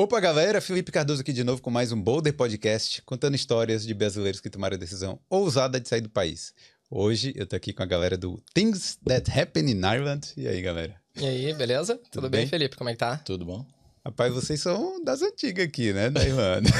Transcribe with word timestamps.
Opa, 0.00 0.20
galera! 0.20 0.60
Felipe 0.60 0.92
Cardoso 0.92 1.22
aqui 1.22 1.32
de 1.32 1.42
novo 1.42 1.60
com 1.60 1.70
mais 1.70 1.90
um 1.90 2.00
Boulder 2.00 2.32
Podcast, 2.32 3.02
contando 3.02 3.34
histórias 3.34 3.84
de 3.84 3.92
brasileiros 3.92 4.40
que 4.40 4.48
tomaram 4.48 4.76
a 4.76 4.78
decisão 4.78 5.18
ousada 5.28 5.80
de 5.80 5.88
sair 5.88 6.02
do 6.02 6.08
país. 6.08 6.54
Hoje 6.88 7.32
eu 7.34 7.44
tô 7.44 7.56
aqui 7.56 7.72
com 7.72 7.82
a 7.82 7.86
galera 7.86 8.16
do 8.16 8.40
Things 8.54 8.96
That 9.04 9.28
Happen 9.28 9.68
in 9.68 9.78
Ireland. 9.78 10.28
E 10.36 10.46
aí, 10.46 10.62
galera? 10.62 10.94
E 11.16 11.26
aí, 11.26 11.52
beleza? 11.52 11.96
Tudo, 11.96 12.10
Tudo 12.12 12.30
bem, 12.30 12.46
Felipe? 12.46 12.76
Como 12.76 12.88
é 12.88 12.92
que 12.92 12.98
tá? 13.00 13.16
Tudo 13.16 13.44
bom. 13.44 13.66
Rapaz, 14.06 14.32
vocês 14.32 14.60
são 14.60 15.02
das 15.02 15.20
antigas 15.20 15.66
aqui, 15.66 15.92
né, 15.92 16.08
da 16.10 16.24
Irlanda. 16.24 16.70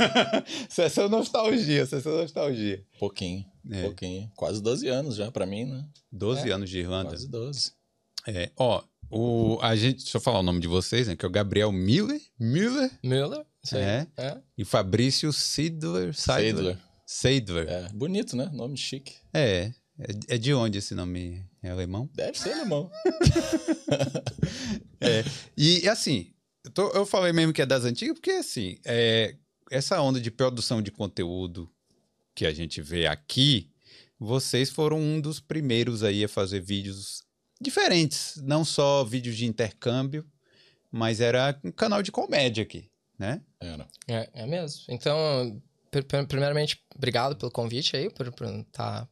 sessão 0.70 1.10
nostalgia, 1.10 1.84
sessão 1.84 2.16
nostalgia. 2.16 2.82
Pouquinho, 2.98 3.44
é. 3.70 3.82
pouquinho. 3.82 4.32
Quase 4.34 4.62
12 4.62 4.88
anos 4.88 5.16
já 5.16 5.30
pra 5.30 5.44
mim, 5.44 5.66
né? 5.66 5.84
12 6.10 6.48
é. 6.48 6.52
anos 6.54 6.70
de 6.70 6.78
Irlanda. 6.78 7.10
Quase 7.10 7.28
12. 7.28 7.72
É, 8.26 8.50
ó, 8.56 8.82
o, 9.10 9.58
a 9.62 9.76
gente, 9.76 10.02
deixa 10.02 10.16
eu 10.16 10.20
falar 10.20 10.40
o 10.40 10.42
nome 10.42 10.60
de 10.60 10.68
vocês, 10.68 11.08
né? 11.08 11.16
Que 11.16 11.24
é 11.24 11.28
o 11.28 11.32
Gabriel 11.32 11.70
Miller. 11.70 12.20
Miller. 12.38 12.90
Miller, 13.02 13.44
sim. 13.62 13.76
É. 13.76 14.06
é. 14.16 14.38
E 14.58 14.64
Fabrício 14.64 15.32
Sidler. 15.32 16.14
Seidler. 16.14 16.78
Seidler. 17.06 17.68
É, 17.68 17.88
bonito, 17.92 18.36
né? 18.36 18.50
Nome 18.52 18.76
chique. 18.76 19.14
É. 19.32 19.72
É, 19.98 20.34
é 20.34 20.38
de 20.38 20.52
onde 20.52 20.78
esse 20.78 20.94
nome? 20.94 21.44
É 21.62 21.70
alemão? 21.70 22.08
Deve 22.14 22.38
ser 22.38 22.52
alemão. 22.52 22.90
é. 25.00 25.24
E 25.56 25.88
assim, 25.88 26.32
eu, 26.64 26.70
tô, 26.70 26.88
eu 26.90 27.06
falei 27.06 27.32
mesmo 27.32 27.52
que 27.52 27.62
é 27.62 27.66
das 27.66 27.84
antigas, 27.84 28.14
porque 28.14 28.32
assim, 28.32 28.78
é, 28.84 29.36
essa 29.70 30.00
onda 30.00 30.20
de 30.20 30.30
produção 30.30 30.82
de 30.82 30.90
conteúdo 30.90 31.70
que 32.34 32.44
a 32.44 32.52
gente 32.52 32.82
vê 32.82 33.06
aqui, 33.06 33.70
vocês 34.18 34.70
foram 34.70 35.00
um 35.00 35.20
dos 35.20 35.40
primeiros 35.40 36.02
aí 36.02 36.24
a 36.24 36.28
fazer 36.28 36.60
vídeos 36.60 37.22
diferentes, 37.60 38.40
não 38.44 38.64
só 38.64 39.04
vídeos 39.04 39.36
de 39.36 39.46
intercâmbio, 39.46 40.24
mas 40.90 41.20
era 41.20 41.58
um 41.64 41.70
canal 41.70 42.02
de 42.02 42.12
comédia 42.12 42.62
aqui, 42.62 42.88
né? 43.18 43.40
Era. 43.60 43.86
É, 44.08 44.28
é 44.34 44.46
mesmo. 44.46 44.82
Então, 44.88 45.60
primeiramente, 46.28 46.80
obrigado 46.94 47.36
pelo 47.36 47.50
convite 47.50 47.96
aí, 47.96 48.10
por 48.10 48.26
estar 48.26 48.62
tá 48.72 49.08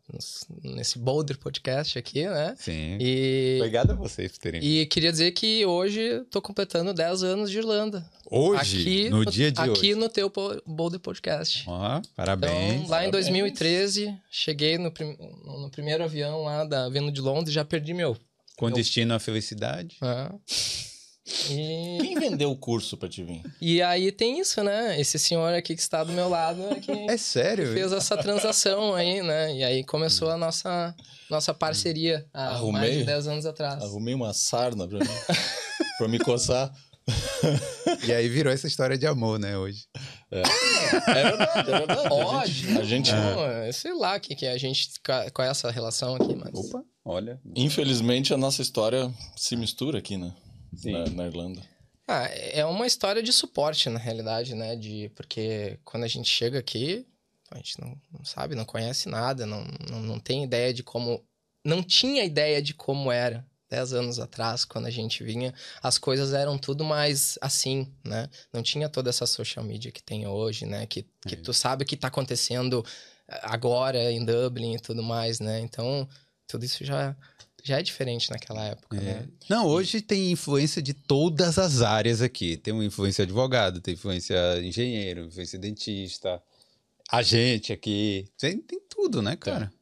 nesse 0.63 0.99
Boulder 0.99 1.39
Podcast 1.39 1.99
aqui, 1.99 2.27
né? 2.27 2.55
Sim. 2.59 2.99
E... 3.01 3.57
Obrigado 3.61 3.93
a 3.93 3.95
vocês 3.95 4.33
por 4.33 4.39
terem. 4.39 4.63
E 4.63 4.87
queria 4.87 5.11
dizer 5.11 5.33
que 5.33 5.65
hoje 5.65 6.01
estou 6.01 6.43
completando 6.43 6.93
10 6.93 7.23
anos 7.23 7.51
de 7.51 7.59
Irlanda. 7.59 8.09
Hoje? 8.31 8.81
Aqui, 8.81 9.11
no, 9.11 9.19
no 9.19 9.31
dia 9.31 9.51
de 9.51 9.61
aqui 9.61 9.71
hoje? 9.71 9.81
Aqui 9.81 9.95
no 9.95 10.09
teu 10.09 10.33
Boulder 10.67 11.01
Podcast. 11.01 11.65
Ó, 11.67 12.03
parabéns. 12.17 12.75
Então, 12.75 12.89
lá 12.89 13.07
em 13.07 13.11
2013, 13.11 14.15
cheguei 14.31 14.79
no, 14.79 14.91
prim... 14.91 15.17
no 15.45 15.71
primeiro 15.71 16.05
avião 16.05 16.43
lá 16.45 16.65
da 16.65 16.89
vindo 16.89 17.13
de 17.13 17.21
Londres 17.21 17.51
e 17.51 17.55
já 17.55 17.65
perdi 17.65 17.95
meu 17.95 18.17
com 18.57 18.69
eu... 18.69 18.75
destino 18.75 19.15
à 19.15 19.19
felicidade. 19.19 19.97
É. 20.03 20.31
E... 21.51 21.99
Quem 22.01 22.15
vendeu 22.19 22.51
o 22.51 22.57
curso 22.57 22.99
pra 22.99 23.09
te 23.09 23.25
vir? 23.25 23.43
E 23.61 23.81
aí 23.81 24.13
tem 24.13 24.41
isso, 24.41 24.63
né? 24.63 25.01
Esse 25.01 25.19
senhor 25.19 25.55
aqui 25.55 25.75
que 25.75 25.81
está 25.81 26.05
do 26.05 26.13
meu 26.13 26.29
lado 26.29 26.63
é 26.71 26.75
que 26.81 26.93
é 26.93 27.17
sério? 27.17 27.73
fez 27.73 27.93
essa 27.93 28.17
transação 28.17 28.95
aí, 28.95 29.23
né? 29.23 29.57
E 29.57 29.65
aí 29.65 29.85
começou 29.85 30.31
a 30.31 30.37
nossa, 30.37 30.95
nossa 31.31 31.55
parceria 31.55 32.27
há 32.33 32.51
arrumei, 32.51 32.81
mais 32.81 32.95
de 32.99 33.05
10 33.05 33.27
anos 33.29 33.47
atrás. 33.47 33.83
Arrumei 33.83 34.15
uma 34.15 34.35
sarna 34.35 34.87
pra 34.87 34.99
mim, 34.99 35.39
pra 35.97 36.09
me 36.09 36.19
coçar. 36.19 36.71
e 38.07 38.13
aí 38.13 38.29
virou 38.29 38.53
essa 38.53 38.67
história 38.67 38.97
de 38.97 39.07
amor, 39.07 39.39
né, 39.39 39.57
hoje. 39.57 39.87
É, 40.31 40.41
é 40.41 41.23
verdade, 41.23 41.71
é 41.71 41.79
verdade. 41.79 42.09
Pode. 42.09 42.79
A 42.79 42.85
gente... 42.85 43.13
Não, 43.13 43.73
sei 43.73 43.95
lá 43.95 44.17
o 44.17 44.21
que, 44.21 44.35
que 44.35 44.47
é 44.47 44.53
a 44.53 44.59
gente... 44.59 44.91
Qual 45.33 45.47
é 45.47 45.51
essa 45.51 45.71
relação 45.71 46.15
aqui, 46.17 46.35
mas... 46.35 46.53
Opa, 46.55 46.85
olha. 47.05 47.41
Infelizmente, 47.57 48.35
a 48.35 48.37
nossa 48.37 48.63
história 48.63 49.13
se 49.37 49.57
mistura 49.57 49.99
aqui, 49.99 50.17
né? 50.17 50.35
Na, 50.85 51.05
na, 51.11 51.27
Irlanda. 51.27 51.63
Ah, 52.07 52.27
é 52.27 52.65
uma 52.65 52.87
história 52.87 53.23
de 53.23 53.33
suporte, 53.33 53.89
na 53.89 53.99
realidade, 53.99 54.55
né? 54.55 54.77
De, 54.77 55.11
porque 55.15 55.79
quando 55.85 56.05
a 56.05 56.09
gente 56.09 56.29
chega 56.29 56.59
aqui, 56.59 57.07
a 57.51 57.57
gente 57.57 57.81
não, 57.81 57.97
não 58.13 58.25
sabe, 58.25 58.55
não 58.55 58.65
conhece 58.65 59.09
nada, 59.09 59.47
não, 59.47 59.65
não, 59.89 60.01
não 60.01 60.19
tem 60.19 60.45
ideia 60.45 60.75
de 60.75 60.83
como... 60.83 61.25
Não 61.65 61.83
tinha 61.83 62.25
ideia 62.25 62.61
de 62.61 62.75
como 62.75 63.11
era 63.11 63.47
10 63.75 63.93
anos 63.93 64.19
atrás, 64.21 64.65
quando 64.65 64.87
a 64.87 64.91
gente 64.91 65.25
vinha, 65.25 65.53
as 65.83 65.99
coisas 65.99 66.33
eram 66.33 66.57
tudo 66.57 66.85
mais 66.85 67.37
assim, 67.41 67.89
né? 68.05 68.29
Não 68.53 68.63
tinha 68.63 68.89
toda 68.89 69.11
essa 69.11 69.27
social 69.27 69.65
media 69.65 69.91
que 69.91 70.03
tem 70.03 70.27
hoje, 70.27 70.65
né? 70.65 70.87
Que, 70.87 71.05
que 71.27 71.35
é. 71.35 71.37
tu 71.37 71.53
sabe 71.53 71.83
o 71.83 71.87
que 71.87 71.97
tá 71.97 72.07
acontecendo 72.09 72.85
eh, 73.29 73.41
agora 73.43 74.13
em 74.13 74.25
Dublin 74.25 74.77
e 74.77 74.81
tudo 74.81 75.03
mais, 75.03 75.41
né? 75.41 75.61
Então, 75.61 76.09
tudo 76.47 76.65
isso 76.65 76.85
já, 76.85 77.17
já 77.65 77.81
é 77.81 77.83
diferente 77.83 78.31
naquela 78.31 78.65
época, 78.65 78.97
é. 78.97 79.01
né? 79.01 79.29
Não, 79.51 79.67
hoje 79.67 80.01
tem 80.01 80.31
influência 80.31 80.81
de 80.81 80.95
todas 80.95 81.59
as 81.59 81.83
áreas 81.83 82.23
aqui. 82.23 82.57
Tem 82.57 82.73
uma 82.73 82.85
influência 82.85 83.25
advogado, 83.25 83.81
tem 83.81 83.95
influência 83.95 84.37
engenheiro, 84.63 85.25
influência 85.25 85.59
dentista, 85.59 86.41
agente 87.11 87.73
aqui. 87.73 88.29
Tem, 88.39 88.59
tem 88.59 88.81
tudo, 88.89 89.21
né, 89.21 89.35
cara? 89.35 89.73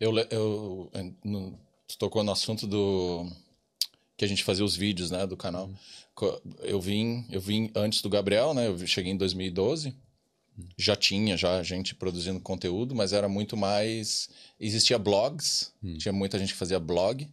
Eu, 0.00 0.16
eu, 0.30 0.90
eu 1.22 1.60
tu 1.86 1.98
tocou 1.98 2.22
no 2.22 2.32
assunto 2.32 2.66
do 2.66 3.26
que 4.16 4.24
a 4.24 4.28
gente 4.28 4.44
fazia 4.44 4.64
os 4.64 4.74
vídeos, 4.74 5.10
né, 5.10 5.26
do 5.26 5.36
canal. 5.36 5.66
Uhum. 5.66 6.40
Eu 6.62 6.80
vim, 6.80 7.26
eu 7.30 7.40
vim 7.40 7.70
antes 7.74 8.00
do 8.00 8.08
Gabriel, 8.08 8.54
né? 8.54 8.68
Eu 8.68 8.86
cheguei 8.86 9.12
em 9.12 9.16
2012. 9.16 9.88
Uhum. 10.56 10.64
Já 10.78 10.96
tinha 10.96 11.36
já 11.36 11.62
gente 11.62 11.94
produzindo 11.94 12.40
conteúdo, 12.40 12.94
mas 12.94 13.12
era 13.12 13.28
muito 13.28 13.56
mais 13.56 14.30
existia 14.58 14.98
blogs, 14.98 15.72
uhum. 15.82 15.98
tinha 15.98 16.12
muita 16.12 16.38
gente 16.38 16.52
que 16.52 16.58
fazia 16.58 16.80
blog, 16.80 17.28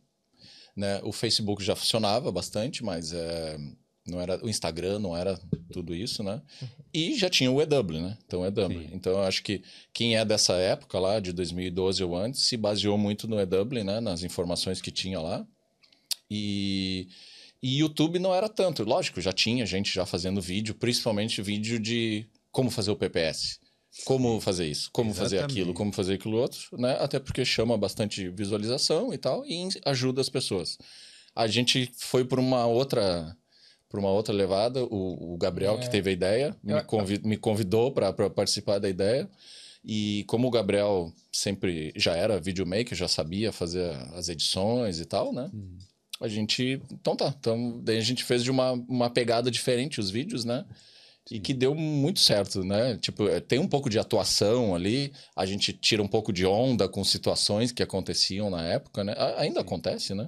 né? 0.75 0.99
O 1.03 1.13
Facebook 1.13 1.63
já 1.63 1.75
funcionava 1.75 2.31
bastante, 2.31 2.83
mas 2.83 3.13
é, 3.13 3.57
não 4.05 4.19
era 4.19 4.43
o 4.43 4.49
Instagram, 4.49 4.99
não 4.99 5.15
era 5.15 5.39
tudo 5.71 5.95
isso, 5.95 6.23
né? 6.23 6.41
E 6.93 7.17
já 7.17 7.29
tinha 7.29 7.51
o 7.51 7.61
EW, 7.61 8.01
né? 8.01 8.17
Então 8.25 8.41
o 8.41 8.45
EW. 8.45 8.67
Sim. 8.67 8.89
Então 8.91 9.13
eu 9.13 9.21
acho 9.21 9.41
que 9.41 9.63
quem 9.93 10.17
é 10.17 10.25
dessa 10.25 10.53
época 10.53 10.99
lá, 10.99 11.19
de 11.19 11.31
2012 11.31 12.03
ou 12.03 12.15
antes, 12.15 12.41
se 12.41 12.57
baseou 12.57 12.97
muito 12.97 13.27
no 13.27 13.39
EW, 13.39 13.83
né? 13.83 14.01
Nas 14.01 14.23
informações 14.23 14.81
que 14.81 14.91
tinha 14.91 15.19
lá. 15.19 15.45
E, 16.29 17.07
e 17.61 17.79
YouTube 17.79 18.19
não 18.19 18.35
era 18.35 18.49
tanto. 18.49 18.83
Lógico, 18.83 19.21
já 19.21 19.31
tinha 19.31 19.65
gente 19.65 19.93
já 19.93 20.05
fazendo 20.05 20.41
vídeo, 20.41 20.75
principalmente 20.75 21.41
vídeo 21.41 21.79
de 21.79 22.27
como 22.51 22.69
fazer 22.69 22.91
o 22.91 22.95
PPS. 22.97 23.59
Como 24.05 24.41
fazer 24.41 24.65
isso, 24.67 24.89
como 24.91 25.11
Exatamente. 25.11 25.29
fazer 25.29 25.45
aquilo, 25.45 25.73
como 25.73 25.93
fazer 25.93 26.15
aquilo 26.15 26.37
outro, 26.37 26.59
né? 26.77 26.97
Até 26.99 27.19
porque 27.19 27.45
chama 27.45 27.77
bastante 27.77 28.27
visualização 28.29 29.13
e 29.13 29.19
tal, 29.19 29.45
e 29.45 29.69
ajuda 29.85 30.19
as 30.19 30.29
pessoas. 30.29 30.79
A 31.35 31.45
gente 31.45 31.91
foi 31.95 32.25
por 32.25 32.39
uma 32.39 32.65
outra 32.65 33.37
para 33.93 33.99
uma 33.99 34.09
outra 34.09 34.33
levada. 34.33 34.83
O, 34.83 35.35
o 35.35 35.37
Gabriel, 35.37 35.75
é. 35.75 35.77
que 35.77 35.87
teve 35.87 36.09
a 36.09 36.13
ideia, 36.13 36.57
me, 36.63 36.81
convid, 36.81 37.27
me 37.27 37.37
convidou 37.37 37.91
para 37.91 38.11
participar 38.11 38.79
da 38.79 38.89
ideia. 38.89 39.29
E 39.85 40.23
como 40.25 40.47
o 40.47 40.51
Gabriel 40.51 41.13
sempre 41.31 41.93
já 41.95 42.15
era 42.15 42.41
videomaker, 42.41 42.97
já 42.97 43.07
sabia 43.07 43.51
fazer 43.51 43.91
as 44.15 44.29
edições 44.29 44.99
e 44.99 45.05
tal, 45.05 45.31
né? 45.31 45.51
Hum. 45.53 45.77
A 46.19 46.27
gente. 46.27 46.81
Então 46.91 47.15
tá. 47.15 47.35
Então, 47.39 47.79
daí 47.83 47.97
a 47.99 48.01
gente 48.01 48.23
fez 48.23 48.43
de 48.43 48.49
uma, 48.49 48.71
uma 48.71 49.11
pegada 49.11 49.51
diferente 49.51 49.99
os 49.99 50.09
vídeos, 50.09 50.43
né? 50.43 50.65
E 51.29 51.39
que 51.39 51.53
deu 51.53 51.75
muito 51.75 52.19
certo, 52.19 52.63
né? 52.63 52.97
Tipo, 52.97 53.27
é, 53.27 53.39
tem 53.39 53.59
um 53.59 53.67
pouco 53.67 53.91
de 53.91 53.99
atuação 53.99 54.73
ali, 54.73 55.13
a 55.35 55.45
gente 55.45 55.71
tira 55.71 56.01
um 56.01 56.07
pouco 56.07 56.33
de 56.33 56.45
onda 56.47 56.89
com 56.89 57.03
situações 57.03 57.71
que 57.71 57.83
aconteciam 57.83 58.49
na 58.49 58.63
época, 58.63 59.03
né? 59.03 59.13
Ainda 59.37 59.59
Sim. 59.59 59.65
acontece, 59.65 60.13
né? 60.15 60.27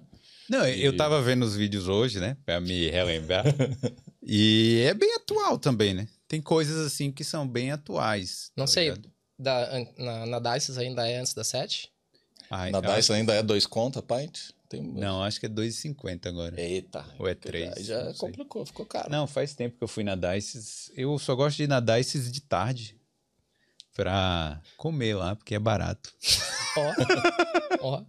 Não, 0.49 0.67
e... 0.67 0.83
eu 0.83 0.95
tava 0.95 1.21
vendo 1.21 1.43
os 1.43 1.55
vídeos 1.55 1.87
hoje, 1.87 2.19
né? 2.19 2.37
Pra 2.45 2.59
me 2.59 2.89
relembrar. 2.89 3.45
e 4.21 4.83
é 4.85 4.93
bem 4.93 5.15
atual 5.15 5.57
também, 5.57 5.93
né? 5.93 6.07
Tem 6.27 6.41
coisas 6.41 6.85
assim 6.85 7.11
que 7.11 7.23
são 7.23 7.47
bem 7.47 7.71
atuais. 7.71 8.51
Não 8.55 8.65
tá 8.65 8.71
sei, 8.71 8.93
da, 9.37 9.85
na, 9.97 10.25
na 10.25 10.39
Dice 10.39 10.77
ainda 10.79 11.07
é 11.07 11.17
antes 11.17 11.33
da 11.33 11.43
7? 11.43 11.91
Ai, 12.49 12.71
na 12.71 12.79
Dice 12.79 13.11
ainda 13.11 13.33
é 13.33 13.43
dois 13.43 13.65
conta, 13.65 14.01
pint? 14.01 14.51
Tem... 14.67 14.81
Não, 14.81 15.23
acho 15.23 15.39
que 15.39 15.45
é 15.45 15.49
2,50 15.49 16.27
agora. 16.27 16.59
Eita. 16.59 17.05
Ou 17.19 17.27
é 17.27 17.35
3. 17.35 17.77
Aí 17.77 17.83
já 17.83 18.13
complicou, 18.15 18.65
ficou 18.65 18.85
caro. 18.85 19.09
Não, 19.11 19.27
faz 19.27 19.53
tempo 19.53 19.77
que 19.77 19.83
eu 19.83 19.87
fui 19.87 20.03
na 20.03 20.15
Dice. 20.15 20.91
Eu 20.95 21.17
só 21.19 21.35
gosto 21.35 21.57
de 21.57 21.63
ir 21.63 21.67
na 21.67 21.79
Dice 21.79 22.19
de 22.31 22.41
tarde. 22.41 22.97
Pra 23.93 24.61
comer 24.75 25.15
lá, 25.15 25.35
porque 25.35 25.55
é 25.55 25.59
barato. 25.59 26.13
Ó. 26.77 26.93
Ó. 27.81 28.03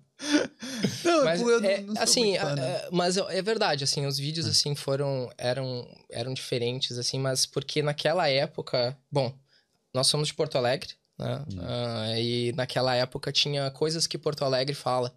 Não, 1.05 1.25
mas 1.25 1.41
eu 1.41 1.65
é, 1.65 1.81
não 1.83 1.95
assim, 2.03 2.39
fã, 2.39 2.55
né? 2.55 2.63
É, 2.63 2.89
mas 2.91 3.17
é 3.17 3.43
verdade, 3.43 3.85
assim, 3.85 4.07
os 4.07 4.19
vídeos 4.19 4.47
ah. 4.47 4.51
assim 4.51 4.75
foram 4.75 5.31
eram 5.37 5.87
eram 6.11 6.33
diferentes 6.33 6.99
assim, 6.99 7.19
mas 7.19 7.45
porque 7.45 7.83
naquela 7.83 8.29
época, 8.29 8.97
bom, 9.11 9.35
nós 9.93 10.07
somos 10.07 10.29
de 10.29 10.35
Porto 10.35 10.57
Alegre, 10.57 10.95
né? 11.19 11.45
Hum. 11.53 11.59
Uh, 11.59 12.19
e 12.19 12.53
naquela 12.57 12.95
época 12.95 13.31
tinha 13.31 13.71
coisas 13.71 14.07
que 14.07 14.19
Porto 14.19 14.45
Alegre 14.45 14.75
fala. 14.75 15.15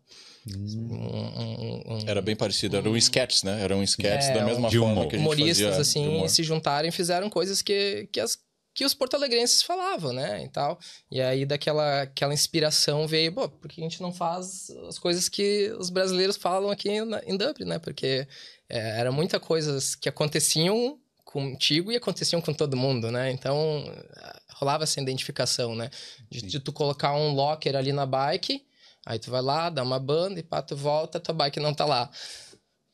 Hum. 0.48 1.84
Um, 1.88 1.94
um, 1.96 2.00
era 2.08 2.22
bem 2.22 2.36
parecido, 2.36 2.78
era 2.78 2.90
um 2.90 2.98
sketch, 2.98 3.44
né? 3.44 3.62
Era 3.62 3.76
um 3.76 3.84
sketch 3.84 4.26
é, 4.26 4.34
da 4.34 4.46
mesma 4.46 4.70
forma 4.70 5.08
que 5.08 5.16
a 5.16 5.20
gente 5.20 5.28
humoristas 5.28 5.76
fazia 5.76 5.82
assim 5.82 6.28
se 6.28 6.44
juntaram 6.44 6.88
e 6.88 6.92
fizeram 6.92 7.30
coisas 7.30 7.62
que, 7.62 8.08
que 8.12 8.20
as 8.20 8.38
que 8.80 8.86
os 8.86 8.94
porto-alegrenses 8.94 9.62
falavam, 9.62 10.14
né, 10.14 10.42
e 10.42 10.48
tal. 10.48 10.80
E 11.12 11.20
aí 11.20 11.46
daquela 11.46 12.04
aquela 12.04 12.34
inspiração 12.34 13.06
veio, 13.06 13.34
pô, 13.34 13.50
porque 13.50 13.82
a 13.82 13.84
gente 13.84 14.02
não 14.02 14.14
faz 14.14 14.70
as 14.88 14.98
coisas 14.98 15.28
que 15.28 15.70
os 15.78 15.90
brasileiros 15.90 16.38
falam 16.38 16.72
aqui 16.72 16.90
em 16.90 17.38
Dublin, 17.38 17.66
né? 17.66 17.78
Porque 17.78 18.26
é, 18.70 19.00
era 19.02 19.12
muita 19.12 19.38
coisas 19.38 19.96
que 19.96 20.08
aconteciam 20.08 20.98
contigo 21.26 21.92
e 21.92 21.98
aconteciam 21.98 22.42
com 22.42 22.54
todo 22.54 22.78
mundo, 22.78 23.12
né? 23.12 23.30
Então, 23.34 23.84
rolava 24.54 24.86
essa 24.86 25.02
identificação, 25.02 25.76
né? 25.76 25.90
De, 26.32 26.42
de, 26.42 26.60
tu 26.62 26.72
colocar 26.72 27.14
um 27.14 27.34
locker 27.34 27.76
ali 27.76 27.92
na 27.92 28.06
bike, 28.06 28.66
aí 29.06 29.20
tu 29.20 29.30
vai 29.30 29.42
lá, 29.42 29.70
dá 29.70 29.84
uma 29.84 30.00
banda 30.00 30.40
e 30.40 30.44
pá, 30.44 30.62
tu 30.62 30.78
volta, 30.78 31.20
tua 31.20 31.36
bike 31.36 31.60
não 31.60 31.74
tá 31.74 31.84
lá. 31.84 32.10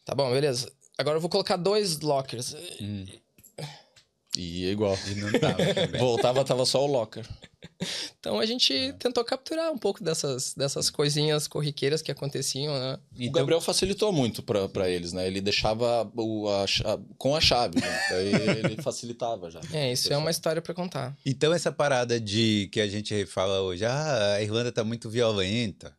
Tá 0.03 0.15
bom, 0.15 0.31
beleza. 0.31 0.71
Agora 0.97 1.17
eu 1.17 1.21
vou 1.21 1.29
colocar 1.29 1.57
dois 1.57 1.99
lockers. 1.99 2.55
Hum. 2.81 3.05
E 4.37 4.65
é 4.65 4.71
igual. 4.71 4.97
E 5.07 5.15
não 5.15 5.31
tava. 5.31 5.57
Voltava, 5.99 6.43
tava 6.43 6.65
só 6.65 6.83
o 6.83 6.87
locker. 6.87 7.25
Então 8.19 8.39
a 8.39 8.45
gente 8.45 8.73
é. 8.73 8.91
tentou 8.93 9.23
capturar 9.23 9.71
um 9.71 9.77
pouco 9.77 10.03
dessas, 10.03 10.53
dessas 10.53 10.89
coisinhas 10.89 11.47
corriqueiras 11.47 12.01
que 12.01 12.11
aconteciam, 12.11 12.73
né? 12.77 12.99
Então... 13.13 13.27
O 13.27 13.31
Gabriel 13.31 13.61
facilitou 13.61 14.11
muito 14.11 14.43
para 14.43 14.89
eles, 14.89 15.13
né? 15.13 15.27
Ele 15.27 15.41
deixava 15.41 16.09
o, 16.15 16.47
a, 16.47 16.63
a, 16.63 16.99
com 17.17 17.35
a 17.35 17.41
chave, 17.41 17.79
né? 17.79 18.01
Daí 18.09 18.33
ele 18.59 18.81
facilitava 18.83 19.49
já. 19.51 19.59
É, 19.73 19.91
isso 19.91 20.11
é 20.11 20.17
uma 20.17 20.31
história 20.31 20.61
para 20.61 20.73
contar. 20.73 21.15
Então 21.25 21.53
essa 21.53 21.71
parada 21.71 22.19
de 22.19 22.69
que 22.71 22.79
a 22.79 22.87
gente 22.87 23.25
fala 23.25 23.61
hoje, 23.61 23.85
ah, 23.85 24.35
a 24.35 24.41
Irlanda 24.41 24.71
tá 24.71 24.83
muito 24.83 25.09
violenta. 25.09 25.95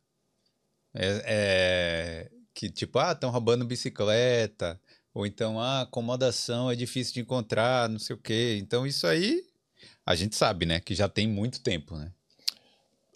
É, 0.94 1.22
é 1.26 2.30
que 2.54 2.70
tipo, 2.70 2.98
ah, 2.98 3.12
estão 3.12 3.30
roubando 3.30 3.66
bicicleta. 3.66 4.80
Ou 5.16 5.24
então, 5.24 5.58
ah, 5.58 5.80
acomodação 5.80 6.70
é 6.70 6.76
difícil 6.76 7.14
de 7.14 7.20
encontrar, 7.20 7.88
não 7.88 7.98
sei 7.98 8.14
o 8.14 8.18
quê. 8.18 8.58
Então, 8.60 8.86
isso 8.86 9.06
aí 9.06 9.46
a 10.04 10.14
gente 10.14 10.36
sabe, 10.36 10.66
né? 10.66 10.78
Que 10.78 10.94
já 10.94 11.08
tem 11.08 11.26
muito 11.26 11.62
tempo, 11.62 11.96
né? 11.96 12.12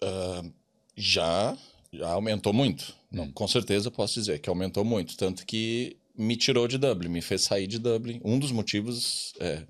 Uh, 0.03 0.51
já, 0.95 1.55
já 1.93 2.09
aumentou 2.09 2.51
muito. 2.53 2.95
Não, 3.11 3.25
hum. 3.25 3.31
com 3.31 3.47
certeza 3.47 3.91
posso 3.91 4.15
dizer 4.15 4.39
que 4.39 4.49
aumentou 4.49 4.83
muito. 4.83 5.15
Tanto 5.15 5.45
que 5.45 5.95
me 6.17 6.35
tirou 6.35 6.67
de 6.67 6.79
Dublin, 6.79 7.07
me 7.07 7.21
fez 7.21 7.43
sair 7.43 7.67
de 7.67 7.77
Dublin. 7.77 8.19
Um 8.25 8.39
dos 8.39 8.51
motivos, 8.51 9.35
é, 9.39 9.61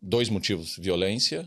dois 0.00 0.30
motivos, 0.30 0.78
violência 0.78 1.46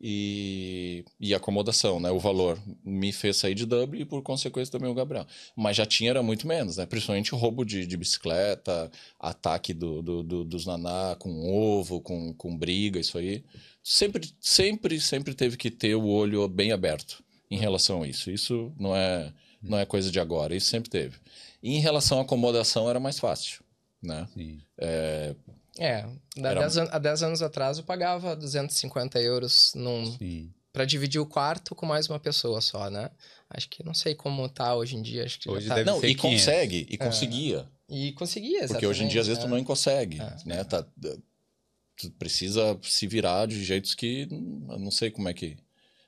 e, 0.00 1.04
e 1.18 1.34
acomodação, 1.34 1.98
né? 1.98 2.10
O 2.10 2.18
valor 2.18 2.58
me 2.84 3.12
fez 3.12 3.36
sair 3.36 3.54
de 3.54 3.66
Dublin 3.66 4.00
e, 4.00 4.04
por 4.04 4.22
consequência, 4.22 4.70
também 4.70 4.90
o 4.90 4.94
Gabriel. 4.94 5.26
Mas 5.56 5.76
já 5.76 5.84
tinha, 5.84 6.10
era 6.10 6.22
muito 6.22 6.46
menos, 6.46 6.76
né? 6.76 6.86
Principalmente 6.86 7.34
roubo 7.34 7.64
de, 7.64 7.86
de 7.86 7.96
bicicleta, 7.96 8.90
ataque 9.18 9.74
do, 9.74 10.00
do, 10.00 10.22
do, 10.22 10.44
dos 10.44 10.66
naná 10.66 11.16
com 11.18 11.50
ovo, 11.52 12.00
com, 12.00 12.32
com 12.34 12.56
briga, 12.56 13.00
isso 13.00 13.18
aí. 13.18 13.44
Sempre, 13.82 14.30
sempre, 14.40 15.00
sempre 15.00 15.34
teve 15.34 15.56
que 15.56 15.70
ter 15.70 15.94
o 15.94 16.06
olho 16.06 16.46
bem 16.46 16.72
aberto 16.72 17.22
em 17.50 17.58
relação 17.58 18.02
a 18.02 18.08
isso. 18.08 18.30
Isso 18.30 18.72
não 18.78 18.94
é, 18.94 19.32
não 19.60 19.78
é 19.78 19.84
coisa 19.84 20.10
de 20.10 20.20
agora, 20.20 20.54
isso 20.54 20.66
sempre 20.66 20.90
teve. 20.90 21.16
E 21.62 21.74
em 21.74 21.80
relação 21.80 22.18
à 22.18 22.22
acomodação, 22.22 22.88
era 22.88 23.00
mais 23.00 23.18
fácil, 23.18 23.64
né? 24.00 24.28
Sim. 24.32 24.60
É, 24.78 25.34
é, 25.78 26.04
há 26.90 26.98
10 26.98 27.22
anos 27.22 27.42
atrás 27.42 27.78
eu 27.78 27.84
pagava 27.84 28.34
250 28.34 29.20
euros 29.20 29.72
num, 29.74 30.16
para 30.72 30.84
dividir 30.84 31.20
o 31.20 31.26
quarto 31.26 31.74
com 31.74 31.86
mais 31.86 32.08
uma 32.08 32.18
pessoa 32.18 32.60
só, 32.60 32.90
né? 32.90 33.10
Acho 33.50 33.68
que 33.68 33.84
não 33.84 33.94
sei 33.94 34.14
como 34.14 34.48
tá 34.48 34.74
hoje 34.74 34.96
em 34.96 35.02
dia. 35.02 35.24
Acho 35.24 35.38
que 35.38 35.48
hoje 35.48 35.66
tá... 35.66 35.76
deve 35.76 35.90
não, 35.90 36.00
ser 36.00 36.08
e 36.08 36.14
500. 36.14 36.40
consegue, 36.40 36.86
e 36.90 36.94
é. 36.94 36.96
conseguia. 36.98 37.66
E 37.88 38.12
conseguia, 38.12 38.66
Porque 38.66 38.86
hoje 38.86 39.04
em 39.04 39.08
dia, 39.08 39.22
às 39.22 39.26
vezes, 39.26 39.42
é. 39.42 39.46
tu 39.46 39.50
não 39.50 39.64
consegue, 39.64 40.20
é. 40.20 40.36
né? 40.44 40.62
Tá, 40.64 40.84
tu 41.96 42.10
precisa 42.18 42.78
se 42.82 43.06
virar 43.06 43.46
de 43.46 43.64
jeitos 43.64 43.94
que 43.94 44.28
eu 44.30 44.78
não 44.78 44.90
sei 44.90 45.10
como 45.10 45.28
é 45.28 45.34
que... 45.34 45.56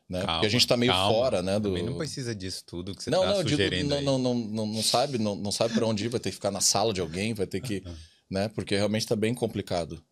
Né? 0.07 0.19
Calma, 0.19 0.33
Porque 0.35 0.47
a 0.47 0.51
gente 0.51 0.67
tá 0.67 0.77
meio 0.77 0.93
calma. 0.93 1.15
fora, 1.15 1.43
né? 1.43 1.59
Do... 1.59 1.69
Também 1.69 1.85
não 1.85 1.97
precisa 1.97 2.35
disso 2.35 2.65
tudo 2.67 2.95
que 2.95 3.03
você 3.03 3.11
não, 3.11 3.23
tá 3.23 3.29
não, 3.29 3.43
sugerindo 3.43 3.97
digo, 3.97 4.05
não, 4.05 4.19
não, 4.19 4.35
não, 4.35 4.67
não, 4.67 4.83
sabe, 4.83 5.19
não, 5.19 5.37
não 5.37 5.53
sabe 5.53 5.73
para 5.73 5.87
onde 5.87 6.05
ir, 6.05 6.09
vai 6.09 6.19
ter 6.19 6.31
que 6.31 6.35
ficar 6.35 6.51
na 6.51 6.61
sala 6.61 6.93
de 6.93 7.01
alguém, 7.01 7.33
vai 7.33 7.47
ter 7.47 7.61
que... 7.61 7.83
né? 8.31 8.49
Porque 8.49 8.77
realmente 8.77 9.03
está 9.03 9.17
bem 9.17 9.35
complicado. 9.35 10.03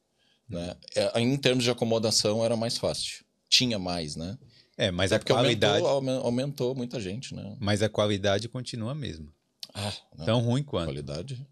Né? 0.49 0.75
É, 0.95 1.21
em 1.21 1.37
termos 1.37 1.63
de 1.63 1.71
acomodação 1.71 2.45
era 2.45 2.57
mais 2.57 2.77
fácil. 2.77 3.25
Tinha 3.49 3.79
mais, 3.79 4.17
né? 4.17 4.37
É, 4.77 4.91
mas 4.91 5.13
é 5.13 5.17
a 5.17 5.19
qualidade 5.19 5.85
aumentou, 5.85 6.25
aumentou, 6.25 6.75
muita 6.75 7.01
gente, 7.01 7.35
né? 7.35 7.57
Mas 7.59 7.83
a 7.83 7.89
qualidade 7.89 8.49
continua 8.49 8.93
a 8.93 8.95
mesma. 8.95 9.27
Ah, 9.75 9.93
não. 10.17 10.25
Tão 10.25 10.41
ruim 10.41 10.63
quanto. 10.63 10.87
Qualidade. 10.87 11.45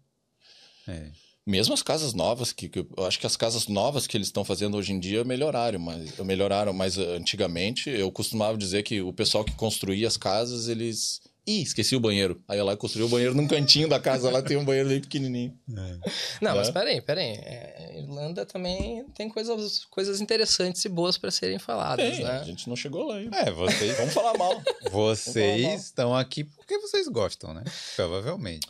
É. 0.87 1.11
Mesmo 1.45 1.73
as 1.73 1.81
casas 1.81 2.13
novas, 2.13 2.51
que, 2.51 2.67
que, 2.67 2.79
eu 2.79 3.05
acho 3.05 3.19
que 3.19 3.25
as 3.25 3.37
casas 3.37 3.67
novas 3.67 4.05
que 4.05 4.17
eles 4.17 4.27
estão 4.27 4.43
fazendo 4.43 4.75
hoje 4.75 4.91
em 4.91 4.99
dia 4.99 5.23
melhoraram, 5.23 5.79
mas 5.79 6.17
melhoraram, 6.19 6.73
mas 6.73 6.97
antigamente 6.97 7.89
eu 7.89 8.11
costumava 8.11 8.57
dizer 8.57 8.83
que 8.83 9.01
o 9.01 9.13
pessoal 9.13 9.45
que 9.45 9.53
construía 9.53 10.07
as 10.07 10.17
casas, 10.17 10.67
eles 10.67 11.21
Ih, 11.47 11.61
esqueci 11.61 11.95
o 11.95 11.99
banheiro. 12.01 12.43
Aí 12.45 12.59
ela 12.59 12.75
construiu 12.75 13.07
o 13.07 13.09
banheiro 13.09 13.33
num 13.33 13.47
cantinho 13.47 13.87
da 13.87 14.01
casa, 14.01 14.29
lá 14.29 14.41
tem 14.41 14.57
um 14.57 14.65
banheiro 14.65 14.89
bem 14.89 14.99
pequenininho. 14.99 15.57
É. 15.71 16.09
Não, 16.41 16.51
é. 16.51 16.55
mas 16.55 16.69
peraí, 16.69 16.99
peraí. 16.99 17.37
É, 17.37 17.99
Irlanda 17.99 18.45
também 18.45 19.05
tem 19.15 19.29
coisas, 19.29 19.85
coisas 19.85 20.19
interessantes 20.19 20.83
e 20.83 20.89
boas 20.89 21.17
para 21.17 21.31
serem 21.31 21.57
faladas, 21.57 22.17
tem, 22.17 22.25
né? 22.25 22.39
A 22.41 22.43
gente 22.43 22.67
não 22.67 22.75
chegou 22.75 23.07
lá 23.07 23.15
ainda. 23.15 23.37
É, 23.37 23.49
vocês... 23.49 23.95
Vamos 23.95 24.13
falar 24.13 24.37
mal. 24.37 24.61
Vocês 24.91 25.61
falar 25.61 25.67
mal. 25.69 25.77
estão 25.77 26.15
aqui 26.15 26.43
porque 26.43 26.77
vocês 26.79 27.07
gostam, 27.07 27.53
né? 27.53 27.63
Provavelmente. 27.95 28.67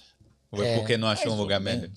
Ou 0.52 0.64
é 0.64 0.78
porque 0.78 0.98
não 0.98 1.08
achou 1.08 1.34
um 1.34 1.38
lugar 1.38 1.60
melhor. 1.60 1.90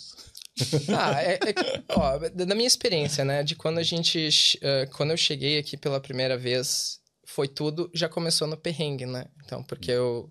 ah, 0.96 1.22
é, 1.22 1.34
é, 1.34 1.54
ó, 1.90 2.18
da 2.18 2.54
minha 2.54 2.66
experiência, 2.66 3.22
né? 3.22 3.42
De 3.42 3.54
quando 3.54 3.78
a 3.78 3.82
gente... 3.82 4.58
Uh, 4.62 4.90
quando 4.96 5.10
eu 5.10 5.16
cheguei 5.16 5.58
aqui 5.58 5.76
pela 5.76 6.00
primeira 6.00 6.38
vez, 6.38 7.00
foi 7.26 7.48
tudo... 7.48 7.90
Já 7.92 8.08
começou 8.08 8.48
no 8.48 8.56
perrengue, 8.56 9.04
né? 9.04 9.26
Então, 9.44 9.62
porque 9.62 9.90
eu 9.90 10.30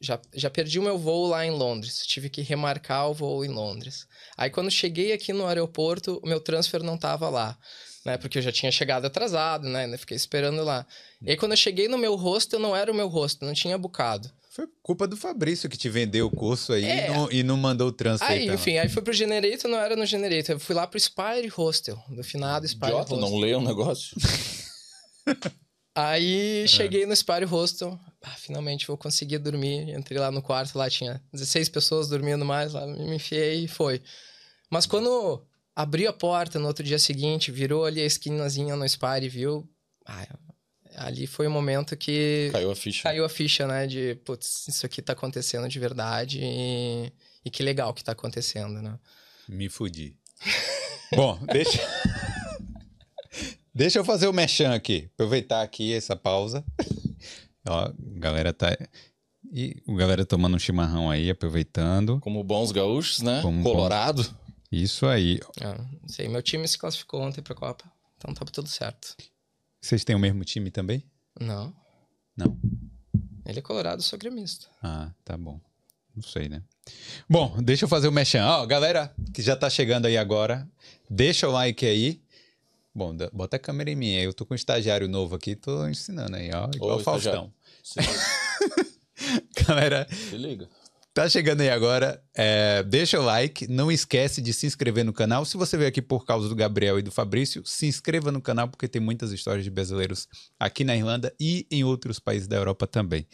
já, 0.00 0.20
já 0.34 0.50
perdi 0.50 0.78
o 0.78 0.82
meu 0.82 0.98
voo 0.98 1.26
lá 1.26 1.44
em 1.44 1.50
Londres. 1.50 2.06
Tive 2.06 2.28
que 2.28 2.42
remarcar 2.42 3.10
o 3.10 3.14
voo 3.14 3.44
em 3.44 3.48
Londres. 3.48 4.06
Aí, 4.36 4.50
quando 4.50 4.70
cheguei 4.70 5.12
aqui 5.12 5.32
no 5.32 5.46
aeroporto, 5.46 6.20
o 6.22 6.28
meu 6.28 6.40
transfer 6.40 6.82
não 6.82 6.96
estava 6.96 7.28
lá. 7.28 7.56
Né? 8.04 8.16
Porque 8.16 8.38
eu 8.38 8.42
já 8.42 8.52
tinha 8.52 8.70
chegado 8.70 9.06
atrasado, 9.06 9.68
né? 9.68 9.96
Fiquei 9.96 10.16
esperando 10.16 10.62
lá. 10.62 10.86
E 11.22 11.30
aí, 11.30 11.36
quando 11.36 11.52
eu 11.52 11.56
cheguei 11.56 11.88
no 11.88 11.98
meu 11.98 12.14
hostel, 12.14 12.60
não 12.60 12.76
era 12.76 12.92
o 12.92 12.94
meu 12.94 13.08
hostel, 13.08 13.48
não 13.48 13.54
tinha 13.54 13.76
bocado. 13.76 14.30
Foi 14.56 14.66
culpa 14.82 15.06
do 15.06 15.18
Fabrício 15.18 15.68
que 15.68 15.76
te 15.76 15.90
vendeu 15.90 16.28
o 16.28 16.30
curso 16.30 16.72
aí 16.72 16.84
é. 16.84 17.06
e, 17.06 17.10
não, 17.10 17.32
e, 17.32 17.42
não, 17.42 17.56
mandou 17.58 17.88
o 17.88 17.92
transfer. 17.92 18.26
Aí, 18.26 18.48
enfim, 18.48 18.78
aí 18.78 18.88
fui 18.88 19.02
pro 19.02 19.12
Generator, 19.12 19.70
não 19.70 19.78
era 19.78 19.94
no 19.94 20.06
Generator. 20.06 20.54
Eu 20.54 20.60
fui 20.60 20.74
lá 20.74 20.86
pro 20.86 20.98
Spire 20.98 21.48
Hostel, 21.54 22.02
do 22.08 22.24
finado 22.24 22.66
Spire 22.66 22.86
Idiota, 22.86 23.14
Hostel. 23.14 23.30
não 23.30 23.38
leia 23.38 23.58
o 23.58 23.62
negócio. 23.62 24.16
Aí 25.96 26.64
é. 26.64 26.66
cheguei 26.66 27.06
no 27.06 27.16
Spire 27.16 27.46
Hostel, 27.46 27.98
ah, 28.26 28.36
finalmente 28.36 28.88
vou 28.88 28.98
conseguir 28.98 29.38
dormir. 29.38 29.94
Entrei 29.94 30.18
lá 30.18 30.32
no 30.32 30.42
quarto, 30.42 30.76
lá 30.76 30.90
tinha 30.90 31.22
16 31.32 31.68
pessoas 31.68 32.08
dormindo 32.08 32.44
mais, 32.44 32.72
lá 32.72 32.84
me 32.84 33.14
enfiei 33.14 33.64
e 33.64 33.68
foi. 33.68 34.02
Mas 34.68 34.84
quando 34.84 35.46
abriu 35.74 36.10
a 36.10 36.12
porta 36.12 36.58
no 36.58 36.66
outro 36.66 36.82
dia 36.82 36.98
seguinte, 36.98 37.52
virou 37.52 37.84
ali 37.84 38.00
a 38.00 38.04
esquinazinha 38.04 38.74
no 38.74 38.88
Spire 38.88 39.26
e 39.26 39.28
viu, 39.28 39.70
ah, 40.04 40.26
ali 40.96 41.24
foi 41.28 41.46
o 41.46 41.50
momento 41.50 41.96
que... 41.96 42.48
Caiu 42.50 42.72
a 42.72 42.74
ficha. 42.74 43.02
Caiu 43.04 43.24
a 43.24 43.28
ficha, 43.28 43.64
né? 43.64 43.86
De, 43.86 44.16
putz, 44.24 44.66
isso 44.66 44.84
aqui 44.84 45.00
tá 45.00 45.12
acontecendo 45.12 45.68
de 45.68 45.78
verdade 45.78 46.40
e, 46.42 47.12
e 47.44 47.50
que 47.50 47.62
legal 47.62 47.94
que 47.94 48.02
tá 48.02 48.10
acontecendo, 48.10 48.82
né? 48.82 48.98
Me 49.48 49.68
fudi. 49.68 50.16
Bom, 51.14 51.38
deixa... 51.52 51.78
Deixa 53.72 53.98
eu 53.98 54.04
fazer 54.06 54.26
o 54.26 54.32
mechan 54.32 54.72
aqui. 54.72 55.10
Aproveitar 55.12 55.60
aqui 55.60 55.92
essa 55.92 56.16
pausa. 56.16 56.64
Ó, 57.68 57.92
galera 57.98 58.52
tá. 58.52 58.76
E 59.52 59.82
o 59.86 59.94
galera 59.94 60.24
tomando 60.24 60.56
um 60.56 60.58
chimarrão 60.58 61.10
aí, 61.10 61.30
aproveitando. 61.30 62.20
Como 62.20 62.42
bons 62.42 62.72
gaúchos, 62.72 63.22
né? 63.22 63.40
Como 63.42 63.62
Colorado. 63.62 64.22
Bom... 64.22 64.46
Isso 64.72 65.06
aí. 65.06 65.38
Ah, 65.60 65.76
não 66.02 66.08
sei, 66.08 66.28
meu 66.28 66.42
time 66.42 66.66
se 66.66 66.76
classificou 66.76 67.22
ontem 67.22 67.40
pra 67.40 67.54
Copa. 67.54 67.84
Então 68.16 68.34
tá 68.34 68.44
tudo 68.44 68.68
certo. 68.68 69.16
Vocês 69.80 70.04
têm 70.04 70.16
o 70.16 70.18
mesmo 70.18 70.44
time 70.44 70.70
também? 70.70 71.04
Não. 71.40 71.72
Não. 72.36 72.58
Ele 73.44 73.60
é 73.60 73.62
colorado, 73.62 74.00
eu 74.00 74.02
sou 74.02 74.18
gremista. 74.18 74.66
Ah, 74.82 75.12
tá 75.24 75.36
bom. 75.36 75.60
Não 76.14 76.22
sei, 76.22 76.48
né? 76.48 76.62
Bom, 77.28 77.62
deixa 77.62 77.84
eu 77.84 77.88
fazer 77.88 78.08
o 78.08 78.12
mechan. 78.12 78.44
Ó, 78.44 78.66
galera 78.66 79.14
que 79.32 79.42
já 79.42 79.54
tá 79.54 79.70
chegando 79.70 80.06
aí 80.06 80.16
agora, 80.16 80.68
deixa 81.08 81.48
o 81.48 81.52
like 81.52 81.86
aí. 81.86 82.20
Bom, 82.94 83.14
bota 83.32 83.56
a 83.56 83.60
câmera 83.60 83.90
em 83.90 83.94
mim. 83.94 84.12
Eu 84.12 84.32
tô 84.32 84.44
com 84.44 84.54
um 84.54 84.56
estagiário 84.56 85.06
novo 85.06 85.36
aqui, 85.36 85.54
tô 85.54 85.86
ensinando 85.86 86.36
aí, 86.36 86.50
ó. 86.52 86.68
Igual 86.74 86.98
o 86.98 87.02
Faustão. 87.02 87.52
Se 87.86 88.00
Galera. 89.64 90.08
Se 90.10 90.36
liga. 90.36 90.68
Tá 91.14 91.28
chegando 91.28 91.60
aí 91.60 91.70
agora. 91.70 92.20
É, 92.34 92.82
deixa 92.82 93.18
o 93.18 93.24
like. 93.24 93.68
Não 93.68 93.90
esquece 93.92 94.42
de 94.42 94.52
se 94.52 94.66
inscrever 94.66 95.04
no 95.04 95.12
canal. 95.12 95.44
Se 95.44 95.56
você 95.56 95.76
veio 95.76 95.88
aqui 95.88 96.02
por 96.02 96.26
causa 96.26 96.48
do 96.48 96.54
Gabriel 96.54 96.98
e 96.98 97.02
do 97.02 97.12
Fabrício, 97.12 97.62
se 97.64 97.86
inscreva 97.86 98.32
no 98.32 98.42
canal, 98.42 98.68
porque 98.68 98.88
tem 98.88 99.00
muitas 99.00 99.30
histórias 99.30 99.64
de 99.64 99.70
brasileiros 99.70 100.26
aqui 100.58 100.82
na 100.82 100.96
Irlanda 100.96 101.32
e 101.40 101.64
em 101.70 101.84
outros 101.84 102.18
países 102.18 102.48
da 102.48 102.56
Europa 102.56 102.88
também. 102.88 103.24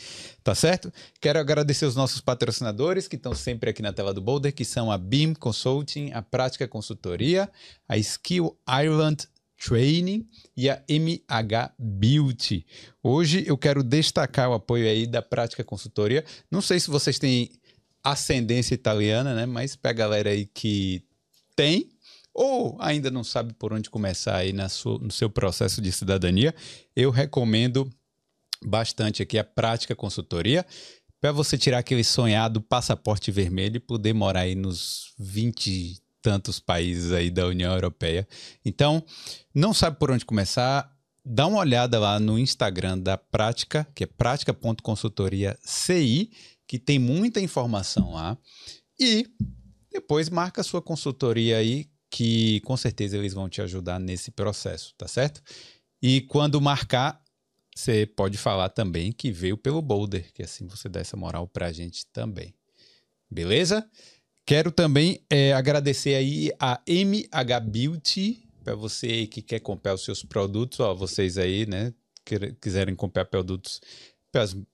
Tá 0.45 0.55
certo? 0.55 0.93
Quero 1.19 1.41
agradecer 1.41 1.87
os 1.87 1.97
nossos 1.97 2.21
patrocinadores 2.21 3.09
que 3.09 3.17
estão 3.17 3.35
sempre 3.35 3.71
aqui 3.71 3.81
na 3.81 3.93
tela 3.93 4.13
do 4.13 4.21
Boulder, 4.21 4.55
que 4.55 4.67
são 4.67 4.93
a 4.93 4.99
BIM 4.99 5.33
Consulting, 5.33 6.13
a 6.13 6.21
Prática 6.21 6.69
Consultoria, 6.69 7.51
a 7.89 7.97
Skill 7.97 8.57
Ireland 8.69 9.27
Training 9.65 10.29
e 10.57 10.69
a 10.69 10.83
MH 10.89 11.75
Beauty. 11.79 12.67
Hoje 13.03 13.45
eu 13.47 13.57
quero 13.57 13.83
destacar 13.83 14.51
o 14.51 14.55
apoio 14.55 14.89
aí 14.89 15.07
da 15.07 15.23
Prática 15.23 15.63
Consultoria. 15.63 16.25
Não 16.51 16.61
sei 16.61 16.81
se 16.81 16.91
vocês 16.91 17.19
têm 17.19 17.51
ascendência 18.03 18.75
italiana, 18.75 19.35
né? 19.35 19.47
Mas 19.47 19.77
para 19.77 19.93
a 19.93 19.95
galera 19.95 20.31
aí 20.31 20.47
que 20.47 21.05
tem, 21.55 21.91
ou 22.35 22.77
ainda 22.81 23.11
não 23.11 23.23
sabe 23.23 23.55
por 23.55 23.73
onde 23.73 23.89
começar 23.89 24.37
aí 24.37 24.53
na 24.53 24.69
sua, 24.69 24.99
no 24.99 25.13
seu 25.13 25.31
processo 25.31 25.81
de 25.81 25.93
cidadania, 25.93 26.55
eu 26.97 27.11
recomendo 27.11 27.89
bastante 28.65 29.23
aqui 29.23 29.39
a 29.39 29.45
Prática 29.45 29.95
Consultoria 29.95 30.67
para 31.21 31.31
você 31.31 31.57
tirar 31.57 31.79
aquele 31.79 32.03
sonhado 32.03 32.61
passaporte 32.61 33.31
vermelho 33.31 33.77
e 33.77 33.81
poder 33.81 34.13
morar 34.13 34.41
aí 34.41 34.57
nos 34.57 35.15
20 35.19 36.03
tantos 36.23 36.61
países 36.61 37.13
aí 37.13 37.31
da 37.31 37.47
União 37.47 37.75
Europeia. 37.75 38.27
Então, 38.65 39.05
não 39.55 39.75
sabe 39.75 39.99
por 39.99 40.11
onde 40.11 40.25
começar? 40.25 40.91
Dá 41.25 41.47
uma 41.47 41.59
olhada 41.59 42.01
lá 42.01 42.19
no 42.19 42.37
Instagram 42.39 42.99
da 42.99 43.19
Prática, 43.19 43.87
que 43.95 44.05
é 44.05 44.07
prática.consultoria.ci, 44.07 46.31
que 46.67 46.79
tem 46.79 46.99
muita 46.99 47.39
informação 47.41 48.15
lá. 48.15 48.39
E 48.99 49.29
depois 49.91 50.31
marca 50.31 50.63
a 50.63 50.65
sua 50.65 50.81
consultoria 50.81 51.59
aí, 51.59 51.91
que 52.11 52.61
com 52.61 52.77
certeza 52.77 53.17
eles 53.17 53.35
vão 53.35 53.49
te 53.49 53.61
ajudar 53.63 53.99
nesse 53.99 54.31
processo, 54.31 54.95
tá 54.97 55.09
certo? 55.09 55.43
E 56.01 56.21
quando 56.23 56.61
marcar, 56.61 57.23
você 57.75 58.07
pode 58.07 58.37
falar 58.37 58.69
também 58.69 59.13
que 59.13 59.31
veio 59.31 59.57
pelo 59.57 59.81
Boulder, 59.81 60.33
que 60.33 60.43
assim 60.43 60.67
você 60.67 60.89
dá 60.89 61.01
essa 61.01 61.17
moral 61.17 61.47
pra 61.47 61.73
gente 61.73 62.07
também. 62.07 62.55
Beleza? 63.31 63.89
Quero 64.45 64.73
também 64.73 65.21
é, 65.31 65.53
agradecer 65.53 66.15
aí 66.15 66.51
a 66.59 66.81
MH 66.87 67.61
Beauty, 67.61 68.49
para 68.65 68.75
você 68.75 69.27
que 69.27 69.41
quer 69.41 69.61
comprar 69.61 69.95
os 69.95 70.05
seus 70.05 70.25
produtos, 70.25 70.81
ó, 70.81 70.95
vocês 70.95 71.39
aí, 71.39 71.67
né, 71.67 71.93
que, 72.25 72.53
quiserem 72.61 72.95
comprar 72.95 73.25
produtos 73.27 73.81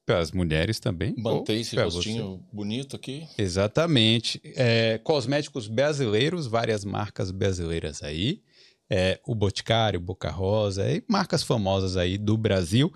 para 0.07 0.19
as 0.21 0.31
mulheres 0.31 0.79
também. 0.79 1.15
Mantém 1.19 1.61
esse 1.61 1.77
rostinho 1.77 2.41
bonito 2.53 2.95
aqui. 2.95 3.27
Exatamente. 3.37 4.41
É, 4.55 4.99
cosméticos 4.99 5.67
brasileiros, 5.67 6.47
várias 6.47 6.85
marcas 6.85 7.33
brasileiras 7.33 8.03
aí. 8.03 8.41
É, 8.89 9.21
o 9.27 9.35
Boticário, 9.35 10.01
Boca 10.01 10.31
Rosa, 10.31 10.89
e 10.91 11.03
marcas 11.09 11.43
famosas 11.43 11.97
aí 11.97 12.17
do 12.17 12.37
Brasil. 12.37 12.91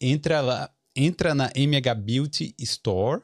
Entra 0.00 0.40
lá, 0.40 0.70
entra 0.96 1.34
na 1.34 1.50
MH 1.54 1.94
Beauty 1.94 2.54
Store 2.58 3.22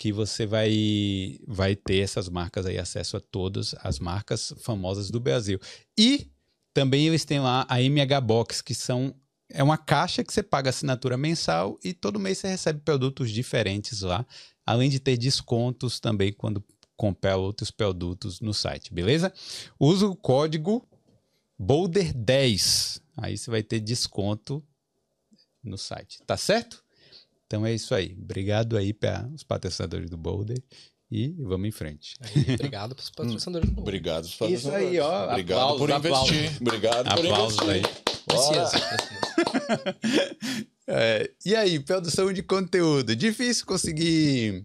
que 0.00 0.14
você 0.14 0.46
vai, 0.46 1.38
vai 1.46 1.76
ter 1.76 1.98
essas 1.98 2.26
marcas 2.26 2.64
aí, 2.64 2.78
acesso 2.78 3.18
a 3.18 3.20
todas 3.20 3.74
as 3.82 3.98
marcas 3.98 4.54
famosas 4.62 5.10
do 5.10 5.20
Brasil. 5.20 5.60
E 5.96 6.26
também 6.72 7.06
eles 7.06 7.26
têm 7.26 7.38
lá 7.38 7.66
a 7.68 7.82
MH 7.82 8.18
Box, 8.22 8.62
que 8.62 8.74
são 8.74 9.14
é 9.50 9.62
uma 9.62 9.76
caixa 9.76 10.24
que 10.24 10.32
você 10.32 10.42
paga 10.42 10.70
assinatura 10.70 11.18
mensal 11.18 11.78
e 11.84 11.92
todo 11.92 12.18
mês 12.18 12.38
você 12.38 12.48
recebe 12.48 12.80
produtos 12.80 13.30
diferentes 13.30 14.00
lá, 14.00 14.24
além 14.64 14.88
de 14.88 14.98
ter 14.98 15.18
descontos 15.18 16.00
também 16.00 16.32
quando 16.32 16.64
comprar 16.96 17.36
outros 17.36 17.70
produtos 17.70 18.40
no 18.40 18.54
site, 18.54 18.94
beleza? 18.94 19.30
Usa 19.78 20.06
o 20.06 20.16
código 20.16 20.82
Boulder10, 21.60 23.02
aí 23.18 23.36
você 23.36 23.50
vai 23.50 23.62
ter 23.62 23.80
desconto 23.80 24.64
no 25.62 25.76
site, 25.76 26.22
tá 26.26 26.38
certo? 26.38 26.82
Então 27.50 27.66
é 27.66 27.74
isso 27.74 27.92
aí. 27.96 28.16
Obrigado 28.16 28.76
aí 28.76 28.92
para 28.92 29.28
os 29.34 29.42
patrocinadores 29.42 30.08
do 30.08 30.16
Boulder 30.16 30.62
e 31.10 31.34
vamos 31.40 31.66
em 31.66 31.72
frente. 31.72 32.14
Aí, 32.20 32.54
obrigado 32.54 32.94
para 32.94 33.02
os 33.02 33.10
patrocinadores 33.10 33.68
do 33.68 33.74
Boulder. 33.74 33.88
Obrigado 33.88 34.22
para 34.22 34.28
os 34.28 34.36
patrocinadores. 34.36 34.88
Isso 34.88 34.94
aí, 34.94 35.00
ó. 35.00 35.30
Obrigado 35.30 35.58
aplausos, 35.58 35.80
por 35.80 35.90
investir. 35.90 36.38
Aplausos. 36.38 36.60
Obrigado 36.60 37.06
aplausos 37.08 37.56
por 37.58 37.74
investir. 37.74 37.90
aí. 37.90 38.10
Precisa, 38.24 38.70
precisa. 38.86 40.66
é, 40.86 41.30
e 41.44 41.56
aí, 41.56 41.80
produção 41.80 42.32
de 42.32 42.40
conteúdo. 42.40 43.16
Difícil 43.16 43.66
conseguir 43.66 44.64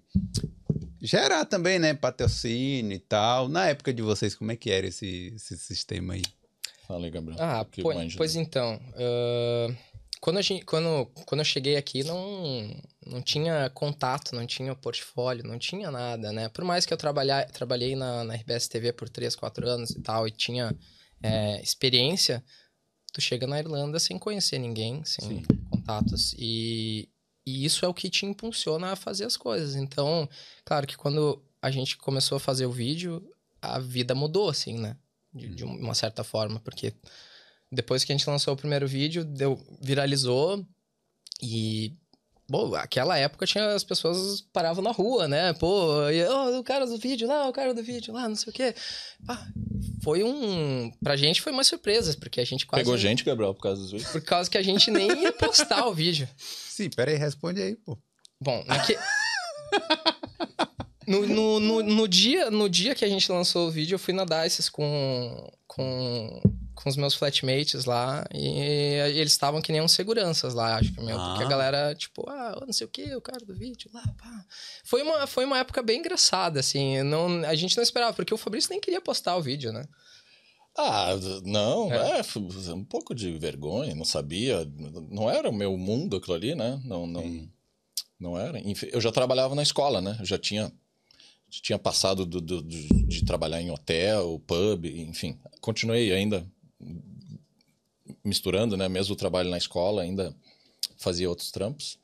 gerar 1.01 1.45
também, 1.45 1.79
né? 1.79 1.95
Patrocínio 1.95 2.95
e 2.95 2.99
tal. 2.99 3.49
Na 3.49 3.65
época 3.65 3.91
de 3.91 4.03
vocês, 4.03 4.35
como 4.35 4.51
é 4.51 4.55
que 4.55 4.69
era 4.69 4.85
esse, 4.85 5.33
esse 5.35 5.57
sistema 5.57 6.13
aí? 6.13 6.21
Fala 6.87 7.05
aí, 7.05 7.09
Gabriel. 7.09 7.39
Ah, 7.41 7.65
pois, 7.81 8.15
pois 8.15 8.35
então. 8.35 8.79
Uh 8.93 9.95
quando, 10.25 10.37
a 10.39 10.41
gente, 10.41 10.65
quando, 10.65 11.05
quando 11.23 11.41
eu 11.41 11.45
cheguei 11.45 11.77
aqui, 11.77 12.03
não, 12.03 12.75
não 13.05 13.21
tinha 13.21 13.69
contato, 13.69 14.33
não 14.33 14.43
tinha 14.47 14.73
portfólio, 14.73 15.43
não 15.43 15.59
tinha 15.59 15.91
nada, 15.91 16.33
né? 16.33 16.49
Por 16.49 16.65
mais 16.65 16.83
que 16.83 16.91
eu 16.91 16.97
trabalhar, 16.97 17.45
trabalhei 17.51 17.95
na, 17.95 18.23
na 18.23 18.33
RBS 18.33 18.67
TV 18.67 18.91
por 18.91 19.07
3, 19.07 19.35
4 19.35 19.69
anos 19.69 19.91
e 19.91 20.01
tal, 20.01 20.27
e 20.27 20.31
tinha 20.31 20.75
é, 21.21 21.61
experiência, 21.61 22.43
tu 23.13 23.21
chega 23.21 23.45
na 23.45 23.59
Irlanda 23.59 23.99
sem 23.99 24.17
conhecer 24.17 24.57
ninguém, 24.57 25.05
sem 25.05 25.27
Sim. 25.27 25.43
contatos. 25.69 26.33
E, 26.39 27.07
e 27.45 27.63
isso 27.63 27.85
é 27.85 27.87
o 27.87 27.93
que 27.93 28.09
te 28.09 28.25
impulsiona 28.25 28.93
a 28.93 28.95
fazer 28.95 29.25
as 29.25 29.37
coisas. 29.37 29.75
Então, 29.75 30.27
claro 30.65 30.87
que 30.87 30.97
quando 30.97 31.39
a 31.61 31.69
gente 31.69 31.97
começou 31.97 32.37
a 32.37 32.39
fazer 32.39 32.65
o 32.65 32.71
vídeo, 32.71 33.23
a 33.61 33.77
vida 33.77 34.15
mudou, 34.15 34.49
assim, 34.49 34.75
né? 34.75 34.97
De, 35.31 35.53
de 35.53 35.63
uma 35.63 35.93
certa 35.93 36.23
forma, 36.23 36.59
porque 36.61 36.95
depois 37.75 38.03
que 38.03 38.11
a 38.11 38.17
gente 38.17 38.29
lançou 38.29 38.53
o 38.53 38.57
primeiro 38.57 38.87
vídeo, 38.87 39.23
deu, 39.23 39.59
viralizou 39.81 40.65
e. 41.41 41.93
Bom, 42.47 42.75
aquela 42.75 43.17
época 43.17 43.47
tinha 43.47 43.73
as 43.73 43.83
pessoas 43.83 44.39
paravam 44.53 44.83
na 44.83 44.91
rua, 44.91 45.27
né? 45.27 45.51
Pô, 45.53 46.07
e, 46.09 46.23
oh, 46.27 46.59
o 46.59 46.63
cara 46.63 46.85
do 46.85 46.95
vídeo 46.95 47.27
lá, 47.27 47.49
o 47.49 47.51
cara 47.51 47.73
do 47.73 47.81
vídeo 47.81 48.13
lá, 48.13 48.29
não 48.29 48.35
sei 48.35 48.51
o 48.51 48.53
quê. 48.53 48.75
Pá, 49.25 49.47
foi 50.03 50.23
um. 50.23 50.91
Pra 51.03 51.17
gente 51.17 51.41
foi 51.41 51.51
uma 51.51 51.63
surpresa, 51.63 52.15
porque 52.19 52.39
a 52.39 52.45
gente 52.45 52.67
quase. 52.67 52.83
Pegou 52.83 52.97
gente, 52.97 53.23
Gabriel, 53.23 53.53
por 53.53 53.63
causa 53.63 53.81
dos 53.81 53.91
vídeos? 53.91 54.11
Por 54.11 54.21
causa 54.21 54.49
que 54.49 54.59
a 54.59 54.63
gente 54.63 54.91
nem 54.91 55.23
ia 55.23 55.33
postar 55.33 55.87
o 55.87 55.93
vídeo. 55.93 56.29
Sim, 56.37 56.89
peraí, 56.89 57.15
responde 57.15 57.61
aí, 57.61 57.75
pô. 57.75 57.97
Bom, 58.39 58.63
naque... 58.67 58.95
no, 61.07 61.25
no, 61.25 61.59
no, 61.59 61.83
no, 61.83 62.07
dia, 62.07 62.51
no 62.51 62.69
dia 62.69 62.93
que 62.93 63.03
a 63.03 63.09
gente 63.09 63.31
lançou 63.31 63.67
o 63.67 63.71
vídeo, 63.71 63.95
eu 63.95 63.99
fui 63.99 64.13
nadar 64.13 64.45
esses 64.45 64.69
com, 64.69 65.51
com 65.65 66.41
com 66.75 66.89
os 66.89 66.97
meus 66.97 67.15
flatmates 67.15 67.85
lá 67.85 68.25
e 68.33 68.59
eles 69.15 69.31
estavam 69.31 69.61
que 69.61 69.71
nem 69.71 69.81
uns 69.81 69.93
seguranças 69.93 70.53
lá, 70.53 70.75
acho 70.75 70.93
que 70.93 71.01
meu, 71.01 71.19
ah. 71.19 71.29
porque 71.29 71.43
a 71.43 71.47
ah. 71.47 71.49
galera, 71.49 71.95
tipo, 71.95 72.29
ah, 72.29 72.61
não 72.65 72.73
sei 72.73 72.85
o 72.85 72.89
que, 72.89 73.15
o 73.15 73.21
cara 73.21 73.43
do 73.45 73.55
vídeo 73.55 73.89
lá, 73.93 74.03
pá. 74.17 74.45
Foi 74.83 75.01
uma, 75.01 75.25
foi 75.25 75.45
uma 75.45 75.57
época 75.57 75.81
bem 75.81 75.99
engraçada, 75.99 76.59
assim, 76.59 77.01
não, 77.03 77.43
a 77.45 77.55
gente 77.55 77.75
não 77.75 77.83
esperava, 77.83 78.13
porque 78.13 78.33
o 78.33 78.37
Fabrício 78.37 78.69
nem 78.69 78.79
queria 78.79 79.01
postar 79.01 79.35
o 79.37 79.41
vídeo, 79.41 79.71
né? 79.71 79.87
Ah, 80.77 81.15
não, 81.45 81.91
é. 81.91 82.19
é 82.19 82.73
um 82.73 82.83
pouco 82.83 83.15
de 83.15 83.31
vergonha, 83.37 83.95
não 83.95 84.03
sabia, 84.03 84.69
não 85.09 85.29
era 85.29 85.49
o 85.49 85.53
meu 85.53 85.77
mundo 85.77 86.17
aquilo 86.17 86.35
ali, 86.35 86.53
né? 86.53 86.81
Não, 86.83 87.07
não, 87.07 87.49
não 88.19 88.37
era. 88.37 88.59
Eu 88.91 88.99
já 88.99 89.09
trabalhava 89.09 89.55
na 89.55 89.63
escola, 89.63 90.01
né? 90.01 90.17
Eu 90.19 90.25
já 90.25 90.37
tinha 90.37 90.71
tinha 91.61 91.79
passado 91.79 92.25
do, 92.25 92.41
do, 92.41 92.61
de, 92.61 92.87
de 93.05 93.23
trabalhar 93.23 93.61
em 93.61 93.71
hotel, 93.71 94.41
pub, 94.45 94.85
enfim. 94.85 95.39
Continuei 95.61 96.11
ainda 96.11 96.45
misturando, 98.23 98.75
né? 98.75 98.87
Mesmo 98.87 99.13
o 99.13 99.17
trabalho 99.17 99.49
na 99.49 99.57
escola, 99.57 100.01
ainda 100.01 100.35
fazia 100.97 101.29
outros 101.29 101.51
trampos. 101.51 101.97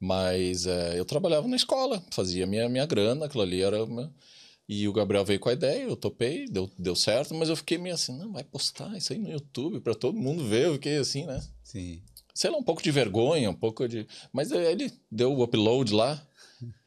Mas 0.00 0.66
é, 0.66 0.98
eu 0.98 1.04
trabalhava 1.04 1.48
na 1.48 1.56
escola, 1.56 2.02
fazia 2.10 2.46
minha, 2.46 2.68
minha 2.68 2.86
grana, 2.86 3.26
aquilo 3.26 3.42
ali 3.42 3.62
era. 3.62 3.84
Uma... 3.84 4.12
E 4.68 4.86
o 4.86 4.92
Gabriel 4.92 5.24
veio 5.24 5.40
com 5.40 5.48
a 5.48 5.54
ideia, 5.54 5.82
eu 5.82 5.96
topei, 5.96 6.46
deu, 6.46 6.70
deu 6.78 6.94
certo, 6.94 7.34
mas 7.34 7.48
eu 7.48 7.56
fiquei 7.56 7.78
meio 7.78 7.94
assim, 7.94 8.16
não, 8.16 8.32
vai 8.32 8.44
postar 8.44 8.96
isso 8.96 9.12
aí 9.12 9.18
no 9.18 9.30
YouTube 9.30 9.80
para 9.80 9.94
todo 9.94 10.18
mundo 10.18 10.46
ver, 10.46 10.66
eu 10.66 10.74
fiquei 10.74 10.98
assim, 10.98 11.24
né? 11.24 11.42
Sim. 11.64 12.02
Sei 12.34 12.50
lá, 12.50 12.58
um 12.58 12.62
pouco 12.62 12.82
de 12.82 12.90
vergonha, 12.90 13.50
um 13.50 13.54
pouco 13.54 13.88
de. 13.88 14.06
Mas 14.32 14.52
ele 14.52 14.92
deu 15.10 15.32
o 15.32 15.42
upload 15.42 15.92
lá, 15.92 16.22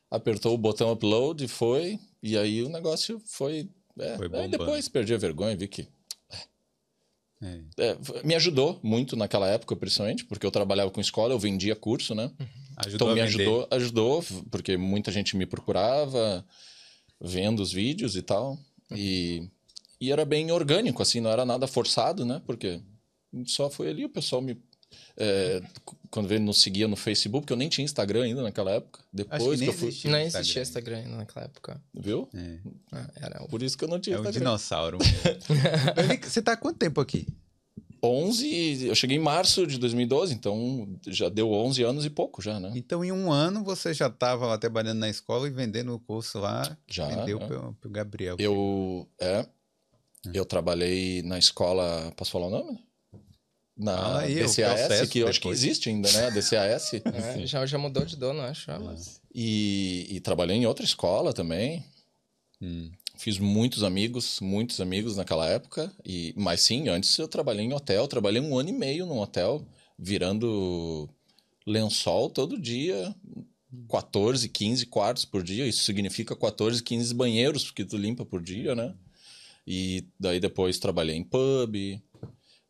apertou 0.10 0.54
o 0.54 0.58
botão 0.58 0.92
upload 0.92 1.44
e 1.44 1.48
foi, 1.48 2.00
e 2.24 2.38
aí 2.38 2.64
o 2.64 2.70
negócio 2.70 3.22
foi. 3.26 3.70
É, 4.00 4.16
foi 4.16 4.30
aí 4.32 4.48
depois 4.48 4.88
perdi 4.88 5.14
a 5.14 5.18
vergonha, 5.18 5.58
vi 5.58 5.68
que 5.68 5.88
é. 7.42 7.60
É, 7.78 7.98
me 8.24 8.36
ajudou 8.36 8.80
muito 8.84 9.16
naquela 9.16 9.48
época, 9.48 9.76
principalmente, 9.76 10.26
porque 10.26 10.46
eu 10.46 10.52
trabalhava 10.52 10.92
com 10.92 11.02
escola, 11.02 11.34
eu 11.34 11.40
vendia 11.40 11.76
curso, 11.76 12.14
né? 12.14 12.32
Uhum. 12.40 12.48
Ajudou 12.78 13.08
então 13.08 13.16
me 13.16 13.22
ajudou, 13.22 13.68
ajudou, 13.72 14.26
porque 14.50 14.78
muita 14.78 15.12
gente 15.12 15.36
me 15.36 15.46
procurava 15.46 16.46
vendo 17.20 17.62
os 17.62 17.72
vídeos 17.72 18.16
e 18.16 18.22
tal. 18.22 18.52
Uhum. 18.90 18.98
E, 18.98 19.50
e 20.00 20.12
era 20.12 20.26
bem 20.26 20.52
orgânico, 20.52 21.02
assim, 21.02 21.20
não 21.20 21.32
era 21.32 21.46
nada 21.46 21.68
forçado, 21.68 22.26
né? 22.26 22.42
Porque 22.46 22.82
só 23.46 23.70
foi 23.70 23.90
ali, 23.90 24.06
o 24.06 24.10
pessoal 24.10 24.42
me. 24.42 24.62
É, 25.18 25.62
quando 26.10 26.28
veio 26.28 26.42
nos 26.42 26.62
seguia 26.62 26.88
no 26.88 26.96
Facebook, 26.96 27.44
porque 27.44 27.54
eu 27.54 27.58
nem 27.58 27.70
tinha 27.70 27.86
Instagram 27.86 28.24
ainda 28.24 28.44
naquela 28.44 28.72
época. 28.72 29.00
Depois 29.12 29.60
que, 29.60 29.66
que 29.66 29.72
eu 29.72 29.74
fui. 29.74 30.12
Não 30.12 30.20
existia 30.20 30.62
Instagram 30.62 30.98
ainda 30.98 31.18
naquela 31.18 31.46
época. 31.46 31.82
Viu? 31.94 32.28
É. 32.34 32.58
Ah, 32.92 33.10
era 33.16 33.44
o... 33.44 33.48
Por 33.48 33.64
isso 33.64 33.78
que 33.78 33.84
eu 33.84 33.88
não 33.88 34.00
tinha 34.00 34.16
é 34.16 34.20
Instagram. 34.20 34.38
É 34.38 34.42
um 34.42 34.44
dinossauro. 34.44 34.98
Você 36.24 36.42
tá 36.42 36.54
há 36.54 36.58
quanto 36.58 36.78
tempo 36.78 37.00
aqui? 37.00 37.28
11, 38.04 38.88
eu 38.88 38.96
cheguei 38.96 39.18
em 39.18 39.20
março 39.20 39.68
de 39.68 39.78
2012, 39.78 40.34
então 40.34 40.88
já 41.08 41.30
deu 41.30 41.52
11 41.52 41.84
anos 41.84 42.06
e 42.06 42.10
pouco 42.10 42.42
já, 42.42 42.60
né? 42.60 42.72
Então 42.76 43.06
em 43.06 43.12
um 43.12 43.32
ano 43.32 43.64
você 43.64 43.94
já 43.94 44.08
estava 44.08 44.48
lá 44.48 44.58
trabalhando 44.58 44.98
na 44.98 45.10
escola 45.10 45.48
e 45.48 45.52
vendendo 45.52 45.94
o 45.94 46.00
curso 46.00 46.40
lá, 46.40 46.76
já, 46.88 47.08
vendeu 47.08 47.40
é. 47.40 47.46
pro, 47.46 47.78
pro 47.80 47.90
Gabriel. 47.92 48.38
Eu, 48.40 49.08
é, 49.20 49.28
é, 49.28 50.32
eu 50.34 50.44
trabalhei 50.46 51.22
na 51.22 51.38
escola, 51.38 52.12
posso 52.18 52.32
falar 52.32 52.48
o 52.48 52.50
nome? 52.50 52.80
Na 53.78 54.20
aí, 54.20 54.36
DCAS, 54.36 55.10
que 55.10 55.20
eu 55.20 55.28
acho 55.28 55.40
que 55.40 55.48
existe 55.48 55.90
ainda, 55.90 56.12
né? 56.12 56.28
A 56.28 56.30
DCAS. 56.30 56.94
é, 57.06 57.46
já, 57.46 57.66
já 57.66 57.78
mudou 57.78 58.06
de 58.06 58.16
dono, 58.16 58.42
acho. 58.42 58.70
É. 58.70 58.78
E, 59.34 60.08
e, 60.10 60.20
trabalhei 60.20 60.58
em 60.58 60.66
outra 60.66 60.86
escola 60.86 61.34
também. 61.34 61.84
Hum. 62.62 62.92
Fiz 63.18 63.38
muitos 63.38 63.84
amigos, 63.84 64.40
muitos 64.42 64.82
amigos 64.82 65.16
naquela 65.18 65.48
época. 65.48 65.92
E, 66.06 66.34
mas 66.36 66.62
sim, 66.62 66.90
antes 66.90 67.18
eu 67.18 67.28
trabalhei 67.28 67.66
em 67.66 67.74
hotel. 67.74 68.08
Trabalhei 68.08 68.42
um 68.42 68.58
ano 68.58 68.70
e 68.70 68.74
meio 68.74 69.06
num 69.06 69.20
hotel, 69.20 69.66
virando 69.98 71.10
lençol 71.66 72.30
todo 72.30 72.60
dia. 72.60 73.16
14, 73.90 74.50
15 74.50 74.86
quartos 74.88 75.26
por 75.26 75.44
dia. 75.44 75.66
Isso 75.66 75.84
significa 75.84 76.36
14, 76.36 76.84
15 76.84 77.14
banheiros, 77.14 77.64
porque 77.66 77.86
tu 77.86 77.96
limpa 77.96 78.26
por 78.26 78.42
dia, 78.42 78.76
né? 78.76 78.94
E 79.66 80.06
daí 80.20 80.40
depois 80.40 80.80
trabalhei 80.80 81.16
em 81.16 81.24
pub, 81.24 81.76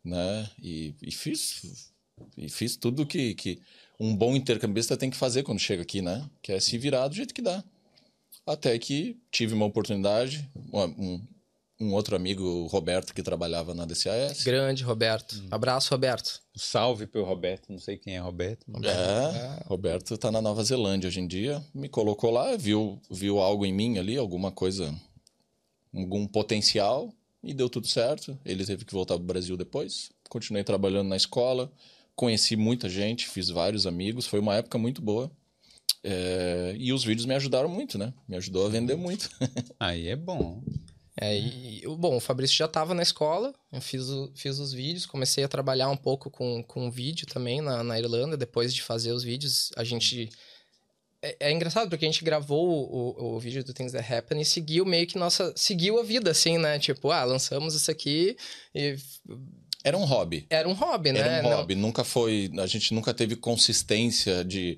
né? 0.04 0.50
E, 0.62 0.96
e 1.02 1.12
fiz 1.12 1.92
e 2.38 2.50
fiz 2.50 2.76
tudo 2.76 3.06
que, 3.06 3.34
que 3.36 3.62
um 4.00 4.16
bom 4.16 4.36
intercambista 4.36 4.98
tem 4.98 5.10
que 5.10 5.18
fazer 5.18 5.44
quando 5.44 5.60
chega 5.60 5.82
aqui, 5.82 6.02
né? 6.02 6.30
Que 6.42 6.54
é 6.54 6.60
se 6.60 6.78
virar 6.78 7.08
do 7.08 7.16
jeito 7.16 7.34
que 7.34 7.42
dá. 7.42 7.64
Até 8.46 8.78
que 8.80 9.20
tive 9.32 9.54
uma 9.54 9.66
oportunidade, 9.66 10.50
um, 10.74 11.22
um 11.80 11.94
outro 11.94 12.16
amigo, 12.16 12.44
o 12.44 12.68
Roberto, 12.68 13.14
que 13.14 13.22
trabalhava 13.22 13.74
na 13.74 13.86
DCAS. 13.86 14.44
Grande, 14.44 14.84
Roberto. 14.84 15.36
Hum. 15.36 15.48
Abraço, 15.52 15.92
Roberto. 15.92 16.42
Salve 16.56 17.08
pro 17.08 17.24
Roberto, 17.24 17.72
não 17.72 17.80
sei 17.80 17.98
quem 17.98 18.16
é 18.16 18.20
Roberto. 18.20 18.66
É, 18.84 18.90
é, 18.90 19.64
Roberto 19.68 20.18
tá 20.18 20.32
na 20.32 20.42
Nova 20.42 20.64
Zelândia 20.64 21.08
hoje 21.08 21.20
em 21.20 21.28
dia. 21.28 21.64
Me 21.74 21.88
colocou 21.88 22.32
lá, 22.32 22.56
viu, 22.56 23.00
viu 23.10 23.40
algo 23.40 23.66
em 23.66 23.74
mim 23.74 23.98
ali, 23.98 24.18
alguma 24.18 24.52
coisa, 24.52 24.94
algum 25.94 26.28
potencial, 26.28 27.14
e 27.44 27.54
deu 27.54 27.70
tudo 27.70 27.88
certo. 27.88 28.38
Ele 28.46 28.66
teve 28.66 28.86
que 28.86 28.94
voltar 28.94 29.16
pro 29.16 29.24
Brasil 29.24 29.58
depois. 29.58 30.10
Continuei 30.30 30.64
trabalhando 30.64 31.10
na 31.10 31.18
escola, 31.18 31.72
conheci 32.16 32.56
muita 32.56 32.90
gente, 32.90 33.28
fiz 33.28 33.50
vários 33.50 33.86
amigos, 33.86 34.28
foi 34.28 34.40
uma 34.40 34.56
época 34.56 34.78
muito 34.78 35.02
boa. 35.02 35.32
É, 36.04 36.76
e 36.78 36.92
os 36.94 37.04
vídeos 37.04 37.26
me 37.26 37.36
ajudaram 37.36 37.70
muito, 37.70 37.98
né? 37.98 38.14
Me 38.28 38.36
ajudou 38.38 38.66
a 38.66 38.70
vender 38.70 38.96
muito. 38.96 39.30
Aí 39.80 40.08
é 40.08 40.16
bom. 40.16 40.64
É, 41.20 41.38
e, 41.38 41.84
bom, 41.98 42.16
o 42.16 42.20
Fabrício 42.20 42.56
já 42.56 42.66
estava 42.66 42.94
na 42.94 43.04
escola, 43.04 43.54
eu 43.72 43.82
fiz, 43.82 44.10
o, 44.10 44.32
fiz 44.34 44.58
os 44.60 44.72
vídeos, 44.72 45.06
comecei 45.06 45.44
a 45.44 45.48
trabalhar 45.48 45.90
um 45.90 45.98
pouco 45.98 46.32
com, 46.32 46.64
com 46.64 46.90
vídeo 46.90 47.28
também 47.28 47.62
na, 47.62 47.84
na 47.84 48.00
Irlanda, 48.00 48.38
depois 48.38 48.74
de 48.74 48.82
fazer 48.82 49.12
os 49.12 49.24
vídeos, 49.24 49.72
a 49.76 49.84
gente... 49.84 50.30
É, 51.22 51.50
é 51.50 51.52
engraçado, 51.52 51.90
porque 51.90 52.06
a 52.06 52.08
gente 52.08 52.24
gravou 52.24 52.90
o, 52.92 53.36
o, 53.36 53.40
vídeo 53.40 53.64
do 53.64 53.74
Things 53.74 53.92
That 53.92 54.12
Happen 54.12 54.42
e 54.42 54.46
seguiu 54.46 54.86
meio 54.86 55.06
que 55.06 55.18
nossa... 55.18 55.54
Seguiu 55.56 56.00
a 56.00 56.04
vida, 56.04 56.32
assim, 56.32 56.58
né? 56.58 56.80
Tipo, 56.80 57.12
ah, 57.12 57.24
lançamos 57.24 57.76
isso 57.76 57.92
aqui 57.92 58.36
e 58.74 58.96
era 59.84 59.98
um 59.98 60.06
hobby. 60.06 60.46
Era 60.50 60.68
um 60.68 60.74
hobby, 60.74 61.12
né? 61.12 61.20
Era 61.20 61.48
um 61.48 61.52
hobby. 61.52 61.76
Não... 61.76 61.82
Nunca 61.84 62.04
foi. 62.04 62.52
A 62.60 62.68
gente 62.68 62.94
nunca 62.94 63.14
teve 63.14 63.36
consistência 63.36 64.44
de. 64.44 64.78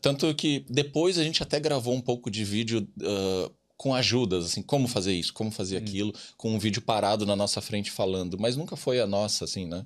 Tanto 0.00 0.32
que 0.34 0.64
depois 0.68 1.18
a 1.18 1.24
gente 1.24 1.42
até 1.42 1.58
gravou 1.58 1.94
um 1.94 2.00
pouco 2.00 2.30
de 2.30 2.44
vídeo 2.44 2.86
uh, 3.00 3.52
com 3.76 3.94
ajudas, 3.94 4.44
assim, 4.44 4.62
como 4.62 4.86
fazer 4.86 5.14
isso, 5.14 5.32
como 5.32 5.50
fazer 5.50 5.76
hum. 5.76 5.78
aquilo, 5.78 6.14
com 6.36 6.54
um 6.54 6.58
vídeo 6.58 6.82
parado 6.82 7.24
na 7.24 7.34
nossa 7.34 7.60
frente 7.60 7.90
falando, 7.90 8.38
mas 8.38 8.56
nunca 8.56 8.76
foi 8.76 9.00
a 9.00 9.06
nossa, 9.06 9.44
assim, 9.44 9.66
né? 9.66 9.84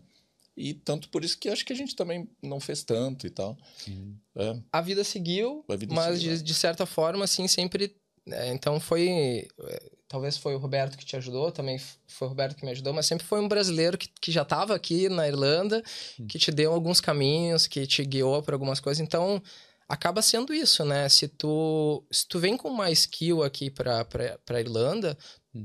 E 0.56 0.72
tanto 0.72 1.08
por 1.08 1.24
isso 1.24 1.38
que 1.38 1.48
acho 1.48 1.64
que 1.64 1.72
a 1.72 1.76
gente 1.76 1.96
também 1.96 2.28
não 2.42 2.60
fez 2.60 2.82
tanto 2.82 3.26
e 3.26 3.30
tal. 3.30 3.56
É. 4.36 4.56
A 4.72 4.80
vida 4.80 5.02
seguiu, 5.02 5.64
a 5.68 5.76
vida 5.76 5.94
mas 5.94 6.18
seguiu, 6.18 6.34
de, 6.34 6.40
é. 6.40 6.42
de, 6.42 6.54
certa 6.54 6.86
forma, 6.86 7.24
assim, 7.24 7.48
sempre. 7.48 7.96
É, 8.26 8.52
então 8.52 8.78
foi 8.78 9.48
talvez 10.14 10.36
foi 10.36 10.54
o 10.54 10.58
Roberto 10.58 10.96
que 10.96 11.04
te 11.04 11.16
ajudou, 11.16 11.50
também 11.50 11.76
foi 12.06 12.26
o 12.26 12.28
Roberto 12.28 12.56
que 12.56 12.64
me 12.64 12.70
ajudou, 12.70 12.92
mas 12.92 13.04
sempre 13.04 13.26
foi 13.26 13.40
um 13.40 13.48
brasileiro 13.48 13.98
que, 13.98 14.08
que 14.20 14.30
já 14.30 14.42
estava 14.42 14.72
aqui 14.72 15.08
na 15.08 15.26
Irlanda, 15.26 15.82
hum. 16.20 16.26
que 16.28 16.38
te 16.38 16.52
deu 16.52 16.72
alguns 16.72 17.00
caminhos, 17.00 17.66
que 17.66 17.84
te 17.84 18.04
guiou 18.04 18.40
para 18.40 18.54
algumas 18.54 18.78
coisas. 18.78 19.00
Então, 19.00 19.42
acaba 19.88 20.22
sendo 20.22 20.54
isso, 20.54 20.84
né? 20.84 21.08
Se 21.08 21.26
tu, 21.26 22.04
se 22.12 22.28
tu 22.28 22.38
vem 22.38 22.56
com 22.56 22.70
mais 22.70 23.00
skill 23.00 23.42
aqui 23.42 23.70
para 23.70 24.04
para 24.04 24.60
Irlanda. 24.60 25.18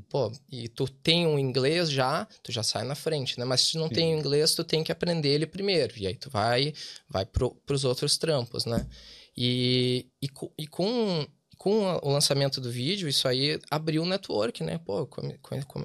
Pô, 0.09 0.31
e 0.51 0.67
tu 0.67 0.87
tem 0.87 1.25
um 1.25 1.39
inglês 1.39 1.89
já, 1.89 2.25
tu 2.43 2.51
já 2.51 2.63
sai 2.63 2.83
na 2.83 2.95
frente, 2.95 3.39
né? 3.39 3.45
Mas 3.45 3.61
se 3.61 3.71
tu 3.73 3.79
não 3.79 3.87
Sim. 3.87 3.93
tem 3.93 4.17
inglês, 4.17 4.53
tu 4.53 4.63
tem 4.63 4.83
que 4.83 4.91
aprender 4.91 5.29
ele 5.29 5.45
primeiro. 5.45 5.93
E 5.97 6.07
aí 6.07 6.15
tu 6.15 6.29
vai 6.29 6.73
vai 7.09 7.25
pro, 7.25 7.51
pros 7.65 7.83
outros 7.83 8.17
trampos, 8.17 8.65
né? 8.65 8.87
E, 9.35 10.07
e, 10.21 10.27
e 10.57 10.67
com 10.67 11.27
com 11.59 11.99
o 12.01 12.09
lançamento 12.09 12.61
do 12.61 12.71
vídeo, 12.71 13.09
isso 13.09 13.27
aí 13.27 13.59
abriu 13.69 14.01
um 14.01 14.05
network, 14.05 14.63
né? 14.63 14.77
Pô, 14.77 15.05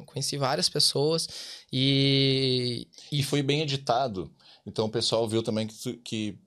conheci 0.06 0.36
várias 0.36 0.68
pessoas 0.68 1.28
e... 1.72 2.86
E 3.10 3.24
foi 3.24 3.42
bem 3.42 3.60
editado. 3.60 4.32
Então 4.64 4.86
o 4.86 4.88
pessoal 4.88 5.28
viu 5.28 5.42
também 5.42 5.66
que, 5.66 5.94
que 5.94 6.38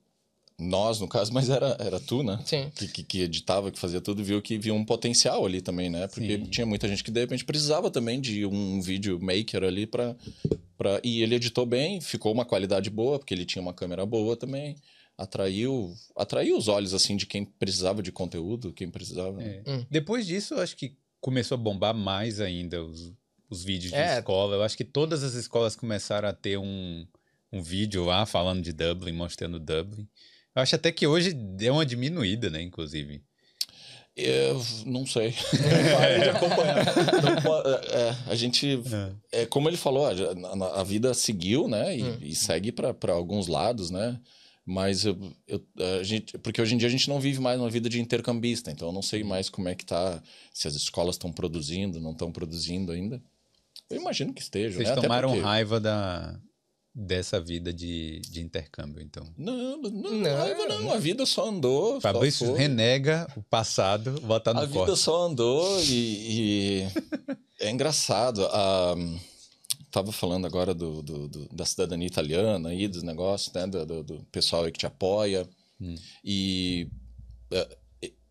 nós, 0.58 0.98
no 0.98 1.06
caso, 1.06 1.32
mas 1.32 1.48
era, 1.48 1.76
era 1.78 2.00
tu, 2.00 2.22
né? 2.22 2.40
Sim. 2.44 2.70
Que, 2.74 2.88
que, 2.88 3.02
que, 3.04 3.20
editava, 3.22 3.70
que 3.70 3.78
fazia 3.78 4.00
tudo, 4.00 4.24
viu 4.24 4.42
que 4.42 4.58
viu 4.58 4.74
um 4.74 4.84
potencial 4.84 5.46
ali 5.46 5.60
também, 5.60 5.88
né? 5.88 6.08
Porque 6.08 6.36
Sim. 6.36 6.44
tinha 6.44 6.66
muita 6.66 6.88
gente 6.88 7.04
que 7.04 7.10
de 7.10 7.20
repente 7.20 7.44
precisava 7.44 7.90
também 7.90 8.20
de 8.20 8.44
um 8.44 8.80
vídeo 8.80 9.18
maker 9.20 9.62
ali 9.62 9.86
para. 9.86 10.16
Pra... 10.76 11.00
E 11.04 11.22
ele 11.22 11.36
editou 11.36 11.64
bem, 11.64 12.00
ficou 12.00 12.32
uma 12.32 12.44
qualidade 12.44 12.90
boa, 12.90 13.18
porque 13.18 13.34
ele 13.34 13.44
tinha 13.44 13.62
uma 13.62 13.72
câmera 13.72 14.04
boa 14.04 14.36
também 14.36 14.76
atraiu 15.18 15.92
atraiu 16.14 16.56
os 16.56 16.68
olhos 16.68 16.94
assim 16.94 17.16
de 17.16 17.26
quem 17.26 17.44
precisava 17.44 18.00
de 18.00 18.12
conteúdo, 18.12 18.72
quem 18.72 18.88
precisava. 18.88 19.42
É. 19.42 19.62
Hum. 19.66 19.84
Depois 19.90 20.24
disso, 20.24 20.54
eu 20.54 20.60
acho 20.60 20.76
que 20.76 20.96
começou 21.20 21.56
a 21.56 21.58
bombar 21.58 21.92
mais 21.92 22.40
ainda 22.40 22.84
os, 22.84 23.12
os 23.50 23.64
vídeos 23.64 23.90
de 23.90 23.98
é. 23.98 24.18
escola. 24.18 24.54
Eu 24.54 24.62
acho 24.62 24.76
que 24.76 24.84
todas 24.84 25.24
as 25.24 25.34
escolas 25.34 25.74
começaram 25.74 26.28
a 26.28 26.32
ter 26.32 26.56
um, 26.56 27.04
um 27.52 27.60
vídeo 27.60 28.04
lá 28.04 28.24
falando 28.24 28.62
de 28.62 28.72
Dublin, 28.72 29.12
mostrando 29.12 29.58
Dublin. 29.58 30.08
Eu 30.58 30.62
acho 30.62 30.74
até 30.74 30.90
que 30.90 31.06
hoje 31.06 31.32
deu 31.32 31.74
uma 31.74 31.86
diminuída, 31.86 32.50
né, 32.50 32.60
inclusive. 32.60 33.22
Eu 34.16 34.60
não 34.84 35.06
sei. 35.06 35.28
Acompanhar. 36.34 36.78
É, 36.78 38.08
é, 38.08 38.16
a 38.26 38.34
gente. 38.34 38.82
É. 39.30 39.42
é. 39.42 39.46
como 39.46 39.68
ele 39.68 39.76
falou, 39.76 40.06
a, 40.06 40.80
a 40.80 40.82
vida 40.82 41.14
seguiu, 41.14 41.68
né? 41.68 41.96
E, 41.96 42.02
hum. 42.02 42.18
e 42.20 42.34
segue 42.34 42.72
para 42.72 43.12
alguns 43.12 43.46
lados, 43.46 43.88
né? 43.92 44.18
Mas 44.66 45.04
eu, 45.04 45.16
eu, 45.46 45.64
a 46.00 46.02
gente, 46.02 46.36
porque 46.38 46.60
hoje 46.60 46.74
em 46.74 46.78
dia 46.78 46.88
a 46.88 46.90
gente 46.90 47.08
não 47.08 47.20
vive 47.20 47.38
mais 47.38 47.60
uma 47.60 47.70
vida 47.70 47.88
de 47.88 48.00
intercambista, 48.00 48.72
então 48.72 48.88
eu 48.88 48.92
não 48.92 49.00
sei 49.00 49.22
mais 49.22 49.48
como 49.48 49.68
é 49.68 49.76
que 49.76 49.86
tá, 49.86 50.20
se 50.52 50.66
as 50.66 50.74
escolas 50.74 51.14
estão 51.14 51.32
produzindo, 51.32 52.00
não 52.00 52.10
estão 52.10 52.32
produzindo 52.32 52.90
ainda. 52.90 53.22
Eu 53.88 54.00
imagino 54.00 54.34
que 54.34 54.42
estejam. 54.42 54.76
Vocês 54.76 54.88
né? 54.88 54.96
tomaram 54.96 55.28
porque... 55.28 55.44
raiva 55.44 55.78
da, 55.78 56.36
dessa 56.98 57.40
vida 57.40 57.72
de, 57.72 58.20
de 58.28 58.40
intercâmbio, 58.40 59.00
então? 59.00 59.24
Não, 59.36 59.76
não, 59.76 59.90
não, 59.90 60.36
raiva 60.36 60.66
não. 60.66 60.92
A 60.92 60.98
vida 60.98 61.24
só 61.24 61.48
andou. 61.48 62.00
Fabrício 62.00 62.46
só 62.48 62.54
renega 62.54 63.30
o 63.36 63.42
passado, 63.42 64.20
bota 64.22 64.52
no 64.52 64.60
A 64.60 64.66
corte. 64.66 64.86
vida 64.86 64.96
só 64.96 65.26
andou 65.26 65.80
e, 65.84 66.82
e... 66.82 66.86
é 67.60 67.70
engraçado. 67.70 68.44
A 68.46 68.96
estava 69.88 70.12
falando 70.12 70.46
agora 70.46 70.74
do, 70.74 71.02
do, 71.02 71.28
do, 71.28 71.48
da 71.48 71.64
cidadania 71.64 72.06
italiana 72.06 72.68
aí, 72.68 72.86
dos 72.86 73.02
negócios, 73.02 73.52
né? 73.54 73.66
Do, 73.66 74.02
do 74.02 74.26
pessoal 74.30 74.64
aí 74.64 74.72
que 74.72 74.78
te 74.78 74.86
apoia. 74.86 75.48
Hum. 75.80 75.94
E 76.22 76.88
uh, 77.52 77.76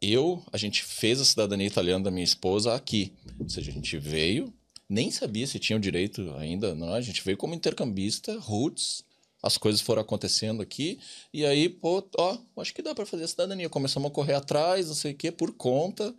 eu, 0.02 0.44
a 0.54 0.58
gente 0.58 0.84
fez 0.84 1.20
a 1.20 1.26
cidadania 1.26 1.68
italiana 1.68 2.04
da 2.04 2.12
minha 2.12 2.24
esposa 2.24 2.76
aqui. 2.76 3.14
Ou 3.40 3.50
seja, 3.50 3.72
a 3.72 3.74
gente 3.74 3.98
veio, 3.98 4.54
nem 4.90 5.12
sabia 5.12 5.46
se 5.46 5.60
tinha 5.60 5.78
o 5.78 5.82
direito 5.82 6.34
ainda, 6.38 6.74
não. 6.74 6.94
A 6.94 7.02
gente 7.02 7.24
veio 7.24 7.38
como 7.38 7.54
intercambista, 7.54 8.38
roots. 8.40 9.04
As 9.42 9.58
coisas 9.58 9.82
foram 9.82 10.02
acontecendo 10.02 10.62
aqui. 10.62 11.00
E 11.34 11.46
aí, 11.46 11.70
pô, 11.70 12.04
ó, 12.18 12.38
acho 12.58 12.74
que 12.74 12.82
dá 12.82 12.96
para 12.96 13.06
fazer 13.06 13.26
a 13.26 13.28
cidadania. 13.28 13.70
Começamos 13.70 14.10
a 14.10 14.14
correr 14.14 14.34
atrás, 14.34 14.88
não 14.88 14.96
sei 14.96 15.12
o 15.12 15.16
quê, 15.16 15.32
por 15.32 15.54
conta. 15.54 16.16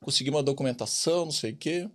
Conseguimos 0.00 0.38
uma 0.38 0.42
documentação, 0.44 1.24
não 1.24 1.32
sei 1.32 1.52
o 1.52 1.56
quê. 1.56 1.88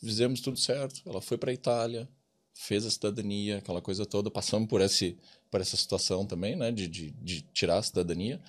Fizemos 0.00 0.40
tudo 0.40 0.58
certo. 0.58 1.00
Ela 1.06 1.20
foi 1.20 1.38
para 1.38 1.52
Itália, 1.52 2.08
fez 2.54 2.84
a 2.84 2.90
cidadania, 2.90 3.58
aquela 3.58 3.80
coisa 3.80 4.04
toda. 4.04 4.30
Passamos 4.30 4.68
por, 4.68 4.80
esse, 4.80 5.16
por 5.50 5.60
essa 5.60 5.76
situação 5.76 6.26
também, 6.26 6.56
né? 6.56 6.70
De, 6.70 6.86
de, 6.88 7.10
de 7.12 7.42
tirar 7.52 7.78
a 7.78 7.82
cidadania. 7.82 8.40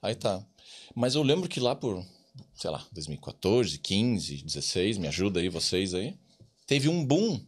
Aí 0.00 0.14
tá. 0.14 0.44
Mas 0.94 1.14
eu 1.14 1.22
lembro 1.22 1.48
que 1.48 1.60
lá 1.60 1.74
por, 1.74 2.04
sei 2.54 2.70
lá, 2.70 2.86
2014, 2.92 3.78
15, 3.78 4.42
16, 4.42 4.98
me 4.98 5.08
ajuda 5.08 5.40
aí 5.40 5.48
vocês 5.48 5.92
aí, 5.92 6.16
teve 6.66 6.88
um 6.88 7.04
boom 7.04 7.40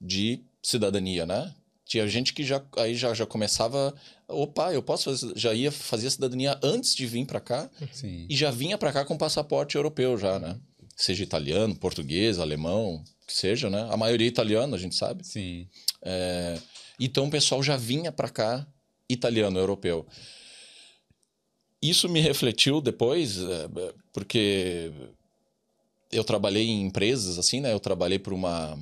de 0.00 0.44
cidadania, 0.62 1.26
né? 1.26 1.54
Tinha 1.84 2.06
gente 2.06 2.32
que 2.32 2.44
já 2.44 2.64
aí 2.76 2.94
já, 2.94 3.12
já 3.12 3.26
começava, 3.26 3.92
opa, 4.28 4.72
eu 4.72 4.82
posso 4.82 5.10
fazer, 5.10 5.32
já 5.36 5.52
ia 5.52 5.72
fazer 5.72 6.06
a 6.06 6.10
cidadania 6.10 6.58
antes 6.62 6.94
de 6.94 7.04
vir 7.04 7.26
para 7.26 7.40
cá 7.40 7.68
Sim. 7.92 8.26
e 8.30 8.36
já 8.36 8.50
vinha 8.50 8.78
para 8.78 8.92
cá 8.92 9.04
com 9.04 9.18
passaporte 9.18 9.74
europeu 9.74 10.16
já, 10.16 10.38
né? 10.38 10.58
Seja 10.96 11.24
italiano, 11.24 11.74
português, 11.74 12.38
alemão, 12.38 13.02
que 13.26 13.32
seja, 13.32 13.68
né? 13.68 13.88
A 13.90 13.96
maioria 13.96 14.26
é 14.26 14.28
italiana, 14.28 14.76
a 14.76 14.78
gente 14.78 14.94
sabe. 14.94 15.26
Sim. 15.26 15.66
É, 16.02 16.60
então 16.98 17.26
o 17.26 17.30
pessoal 17.30 17.62
já 17.62 17.76
vinha 17.76 18.12
para 18.12 18.28
cá 18.28 18.66
italiano, 19.08 19.58
europeu. 19.58 20.06
Isso 21.82 22.08
me 22.08 22.20
refletiu 22.20 22.80
depois, 22.80 23.38
é, 23.38 23.68
porque 24.12 24.92
eu 26.12 26.24
trabalhei 26.24 26.66
em 26.66 26.82
empresas 26.82 27.38
assim, 27.38 27.60
né? 27.60 27.72
Eu 27.72 27.80
trabalhei 27.80 28.18
para 28.18 28.34
uma 28.34 28.78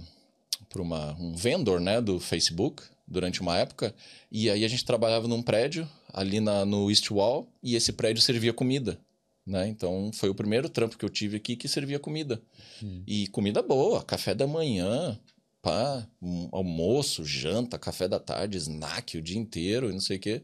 para 0.68 0.82
uma 0.82 1.14
um 1.18 1.34
vendor, 1.34 1.80
né, 1.80 2.00
do 2.00 2.20
Facebook 2.20 2.82
durante 3.06 3.40
uma 3.40 3.56
época, 3.56 3.94
e 4.30 4.50
aí 4.50 4.64
a 4.64 4.68
gente 4.68 4.84
trabalhava 4.84 5.26
num 5.26 5.42
prédio 5.42 5.88
ali 6.12 6.40
na, 6.40 6.64
no 6.66 6.90
East 6.90 7.10
Wall 7.10 7.48
e 7.62 7.74
esse 7.74 7.92
prédio 7.92 8.22
servia 8.22 8.52
comida 8.52 9.00
Né? 9.46 9.66
Então, 9.68 10.10
foi 10.12 10.28
o 10.28 10.34
primeiro 10.34 10.68
trampo 10.68 10.98
que 10.98 11.04
eu 11.04 11.08
tive 11.08 11.38
aqui 11.38 11.56
que 11.56 11.66
servia 11.66 11.98
comida. 11.98 12.42
Hum. 12.82 13.02
E 13.06 13.26
comida 13.28 13.62
boa, 13.62 14.02
café 14.02 14.34
da 14.34 14.46
manhã, 14.46 15.18
pá, 15.62 16.06
um 16.20 16.50
almoço, 16.52 17.24
janta, 17.24 17.78
café 17.78 18.06
da 18.06 18.20
tarde, 18.20 18.58
snack 18.58 19.16
o 19.16 19.22
dia 19.22 19.38
inteiro 19.38 19.88
e 19.88 19.92
não 19.94 20.00
sei 20.00 20.18
o 20.18 20.20
quê. 20.20 20.42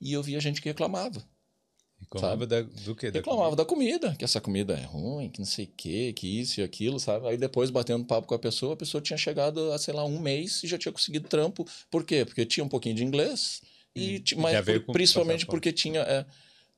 E 0.00 0.12
eu 0.12 0.22
via 0.22 0.40
gente 0.40 0.60
que 0.60 0.68
reclamava. 0.68 1.24
Reclamava 2.00 2.46
da, 2.46 2.62
do 2.62 2.94
quê? 2.94 3.10
Da 3.10 3.18
reclamava 3.18 3.44
comida? 3.44 3.56
da 3.56 3.64
comida, 3.64 4.16
que 4.16 4.24
essa 4.24 4.40
comida 4.40 4.74
é 4.74 4.84
ruim, 4.84 5.28
que 5.28 5.38
não 5.38 5.46
sei 5.46 5.66
o 5.66 5.72
quê, 5.76 6.12
que 6.14 6.26
isso 6.40 6.60
e 6.60 6.62
aquilo, 6.62 6.98
sabe? 6.98 7.28
Aí 7.28 7.36
depois, 7.36 7.70
batendo 7.70 8.04
papo 8.04 8.26
com 8.26 8.34
a 8.34 8.38
pessoa, 8.38 8.74
a 8.74 8.76
pessoa 8.76 9.00
tinha 9.00 9.16
chegado 9.16 9.72
a, 9.72 9.78
sei 9.78 9.94
lá, 9.94 10.04
um 10.04 10.18
mês 10.18 10.62
e 10.64 10.66
já 10.66 10.78
tinha 10.78 10.92
conseguido 10.92 11.28
trampo. 11.28 11.66
Por 11.90 12.04
quê? 12.04 12.24
Porque 12.24 12.44
tinha 12.44 12.64
um 12.64 12.68
pouquinho 12.68 12.94
de 12.96 13.04
inglês, 13.04 13.62
e, 13.94 14.22
hum, 14.34 14.40
mas 14.40 14.64
por, 14.64 14.92
principalmente 14.92 15.46
porque 15.46 15.72
tinha. 15.72 16.00
É, 16.00 16.26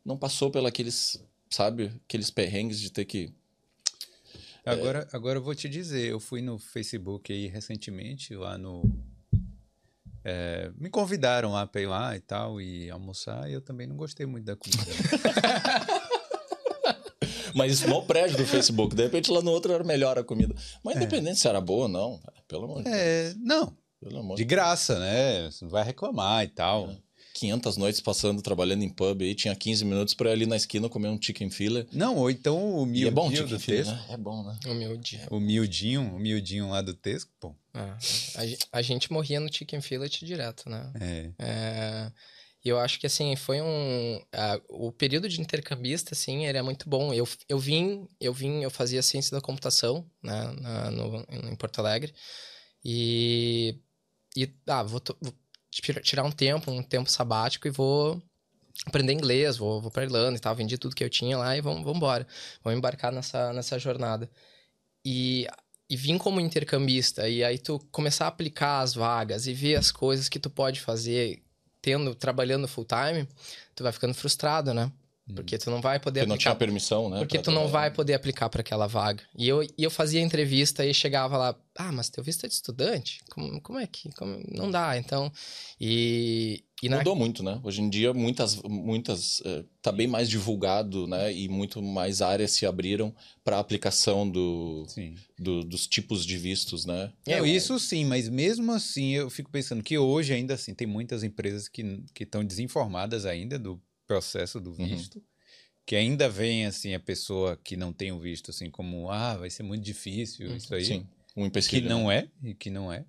não 0.05 0.17
passou 0.17 0.51
pelos 0.51 1.19
sabe, 1.49 1.93
aqueles 2.05 2.31
perrengues 2.31 2.81
de 2.81 2.91
ter 2.91 3.05
que. 3.05 3.33
Agora, 4.65 5.09
é... 5.13 5.17
agora 5.17 5.39
eu 5.39 5.43
vou 5.43 5.55
te 5.55 5.69
dizer, 5.69 6.11
eu 6.11 6.21
fui 6.21 6.41
no 6.41 6.59
Facebook 6.59 7.33
aí 7.33 7.47
recentemente, 7.47 8.35
lá 8.35 8.57
no. 8.57 8.83
É, 10.25 10.71
me 10.79 10.89
convidaram 10.89 11.53
lá 11.53 11.67
para 11.67 11.81
ir 11.81 11.87
lá 11.87 12.17
e 12.17 12.21
tal, 12.21 12.61
e 12.61 12.91
almoçar, 12.91 13.51
e 13.51 13.53
eu 13.53 13.61
também 13.61 13.87
não 13.87 13.97
gostei 13.97 14.27
muito 14.27 14.45
da 14.45 14.57
comida. 14.57 14.83
Mas 17.55 17.73
isso 17.73 17.89
no 17.89 18.03
prédio 18.03 18.37
do 18.39 18.47
Facebook. 18.47 18.95
De 18.97 19.03
repente 19.03 19.31
lá 19.31 19.43
no 19.43 19.51
outro 19.51 19.73
era 19.73 19.85
melhor 19.85 20.19
a 20.19 20.25
comida. 20.25 20.55
Mas 20.83 20.95
é. 20.95 20.99
independente 20.99 21.37
é. 21.37 21.41
se 21.41 21.49
era 21.49 21.61
boa 21.61 21.83
ou 21.83 21.89
não, 21.89 22.21
pelo 22.49 22.65
amor 22.65 22.83
de 22.83 22.89
é, 22.89 23.25
Deus. 23.25 23.37
Não. 23.43 23.77
Pelo 24.01 24.19
amor 24.19 24.37
de 24.37 24.45
graça, 24.45 24.99
né? 24.99 25.51
Você 25.51 25.65
não 25.65 25.71
vai 25.71 25.85
reclamar 25.85 26.45
e 26.45 26.49
tal. 26.49 26.91
É. 26.91 26.97
500 27.35 27.77
noites 27.77 28.01
passando, 28.01 28.43
trabalhando 28.43 28.83
em 28.83 28.89
pub 28.89 29.23
aí, 29.23 29.35
tinha 29.35 29.55
15 29.55 29.85
minutos 29.85 30.15
para 30.15 30.31
ir 30.31 30.33
ali 30.33 30.47
na 30.47 30.57
esquina 30.57 30.89
comer 30.89 31.09
um 31.09 31.21
chicken 31.21 31.51
filler. 31.51 31.87
Não, 31.93 32.17
ou 32.17 32.31
então 32.31 32.77
o 32.77 32.85
miudinho 32.85 33.09
é 33.09 33.11
bom, 33.11 33.31
do 33.31 33.59
filler, 33.59 33.87
Né? 33.87 34.05
É 34.11 34.17
bom, 34.17 34.43
né? 34.45 34.59
O 34.67 34.75
miudinho. 34.75 35.27
O 35.31 35.41
miudinho, 35.41 36.15
o 36.15 36.19
miudinho 36.19 36.69
lá 36.69 36.83
do 36.83 36.95
Tesco, 36.95 37.31
pô. 37.41 37.55
Ah, 37.75 37.97
a, 38.73 38.79
a, 38.79 38.83
gente 38.83 39.11
morria 39.11 39.41
no 39.41 39.53
chicken 39.53 39.81
fillet 39.81 40.25
direto, 40.25 40.69
né? 40.69 40.93
É. 41.01 41.33
é 41.39 42.13
e 42.65 42.69
eu 42.69 42.79
acho 42.79 43.01
que, 43.01 43.07
assim, 43.07 43.35
foi 43.35 43.61
um... 43.61 44.21
o 44.69 44.93
período 44.93 45.29
de 45.29 45.41
intercambista, 45.41 46.15
assim, 46.15 46.47
era 46.47 46.63
muito 46.63 46.89
bom. 46.89 47.13
Eu, 47.13 47.29
eu 47.49 47.59
vim, 47.59 48.07
eu 48.21 48.33
vim, 48.33 48.63
eu 48.63 48.71
fazia 48.71 49.03
ciência 49.03 49.37
da 49.37 49.41
computação, 49.41 50.09
né, 50.23 50.53
na, 50.61 50.91
no, 50.91 51.27
em 51.51 51.57
Porto 51.57 51.81
Alegre. 51.81 52.15
E... 52.85 53.81
E, 54.37 54.49
ah, 54.67 54.83
vou, 54.83 55.03
vou 55.21 55.35
tirar 56.03 56.25
um 56.25 56.31
tempo, 56.31 56.71
um 56.71 56.83
tempo 56.83 57.11
sabático 57.11 57.67
e 57.67 57.71
vou 57.71 58.23
aprender 58.87 59.13
inglês, 59.13 59.57
vou, 59.57 59.81
vou 59.81 59.91
pra 59.91 60.05
Irlanda 60.05 60.37
e 60.37 60.41
tal, 60.41 60.55
vendi 60.55 60.79
tudo 60.79 60.95
que 60.95 61.05
eu 61.05 61.11
tinha 61.11 61.37
lá 61.37 61.57
e 61.57 61.61
vamos, 61.61 61.83
vamos 61.83 61.97
embora. 61.97 62.27
Vamos 62.63 62.79
embarcar 62.79 63.13
nessa, 63.13 63.53
nessa 63.53 63.79
jornada. 63.79 64.31
E, 65.05 65.47
e 65.89 65.97
vim 65.97 66.19
como 66.19 66.41
intercambista, 66.41 67.29
e 67.29 67.45
aí 67.45 67.59
tu 67.59 67.79
começar 67.91 68.25
a 68.25 68.29
aplicar 68.29 68.81
as 68.81 68.95
vagas 68.95 69.47
e 69.47 69.53
ver 69.53 69.77
as 69.77 69.91
coisas 69.91 70.29
que 70.29 70.39
tu 70.39 70.49
pode 70.49 70.81
fazer 70.81 71.43
tendo, 71.83 72.15
trabalhando 72.15 72.69
full 72.69 72.87
time, 72.87 73.29
tu 73.75 73.83
vai 73.83 73.93
ficando 73.93 74.15
frustrado, 74.15 74.73
né? 74.73 74.91
Hum. 75.29 75.35
Porque 75.35 75.59
tu 75.59 75.71
não 75.71 75.81
vai 75.81 75.99
poder 75.99 76.21
Porque 76.21 76.33
aplicar. 76.33 76.51
não 76.51 76.55
tinha 76.55 76.55
permissão, 76.55 77.11
né? 77.11 77.19
Porque 77.19 77.39
tu 77.39 77.51
não 77.51 77.69
vai 77.69 77.91
poder 77.91 78.15
aplicar 78.15 78.49
para 78.49 78.61
aquela 78.61 78.87
vaga. 78.87 79.23
E 79.37 79.49
eu, 79.49 79.63
e 79.63 79.69
eu 79.79 79.91
fazia 79.91 80.21
entrevista 80.21 80.85
e 80.85 80.93
chegava 80.93 81.37
lá, 81.37 81.55
ah, 81.77 81.93
mas 81.93 82.09
teu 82.09 82.23
visto 82.25 82.45
é 82.45 82.49
de 82.49 82.55
estudante? 82.55 83.21
Como, 83.31 83.61
como 83.61 83.79
é 83.79 83.87
que. 83.87 84.11
Como... 84.13 84.43
Não 84.49 84.71
dá, 84.71 84.97
então. 84.97 85.33
E. 85.81 86.65
e 86.83 86.89
na... 86.89 86.99
Mudou 86.99 87.15
muito, 87.15 87.45
né? 87.45 87.61
Hoje 87.63 87.81
em 87.81 87.89
dia, 87.89 88.13
muitas. 88.13 88.61
muitas 88.63 89.41
é, 89.45 89.65
tá 89.81 89.93
bem 89.93 90.09
mais 90.09 90.29
divulgado, 90.29 91.07
né? 91.07 91.33
E 91.33 91.49
muito 91.49 91.81
mais 91.81 92.21
áreas 92.21 92.51
se 92.51 92.67
abriram 92.67 93.15
para 93.45 93.61
aplicação 93.61 94.29
do, 94.29 94.85
do, 95.39 95.63
dos 95.63 95.87
tipos 95.87 96.27
de 96.27 96.37
vistos, 96.37 96.85
né? 96.85 97.13
É, 97.25 97.41
isso 97.47 97.79
sim, 97.79 98.05
mas 98.05 98.29
mesmo 98.29 98.73
assim, 98.73 99.15
eu 99.15 99.31
fico 99.31 99.49
pensando 99.49 99.81
que 99.81 99.97
hoje 99.97 100.35
ainda 100.35 100.55
assim 100.55 100.75
tem 100.75 100.89
muitas 100.89 101.23
empresas 101.23 101.69
que 101.69 102.03
estão 102.19 102.45
desinformadas 102.45 103.27
ainda 103.27 103.61
do 103.61 103.81
processo 104.05 104.61
do 104.61 104.71
uhum. 104.71 104.89
visto. 104.89 105.17
Uhum. 105.17 105.25
Que 105.87 105.97
ainda 105.97 106.29
vem, 106.29 106.67
assim, 106.67 106.95
a 106.95 107.01
pessoa 107.01 107.57
que 107.63 107.77
não 107.77 107.93
tem 107.93 108.13
o 108.13 108.19
visto, 108.19 108.51
assim, 108.51 108.71
como, 108.71 109.11
ah, 109.11 109.37
vai 109.37 109.51
ser 109.51 109.63
muito 109.63 109.85
difícil 109.85 110.49
uhum. 110.49 110.57
isso 110.57 110.75
aí. 110.75 110.85
Sim, 110.85 111.07
um 111.37 111.49
Que 111.49 111.81
não 111.81 112.09
né? 112.09 112.19
é, 112.43 112.49
e 112.49 112.55
que 112.55 112.71
não 112.71 112.93
é. 112.93 113.05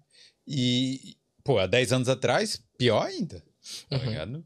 E, 0.47 1.15
pô, 1.43 1.57
há 1.59 1.67
10 1.67 1.93
anos 1.93 2.09
atrás, 2.09 2.61
pior 2.77 3.05
ainda. 3.05 3.43
Tá 3.89 3.97
uhum. 3.97 4.05
ligado? 4.05 4.45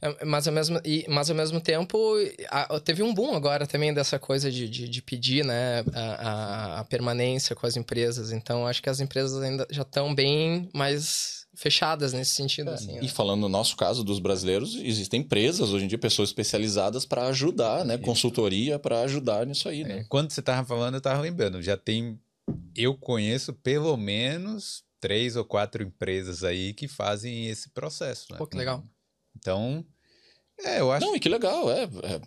É, 0.00 0.24
mas, 0.24 0.46
ao 0.46 0.54
mesmo, 0.54 0.80
e, 0.84 1.04
mas 1.08 1.30
ao 1.30 1.36
mesmo 1.36 1.60
tempo, 1.60 2.14
a, 2.48 2.80
teve 2.80 3.02
um 3.02 3.14
boom 3.14 3.34
agora 3.34 3.66
também 3.66 3.92
dessa 3.92 4.18
coisa 4.18 4.50
de, 4.50 4.68
de, 4.68 4.88
de 4.88 5.02
pedir 5.02 5.44
né, 5.44 5.84
a, 5.92 6.00
a, 6.00 6.80
a, 6.80 6.84
permanência 6.84 7.56
com 7.56 7.66
as 7.66 7.76
empresas. 7.76 8.32
Então, 8.32 8.66
acho 8.66 8.82
que 8.82 8.90
as 8.90 9.00
empresas 9.00 9.40
ainda 9.42 9.66
já 9.70 9.82
estão 9.82 10.14
bem 10.14 10.68
mais 10.74 11.46
fechadas 11.54 12.12
nesse 12.12 12.32
sentido. 12.32 12.70
É, 12.70 12.74
assim, 12.74 12.98
e 12.98 13.02
né? 13.02 13.08
falando 13.08 13.40
no 13.40 13.48
nosso 13.48 13.76
caso 13.76 14.04
dos 14.04 14.18
brasileiros, 14.18 14.76
existem 14.76 15.20
empresas 15.20 15.70
hoje 15.70 15.84
em 15.84 15.88
dia, 15.88 15.98
pessoas 15.98 16.28
especializadas 16.28 17.04
para 17.04 17.26
ajudar, 17.28 17.84
né? 17.84 17.98
Consultoria 17.98 18.78
para 18.78 19.00
ajudar 19.00 19.44
nisso 19.46 19.68
aí, 19.68 19.82
né? 19.82 20.00
É, 20.00 20.04
quando 20.04 20.30
você 20.30 20.40
estava 20.40 20.66
falando, 20.66 20.94
eu 20.94 20.98
estava 20.98 21.20
lembrando, 21.20 21.60
já 21.60 21.76
tem, 21.76 22.18
eu 22.76 22.96
conheço 22.96 23.52
pelo 23.52 23.96
menos 23.96 24.84
três 25.00 25.36
ou 25.36 25.44
quatro 25.44 25.82
empresas 25.82 26.44
aí 26.44 26.72
que 26.72 26.88
fazem 26.88 27.46
esse 27.46 27.70
processo, 27.70 28.32
né? 28.32 28.38
Pô, 28.38 28.46
que 28.46 28.56
legal. 28.56 28.84
Então, 29.36 29.84
é, 30.58 30.80
eu 30.80 30.90
acho... 30.90 31.06
Não, 31.06 31.14
e 31.14 31.20
que 31.20 31.28
legal, 31.28 31.70
é... 31.70 31.84
é... 31.84 32.20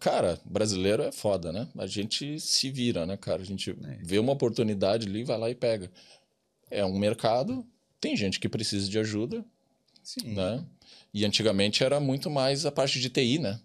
Cara, 0.00 0.40
brasileiro 0.44 1.02
é 1.02 1.12
foda, 1.12 1.52
né? 1.52 1.68
A 1.78 1.86
gente 1.86 2.38
se 2.40 2.70
vira, 2.70 3.06
né, 3.06 3.16
cara? 3.16 3.42
A 3.42 3.44
gente 3.44 3.70
é. 3.70 3.98
vê 4.02 4.18
uma 4.18 4.32
oportunidade 4.32 5.06
ali, 5.06 5.24
vai 5.24 5.38
lá 5.38 5.50
e 5.50 5.54
pega. 5.54 5.90
É 6.70 6.84
um 6.84 6.98
mercado, 6.98 7.66
tem 8.00 8.16
gente 8.16 8.40
que 8.40 8.48
precisa 8.48 8.88
de 8.88 8.98
ajuda, 8.98 9.44
Sim. 10.02 10.34
né? 10.34 10.64
E 11.14 11.24
antigamente 11.24 11.82
era 11.82 11.98
muito 12.00 12.28
mais 12.28 12.66
a 12.66 12.72
parte 12.72 13.00
de 13.00 13.08
TI, 13.08 13.38
né? 13.38 13.60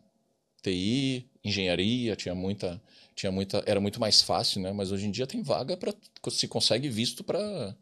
TI, 0.61 1.27
engenharia, 1.43 2.15
tinha 2.15 2.35
muita, 2.35 2.81
tinha 3.15 3.31
muita, 3.31 3.63
era 3.65 3.79
muito 3.79 3.99
mais 3.99 4.21
fácil, 4.21 4.61
né? 4.61 4.71
Mas 4.71 4.91
hoje 4.91 5.07
em 5.07 5.11
dia 5.11 5.27
tem 5.27 5.41
vaga 5.41 5.75
para 5.75 5.93
se 6.29 6.47
consegue 6.47 6.87
visto 6.87 7.23
para 7.23 7.75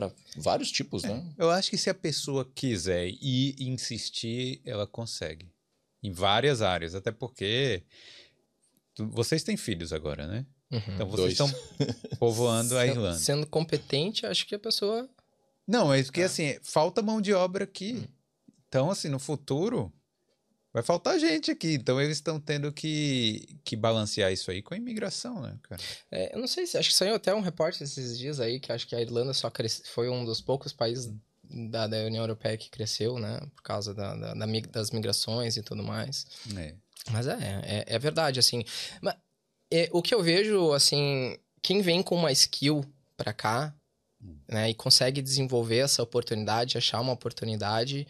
para 0.00 0.12
vários 0.36 0.70
tipos, 0.70 1.04
é, 1.04 1.08
né? 1.08 1.34
Eu 1.36 1.50
acho 1.50 1.68
que 1.68 1.76
se 1.76 1.90
a 1.90 1.94
pessoa 1.94 2.50
quiser 2.54 3.08
e 3.08 3.54
insistir, 3.58 4.62
ela 4.64 4.86
consegue. 4.86 5.52
Em 6.02 6.12
várias 6.12 6.62
áreas, 6.62 6.94
até 6.94 7.12
porque 7.12 7.82
vocês 8.96 9.42
têm 9.42 9.56
filhos 9.56 9.92
agora, 9.92 10.26
né? 10.26 10.46
Uhum, 10.70 10.80
então 10.94 11.06
vocês 11.08 11.36
dois. 11.36 11.52
estão 11.52 12.16
povoando 12.18 12.78
a 12.78 12.86
Irlanda. 12.86 13.18
Sendo 13.18 13.46
competente, 13.46 14.24
acho 14.24 14.46
que 14.46 14.54
a 14.54 14.58
pessoa 14.58 15.08
não, 15.66 15.92
é 15.92 16.02
porque 16.02 16.22
ah. 16.22 16.26
assim, 16.26 16.58
falta 16.62 17.02
mão 17.02 17.20
de 17.20 17.34
obra 17.34 17.64
aqui. 17.64 17.94
Hum. 17.94 18.04
Então, 18.68 18.90
assim, 18.90 19.08
no 19.08 19.18
futuro 19.18 19.92
vai 20.72 20.82
faltar 20.82 21.18
gente 21.18 21.50
aqui. 21.50 21.74
Então, 21.74 22.00
eles 22.00 22.16
estão 22.16 22.40
tendo 22.40 22.72
que, 22.72 23.58
que 23.64 23.76
balancear 23.76 24.32
isso 24.32 24.50
aí 24.50 24.62
com 24.62 24.74
a 24.74 24.76
imigração, 24.76 25.40
né, 25.40 25.58
cara? 25.62 25.82
É, 26.10 26.34
eu 26.34 26.40
não 26.40 26.46
sei 26.46 26.66
se. 26.66 26.78
Acho 26.78 26.88
que 26.88 26.94
saiu 26.94 27.14
até 27.14 27.34
um 27.34 27.40
repórter 27.40 27.82
esses 27.82 28.18
dias 28.18 28.40
aí 28.40 28.60
que 28.60 28.72
acho 28.72 28.86
que 28.86 28.94
a 28.94 29.00
Irlanda 29.00 29.32
só 29.32 29.50
cresce, 29.50 29.82
foi 29.86 30.08
um 30.08 30.24
dos 30.24 30.40
poucos 30.40 30.72
países 30.72 31.12
da, 31.42 31.86
da 31.86 31.98
União 31.98 32.22
Europeia 32.22 32.56
que 32.56 32.70
cresceu, 32.70 33.18
né? 33.18 33.40
Por 33.54 33.62
causa 33.62 33.94
da, 33.94 34.14
da, 34.14 34.34
da 34.34 34.46
das 34.70 34.90
migrações 34.90 35.56
e 35.56 35.62
tudo 35.62 35.82
mais. 35.82 36.26
É. 36.56 36.74
Mas 37.10 37.26
é, 37.26 37.60
é, 37.64 37.84
é, 37.86 37.98
verdade, 37.98 38.38
assim. 38.38 38.64
Mas, 39.00 39.14
é, 39.70 39.88
o 39.92 40.02
que 40.02 40.14
eu 40.14 40.22
vejo, 40.22 40.72
assim, 40.72 41.36
quem 41.62 41.80
vem 41.80 42.02
com 42.02 42.16
uma 42.16 42.32
skill 42.32 42.84
para 43.16 43.32
cá 43.32 43.74
né? 44.48 44.70
E 44.70 44.74
consegue 44.74 45.22
desenvolver 45.22 45.78
essa 45.78 46.02
oportunidade, 46.02 46.76
achar 46.76 47.00
uma 47.00 47.12
oportunidade. 47.12 48.06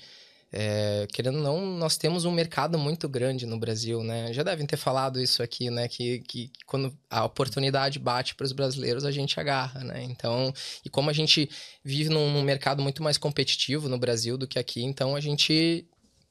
É, 0.53 1.07
querendo 1.13 1.37
ou 1.37 1.43
não, 1.43 1.79
nós 1.79 1.97
temos 1.97 2.25
um 2.25 2.33
mercado 2.33 2.77
muito 2.77 3.09
grande 3.09 3.47
no 3.47 3.57
Brasil, 3.57 4.03
né? 4.03 4.33
Já 4.33 4.43
devem 4.43 4.67
ter 4.67 4.77
falado 4.77 5.21
isso 5.21 5.45
aqui, 5.45 5.71
né? 5.71 5.87
Que, 5.87 6.21
que, 6.21 6.51
quando 6.67 6.97
a 7.09 7.25
oportunidade 7.25 8.01
bate 8.01 8.35
para 8.35 8.45
os 8.45 8.53
brasileiros, 8.53 9.05
a 9.05 9.13
gente 9.13 9.39
agarra, 9.39 9.85
né? 9.85 10.03
Então, 10.03 10.53
e 10.85 10.91
como 10.91 11.09
a 11.09 11.13
gente 11.13 11.49
vive 11.85 12.09
num, 12.09 12.33
num, 12.33 12.43
mercado 12.43 12.83
muito 12.83 13.01
mais 13.01 13.17
competitivo 13.17 13.89
no 13.89 13.97
Brasil 13.97 14.37
do 14.37 14.49
que 14.49 14.59
aqui, 14.59 14.83
então 14.83 15.15
a 15.15 15.21
gente 15.21 15.87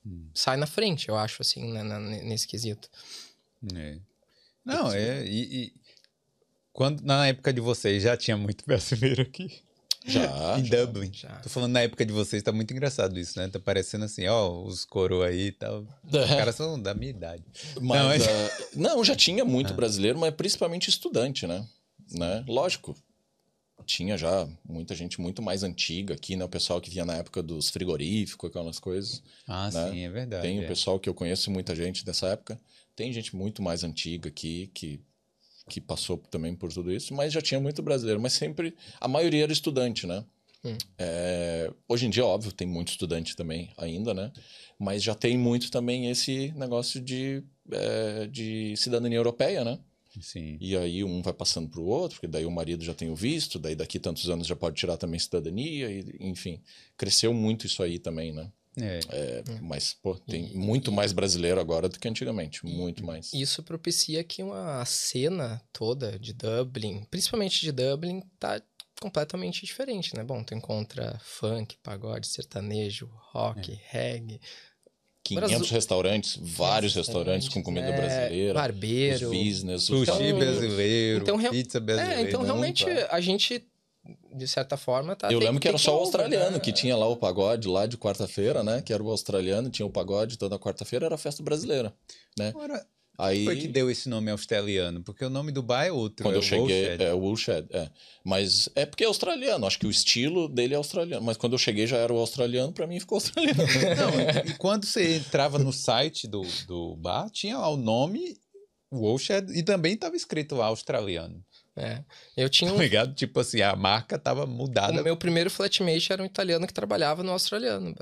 hum. 0.06 0.28
sai 0.34 0.58
na 0.58 0.68
frente, 0.68 1.08
eu 1.08 1.16
acho, 1.16 1.42
assim, 1.42 1.72
né, 1.72 1.84
nesse 2.24 2.46
quesito. 2.46 2.90
É. 3.74 4.00
Não, 4.66 4.92
é. 4.92 5.26
E, 5.26 5.64
e, 5.64 5.74
quando 6.74 7.02
na 7.02 7.28
época 7.28 7.54
de 7.54 7.62
vocês 7.62 8.04
já 8.04 8.18
tinha 8.18 8.36
muito 8.36 8.66
brasileiro 8.68 9.22
aqui? 9.22 9.62
Já. 10.06 10.60
em 10.60 10.66
já, 10.66 10.86
Dublin. 10.86 11.12
Já. 11.14 11.30
Tô 11.38 11.50
falando 11.50 11.74
na 11.74 11.82
época 11.82 12.06
de 12.06 12.14
vocês, 12.14 12.42
tá 12.42 12.52
muito 12.52 12.72
engraçado 12.74 13.20
isso, 13.20 13.38
né? 13.38 13.48
Tá 13.48 13.60
parecendo 13.60 14.06
assim, 14.06 14.28
ó, 14.28 14.64
os 14.64 14.86
coroa 14.86 15.28
aí 15.28 15.48
e 15.48 15.52
tal. 15.52 15.86
É. 16.12 16.24
Os 16.24 16.30
caras 16.30 16.56
são 16.56 16.82
da 16.82 16.94
minha 16.94 17.12
idade. 17.12 17.44
Mas, 17.82 18.00
não, 18.00 18.08
mas... 18.08 18.26
Uh, 18.26 18.66
não, 18.76 19.04
já 19.04 19.16
tinha 19.16 19.44
muito 19.44 19.74
ah. 19.74 19.76
brasileiro, 19.76 20.18
mas 20.18 20.34
principalmente 20.34 20.90
estudante, 20.90 21.46
né? 21.46 21.66
né? 22.12 22.44
Lógico. 22.48 22.96
tinha 23.86 24.18
já 24.18 24.48
muita 24.68 24.96
gente 24.96 25.20
muito 25.20 25.42
mais 25.42 25.64
antiga 25.64 26.14
aqui, 26.14 26.36
né? 26.36 26.46
O 26.46 26.50
pessoal 26.50 26.80
que 26.80 26.90
vinha 26.90 27.06
na 27.06 27.16
época 27.16 27.44
dos 27.44 27.70
frigoríficos, 27.70 28.50
aquelas 28.50 28.80
coisas. 28.80 29.22
Ah, 29.48 29.70
né? 29.72 29.92
sim, 29.92 30.06
é 30.06 30.10
verdade. 30.10 30.44
Tem 30.44 30.60
o 30.60 30.64
é. 30.64 30.68
pessoal 30.68 31.00
que 31.00 31.10
eu 31.10 31.14
conheço 31.14 31.52
muita 31.52 31.76
gente 31.76 32.06
dessa 32.06 32.28
época. 32.28 32.60
Tem 32.96 33.12
gente 33.14 33.36
muito 33.36 33.62
mais 33.62 33.84
antiga 33.84 34.30
aqui 34.30 34.70
que, 34.74 35.00
que 35.70 35.80
passou 35.80 36.18
também 36.18 36.54
por 36.54 36.74
tudo 36.74 36.92
isso, 36.92 37.14
mas 37.14 37.32
já 37.32 37.42
tinha 37.42 37.60
muito 37.60 37.82
brasileiro. 37.82 38.20
Mas 38.20 38.34
sempre, 38.34 38.76
a 39.00 39.08
maioria 39.08 39.44
era 39.44 39.54
estudante, 39.54 40.06
né? 40.06 40.26
Hum. 40.66 40.78
É, 40.98 41.72
hoje 41.88 42.06
em 42.06 42.10
dia, 42.10 42.26
óbvio, 42.26 42.52
tem 42.52 42.68
muito 42.68 42.90
estudante 42.90 43.36
também 43.36 43.72
ainda, 43.78 44.14
né? 44.14 44.32
Mas 44.78 45.04
já 45.04 45.16
tem 45.16 45.38
muito 45.38 45.72
também 45.72 46.10
esse 46.10 46.52
negócio 46.56 47.00
de, 47.00 47.44
é, 47.72 48.28
de 48.28 48.76
cidadania 48.76 49.18
europeia, 49.18 49.64
né? 49.64 49.80
Sim. 50.22 50.58
E 50.60 50.76
aí 50.76 51.04
um 51.04 51.22
vai 51.22 51.34
passando 51.34 51.70
para 51.70 51.80
o 51.80 51.86
outro, 51.86 52.18
porque 52.18 52.28
daí 52.28 52.46
o 52.46 52.52
marido 52.52 52.84
já 52.84 52.94
tem 52.94 53.10
o 53.10 53.16
visto, 53.16 53.60
daí 53.60 53.76
daqui 53.76 54.00
tantos 54.00 54.30
anos 54.30 54.48
já 54.48 54.56
pode 54.56 54.76
tirar 54.76 54.98
também 54.98 55.20
cidadania, 55.20 55.90
e, 55.90 56.16
enfim. 56.20 56.62
Cresceu 56.98 57.34
muito 57.34 57.66
isso 57.66 57.82
aí 57.84 58.00
também, 58.00 58.34
né? 58.34 58.52
É. 58.82 59.00
É, 59.10 59.44
Mas, 59.62 59.94
pô, 60.02 60.16
tem 60.16 60.54
muito 60.56 60.92
mais 60.92 61.12
brasileiro 61.14 61.60
agora 61.60 61.88
do 61.90 62.00
que 62.00 62.08
antigamente, 62.08 62.66
muito 62.66 63.06
mais. 63.06 63.34
Isso 63.34 63.62
propicia 63.64 64.24
que 64.24 64.42
uma 64.44 64.84
cena 64.86 65.62
toda 65.74 66.18
de 66.20 66.34
Dublin, 66.34 67.06
principalmente 67.10 67.62
de 67.62 67.72
Dublin, 67.72 68.22
tá 68.40 68.62
completamente 69.02 69.66
diferente, 69.66 70.16
né? 70.16 70.24
Bom, 70.24 70.44
tu 70.44 70.54
encontra 70.54 71.20
funk, 71.24 71.78
pagode, 71.82 72.28
sertanejo, 72.28 73.10
rock, 73.32 73.72
É. 73.72 73.78
reggae, 73.98 74.42
500 75.24 75.50
Brasil- 75.52 75.74
restaurantes, 75.74 76.38
vários 76.42 76.96
restaurantes 76.96 77.48
com 77.50 77.62
comida 77.62 77.88
é, 77.88 77.96
brasileira, 77.96 78.54
barbeiro. 78.54 79.30
os 79.30 79.38
business, 79.38 79.84
Sushi 79.84 80.12
Então- 80.12 80.40
brasileiro, 80.40 81.22
então, 81.24 81.38
pizza 81.50 81.80
brasileira. 81.80 82.22
É, 82.22 82.24
então 82.28 82.42
realmente 82.42 82.84
claro. 82.84 83.08
a 83.12 83.22
gente, 83.22 83.64
de 84.36 84.48
certa 84.48 84.78
forma, 84.78 85.16
tá. 85.16 85.28
Eu 85.32 85.40
tem- 85.40 85.48
lembro 85.48 85.62
que 85.62 85.68
era 85.68 85.78
só 85.78 85.92
o 85.92 85.96
over, 85.96 86.06
australiano 86.06 86.52
né? 86.52 86.60
que 86.60 86.72
tinha 86.72 86.96
lá 86.96 87.08
o 87.08 87.16
pagode 87.18 87.68
lá 87.68 87.86
de 87.86 87.98
quarta-feira, 87.98 88.64
né? 88.64 88.82
Que 88.82 88.94
era 88.94 89.04
o 89.04 89.10
australiano, 89.10 89.70
tinha 89.70 89.86
o 89.86 89.90
pagode 89.90 90.38
toda 90.38 90.58
quarta-feira, 90.60 91.06
era 91.06 91.16
a 91.16 91.18
festa 91.18 91.44
brasileira. 91.44 91.94
Agora, 92.40 92.86
Aí 93.20 93.44
foi 93.44 93.58
que 93.58 93.68
deu 93.68 93.92
esse 93.92 94.08
nome 94.08 94.32
australiano? 94.32 95.04
Porque 95.04 95.26
o 95.26 95.30
nome 95.30 95.52
do 95.52 95.62
bar 95.62 95.84
é 95.84 95.92
outro. 95.92 96.24
quando 96.24 96.36
é 96.36 96.38
eu 96.38 96.42
cheguei, 96.42 96.84
Woolshed. 96.88 97.04
é 97.04 97.14
o 97.14 97.18
Woolshed, 97.20 97.68
é. 97.72 97.90
Mas 98.24 98.70
é 98.76 98.86
porque 98.86 99.04
é 99.04 99.08
australiano, 99.08 99.68
acho 99.68 99.78
que 99.78 99.86
o 99.86 99.92
estilo 99.92 100.48
dele 100.48 100.74
é 100.74 100.78
australiano, 100.78 101.26
mas 101.26 101.36
quando 101.36 101.52
eu 101.52 101.60
cheguei 101.60 101.86
já 101.86 101.98
era 101.98 102.14
o 102.14 102.18
australiano, 102.18 102.72
pra 102.72 102.88
mim 102.88 102.98
ficou 102.98 103.18
australiano. 103.18 103.60
Não, 104.00 104.52
e 104.54 104.58
quando 104.58 104.86
você 104.86 105.18
entrava 105.18 105.60
no 105.60 105.74
site 105.74 106.30
do, 106.30 106.44
do 106.66 106.96
bar, 106.96 107.30
tinha 107.30 107.58
lá 107.58 107.68
o 107.70 107.76
nome 107.76 108.38
Woolshed 108.90 109.52
e 109.52 109.64
também 109.64 109.96
estava 109.96 110.16
escrito 110.16 110.56
lá 110.56 110.68
australiano. 110.68 111.44
É. 111.80 112.04
Eu 112.36 112.50
tinha 112.50 112.70
Tá 112.72 112.78
um. 112.78 112.82
ligado? 112.82 113.14
Tipo 113.16 113.40
assim, 113.40 113.62
a 113.62 113.76
marca 113.76 114.18
tava 114.20 114.46
mudada. 114.46 115.00
O 115.02 115.04
meu 115.04 115.16
primeiro 115.18 115.50
flatmate 115.50 116.12
era 116.12 116.22
um 116.22 116.26
italiano 116.26 116.68
que 116.68 116.74
trabalhava 116.74 117.24
no 117.24 117.32
australiano. 117.32 117.96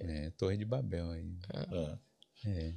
É, 0.00 0.30
Torre 0.36 0.56
de 0.56 0.64
Babel 0.64 1.10
aí. 1.10 1.32
é. 1.54 1.98
É. 2.46 2.74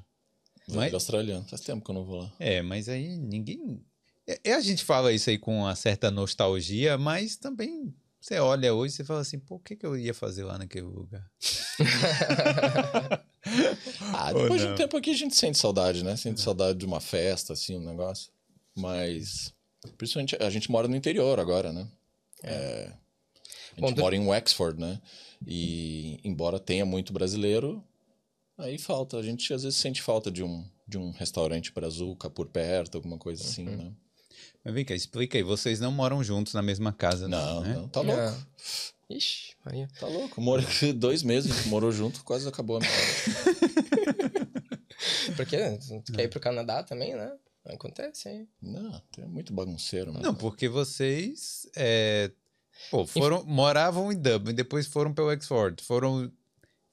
Mas... 0.67 0.75
Mas- 0.75 0.93
australiano, 0.93 1.45
faz 1.45 1.61
tempo 1.61 1.83
que 1.83 1.91
eu 1.91 1.95
não 1.95 2.05
vou 2.05 2.21
lá. 2.21 2.31
É, 2.39 2.61
mas 2.61 2.87
aí 2.87 3.17
ninguém. 3.17 3.83
É, 4.27 4.39
é, 4.51 4.53
a 4.53 4.61
gente 4.61 4.83
fala 4.83 5.11
isso 5.11 5.29
aí 5.29 5.37
com 5.37 5.59
uma 5.59 5.75
certa 5.75 6.09
nostalgia, 6.09 6.97
mas 6.97 7.35
também 7.35 7.93
você 8.21 8.39
olha 8.39 8.73
hoje 8.73 8.93
e 8.93 8.97
você 8.97 9.03
fala 9.03 9.19
assim, 9.19 9.37
pô, 9.39 9.55
o 9.55 9.59
que, 9.59 9.75
que 9.75 9.85
eu 9.85 9.97
ia 9.97 10.13
fazer 10.13 10.43
lá 10.45 10.57
naquele 10.57 10.85
lugar? 10.85 11.29
Ah, 14.13 14.31
depois 14.31 14.61
de 14.61 14.67
um 14.67 14.75
tempo 14.75 14.95
aqui 14.97 15.09
a 15.11 15.15
gente 15.15 15.35
sente 15.35 15.57
saudade, 15.57 16.03
né? 16.03 16.15
Sente 16.15 16.39
saudade 16.41 16.79
de 16.79 16.85
uma 16.85 17.01
festa, 17.01 17.53
assim, 17.53 17.75
um 17.77 17.83
negócio. 17.85 18.31
Mas, 18.75 19.52
principalmente, 19.97 20.35
a 20.41 20.49
gente 20.49 20.69
mora 20.71 20.87
no 20.87 20.95
interior 20.95 21.39
agora, 21.39 21.71
né? 21.73 21.87
É, 22.43 22.91
a 23.77 23.81
Bom, 23.81 23.87
gente 23.87 23.95
do- 23.97 24.01
mora 24.01 24.15
em 24.15 24.27
Wexford, 24.27 24.79
né? 24.79 25.01
E, 25.45 26.19
embora 26.23 26.59
tenha 26.59 26.85
muito 26.85 27.11
brasileiro, 27.13 27.83
aí 28.57 28.77
falta. 28.77 29.17
A 29.17 29.23
gente 29.23 29.53
às 29.53 29.63
vezes 29.63 29.77
sente 29.79 30.01
falta 30.01 30.29
de 30.31 30.43
um, 30.43 30.63
de 30.87 30.97
um 30.97 31.11
restaurante 31.11 31.71
brazuca 31.73 32.29
por 32.29 32.47
perto, 32.47 32.95
alguma 32.95 33.17
coisa 33.17 33.43
assim, 33.43 33.67
Uhum. 33.67 33.77
né? 33.77 33.91
Mas 34.63 34.73
vem 34.73 34.85
cá, 34.85 34.95
explica 34.95 35.37
aí, 35.37 35.43
vocês 35.43 35.79
não 35.79 35.91
moram 35.91 36.23
juntos 36.23 36.53
na 36.53 36.61
mesma 36.61 36.93
casa, 36.93 37.27
Não, 37.27 37.61
né? 37.61 37.73
não, 37.75 37.87
tá 37.89 37.99
louco. 38.01 38.19
É. 38.21 38.33
Ixi, 39.09 39.53
Maria. 39.65 39.87
Tá 39.99 40.07
louco. 40.07 40.39
Morei 40.41 40.93
dois 40.93 41.21
meses, 41.21 41.51
a 41.51 41.55
gente 41.55 41.67
morou 41.67 41.91
junto, 41.91 42.23
quase 42.23 42.47
acabou 42.47 42.77
a 42.77 42.79
amizade. 42.79 44.33
Porque 45.35 45.57
tu 46.05 46.13
quer 46.13 46.23
ir 46.23 46.27
pro 46.29 46.39
Canadá 46.39 46.81
também, 46.83 47.13
né? 47.15 47.31
Acontece 47.65 48.27
aí. 48.27 48.47
Não, 48.61 49.01
é 49.17 49.25
muito 49.25 49.53
bagunceiro, 49.53 50.11
mano. 50.13 50.25
Não, 50.25 50.35
porque 50.35 50.67
vocês 50.67 51.69
é, 51.75 52.31
pô, 52.91 53.05
foram, 53.07 53.45
moravam 53.45 54.11
em 54.11 54.19
Dublin, 54.19 54.53
depois 54.53 54.85
foram 54.85 55.13
para 55.13 55.23
o 55.23 55.27
Wexford. 55.27 55.81
Foram, 55.83 56.31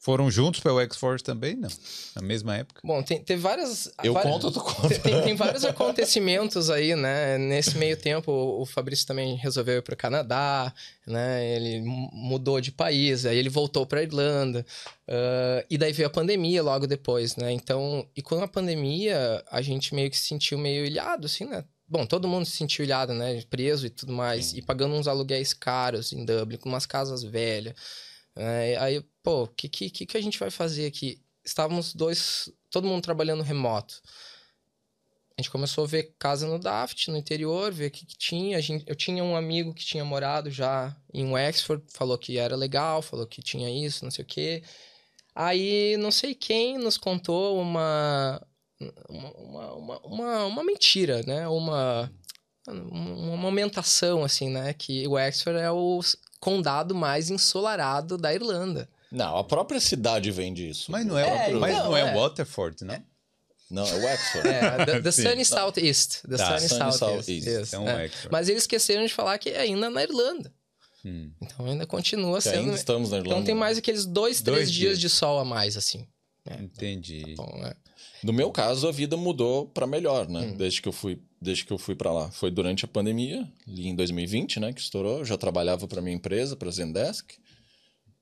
foram 0.02 0.30
juntos 0.30 0.60
para 0.60 0.72
o 0.72 0.76
Wexford 0.76 1.22
também? 1.22 1.54
Não. 1.56 1.68
Na 2.16 2.22
mesma 2.22 2.56
época? 2.56 2.80
Bom, 2.82 3.02
tem, 3.02 3.22
tem 3.22 3.36
várias. 3.36 3.92
Eu 4.02 4.14
várias- 4.14 4.32
conto, 4.32 4.50
tu 4.50 4.60
conta. 4.60 4.98
Tem, 4.98 5.20
tem- 5.22 5.36
vários 5.36 5.62
acontecimentos 5.64 6.70
aí, 6.70 6.96
né? 6.96 7.36
Nesse 7.38 7.76
meio 7.76 7.96
tempo, 7.96 8.32
o 8.32 8.64
Fabrício 8.64 9.06
também 9.06 9.36
resolveu 9.36 9.76
ir 9.76 9.82
para 9.82 9.92
o 9.94 9.96
Canadá, 9.96 10.72
né? 11.06 11.46
Ele 11.54 11.82
mu- 11.82 12.10
mudou 12.12 12.60
de 12.60 12.72
país, 12.72 13.26
aí 13.26 13.36
ele 13.38 13.50
voltou 13.50 13.84
para 13.86 14.02
Irlanda. 14.02 14.64
ah, 15.06 15.64
e 15.70 15.76
daí 15.76 15.92
veio 15.92 16.06
a 16.08 16.10
pandemia 16.10 16.62
logo 16.62 16.86
depois, 16.86 17.36
né? 17.36 17.52
Então, 17.52 18.06
e 18.16 18.22
com 18.22 18.42
a 18.42 18.48
pandemia, 18.48 19.44
a 19.50 19.60
gente 19.60 19.94
meio 19.94 20.10
que 20.10 20.16
se 20.16 20.24
sentiu 20.28 20.56
meio 20.58 20.84
ilhado, 20.86 21.26
assim, 21.26 21.44
né? 21.44 21.62
Bom, 21.86 22.06
todo 22.06 22.28
mundo 22.28 22.46
se 22.46 22.56
sentiu 22.56 22.84
ilhado, 22.84 23.12
né? 23.12 23.42
Preso 23.50 23.84
e 23.86 23.90
tudo 23.90 24.12
mais. 24.12 24.46
Sim. 24.46 24.58
E 24.58 24.62
pagando 24.62 24.94
uns 24.94 25.08
aluguéis 25.08 25.52
caros 25.52 26.12
em 26.12 26.24
Dublin, 26.24 26.56
com 26.56 26.68
umas 26.68 26.86
casas 26.86 27.22
velhas. 27.22 27.74
É, 28.36 28.76
aí, 28.78 29.04
pô, 29.22 29.44
o 29.44 29.48
que, 29.48 29.68
que, 29.68 29.90
que 29.90 30.16
a 30.16 30.20
gente 30.20 30.38
vai 30.38 30.50
fazer 30.50 30.86
aqui? 30.86 31.20
Estávamos 31.44 31.94
dois, 31.94 32.50
todo 32.70 32.86
mundo 32.86 33.02
trabalhando 33.02 33.42
remoto. 33.42 34.00
A 35.36 35.42
gente 35.42 35.50
começou 35.50 35.84
a 35.84 35.86
ver 35.86 36.14
casa 36.18 36.46
no 36.46 36.58
Daft, 36.58 37.10
no 37.10 37.16
interior, 37.16 37.72
ver 37.72 37.86
o 37.86 37.90
que, 37.90 38.04
que 38.04 38.16
tinha. 38.16 38.60
Gente, 38.60 38.84
eu 38.86 38.94
tinha 38.94 39.24
um 39.24 39.34
amigo 39.34 39.72
que 39.72 39.84
tinha 39.84 40.04
morado 40.04 40.50
já 40.50 40.94
em 41.14 41.32
Wexford, 41.32 41.82
falou 41.88 42.18
que 42.18 42.36
era 42.36 42.54
legal, 42.54 43.00
falou 43.00 43.26
que 43.26 43.42
tinha 43.42 43.70
isso, 43.70 44.04
não 44.04 44.10
sei 44.10 44.22
o 44.22 44.26
quê. 44.26 44.62
Aí, 45.34 45.96
não 45.96 46.10
sei 46.10 46.34
quem 46.34 46.76
nos 46.76 46.98
contou 46.98 47.58
uma, 47.58 48.46
uma, 49.08 49.32
uma, 49.32 49.98
uma, 50.00 50.44
uma, 50.44 50.64
mentira, 50.64 51.22
né? 51.22 51.48
Uma, 51.48 52.12
uma 52.68 53.46
aumentação, 53.46 54.22
assim, 54.22 54.50
né? 54.50 54.74
Que 54.74 55.08
Wexford 55.08 55.58
é 55.58 55.70
o 55.70 56.00
condado 56.40 56.94
mais 56.94 57.30
ensolarado 57.30 58.16
da 58.18 58.34
Irlanda. 58.34 58.88
Não, 59.12 59.36
a 59.36 59.44
própria 59.44 59.80
cidade 59.80 60.30
vende 60.30 60.68
isso. 60.68 60.90
Mas 60.90 61.04
não 61.04 61.18
é, 61.18 61.50
É, 61.50 61.52
mas 61.52 61.72
então, 61.74 61.86
não 61.86 61.96
é, 61.96 62.00
é. 62.00 62.14
Waterford, 62.14 62.84
não? 62.84 63.02
Não, 63.70 63.86
é 63.86 63.92
Wexford. 63.94 64.48
É, 64.48 64.84
the, 64.84 65.00
the. 65.00 65.12
Sunny 65.12 65.44
Southeast. 65.44 66.22
The 66.28 66.36
Tá, 66.36 66.58
Sunny 66.58 66.68
Sunny 66.68 66.92
Southeast. 66.92 66.98
Southeast. 67.44 67.68
Então, 67.74 67.88
é. 67.88 67.94
Wexford. 67.96 68.28
Mas 68.32 68.48
eles 68.48 68.62
esqueceram 68.64 69.06
de 69.06 69.12
falar 69.14 69.38
que 69.38 69.50
é 69.50 69.60
ainda 69.60 69.88
na 69.90 70.02
Irlanda. 70.02 70.52
Hum. 71.04 71.30
Então 71.40 71.66
ainda 71.66 71.86
continua 71.86 72.38
Que 72.38 72.42
sendo. 72.50 72.58
ainda 72.58 72.74
estamos 72.74 73.10
na 73.10 73.18
Irlanda. 73.18 73.34
Então 73.36 73.44
tem 73.44 73.54
mais 73.54 73.78
aqueles 73.78 74.04
dois, 74.04 74.40
três 74.42 74.58
Dois 74.58 74.70
dias. 74.72 74.98
dias. 74.98 75.00
de 75.00 75.08
sol 75.08 75.38
a 75.38 75.44
mais, 75.44 75.76
assim. 75.76 76.06
Entendi. 76.58 77.34
Bom, 77.36 77.58
né? 77.62 77.72
No 78.22 78.32
meu 78.32 78.50
caso, 78.50 78.88
a 78.88 78.92
vida 78.92 79.16
mudou 79.16 79.66
para 79.66 79.86
melhor, 79.86 80.28
né? 80.28 80.40
Hum. 80.40 80.56
Desde 80.56 80.82
que 80.82 80.88
eu 80.88 80.92
fui, 80.92 81.18
desde 81.40 81.64
que 81.64 81.72
eu 81.72 81.78
fui 81.78 81.94
para 81.94 82.12
lá. 82.12 82.30
Foi 82.30 82.50
durante 82.50 82.84
a 82.84 82.88
pandemia, 82.88 83.50
ali 83.66 83.88
em 83.88 83.94
2020, 83.94 84.60
né, 84.60 84.72
que 84.72 84.80
estourou. 84.80 85.18
Eu 85.18 85.24
já 85.24 85.36
trabalhava 85.36 85.88
para 85.88 86.02
minha 86.02 86.16
empresa, 86.16 86.56
para 86.56 86.70
Zendesk. 86.70 87.32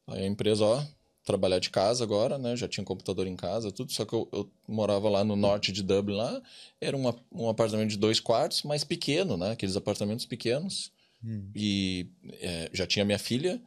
Aí 0.07 0.23
a 0.23 0.27
empresa, 0.27 0.65
ó, 0.65 0.83
trabalhar 1.25 1.59
de 1.59 1.69
casa 1.69 2.03
agora, 2.03 2.39
né? 2.39 2.57
Já 2.57 2.67
tinha 2.67 2.83
um 2.83 2.87
computador 2.87 3.27
em 3.27 3.37
casa, 3.37 3.71
tudo. 3.71 3.93
Só 3.93 4.05
que 4.05 4.15
eu, 4.15 4.29
eu 4.33 4.51
morava 4.67 5.09
lá 5.11 5.23
no 5.23 5.37
norte 5.37 5.73
de 5.73 5.83
Dublin, 5.83 6.17
lá. 6.17 6.41
Era 6.81 6.97
uma, 6.97 7.15
um 7.31 7.49
apartamento 7.49 7.91
de 7.91 7.99
dois 7.99 8.19
quartos, 8.19 8.63
mas 8.63 8.85
pequeno, 8.85 9.37
né? 9.37 9.51
Aqueles 9.51 9.77
apartamentos 9.77 10.25
pequenos. 10.25 10.91
Hum. 11.23 11.51
E 11.55 12.07
é, 12.41 12.71
já 12.73 12.87
tinha 12.87 13.05
minha 13.05 13.19
filha. 13.19 13.61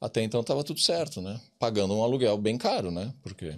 Até 0.00 0.20
então 0.22 0.42
tava 0.42 0.64
tudo 0.64 0.80
certo, 0.80 1.22
né? 1.22 1.40
Pagando 1.58 1.94
um 1.94 2.02
aluguel 2.02 2.36
bem 2.36 2.58
caro, 2.58 2.90
né? 2.90 3.14
Porque 3.22 3.56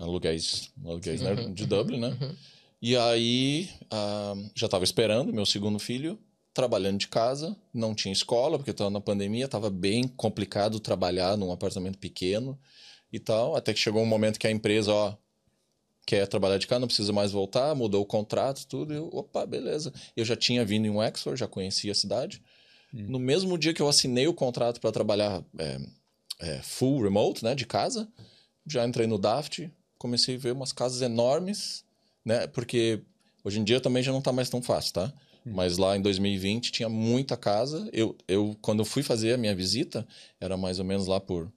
aluguéis, 0.00 0.70
aluguéis 0.84 1.20
né, 1.20 1.32
Uhum, 1.32 1.52
de 1.52 1.66
Dublin, 1.66 2.00
né? 2.00 2.16
uhum. 2.20 2.34
E 2.82 2.96
aí 2.96 3.68
ah, 3.90 4.34
já 4.54 4.66
estava 4.66 4.84
esperando 4.84 5.32
meu 5.32 5.44
segundo 5.44 5.78
filho, 5.78 6.18
trabalhando 6.54 6.98
de 6.98 7.08
casa, 7.08 7.56
não 7.72 7.94
tinha 7.94 8.12
escola 8.12 8.58
porque 8.58 8.70
estava 8.70 8.90
na 8.90 9.00
pandemia, 9.00 9.44
estava 9.44 9.70
bem 9.70 10.08
complicado 10.08 10.80
trabalhar 10.80 11.36
num 11.36 11.52
apartamento 11.52 11.98
pequeno 11.98 12.58
e 13.12 13.18
tal, 13.18 13.54
até 13.54 13.72
que 13.72 13.78
chegou 13.78 14.02
um 14.02 14.06
momento 14.06 14.38
que 14.38 14.46
a 14.46 14.50
empresa, 14.50 14.92
ó, 14.92 15.14
quer 16.06 16.26
trabalhar 16.26 16.58
de 16.58 16.66
casa, 16.66 16.80
não 16.80 16.86
precisa 16.88 17.12
mais 17.12 17.30
voltar, 17.32 17.74
mudou 17.74 18.02
o 18.02 18.06
contrato, 18.06 18.66
tudo, 18.66 18.92
e 18.92 18.96
eu, 18.96 19.08
opa, 19.12 19.44
beleza. 19.46 19.92
Eu 20.16 20.24
já 20.24 20.34
tinha 20.34 20.64
vindo 20.64 20.86
em 20.86 20.90
Wexford, 20.90 21.38
já 21.38 21.46
conhecia 21.46 21.92
a 21.92 21.94
cidade. 21.94 22.42
No 22.92 23.20
mesmo 23.20 23.56
dia 23.56 23.72
que 23.72 23.80
eu 23.80 23.88
assinei 23.88 24.26
o 24.26 24.34
contrato 24.34 24.80
para 24.80 24.90
trabalhar 24.90 25.44
é, 25.56 25.78
é, 26.40 26.62
full 26.62 27.02
remote, 27.02 27.44
né, 27.44 27.54
de 27.54 27.64
casa, 27.64 28.08
já 28.66 28.84
entrei 28.84 29.06
no 29.06 29.18
Daft, 29.18 29.70
comecei 30.00 30.34
a 30.36 30.38
ver 30.38 30.52
umas 30.52 30.72
casas 30.72 31.02
enormes, 31.02 31.84
né, 32.24 32.46
porque 32.46 33.00
hoje 33.44 33.60
em 33.60 33.64
dia 33.64 33.80
também 33.80 34.02
já 34.02 34.10
não 34.10 34.22
tá 34.22 34.32
mais 34.32 34.48
tão 34.48 34.60
fácil, 34.62 34.94
tá? 34.94 35.12
Mas 35.44 35.76
lá 35.78 35.96
em 35.96 36.00
2020 36.02 36.70
tinha 36.72 36.88
muita 36.88 37.36
casa. 37.36 37.88
Eu, 37.92 38.16
eu, 38.28 38.56
quando 38.60 38.80
eu 38.80 38.84
fui 38.84 39.02
fazer 39.02 39.32
a 39.34 39.38
minha 39.38 39.54
visita, 39.54 40.06
era 40.40 40.56
mais 40.56 40.78
ou 40.78 40.84
menos 40.84 41.06
lá 41.06 41.18
por 41.20 41.50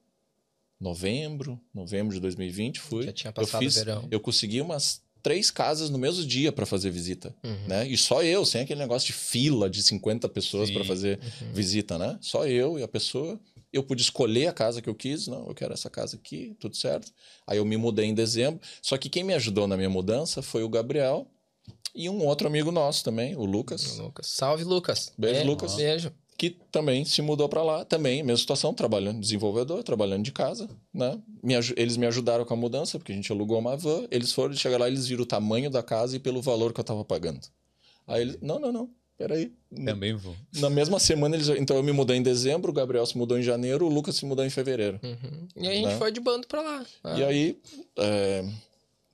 novembro, 0.79 1.59
novembro 1.73 2.13
de 2.13 2.19
2020, 2.21 2.79
fui. 2.79 3.05
Já 3.05 3.11
tinha 3.13 3.29
eu 3.31 3.33
passado 3.33 3.61
o 3.61 3.63
fiz, 3.63 3.75
verão. 3.75 4.07
eu 4.11 4.19
consegui 4.19 4.61
umas 4.61 5.01
três 5.21 5.49
casas 5.49 5.89
no 5.89 5.97
mesmo 5.97 6.25
dia 6.25 6.51
para 6.51 6.65
fazer 6.65 6.91
visita, 6.91 7.33
Uhum. 7.43 7.67
né? 7.67 7.87
E 7.87 7.97
só 7.97 8.21
eu, 8.23 8.45
sem 8.45 8.61
aquele 8.61 8.79
negócio 8.81 9.07
de 9.07 9.13
fila 9.13 9.69
de 9.69 9.81
50 9.81 10.27
pessoas 10.27 10.69
para 10.69 10.83
fazer 10.83 11.17
Uhum. 11.41 11.53
visita, 11.53 11.97
né? 11.97 12.17
Só 12.21 12.45
eu 12.45 12.77
e 12.77 12.83
a 12.83 12.87
pessoa. 12.87 13.39
Eu 13.73 13.83
pude 13.83 14.01
escolher 14.03 14.47
a 14.47 14.53
casa 14.53 14.81
que 14.81 14.89
eu 14.89 14.93
quis, 14.95 15.27
não, 15.27 15.47
eu 15.47 15.55
quero 15.55 15.73
essa 15.73 15.89
casa 15.89 16.15
aqui, 16.15 16.55
tudo 16.59 16.77
certo. 16.77 17.11
Aí 17.47 17.57
eu 17.57 17.65
me 17.65 17.75
mudei 17.75 18.05
em 18.05 18.13
dezembro. 18.13 18.61
Só 18.81 18.97
que 18.97 19.09
quem 19.09 19.23
me 19.23 19.33
ajudou 19.33 19.67
na 19.67 19.75
minha 19.75 19.89
mudança 19.89 20.41
foi 20.43 20.63
o 20.63 20.69
Gabriel 20.69 21.27
e 21.95 22.07
um 22.09 22.25
outro 22.25 22.47
amigo 22.47 22.71
nosso 22.71 23.03
também, 23.03 23.35
o 23.35 23.45
Lucas, 23.45 23.97
Lucas. 23.97 24.27
Salve, 24.27 24.63
Lucas. 24.63 25.11
Beijo, 25.17 25.41
É, 25.41 25.43
Lucas. 25.43 25.75
Beijo. 25.75 26.11
que 26.37 26.49
também 26.71 27.05
se 27.05 27.21
mudou 27.21 27.47
para 27.47 27.63
lá, 27.63 27.85
também, 27.85 28.21
mesma 28.23 28.37
situação, 28.37 28.73
trabalhando, 28.73 29.19
desenvolvedor, 29.19 29.83
trabalhando 29.83 30.23
de 30.23 30.31
casa, 30.31 30.67
né? 30.93 31.19
Me 31.41 31.53
eles 31.77 31.95
me 31.95 32.05
ajudaram 32.07 32.43
com 32.43 32.53
a 32.53 32.57
mudança, 32.57 32.97
porque 32.97 33.11
a 33.11 33.15
gente 33.15 33.31
alugou 33.31 33.59
uma 33.59 33.77
van, 33.77 34.05
eles 34.11 34.31
foram, 34.33 34.53
chegar 34.55 34.79
lá, 34.79 34.87
eles 34.87 35.07
viram 35.07 35.23
o 35.23 35.27
tamanho 35.27 35.69
da 35.69 35.83
casa 35.83 36.15
e 36.15 36.19
pelo 36.19 36.41
valor 36.41 36.73
que 36.73 36.79
eu 36.79 36.83
tava 36.83 37.05
pagando. 37.05 37.39
Aí 38.07 38.21
eles, 38.23 38.37
não, 38.41 38.59
não, 38.59 38.71
não, 38.71 38.89
peraí. 39.27 39.51
Também 39.85 40.13
vou. 40.15 40.35
Na 40.55 40.69
mesma 40.69 40.99
semana, 40.99 41.35
eles, 41.35 41.47
então 41.49 41.77
eu 41.77 41.83
me 41.83 41.91
mudei 41.91 42.17
em 42.17 42.23
dezembro, 42.23 42.71
o 42.71 42.73
Gabriel 42.73 43.05
se 43.05 43.17
mudou 43.17 43.37
em 43.39 43.43
janeiro, 43.43 43.85
o 43.85 43.89
Lucas 43.89 44.15
se 44.15 44.25
mudou 44.25 44.45
em 44.45 44.49
fevereiro. 44.49 44.99
Uhum. 45.03 45.47
E 45.55 45.67
aí 45.67 45.73
a 45.73 45.75
gente 45.75 45.85
Né? 45.93 45.97
foi 45.97 46.11
de 46.11 46.19
bando 46.19 46.45
pra 46.47 46.61
lá. 46.61 46.85
Ah, 47.03 47.17
E 47.19 47.23
aí, 47.23 47.61
é, 47.97 48.45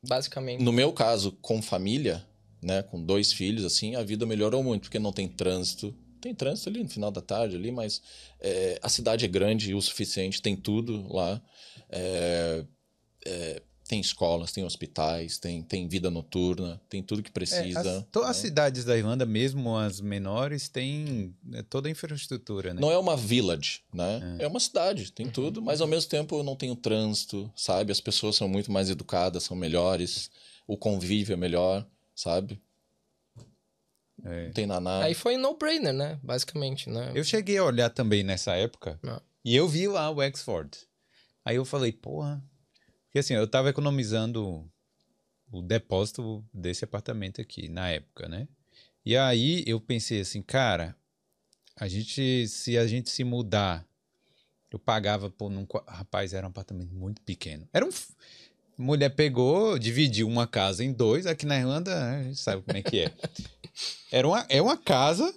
Basicamente. 0.07 0.63
no 0.63 0.71
meu 0.71 0.91
caso, 0.91 1.31
com 1.41 1.61
família, 1.61 2.25
né, 2.61 2.81
com 2.83 3.01
dois 3.03 3.31
filhos, 3.31 3.63
assim, 3.65 3.95
a 3.95 4.03
vida 4.03 4.25
melhorou 4.25 4.63
muito, 4.63 4.83
porque 4.83 4.99
não 4.99 5.11
tem 5.13 5.27
trânsito. 5.27 5.95
Tem 6.21 6.33
trânsito 6.35 6.67
ali 6.69 6.83
no 6.83 6.89
final 6.89 7.11
da 7.11 7.21
tarde, 7.21 7.55
ali, 7.55 7.71
mas 7.71 8.01
é, 8.41 8.77
a 8.81 8.89
cidade 8.89 9.23
é 9.23 9.27
grande 9.27 9.73
o 9.73 9.81
suficiente, 9.81 10.41
tem 10.41 10.55
tudo 10.55 11.07
lá. 11.13 11.41
É, 11.89 12.65
é, 13.25 13.61
tem 13.89 13.99
escolas, 13.99 14.51
tem 14.51 14.63
hospitais, 14.63 15.39
tem, 15.39 15.63
tem 15.63 15.87
vida 15.87 16.11
noturna, 16.11 16.79
tem 16.87 17.01
tudo 17.01 17.23
que 17.23 17.31
É, 17.31 17.33
precisa. 17.33 17.79
as, 17.97 18.05
to- 18.11 18.19
as 18.21 18.27
né? 18.37 18.41
cidades 18.43 18.85
da 18.85 18.95
Irlanda, 18.95 19.25
mesmo 19.25 19.75
as 19.75 19.99
menores, 19.99 20.69
têm 20.69 21.35
né, 21.43 21.63
toda 21.67 21.87
a 21.87 21.91
infraestrutura, 21.91 22.71
né? 22.71 22.79
Não 22.79 22.91
é 22.91 22.97
uma 22.99 23.17
village, 23.17 23.81
né? 23.91 24.37
É, 24.37 24.45
uma 24.45 24.59
cidade, 24.59 25.11
tem 25.11 25.27
tudo, 25.27 25.59
mas 25.59 25.81
ao 25.81 25.87
mesmo 25.87 26.07
tempo 26.07 26.43
não 26.43 26.55
tem 26.55 26.69
o 26.69 26.75
trânsito, 26.75 27.51
sabe? 27.55 27.91
As 27.91 27.99
pessoas 27.99 28.35
são 28.35 28.47
muito 28.47 28.71
mais 28.71 28.91
educadas, 28.91 29.41
são 29.45 29.57
melhores, 29.57 30.29
o 30.67 30.77
convívio 30.77 31.33
é 31.33 31.37
melhor, 31.37 31.83
sabe? 32.15 32.61
É. 34.23 34.45
Não 34.45 34.51
tem 34.53 34.67
naná. 34.67 35.01
Aí 35.03 35.15
foi 35.15 35.35
no-brainer, 35.35 35.93
né? 35.93 36.19
Basicamente, 36.21 36.91
né? 36.91 37.11
Eu 37.15 37.23
cheguei 37.23 37.57
a 37.57 37.63
olhar 37.63 37.89
também 37.89 38.21
nessa 38.21 38.53
época 38.55 38.99
Não. 39.01 39.19
e 39.43 39.55
eu 39.55 39.67
vi 39.67 39.87
lá 39.87 40.11
o 40.11 40.21
Exford. 40.21 40.77
Aí 41.43 41.55
eu 41.55 41.65
falei, 41.65 41.91
porra. 41.91 42.43
Porque 43.09 43.19
assim, 43.19 43.33
eu 43.33 43.47
tava 43.47 43.69
economizando 43.69 44.69
o 45.51 45.61
depósito 45.63 46.45
desse 46.53 46.85
apartamento 46.85 47.41
aqui 47.41 47.67
na 47.67 47.89
época, 47.89 48.29
né? 48.29 48.47
E 49.03 49.17
aí 49.17 49.63
eu 49.65 49.81
pensei 49.81 50.21
assim, 50.21 50.41
cara, 50.43 50.95
a 51.75 51.87
gente, 51.87 52.47
se 52.47 52.77
a 52.77 52.85
gente 52.85 53.09
se 53.09 53.23
mudar, 53.23 53.83
eu 54.69 54.77
pagava 54.77 55.29
por 55.29 55.51
qua- 55.65 55.83
rapaz, 55.87 56.33
era 56.33 56.45
um 56.45 56.49
apartamento 56.51 56.93
muito 56.93 57.21
pequeno. 57.23 57.67
Era 57.73 57.83
um 57.85 57.89
mulher 58.77 59.09
pegou, 59.09 59.77
dividiu 59.77 60.27
uma 60.27 60.47
casa 60.47 60.83
em 60.83 60.93
dois, 60.93 61.25
aqui 61.25 61.45
na 61.45 61.57
Irlanda, 61.57 61.93
né, 61.99 62.19
a 62.19 62.23
gente 62.23 62.39
sabe 62.39 62.61
como 62.61 62.77
é 62.77 62.81
que 62.81 62.99
é. 62.99 63.13
Era 64.11 64.27
uma, 64.27 64.45
é 64.49 64.61
uma 64.61 64.77
casa 64.77 65.33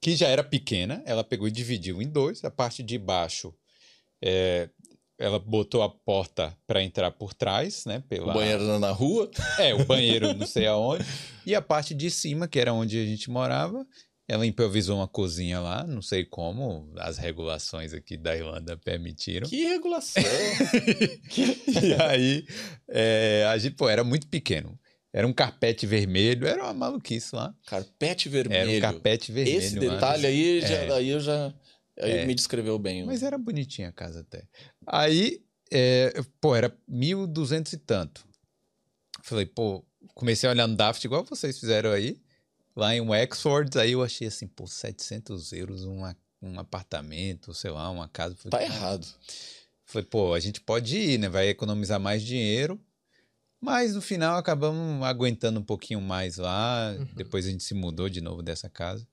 que 0.00 0.14
já 0.16 0.28
era 0.28 0.42
pequena, 0.42 1.02
ela 1.04 1.22
pegou 1.22 1.46
e 1.46 1.50
dividiu 1.50 2.00
em 2.00 2.08
dois. 2.08 2.42
A 2.44 2.50
parte 2.50 2.82
de 2.82 2.98
baixo, 2.98 3.54
é, 4.22 4.68
ela 5.18 5.38
botou 5.38 5.82
a 5.82 5.88
porta 5.90 6.56
para 6.66 6.82
entrar 6.82 7.10
por 7.10 7.34
trás, 7.34 7.84
né? 7.84 8.02
Pela... 8.08 8.30
O 8.30 8.34
banheiro 8.34 8.78
na 8.78 8.90
rua. 8.90 9.28
É, 9.58 9.74
o 9.74 9.84
banheiro 9.84 10.32
não 10.38 10.46
sei 10.46 10.66
aonde. 10.66 11.04
E 11.44 11.54
a 11.54 11.60
parte 11.62 11.92
de 11.94 12.10
cima, 12.10 12.46
que 12.46 12.58
era 12.58 12.72
onde 12.72 12.98
a 12.98 13.04
gente 13.04 13.28
morava, 13.30 13.84
ela 14.28 14.46
improvisou 14.46 14.98
uma 14.98 15.08
cozinha 15.08 15.58
lá, 15.58 15.84
não 15.86 16.02
sei 16.02 16.24
como, 16.24 16.92
as 16.98 17.16
regulações 17.18 17.92
aqui 17.94 18.16
da 18.16 18.36
Irlanda 18.36 18.76
permitiram. 18.76 19.48
Que 19.48 19.64
regulação. 19.64 20.22
E 21.82 21.94
aí, 22.02 22.44
é, 22.88 23.46
a 23.50 23.56
gente, 23.58 23.74
pô, 23.74 23.88
era 23.88 24.04
muito 24.04 24.26
pequeno. 24.28 24.78
Era 25.12 25.26
um 25.26 25.32
carpete 25.32 25.86
vermelho, 25.86 26.46
era 26.46 26.62
uma 26.64 26.74
maluquice 26.74 27.34
lá. 27.34 27.54
Carpete 27.66 28.28
Era 28.28 28.48
um 28.48 28.50
vermelho. 28.52 28.80
carpete 28.80 29.32
vermelho. 29.32 29.58
Esse 29.58 29.78
detalhe 29.78 30.26
aí, 30.26 30.60
já, 30.60 30.68
É. 30.74 30.92
aí 30.92 31.08
eu 31.08 31.20
já. 31.20 31.52
Aí 32.00 32.12
É. 32.12 32.26
me 32.26 32.34
descreveu 32.34 32.78
bem. 32.78 33.04
Mas 33.04 33.22
era 33.22 33.36
bonitinha 33.36 33.88
a 33.88 33.92
casa 33.92 34.20
até. 34.20 34.46
Aí, 34.86 35.42
é, 35.70 36.12
pô, 36.40 36.54
era 36.54 36.76
1.200 36.88 37.72
e 37.72 37.76
tanto. 37.78 38.26
Falei, 39.22 39.46
pô, 39.46 39.84
comecei 40.14 40.48
a 40.48 40.52
olhar 40.52 40.66
no 40.66 40.76
Daft 40.76 41.04
igual 41.04 41.24
vocês 41.24 41.58
fizeram 41.58 41.90
aí, 41.90 42.20
lá 42.74 42.94
em 42.94 43.00
Wexford. 43.00 43.78
Aí 43.78 43.92
eu 43.92 44.02
achei 44.02 44.28
assim, 44.28 44.46
pô, 44.46 44.66
700 44.66 45.52
euros 45.52 45.84
uma, 45.84 46.16
um 46.40 46.58
apartamento, 46.58 47.52
sei 47.52 47.70
lá, 47.70 47.90
uma 47.90 48.08
casa. 48.08 48.36
Falei, 48.36 48.50
Tá 48.50 48.62
errado. 48.74 49.06
Falei, 49.84 50.06
pô, 50.06 50.34
a 50.34 50.40
gente 50.40 50.60
pode 50.60 50.96
ir, 50.96 51.18
né? 51.18 51.28
Vai 51.28 51.48
economizar 51.48 51.98
mais 51.98 52.22
dinheiro. 52.22 52.80
Mas 53.60 53.94
no 53.94 54.00
final 54.00 54.36
acabamos 54.38 55.02
aguentando 55.04 55.58
um 55.58 55.64
pouquinho 55.64 56.00
mais 56.00 56.36
lá. 56.36 56.94
Depois 57.16 57.44
a 57.46 57.50
gente 57.50 57.64
se 57.64 57.74
mudou 57.74 58.08
de 58.08 58.20
novo 58.20 58.40
dessa 58.42 58.68
casa. 58.68 59.06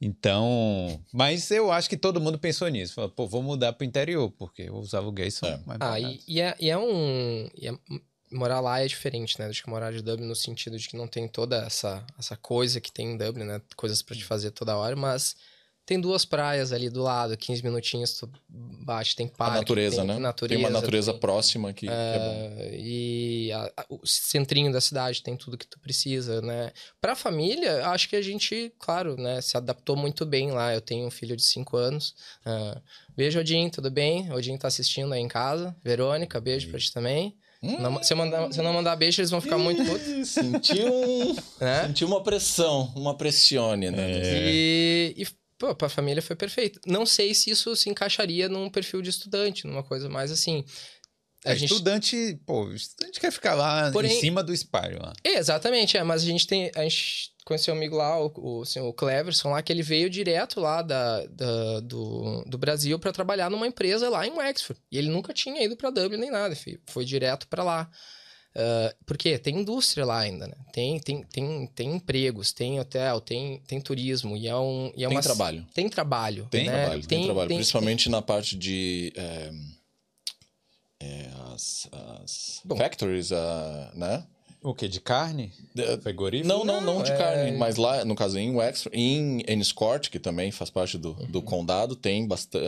Então, 0.00 1.02
mas 1.12 1.50
eu 1.50 1.72
acho 1.72 1.88
que 1.88 1.96
todo 1.96 2.20
mundo 2.20 2.38
pensou 2.38 2.68
nisso. 2.68 2.94
Falou, 2.94 3.10
pô, 3.10 3.26
vou 3.26 3.42
mudar 3.42 3.72
pro 3.72 3.86
interior, 3.86 4.30
porque 4.30 4.70
os 4.70 4.94
aluguéis 4.94 5.34
são 5.34 5.48
É. 5.48 5.56
mais 5.66 5.78
Ah, 5.80 5.98
e, 5.98 6.20
e 6.28 6.40
é, 6.40 6.54
e 6.60 6.68
é 6.70 6.76
um. 6.78 7.48
e 7.54 7.68
é- 7.68 7.78
morar 8.30 8.60
lá 8.60 8.80
é 8.80 8.86
diferente, 8.86 9.38
né? 9.38 9.48
Do 9.48 9.54
que 9.54 9.70
morar 9.70 9.92
de 9.92 10.02
Dublin, 10.02 10.26
no 10.26 10.34
sentido 10.34 10.76
de 10.78 10.88
que 10.88 10.96
não 10.96 11.06
tem 11.06 11.28
toda 11.28 11.64
essa, 11.64 12.04
essa 12.18 12.36
coisa 12.36 12.80
que 12.80 12.90
tem 12.92 13.12
em 13.12 13.16
Dublin, 13.16 13.44
né? 13.44 13.62
Coisas 13.76 14.02
pra 14.02 14.16
te 14.16 14.24
fazer 14.24 14.50
toda 14.50 14.76
hora, 14.76 14.96
mas 14.96 15.36
tem 15.86 16.00
duas 16.00 16.24
praias 16.24 16.72
ali 16.72 16.90
do 16.90 17.00
lado, 17.02 17.36
15 17.36 17.62
minutinhos, 17.62 18.12
tu 18.18 18.28
bate, 18.48 19.14
tem 19.14 19.26
A 19.32 19.36
parque. 19.36 19.58
natureza, 19.60 19.96
tem 19.98 20.06
né? 20.06 20.18
Natureza, 20.18 20.58
tem 20.60 20.64
uma 20.66 20.70
natureza 20.80 21.12
tem- 21.12 21.20
próxima 21.20 21.72
que, 21.72 21.86
que 21.86 21.92
é 21.92 22.18
bom. 22.18 22.60
É, 22.60 22.76
e 22.76 23.52
a- 23.52 23.72
a- 23.76 23.86
o 23.88 24.04
centrinho 24.06 24.72
da 24.72 24.80
cidade 24.80 25.22
tem 25.22 25.36
tudo 25.36 25.56
que 25.56 25.66
tu 25.66 25.78
precisa, 25.78 26.42
né? 26.42 26.72
Pra 27.00 27.14
família, 27.14 27.86
acho 27.88 28.08
que 28.08 28.16
a 28.16 28.22
gente, 28.22 28.72
claro, 28.80 29.16
né, 29.16 29.40
se 29.40 29.56
adaptou 29.56 29.96
muito 29.96 30.26
bem 30.26 30.50
lá. 30.50 30.74
Eu 30.74 30.80
tenho 30.80 31.06
um 31.06 31.10
filho 31.10 31.36
de 31.36 31.42
5 31.44 31.76
anos. 31.76 32.14
Ah, 32.44 32.80
beijo, 33.16 33.38
Odin, 33.38 33.70
tudo 33.70 33.90
bem? 33.90 34.32
Odin 34.32 34.56
tá 34.58 34.66
assistindo 34.68 35.12
aí 35.14 35.20
em 35.20 35.28
casa. 35.28 35.74
Verônica, 35.84 36.40
beijo 36.40 36.68
pra 36.68 36.78
ti 36.80 36.92
também. 36.92 37.36
Hum. 37.62 37.80
Não- 37.80 38.02
se, 38.02 38.12
eu 38.12 38.16
mandar, 38.18 38.52
se 38.52 38.58
eu 38.60 38.64
não 38.64 38.72
mandar 38.72 38.94
beijo, 38.96 39.20
eles 39.20 39.30
vão 39.30 39.40
ficar 39.40 39.56
muito 39.56 39.82
putos, 39.84 40.06
Ih, 40.06 40.24
Senti, 40.26 40.82
um, 40.84 41.34
né? 41.58 41.86
senti 41.86 42.04
uma 42.04 42.22
pressão, 42.22 42.92
uma 42.94 43.16
pressione, 43.16 43.90
né? 43.90 44.10
E, 44.52 45.14
e, 45.16 45.26
pô, 45.58 45.74
pra 45.74 45.88
família 45.88 46.22
foi 46.22 46.36
perfeito. 46.36 46.80
Não 46.86 47.04
sei 47.06 47.34
se 47.34 47.50
isso 47.50 47.74
se 47.76 47.88
encaixaria 47.90 48.48
num 48.48 48.68
perfil 48.70 49.02
de 49.02 49.10
estudante, 49.10 49.66
numa 49.66 49.82
coisa 49.82 50.08
mais 50.08 50.30
assim. 50.30 50.64
É, 51.44 51.54
estudante, 51.54 52.40
pô, 52.44 52.72
estudante 52.72 53.20
quer 53.20 53.30
ficar 53.30 53.54
lá 53.54 53.92
Porém- 53.92 54.16
em 54.16 54.20
cima 54.20 54.42
do 54.42 54.52
espalho 54.52 54.98
lá. 55.00 55.12
É, 55.22 55.34
exatamente, 55.38 55.96
é, 55.96 56.02
mas 56.02 56.22
a 56.22 56.26
gente 56.26 56.46
tem. 56.46 56.72
A 56.74 56.82
gente 56.82 57.30
conheceu 57.44 57.72
um 57.72 57.76
amigo 57.76 57.94
lá, 57.94 58.20
o, 58.20 58.32
o, 58.36 58.62
assim, 58.62 58.80
o 58.80 58.92
Cleverson 58.92 59.50
lá, 59.50 59.62
que 59.62 59.72
ele 59.72 59.82
veio 59.82 60.10
direto 60.10 60.58
lá 60.60 60.82
da, 60.82 61.24
da- 61.26 61.80
do, 61.80 62.42
do 62.48 62.58
Brasil 62.58 62.98
para 62.98 63.12
trabalhar 63.12 63.48
numa 63.48 63.66
empresa 63.68 64.08
lá 64.08 64.26
em 64.26 64.32
Wexford. 64.32 64.80
E 64.90 64.98
ele 64.98 65.08
nunca 65.08 65.32
tinha 65.32 65.62
ido 65.62 65.76
para 65.76 65.90
Dublin 65.90 66.18
nem 66.18 66.30
nada, 66.32 66.56
foi, 66.56 66.80
foi 66.88 67.04
direto 67.04 67.46
para 67.46 67.62
lá. 67.62 67.88
Ah, 68.58 68.94
porque 69.04 69.38
tem 69.38 69.58
indústria 69.58 70.06
lá 70.06 70.20
ainda, 70.20 70.46
né? 70.46 70.54
Tem, 70.72 70.98
tem, 70.98 71.22
tem, 71.24 71.66
tem 71.74 71.94
empregos, 71.94 72.52
tem 72.52 72.80
hotel, 72.80 73.20
tem, 73.20 73.60
tem 73.66 73.80
turismo, 73.80 74.34
e 74.36 74.48
é 74.48 74.56
um. 74.56 74.90
E 74.96 75.04
é 75.04 75.08
Tem 75.08 75.16
uma, 75.16 75.22
trabalho. 75.22 75.66
Tem 75.74 75.88
trabalho. 75.90 76.46
Tem 76.50 76.64
né? 76.64 76.72
trabalho, 76.82 77.06
tem, 77.06 77.24
trabalho. 77.24 77.48
tem- 77.48 77.58
Principalmente 77.58 78.08
na 78.08 78.22
parte 78.22 78.56
de. 78.56 79.12
é, 79.14 79.52
é, 81.00 81.28
as, 81.54 81.88
as 82.22 82.60
Bom. 82.64 82.76
factories, 82.76 83.30
ah, 83.32 83.92
né? 83.94 84.24
O 84.62 84.74
quê? 84.74 84.88
De 84.88 85.00
carne? 85.00 85.52
De- 85.74 85.98
Frigorífico? 85.98 86.48
Não, 86.48 86.64
não, 86.64 86.80
não 86.80 87.02
de 87.02 87.12
é- 87.12 87.16
carne, 87.16 87.52
mas 87.52 87.76
lá, 87.76 88.04
no 88.04 88.16
caso, 88.16 88.38
em 88.38 88.50
Wexford, 88.56 88.98
em 88.98 89.42
Enniscorth, 89.46 90.08
que 90.08 90.18
também 90.18 90.50
faz 90.50 90.70
parte 90.70 90.98
do, 90.98 91.12
do 91.28 91.40
condado, 91.42 91.94
tem 91.94 92.26
bastante. 92.26 92.64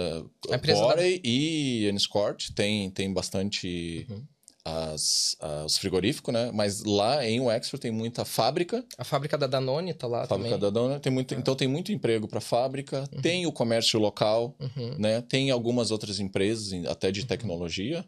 A 0.51 0.55
empresa 0.57 0.87
da- 0.87 1.03
e 1.07 1.89
Enniscorth 1.89 2.51
tem, 2.55 2.91
tem 2.91 3.13
bastante 3.13 4.07
Uhum. 4.11 4.23
As, 4.69 5.37
ah, 5.41 5.65
os 5.65 5.77
frigoríficos, 5.79 6.33
né? 6.33 6.51
Mas 6.53 6.83
lá 6.85 7.25
em 7.27 7.41
Wexford 7.41 7.81
tem 7.81 7.91
muita 7.91 8.25
fábrica, 8.25 8.85
A 8.97 9.05
fábrica 9.05 9.37
da 9.39 9.47
Danone 9.47 9.95
tá 9.95 10.07
lá 10.07 10.23
a 10.23 10.27
fábrica 10.27 10.51
também. 10.51 10.61
da 10.61 10.71
Dona, 10.71 11.01
tem 11.01 11.13
muito, 11.13 11.35
então 11.35 11.55
tem 11.55 11.67
muito 11.69 11.93
emprego 11.93 12.29
para 12.29 12.41
fábrica, 12.41 13.07
tem 13.23 13.47
o 13.47 13.53
comércio 13.53 13.99
local, 13.99 14.55
Uhum. 14.61 14.97
né? 14.99 15.21
Tem 15.23 15.51
algumas 15.51 15.91
outras 15.91 16.21
empresas, 16.21 16.73
em- 16.73 16.87
até 16.87 17.11
de 17.11 17.25
tecnologia, 17.27 18.05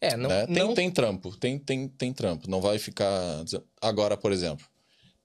É, 0.00 0.16
não, 0.16 0.28
né? 0.28 0.46
Tem, 0.46 0.54
não 0.56 0.74
tem 0.74 0.90
trampo, 0.90 1.36
tem, 1.36 1.58
tem, 1.58 1.88
tem 1.88 2.12
trampo. 2.12 2.48
Não 2.50 2.60
vai 2.60 2.78
ficar. 2.78 3.44
Agora, 3.80 4.16
por 4.16 4.30
exemplo, 4.32 4.64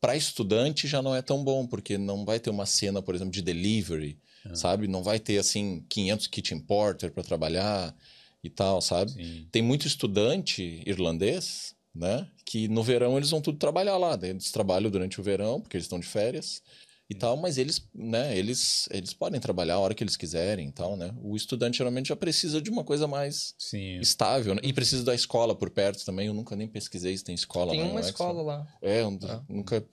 para 0.01 0.15
estudante 0.15 0.87
já 0.87 1.01
não 1.01 1.15
é 1.15 1.21
tão 1.21 1.43
bom, 1.43 1.65
porque 1.67 1.97
não 1.97 2.25
vai 2.25 2.39
ter 2.39 2.49
uma 2.49 2.65
cena, 2.65 3.01
por 3.01 3.13
exemplo, 3.15 3.31
de 3.33 3.41
delivery, 3.41 4.17
Ah. 4.45 4.55
sabe? 4.55 4.87
Não 4.87 5.01
vai 5.03 5.19
ter, 5.19 5.37
assim, 5.37 5.85
500 5.89 6.27
kitchen 6.27 6.59
porter 6.59 7.11
para 7.11 7.23
trabalhar 7.23 7.95
e 8.43 8.49
tal, 8.49 8.81
sabe? 8.81 9.11
Sim. 9.11 9.47
Tem 9.51 9.61
muito 9.61 9.87
estudante 9.87 10.83
irlandês, 10.85 11.73
né? 11.95 12.27
Que 12.45 12.67
no 12.67 12.83
verão 12.83 13.17
eles 13.17 13.29
vão 13.29 13.41
tudo 13.41 13.57
trabalhar 13.57 13.97
lá. 13.97 14.17
Eles 14.21 14.51
trabalham 14.51 14.91
durante 14.91 15.19
o 15.19 15.23
verão, 15.23 15.61
porque 15.61 15.77
eles 15.77 15.85
estão 15.85 15.99
de 15.99 16.07
férias 16.07 16.61
e 17.09 17.15
tal, 17.15 17.37
mas 17.37 17.57
eles, 17.57 17.85
né, 17.93 18.35
eles, 18.37 18.87
eles 18.89 19.13
podem 19.13 19.39
trabalhar 19.39 19.75
a 19.75 19.79
hora 19.79 19.93
que 19.93 20.03
eles 20.03 20.15
quiserem 20.17 20.69
e 20.69 20.71
tal, 20.71 20.95
né? 20.97 21.13
O 21.21 21.35
estudante 21.35 21.77
geralmente 21.77 22.07
já 22.09 22.15
precisa 22.15 22.61
de 22.61 22.69
uma 22.69 22.83
coisa 22.83 23.07
mais 23.07 23.53
Sim. 23.57 23.99
estável, 23.99 24.55
né? 24.55 24.61
E 24.63 24.73
precisa 24.73 25.03
da 25.03 25.13
escola 25.13 25.53
por 25.53 25.69
perto 25.69 26.03
também. 26.05 26.27
Eu 26.27 26.33
nunca 26.33 26.55
nem 26.55 26.67
pesquisei 26.67 27.15
se 27.15 27.23
tem 27.23 27.35
escola 27.35 27.71
Tem 27.71 27.79
lá. 27.81 27.85
uma 27.85 27.93
no 27.93 27.99
Exeter. 27.99 28.13
escola 28.13 28.41
lá. 28.41 28.67
É, 28.81 29.01
eu 29.01 29.17
Ah. 29.29 29.43
nunca. 29.47 29.85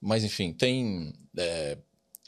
Mas 0.00 0.22
enfim, 0.24 0.52
tem. 0.52 1.12
é, 1.36 1.76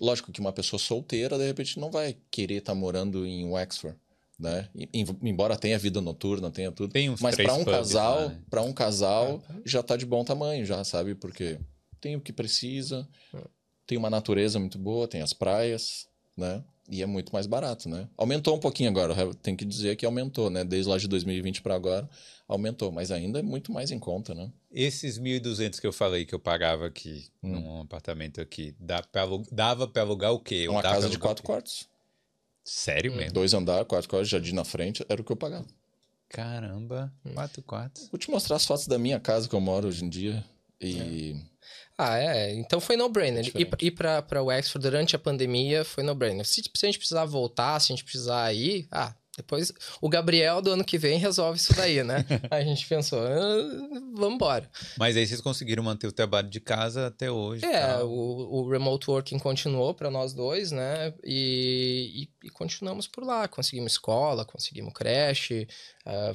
Lógico 0.01 0.33
que 0.33 0.41
uma 0.41 0.53
pessoa 0.53 0.81
solteira, 0.81 1.39
de 1.39 1.47
repente, 1.47 1.79
não 1.79 1.91
vai 1.91 2.17
querer 2.31 2.57
estar 2.57 2.75
morando 2.75 3.25
em 3.25 3.45
Wexford, 3.45 3.97
né? 4.43 4.69
Em- 4.93 5.07
Embora 5.23 5.57
tenha 5.57 5.79
vida 5.79 6.01
noturna, 6.01 6.51
tenha 6.51 6.71
tudo. 6.73 6.93
Tem 6.93 7.09
uns 7.09 7.21
Mas 7.21 7.35
três 7.37 7.49
para 7.49 7.57
um 7.59 7.65
pubs 7.65 7.77
casal, 7.79 8.29
né? 8.29 8.39
para 8.51 8.63
um 8.63 8.73
casal 8.73 9.43
já 9.65 9.83
tá 9.83 9.97
de 9.97 10.05
bom 10.05 10.25
tamanho, 10.25 10.67
já 10.67 10.83
sabe? 10.85 11.15
Porque 11.15 11.59
tem 12.01 12.17
o 12.17 12.21
que 12.21 12.33
precisa, 12.33 13.09
Ah. 13.33 13.43
tem 13.87 13.97
uma 13.97 14.11
natureza 14.11 14.59
muito 14.59 14.79
boa, 14.79 15.07
tem 15.07 15.23
as 15.23 15.33
praias, 15.33 16.09
né? 16.37 16.63
E 16.91 17.01
é 17.01 17.07
muito 17.07 17.33
mais 17.33 17.47
barato, 17.47 17.89
né? 17.89 18.09
Aumentou 18.19 18.57
um 18.57 18.59
pouquinho 18.59 18.91
agora, 18.91 19.15
tem 19.37 19.55
que 19.55 19.65
dizer 19.65 19.95
que 19.97 20.05
aumentou, 20.05 20.51
né? 20.51 20.65
Desde 20.65 20.91
lá 20.91 20.99
de 20.99 21.07
2020 21.07 21.63
para 21.63 21.77
agora, 21.77 22.11
aumentou, 22.49 22.91
mas 22.91 23.13
ainda 23.13 23.39
é 23.39 23.43
muito 23.43 23.71
mais 23.73 23.93
em 23.93 23.99
conta, 24.01 24.35
né? 24.35 24.51
Esses 24.71 25.17
1.200 25.17 25.79
que 25.79 25.87
eu 25.87 25.93
falei 25.93 26.27
que 26.27 26.35
eu 26.35 26.41
pagava 26.41 26.85
aqui, 26.87 27.29
Hum. 27.43 27.53
num 27.53 27.81
apartamento 27.83 28.41
aqui, 28.41 28.75
dá 28.81 29.01
pra 29.01 29.23
dava 29.53 29.87
pra 29.87 30.03
alugar 30.03 30.33
o 30.33 30.41
quê? 30.41 30.67
Uma 30.69 30.83
casa 30.83 31.09
de 31.09 31.19
quatro 31.19 31.45
quartos. 31.45 31.89
Sério 32.65 33.13
mesmo? 33.15 33.33
Dois 33.33 33.53
andares, 33.55 33.87
quatro 33.89 34.09
quartos, 34.09 34.29
jardim 34.29 34.53
na 34.53 34.65
frente, 34.65 35.05
era 35.09 35.21
o 35.21 35.25
que 35.25 35.33
eu 35.33 35.37
pagava. 35.37 35.67
Caramba, 36.29 37.13
Hum. 37.25 37.35
quatro 37.35 37.63
quartos. 37.63 38.09
Vou 38.11 38.19
te 38.19 38.31
mostrar 38.31 38.57
as 38.57 38.65
fotos 38.65 38.87
da 38.87 38.99
minha 38.99 39.21
casa 39.21 39.49
que 39.49 39.55
eu 39.55 39.61
moro 39.61 39.89
hoje 39.89 40.05
em 40.05 40.09
dia. 40.09 40.45
E 40.81 41.37
Ah, 41.99 42.19
é. 42.19 42.53
Então 42.55 42.81
foi 42.81 42.97
no-brainer. 42.97 43.45
É 43.55 43.61
ir 43.61 43.69
ir 43.81 43.91
pra, 43.93 44.23
pra 44.23 44.43
Wexford 44.43 44.83
durante 44.83 45.15
a 45.15 45.19
pandemia 45.19 45.85
foi 45.85 46.03
no-brainer. 46.03 46.45
Se, 46.47 46.63
se 46.63 46.87
a 46.87 46.87
gente 46.87 46.99
precisar 46.99 47.25
voltar, 47.27 47.79
se 47.81 47.93
a 47.93 47.97
gente 47.97 48.05
precisar 48.05 48.53
ir, 48.55 48.89
ah, 48.91 49.15
depois 49.43 49.73
o 50.01 50.09
Gabriel 50.09 50.63
do 50.63 50.71
ano 50.71 50.85
que 50.85 50.97
vem 50.97 51.19
resolve 51.19 51.59
isso 51.59 51.75
daí, 51.75 52.03
né? 52.03 52.25
A 52.51 52.63
gente 52.63 52.87
pensou, 52.87 53.21
ah, 53.21 54.11
vamos 54.15 54.35
embora. 54.37 54.71
Mas 54.97 55.17
aí 55.17 55.27
vocês 55.27 55.41
conseguiram 55.41 55.83
manter 55.83 56.07
o 56.07 56.13
trabalho 56.13 56.49
de 56.49 56.61
casa 56.61 57.09
até 57.09 57.31
hoje. 57.31 57.65
É, 57.65 57.81
tal. 57.87 58.09
o, 58.09 58.63
o 58.63 58.71
remote 58.71 59.11
working 59.11 59.39
continuou 59.39 59.93
para 59.95 60.11
nós 60.11 60.33
dois, 60.33 60.71
né? 60.73 61.13
E, 61.25 62.23
e- 62.43 62.47
e 62.47 62.51
continuamos 62.51 63.07
por 63.07 63.25
lá. 63.25 63.47
Conseguimos 63.49 63.93
escola, 63.93 64.45
conseguimos 64.45 64.93
creche. 64.95 65.67
ah, 66.07 66.33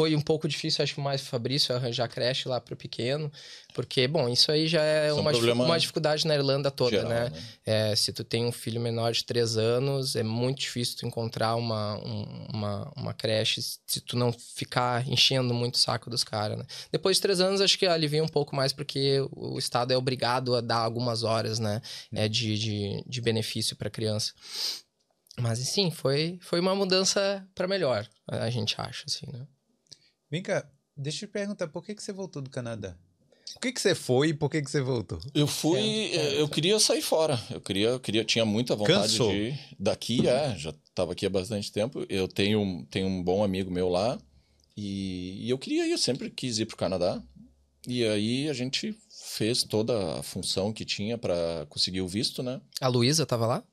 foi 0.00 0.16
um 0.16 0.20
pouco 0.20 0.48
difícil, 0.48 0.82
acho 0.82 0.94
que 0.94 1.00
mais 1.00 1.20
pro 1.20 1.30
Fabrício 1.30 1.74
arranjar 1.74 2.08
creche 2.08 2.48
lá 2.48 2.60
pro 2.60 2.74
pequeno, 2.76 3.30
porque, 3.74 4.08
bom, 4.08 4.28
isso 4.28 4.50
aí 4.50 4.66
já 4.66 4.82
é 4.82 5.08
é 5.08 5.14
um 5.14 5.20
uma, 5.20 5.30
problema 5.30 5.64
uma 5.64 5.78
dificuldade 5.78 6.26
na 6.26 6.34
Irlanda 6.34 6.70
toda, 6.70 6.90
geral, 6.90 7.08
né? 7.08 7.30
né? 7.30 7.42
É, 7.64 7.94
se 7.96 8.12
tu 8.12 8.24
tem 8.24 8.44
um 8.46 8.52
filho 8.52 8.80
menor 8.80 9.12
de 9.12 9.24
três 9.24 9.56
anos, 9.56 10.16
é 10.16 10.22
muito 10.22 10.60
difícil 10.60 10.96
tu 10.98 11.06
encontrar 11.06 11.54
uma, 11.54 11.96
um- 12.04 12.46
uma, 12.52 12.92
uma 12.96 13.14
creche 13.14 13.60
se 13.62 14.00
tu 14.00 14.16
não 14.16 14.32
ficar 14.32 15.06
enchendo 15.08 15.52
muito 15.54 15.74
o 15.74 15.78
saco 15.78 16.08
dos 16.10 16.24
caras, 16.24 16.58
né? 16.58 16.64
Depois 16.90 17.16
de 17.18 17.22
três 17.22 17.40
anos, 17.40 17.60
acho 17.60 17.78
que 17.78 17.86
alivia 17.86 18.22
um 18.24 18.28
pouco 18.28 18.56
mais, 18.56 18.72
porque 18.72 19.18
o 19.32 19.58
Estado 19.58 19.92
é 19.92 19.96
obrigado 19.96 20.54
a 20.54 20.60
dar 20.60 20.78
algumas 20.78 21.22
horas, 21.22 21.58
né? 21.58 21.80
É, 22.12 22.28
de, 22.28 22.58
de, 22.58 23.04
de 23.06 23.20
benefício 23.20 23.76
para 23.76 23.90
criança. 23.90 24.32
Mas, 25.38 25.58
sim, 25.60 25.90
foi, 25.90 26.38
foi 26.42 26.60
uma 26.60 26.74
mudança 26.74 27.46
para 27.54 27.66
melhor, 27.68 28.06
a 28.28 28.44
a 28.44 28.50
gente 28.50 28.74
acha, 28.78 29.04
assim, 29.06 29.26
né? 29.32 29.46
Vem 30.30 30.42
cá, 30.42 30.68
deixa 30.96 31.24
eu 31.24 31.28
te 31.28 31.32
perguntar, 31.32 31.68
por 31.68 31.84
que, 31.84 31.94
que 31.94 32.02
você 32.02 32.12
voltou 32.12 32.40
do 32.40 32.50
Canadá? 32.50 32.96
Por 33.54 33.60
que, 33.62 33.72
que 33.72 33.80
você 33.80 33.94
foi 33.96 34.28
e 34.28 34.34
por 34.34 34.48
que, 34.48 34.62
que 34.62 34.70
você 34.70 34.80
voltou? 34.80 35.18
Eu 35.34 35.46
fui, 35.48 35.78
É, 35.80 36.16
é, 36.16 36.40
eu 36.40 36.48
queria 36.48 36.78
sair 36.78 37.02
fora. 37.02 37.38
Eu 37.50 37.60
queria, 37.60 37.88
eu 37.88 38.00
queria, 38.00 38.24
tinha 38.24 38.44
muita 38.44 38.76
vontade 38.76 39.12
Cansou. 39.12 39.32
de 39.32 39.36
ir 39.36 39.60
daqui, 39.78 40.28
é, 40.28 40.56
já 40.56 40.70
estava 40.70 41.12
aqui 41.12 41.26
há 41.26 41.30
bastante 41.30 41.72
tempo. 41.72 42.06
Eu 42.08 42.28
tenho, 42.28 42.60
um- 42.60 42.84
tenho 42.84 43.08
um 43.08 43.22
bom 43.22 43.42
amigo 43.42 43.70
meu 43.70 43.88
lá 43.88 44.18
e, 44.76 45.46
e 45.46 45.50
eu 45.50 45.58
queria 45.58 45.84
ir, 45.86 45.90
eu 45.90 45.98
sempre 45.98 46.30
quis 46.30 46.58
ir 46.60 46.66
para 46.66 46.74
o 46.74 46.78
Canadá. 46.78 47.20
E 47.88 48.04
aí 48.04 48.48
a 48.48 48.52
gente 48.52 48.94
fez 49.10 49.64
toda 49.64 50.20
a 50.20 50.22
função 50.22 50.72
que 50.72 50.84
tinha 50.84 51.18
para 51.18 51.66
conseguir 51.68 52.02
o 52.02 52.08
visto, 52.08 52.40
né? 52.42 52.60
A 52.80 52.86
Luísa 52.86 53.26
tava 53.26 53.46
lá? 53.46 53.64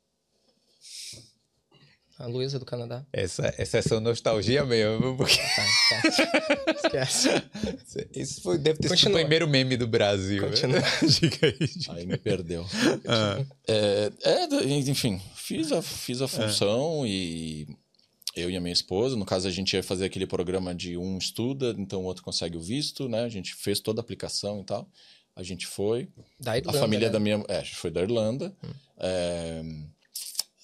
A 2.20 2.26
Luísa 2.26 2.58
do 2.58 2.66
Canadá. 2.66 3.06
Essa, 3.14 3.54
essa 3.58 3.78
é 3.78 3.82
sua 3.82 4.00
nostalgia 4.00 4.66
mesmo, 4.66 5.16
porque 5.16 5.38
Tá, 5.38 6.08
esquece. 6.08 7.30
esquece. 7.30 8.10
isso 8.16 8.42
foi, 8.42 8.58
deve 8.58 8.80
ter 8.80 8.88
sido 8.88 8.96
Continua. 8.98 9.18
o 9.18 9.22
primeiro 9.22 9.48
meme 9.48 9.78
do 9.78 9.88
Brasil. 9.88 10.42
né? 10.42 10.50
Continua. 10.50 10.82
Diga 11.08 11.48
aí. 11.48 11.68
diga. 11.68 11.94
Aí 11.94 12.06
me 12.08 12.18
perdeu. 12.18 12.66
Ah, 13.08 13.44
É, 13.68 14.12
é, 14.24 14.46
enfim, 14.90 15.22
fiz 15.36 15.72
a, 15.72 15.82
fiz 15.82 16.22
a 16.22 16.28
função 16.28 17.06
e 17.06 17.68
eu 18.36 18.50
e 18.50 18.56
a 18.58 18.62
minha 18.62 18.74
esposa, 18.74 19.16
no 19.16 19.26
caso 19.26 19.48
a 19.48 19.52
gente 19.52 19.74
ia 19.76 19.84
fazer 19.84 20.06
aquele 20.06 20.26
programa 20.28 20.74
de 20.74 20.98
um 20.98 21.18
estuda, 21.18 21.76
então 21.78 22.02
o 22.02 22.06
outro 22.06 22.24
consegue 22.24 22.58
o 22.58 22.62
visto, 22.62 23.08
né? 23.10 23.24
A 23.24 23.30
gente 23.30 23.54
fez 23.56 23.80
toda 23.80 24.00
a 24.00 24.04
aplicação 24.04 24.62
e 24.62 24.64
tal. 24.64 24.88
A 25.36 25.44
gente 25.44 25.68
foi. 25.68 26.08
Da 26.40 26.54
A 26.54 26.58
Irlanda, 26.58 26.80
família 26.80 27.08
né? 27.08 27.14
da 27.14 27.20
minha. 27.20 27.44
É, 27.48 27.58
a 27.58 27.64
gente 27.64 27.76
foi 27.76 27.92
da 27.92 28.02
Irlanda. 28.02 28.52
É, 28.98 29.62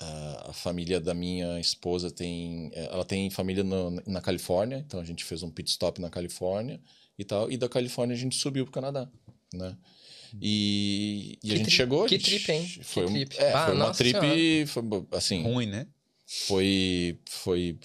a, 0.03 0.49
a 0.49 0.53
família 0.53 0.99
da 0.99 1.13
minha 1.13 1.59
esposa 1.59 2.11
tem. 2.11 2.69
é, 2.73 2.85
Ela 2.85 3.05
tem 3.05 3.29
família 3.29 3.63
no- 3.63 4.01
na 4.05 4.21
Califórnia, 4.21 4.77
então 4.85 4.99
a 4.99 5.03
gente 5.05 5.23
fez 5.23 5.43
um 5.43 5.49
pit 5.49 5.69
stop 5.71 5.99
na 6.01 6.09
Califórnia 6.09 6.79
e 7.17 7.23
tal. 7.23 7.51
E 7.51 7.57
da 7.57 7.69
Califórnia 7.69 8.15
a 8.15 8.19
gente 8.19 8.35
subiu 8.35 8.65
pro 8.65 8.73
Canadá, 8.73 9.09
né? 9.53 9.77
E, 10.41 11.37
e 11.43 11.47
a 11.47 11.51
Que 11.51 11.57
gente 11.57 11.65
tri- 11.67 11.75
chegou. 11.75 12.03
a 12.05 12.07
que 12.07 12.15
gente- 12.17 12.25
trip, 12.25 12.51
hein? 12.51 12.65
Que 12.65 12.83
Foi, 12.83 13.05
um- 13.05 13.13
trip. 13.13 13.37
É, 13.39 13.53
Ah, 13.53 13.65
foi 13.65 13.75
uma 13.75 13.91
trip. 13.91 14.65
Foi, 14.67 14.83
assim, 15.11 15.43
ruim, 15.43 15.67
né? 15.67 15.87
foi, 16.47 17.19
foi, 17.29 17.77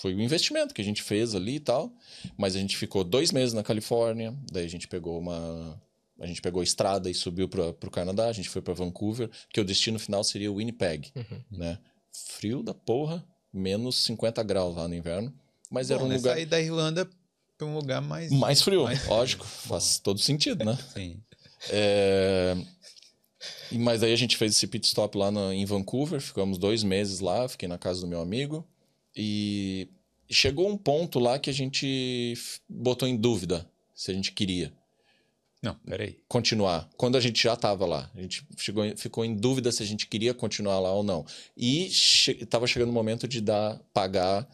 foi 0.00 0.14
um 0.14 0.20
investimento 0.20 0.74
que 0.74 0.80
a 0.82 0.84
gente 0.84 1.02
fez 1.02 1.34
ali 1.34 1.56
e 1.56 1.60
tal. 1.60 1.92
Mas 2.36 2.56
a 2.56 2.58
gente 2.58 2.76
ficou 2.76 3.04
dois 3.04 3.30
meses 3.30 3.52
na 3.54 3.62
Califórnia, 3.62 4.34
daí 4.50 4.64
a 4.64 4.68
gente 4.68 4.88
pegou 4.88 5.18
uma. 5.18 5.80
A 6.20 6.26
gente 6.26 6.40
pegou 6.40 6.60
a 6.60 6.64
estrada 6.64 7.10
e 7.10 7.14
subiu 7.14 7.48
para 7.48 7.68
o 7.70 7.90
Canadá, 7.90 8.26
a 8.28 8.32
gente 8.32 8.48
foi 8.48 8.62
para 8.62 8.72
Vancouver, 8.74 9.28
que 9.50 9.60
o 9.60 9.64
destino 9.64 9.98
final 9.98 10.22
seria 10.22 10.52
Winnipeg, 10.52 11.10
Uhum. 11.16 11.40
né? 11.50 11.78
Frio 12.12 12.62
da 12.62 12.72
porra, 12.72 13.26
menos 13.52 13.96
50 14.04 14.42
graus 14.44 14.76
lá 14.76 14.86
no 14.86 14.94
inverno, 14.94 15.34
mas 15.70 15.90
era 15.90 15.98
Bom, 16.00 16.06
um 16.06 16.08
né? 16.10 16.16
lugar 16.16 16.34
Sair 16.34 16.46
da 16.46 16.60
Irlanda 16.60 17.08
pra 17.58 17.66
um 17.66 17.74
lugar 17.74 18.00
mais... 18.00 18.30
mais 18.30 18.62
frio, 18.62 18.84
mais- 18.84 19.04
lógico, 19.08 19.44
faz 19.44 19.98
todo 19.98 20.20
sentido, 20.20 20.64
né? 20.64 20.78
Sim. 20.94 21.20
É, 21.70 22.56
Mas 23.72 24.02
aí 24.02 24.12
a 24.12 24.16
gente 24.16 24.36
fez 24.36 24.52
esse 24.54 24.66
pit 24.66 24.86
stop 24.86 25.18
lá 25.18 25.30
na- 25.30 25.52
em 25.54 25.64
Vancouver, 25.64 26.20
ficamos 26.20 26.58
dois 26.58 26.82
meses 26.84 27.18
lá, 27.20 27.48
fiquei 27.48 27.68
na 27.68 27.76
casa 27.78 28.00
do 28.00 28.06
meu 28.06 28.20
amigo. 28.20 28.64
E 29.16 29.88
chegou 30.30 30.68
um 30.68 30.76
ponto 30.76 31.18
lá 31.18 31.38
que 31.38 31.50
a 31.50 31.52
gente 31.52 32.34
botou 32.68 33.06
em 33.08 33.16
dúvida 33.16 33.68
se 33.94 34.10
a 34.10 34.14
gente 34.14 34.32
queria 34.32 34.72
Não, 35.64 35.74
peraí. 35.76 36.18
continuar. 36.28 36.88
Quando 36.96 37.16
a 37.16 37.20
gente 37.20 37.42
já 37.42 37.54
estava 37.54 37.86
lá, 37.86 38.10
a 38.14 38.20
gente 38.20 38.46
chegou, 38.58 38.84
ficou 38.96 39.24
em 39.24 39.34
dúvida 39.34 39.72
se 39.72 39.82
a 39.82 39.86
gente 39.86 40.06
queria 40.06 40.34
continuar 40.34 40.78
lá 40.78 40.92
ou 40.92 41.02
não. 41.02 41.24
E 41.56 41.86
estava 41.86 42.66
chegando 42.66 42.90
o 42.90 42.92
momento 42.92 43.26
de 43.26 43.40
dar, 43.40 43.78
pagar 43.92 44.46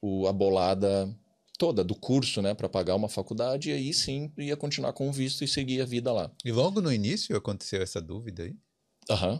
o, 0.00 0.26
a 0.26 0.32
bolada 0.32 1.14
toda 1.58 1.84
do 1.84 1.94
curso, 1.94 2.40
né, 2.42 2.54
para 2.54 2.68
pagar 2.68 2.94
uma 2.94 3.08
faculdade. 3.08 3.70
E 3.70 3.72
aí 3.74 3.92
sim 3.94 4.32
ia 4.38 4.56
continuar 4.56 4.92
com 4.94 5.08
o 5.08 5.12
visto 5.12 5.44
e 5.44 5.48
seguir 5.48 5.80
a 5.82 5.84
vida 5.84 6.12
lá. 6.12 6.30
E 6.44 6.50
logo 6.52 6.80
no 6.80 6.92
início 6.92 7.36
aconteceu 7.36 7.82
essa 7.82 8.00
dúvida 8.00 8.42
aí? 8.44 8.54
Aham. 9.10 9.38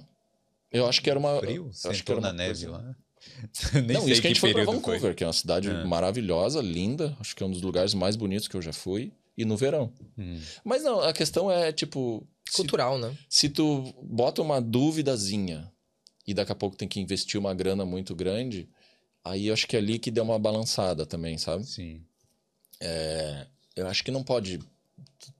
Eu 0.71 0.87
acho 0.87 1.01
que 1.01 1.09
era 1.09 1.19
uma. 1.19 1.39
Frio? 1.41 1.71
acho 1.87 2.05
que 2.05 2.12
era 2.12 2.21
na 2.21 2.33
neve 2.33 2.67
coisa- 2.67 2.71
lá? 2.71 2.97
Nem 3.87 3.97
Não, 3.97 4.09
isso 4.09 4.21
que 4.21 4.27
a 4.27 4.31
gente 4.31 4.41
foi 4.41 4.53
período 4.53 4.73
Vancouver, 4.73 5.14
que 5.14 5.25
é 5.25 5.27
uma 5.27 5.33
cidade 5.33 5.71
Ah. 5.71 5.85
maravilhosa, 5.87 6.61
linda. 6.61 7.17
Acho 7.19 7.35
que 7.35 7.43
é 7.43 7.47
um 7.47 7.51
dos 7.51 7.62
lugares 7.62 7.95
mais 7.95 8.14
bonitos 8.17 8.47
que 8.47 8.57
eu 8.57 8.62
já 8.62 8.73
fui. 8.73 9.12
E 9.37 9.45
no 9.45 9.57
verão. 9.57 9.93
Hum. 10.16 10.41
Mas 10.64 10.82
não, 10.82 11.01
a 11.01 11.12
questão 11.12 11.51
é, 11.51 11.72
tipo. 11.72 12.26
Se, 12.49 12.59
Cultural, 12.59 12.99
né? 12.99 13.16
se 13.28 13.49
tu 13.49 13.93
bota 14.03 14.41
uma 14.41 14.61
duvidazinha 14.61 15.70
e 16.26 16.32
daqui 16.32 16.53
a 16.53 16.55
pouco 16.55 16.76
tem 16.76 16.87
que 16.87 17.01
investir 17.01 17.39
uma 17.39 17.53
grana 17.53 17.84
muito 17.84 18.14
grande, 18.14 18.68
aí 19.24 19.49
eu 19.49 19.53
acho 19.53 19.66
que 19.66 19.76
é 19.76 19.80
ali 19.80 19.99
que 19.99 20.12
deu 20.12 20.22
uma 20.22 20.39
balançada 20.39 21.05
também, 21.05 21.37
sabe? 21.39 21.64
Sim. 21.64 22.03
Eu 23.74 23.87
acho 23.89 24.03
que 24.03 24.11
não 24.11 24.22
pode. 24.22 24.61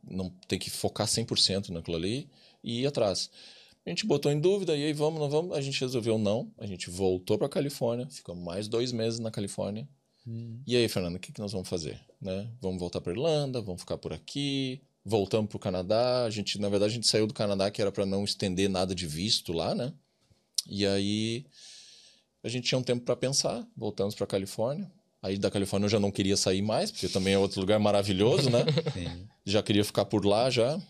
Não 0.03 0.31
tem 0.49 0.59
que 0.59 0.69
focar 0.69 1.07
100% 1.07 1.71
naquilo 1.71 1.97
ali 1.97 2.29
e 2.63 2.83
ir 2.83 2.87
atrás. 2.87 3.31
A 3.87 3.89
gente 3.89 4.05
botou 4.05 4.33
em 4.33 4.41
dúvida, 4.41 4.77
e 4.77 4.85
aí 4.85 4.93
vamos, 4.93 5.21
não 5.21 5.31
vamos? 5.31 5.57
A 5.57 5.61
gente 5.61 5.81
resolveu 5.81 6.19
não. 6.19 6.53
A 6.59 6.67
gente 6.67 6.91
voltou 6.91 7.39
para 7.39 7.49
Califórnia, 7.49 8.09
ficamos 8.11 8.45
mais 8.45 8.67
dois 8.67 8.91
meses 8.91 9.21
na 9.21 9.31
Califórnia. 9.31 9.89
Hum. 10.27 10.61
E 10.67 10.77
aí, 10.77 10.89
Fernando, 10.89 11.15
o 11.15 11.21
que, 11.21 11.33
que 11.33 11.41
nós 11.41 11.53
vamos 11.53 11.69
fazer? 11.69 12.01
Né? 12.21 12.49
Vamos 12.61 12.81
voltar 12.81 13.01
para 13.01 13.13
Irlanda, 13.13 13.61
vamos 13.61 13.83
ficar 13.83 13.99
por 13.99 14.13
aqui, 14.13 14.81
voltamos 15.05 15.49
pro 15.49 15.59
Canadá. 15.59 16.25
A 16.25 16.31
gente, 16.31 16.59
na 16.59 16.69
verdade, 16.69 16.93
a 16.93 16.95
gente 16.95 17.07
saiu 17.07 17.27
do 17.27 17.35
Canadá 17.35 17.71
que 17.71 17.81
era 17.81 17.93
para 17.93 18.07
não 18.07 18.25
estender 18.25 18.69
nada 18.69 18.95
de 18.95 19.07
visto 19.07 19.53
lá, 19.53 19.75
né? 19.75 19.93
E 20.69 20.87
aí 20.87 21.47
a 22.43 22.49
gente 22.49 22.69
tinha 22.69 22.79
um 22.79 22.83
tempo 22.83 23.05
para 23.05 23.17
pensar. 23.17 23.67
Voltamos 23.77 24.15
para 24.15 24.27
Califórnia. 24.27 24.91
Aí 25.23 25.39
da 25.39 25.51
Califórnia 25.51 25.87
eu 25.87 25.91
já 25.91 26.01
não 26.01 26.11
queria 26.11 26.37
sair 26.37 26.63
mais, 26.63 26.91
porque 26.91 27.09
também 27.09 27.35
é 27.35 27.39
outro 27.39 27.61
lugar 27.61 27.79
maravilhoso, 27.79 28.51
né? 28.51 28.65
Sim. 28.95 29.27
já 29.45 29.63
queria 29.63 29.85
ficar 29.85 30.05
por 30.05 30.25
lá 30.25 30.51
já. 30.51 30.81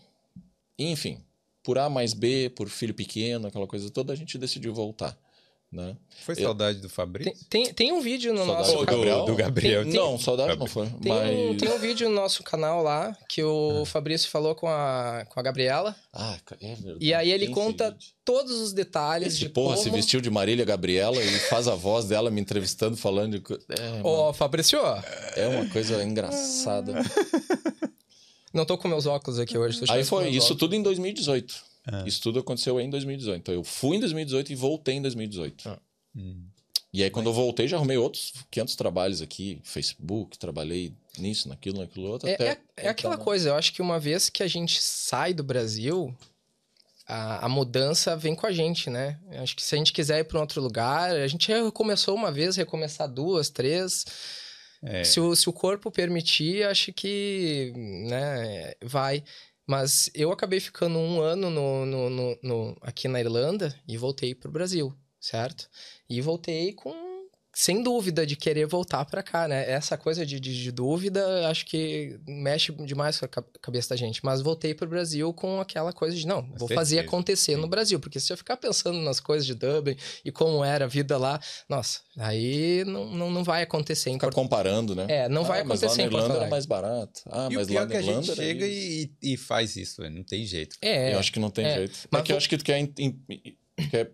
Enfim, 0.77 1.19
por 1.63 1.77
A 1.77 1.89
mais 1.89 2.13
B, 2.13 2.49
por 2.55 2.69
filho 2.69 2.93
pequeno, 2.93 3.47
aquela 3.47 3.65
coisa 3.65 3.89
toda, 3.89 4.13
a 4.13 4.15
gente 4.15 4.37
decidiu 4.37 4.73
voltar. 4.73 5.17
Né? 5.69 5.97
Foi 6.23 6.33
Eu- 6.37 6.43
saudade 6.43 6.79
do 6.79 6.87
Fabrício? 6.87 7.33
Tem, 7.49 7.65
tem, 7.65 7.73
tem 7.73 7.91
um 7.91 7.99
vídeo 7.99 8.31
no 8.33 8.45
Saudade 8.45 8.57
nosso 8.69 8.77
do 8.77 8.85
canal. 8.85 8.99
Gabriel? 9.01 9.25
do 9.25 9.35
Gabriel. 9.35 9.83
Tem- 9.83 9.93
Não, 9.93 10.17
saudade 10.17 10.57
não 10.57 10.65
foi. 10.65 10.87
Tem, 11.01 11.11
um, 11.11 11.49
mas... 11.49 11.57
tem 11.61 11.69
um 11.69 11.77
vídeo 11.77 12.07
no 12.09 12.15
nosso 12.15 12.41
canal 12.41 12.81
lá 12.81 13.13
que 13.27 13.43
o 13.43 13.83
Fabrício 13.85 14.29
falou 14.29 14.55
com 14.55 14.65
a, 14.69 15.25
com 15.27 15.37
a 15.37 15.43
Gabriela. 15.43 15.93
Ah, 16.13 16.37
é 16.61 16.67
verdade. 16.75 16.97
E 17.01 17.13
aí 17.13 17.29
ele 17.29 17.49
conta 17.49 17.91
vídeo. 17.91 18.07
todos 18.23 18.53
os 18.61 18.71
detalhes 18.71 19.27
Esse 19.33 19.39
de 19.39 19.49
porra 19.49 19.73
como... 19.75 19.83
se 19.83 19.89
vestiu 19.89 20.21
de 20.21 20.29
Marília 20.29 20.63
Gabriela 20.63 21.21
e 21.21 21.37
faz 21.41 21.67
a 21.67 21.75
voz 21.75 22.05
dela 22.05 22.31
me 22.31 22.39
entrevistando, 22.39 22.95
falando 22.95 23.37
de. 23.37 23.53
É, 23.77 24.01
Ô, 24.03 24.17
mano, 24.21 24.33
Fabrício, 24.33 24.79
é 25.35 25.47
uma 25.49 25.67
coisa 25.69 26.01
engraçada. 26.01 26.93
não 28.53 28.65
tô 28.65 28.77
com 28.77 28.87
meus 28.87 29.05
óculos 29.05 29.37
aqui 29.37 29.57
hoje. 29.57 29.81
tô 29.85 29.91
Aí 29.91 30.05
foi 30.05 30.29
isso 30.29 30.45
óculos. 30.45 30.59
tudo 30.59 30.75
em 30.75 30.81
2018. 30.81 31.66
Ah. 31.87 32.03
Isso 32.05 32.21
tudo 32.21 32.39
aconteceu 32.39 32.79
em 32.79 32.89
2018. 32.89 33.39
Então 33.39 33.53
eu 33.53 33.63
fui 33.63 33.97
em 33.97 33.99
2018 33.99 34.51
e 34.51 34.55
voltei 34.55 34.95
em 34.95 35.01
2018. 35.01 35.69
Ah. 35.69 35.79
Hum. 36.15 36.43
E 36.93 37.03
aí 37.03 37.09
quando 37.09 37.27
eu 37.27 37.33
voltei 37.33 37.67
já 37.67 37.77
arrumei 37.77 37.97
outros 37.97 38.33
500 38.51 38.75
trabalhos 38.75 39.21
aqui, 39.21 39.59
Facebook, 39.63 40.37
trabalhei 40.37 40.93
nisso, 41.17 41.47
naquilo, 41.49 41.79
naquilo 41.79 42.07
outro. 42.07 42.27
É, 42.27 42.33
até 42.33 42.51
é, 42.51 42.59
é 42.77 42.89
aquela 42.89 43.17
coisa, 43.17 43.49
eu 43.49 43.55
acho 43.55 43.73
que 43.73 43.81
uma 43.81 43.99
vez 43.99 44.29
que 44.29 44.43
a 44.43 44.47
gente 44.47 44.81
sai 44.81 45.33
do 45.33 45.43
Brasil, 45.43 46.15
a, 47.07 47.45
a 47.45 47.49
mudança 47.49 48.15
vem 48.17 48.35
com 48.35 48.45
a 48.45 48.51
gente, 48.51 48.89
né? 48.89 49.17
Eu 49.31 49.41
acho 49.41 49.55
que 49.55 49.63
se 49.63 49.73
a 49.73 49.77
gente 49.77 49.93
quiser 49.93 50.19
ir 50.19 50.23
para 50.25 50.37
um 50.37 50.41
outro 50.41 50.61
lugar, 50.61 51.11
a 51.11 51.27
gente 51.27 51.47
já 51.47 51.63
recomeçou 51.63 52.15
uma 52.15 52.31
vez, 52.31 52.55
recomeçar 52.57 53.07
duas, 53.07 53.49
três. 53.49 54.05
É. 54.83 55.03
Se, 55.03 55.19
o, 55.19 55.35
se 55.35 55.49
o 55.49 55.53
corpo 55.53 55.89
permitir, 55.89 56.63
acho 56.65 56.91
que 56.93 57.73
né, 57.75 58.73
vai. 58.83 59.23
Mas 59.67 60.09
eu 60.15 60.31
acabei 60.31 60.59
ficando 60.59 60.97
um 60.97 61.21
ano 61.21 61.49
no, 61.49 61.85
no- 61.85 62.09
no- 62.09 62.39
no- 62.41 62.77
aqui 62.81 63.07
na 63.07 63.19
Irlanda 63.19 63.75
e 63.87 63.97
voltei 63.97 64.33
para 64.33 64.49
o 64.49 64.51
Brasil, 64.51 64.93
certo? 65.19 65.69
E 66.09 66.21
voltei 66.21 66.73
com 66.73 66.91
sem 67.59 67.81
dúvida 67.81 68.23
de 68.23 68.35
querer 68.35 68.67
voltar 68.67 69.03
para 69.05 69.23
cá, 69.23 69.47
né? 69.47 69.67
Essa 69.67 69.97
coisa 69.97 70.23
de, 70.23 70.39
de, 70.39 70.61
de 70.61 70.71
dúvida, 70.71 71.49
acho 71.49 71.65
que 71.65 72.19
mexe 72.27 72.71
demais 72.85 73.17
com 73.17 73.25
a 73.25 73.27
ca- 73.27 73.43
cabeça 73.59 73.89
da 73.89 73.95
gente. 73.95 74.23
Mas 74.23 74.43
voltei 74.43 74.75
para 74.75 74.85
o 74.85 74.87
Brasil 74.89 75.33
com 75.33 75.59
aquela 75.59 75.91
coisa 75.91 76.15
de 76.15 76.27
não, 76.27 76.47
vou 76.55 76.67
fazer 76.67 76.99
acontecer 76.99 77.55
sim. 77.55 77.59
no 77.59 77.67
Brasil, 77.67 77.99
porque 77.99 78.19
se 78.19 78.31
eu 78.31 78.37
ficar 78.37 78.57
pensando 78.57 78.99
nas 78.99 79.19
coisas 79.19 79.43
de 79.43 79.55
Dublin 79.55 79.95
e 80.23 80.31
como 80.31 80.63
era 80.63 80.85
a 80.85 80.87
vida 80.87 81.17
lá, 81.17 81.39
nossa, 81.67 82.01
aí 82.19 82.83
não, 82.85 83.07
não, 83.11 83.31
não 83.31 83.43
vai 83.43 83.63
acontecer 83.63 84.11
em 84.11 84.13
Ficar 84.13 84.27
Porto 84.27 84.35
comparando, 84.35 84.93
né? 84.93 85.07
É, 85.09 85.27
não 85.27 85.43
vai 85.43 85.61
ah, 85.61 85.63
mas 85.65 85.81
lá 85.81 85.87
acontecer 85.87 86.09
na 86.11 86.15
Irlanda 86.19 86.39
era 86.41 86.47
mais 86.51 86.67
barato. 86.67 87.21
Ah, 87.25 87.47
E 87.49 87.55
mas 87.55 87.65
o 87.65 87.69
pior 87.69 87.79
lá 87.79 87.83
é 87.85 87.87
que 87.87 87.93
na 87.93 87.99
a 87.99 88.01
Irlanda 88.03 88.21
gente 88.27 88.35
chega 88.35 88.67
e, 88.67 89.11
e 89.19 89.35
faz 89.35 89.75
isso, 89.75 90.07
não 90.11 90.23
tem 90.23 90.45
jeito. 90.45 90.77
É, 90.79 91.11
Eu 91.15 91.17
acho 91.17 91.33
que 91.33 91.39
não 91.39 91.49
tem 91.49 91.65
é. 91.65 91.73
jeito. 91.73 92.07
Mas 92.11 92.21
é 92.21 92.23
que 92.23 92.33
eu 92.33 92.37
acho 92.37 92.47
que 92.47 92.57
tu 92.59 92.63
quer, 92.63 92.77
in- 92.77 92.93
in- 92.99 93.19
quer 93.89 94.11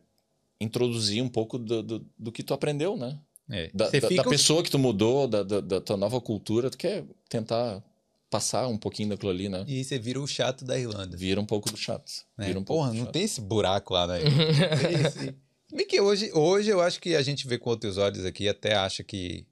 introduzir 0.62 1.22
um 1.22 1.28
pouco 1.28 1.60
do, 1.60 1.84
do, 1.84 2.06
do 2.18 2.32
que 2.32 2.42
tu 2.42 2.54
aprendeu, 2.54 2.96
né? 2.96 3.20
É. 3.50 3.70
Da, 3.74 3.90
da- 3.90 3.92
fica 4.08 4.24
da 4.24 4.30
pessoa 4.30 4.64
que 4.64 4.72
tu 4.72 4.80
mudou, 4.80 5.28
da, 5.28 5.44
da, 5.44 5.60
da 5.62 5.82
tua 5.82 5.98
nova 5.98 6.20
cultura, 6.22 6.70
tu 6.70 6.78
quer 6.78 7.04
tentar 7.30 7.84
passar 8.30 8.68
um 8.68 8.78
pouquinho 8.78 9.10
daquilo 9.10 9.30
ali, 9.32 9.48
né? 9.50 9.64
E 9.68 9.84
você 9.84 10.00
vira 10.00 10.20
o 10.20 10.26
chato 10.28 10.66
da 10.66 10.78
Irlanda. 10.80 11.16
Vira 11.16 11.40
um 11.40 11.46
pouco 11.46 11.70
do 11.70 11.78
chato. 11.78 12.12
né? 12.38 12.48
Vira 12.48 12.60
um 12.60 12.64
pouco 12.64 12.82
Porra, 12.82 12.92
do 12.92 12.98
não 12.98 13.06
chato. 13.06 13.14
tem 13.14 13.24
esse 13.24 13.42
buraco 13.42 13.94
lá 13.94 14.08
na 14.08 14.20
Irlanda. 14.20 14.78
Tem 14.78 14.94
esse- 15.06 15.36
Bem 15.72 15.88
que 15.88 16.00
hoje, 16.00 16.32
hoje 16.34 16.70
eu 16.70 16.82
acho 16.82 17.00
que 17.02 17.16
a 17.16 17.22
gente 17.22 17.48
vê 17.48 17.58
com 17.58 17.70
outros 17.70 17.98
olhos 17.98 18.26
aqui 18.26 18.44
e 18.46 18.50
até 18.50 18.76
acha 18.76 19.04
que 19.04 19.46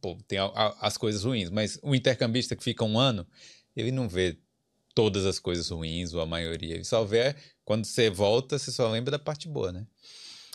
pô, 0.00 0.16
tem 0.28 0.38
a- 0.38 0.44
a- 0.46 0.76
as 0.80 0.96
coisas 0.96 1.24
ruins, 1.24 1.50
mas 1.50 1.78
o 1.82 1.94
intercambista 1.94 2.54
que 2.56 2.62
fica 2.64 2.84
um 2.84 2.98
ano, 2.98 3.26
ele 3.76 3.90
não 3.90 4.08
vê 4.08 4.38
todas 4.94 5.24
as 5.26 5.38
coisas 5.38 5.68
ruins, 5.70 6.12
ou 6.14 6.20
a 6.20 6.26
maioria. 6.26 6.74
Ele 6.74 6.84
só 6.84 7.02
vê 7.04 7.34
quando 7.64 7.84
você 7.86 8.08
volta, 8.10 8.58
você 8.58 8.70
só 8.70 8.90
lembra 8.90 9.10
da 9.10 9.18
parte 9.18 9.48
boa, 9.48 9.72
né? 9.72 9.86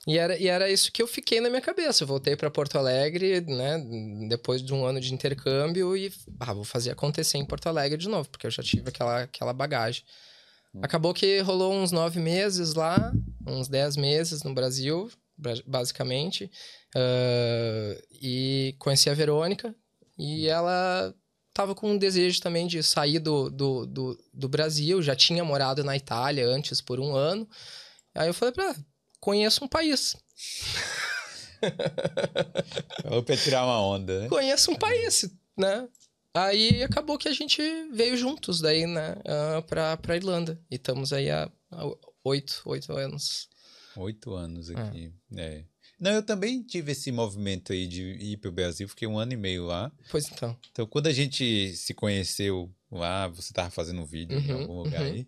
E 0.08 0.18
era, 0.18 0.38
e 0.38 0.48
era 0.48 0.72
isso 0.72 0.90
que 0.92 1.02
eu 1.02 1.08
fiquei 1.08 1.42
na 1.42 1.50
minha 1.50 1.62
cabeça. 1.62 2.04
Eu 2.04 2.08
voltei 2.08 2.36
para 2.36 2.50
Porto 2.50 2.78
Alegre, 2.78 3.42
né? 3.42 3.78
Depois 4.30 4.62
de 4.62 4.74
um 4.74 4.86
ano 4.86 5.02
de 5.02 5.14
intercâmbio 5.14 5.98
e 5.98 6.12
ah, 6.40 6.54
vou 6.54 6.64
fazer 6.64 6.92
acontecer 6.92 7.38
em 7.38 7.46
Porto 7.46 7.68
Alegre 7.68 7.98
de 7.98 8.08
novo, 8.08 8.30
porque 8.30 8.48
eu 8.48 8.52
já 8.52 8.64
tive 8.64 8.88
aquela, 8.90 9.24
aquela 9.24 9.52
bagagem. 9.52 10.04
Acabou 10.82 11.14
que 11.14 11.40
rolou 11.42 11.74
uns 11.74 11.92
nove 11.92 12.20
meses 12.20 12.74
lá, 12.74 13.12
uns 13.46 13.68
dez 13.68 13.98
meses 13.98 14.44
no 14.44 14.54
Brasil, 14.54 15.10
bra- 15.38 15.62
basicamente. 15.66 16.50
Ah, 16.96 18.02
e 18.22 18.76
conheci 18.80 19.10
a 19.10 19.14
Verônica 19.14 19.76
e 20.18 20.48
ela 20.48 21.14
tava 21.54 21.76
com 21.76 21.92
um 21.92 21.98
desejo 21.98 22.40
também 22.42 22.66
de 22.68 22.82
sair 22.82 23.20
do, 23.20 23.50
do, 23.50 23.86
do, 23.86 24.18
do 24.34 24.48
Brasil, 24.48 25.02
já 25.02 25.16
tinha 25.16 25.44
morado 25.44 25.84
na 25.84 25.98
Itália 25.98 26.48
antes 26.48 26.80
por 26.80 27.00
um 27.00 27.14
ano. 27.16 27.48
Aí 28.16 28.28
eu 28.30 28.34
falei 28.34 28.54
pra 28.54 28.66
ela, 28.66 28.76
conheço 29.28 29.66
um 29.66 29.68
país. 29.68 30.16
Ou 33.12 33.22
pra 33.24 33.36
tirar 33.36 33.66
uma 33.66 33.82
onda, 33.82 34.22
né? 34.22 34.30
Conheço 34.30 34.72
um 34.72 34.76
país, 34.76 35.30
né? 35.58 35.86
Aí 36.34 36.82
acabou 36.82 37.18
que 37.18 37.28
a 37.28 37.34
gente 37.34 37.62
veio 37.92 38.16
juntos 38.16 38.62
daí, 38.62 38.86
né, 38.88 39.18
ah, 39.26 39.62
pra, 39.64 39.98
pra 39.98 40.16
Irlanda. 40.16 40.58
E 40.72 40.76
estamos 40.76 41.12
aí 41.12 41.30
há, 41.30 41.52
oito, 42.24 42.62
oito 42.66 42.94
anos. 42.94 43.50
Oito 43.98 44.34
anos 44.34 44.70
Ah. 44.70 44.88
aqui. 44.88 45.12
É. 45.36 45.66
Não, 46.00 46.12
eu 46.12 46.22
também 46.24 46.62
tive 46.64 46.92
esse 46.94 47.12
movimento 47.12 47.74
aí 47.74 47.86
de 47.88 48.04
ir 48.04 48.38
pro 48.38 48.52
Brasil, 48.52 48.88
fiquei 48.88 49.08
um 49.08 49.18
ano 49.20 49.34
e 49.34 49.38
meio 49.38 49.66
lá. 49.66 49.92
Pois 50.12 50.30
então. 50.32 50.56
Então, 50.72 50.86
quando 50.86 51.08
a 51.08 51.12
gente 51.14 51.76
se 51.76 51.94
conheceu 51.94 52.72
lá, 52.90 53.28
você 53.28 53.52
tava 53.52 53.72
fazando 53.72 54.02
um 54.02 54.06
vídeo 54.06 54.40
em 54.40 54.52
Uhum, 54.54 54.62
algum 54.62 54.84
lugar 54.84 55.02
uhum. 55.02 55.08
aí, 55.14 55.28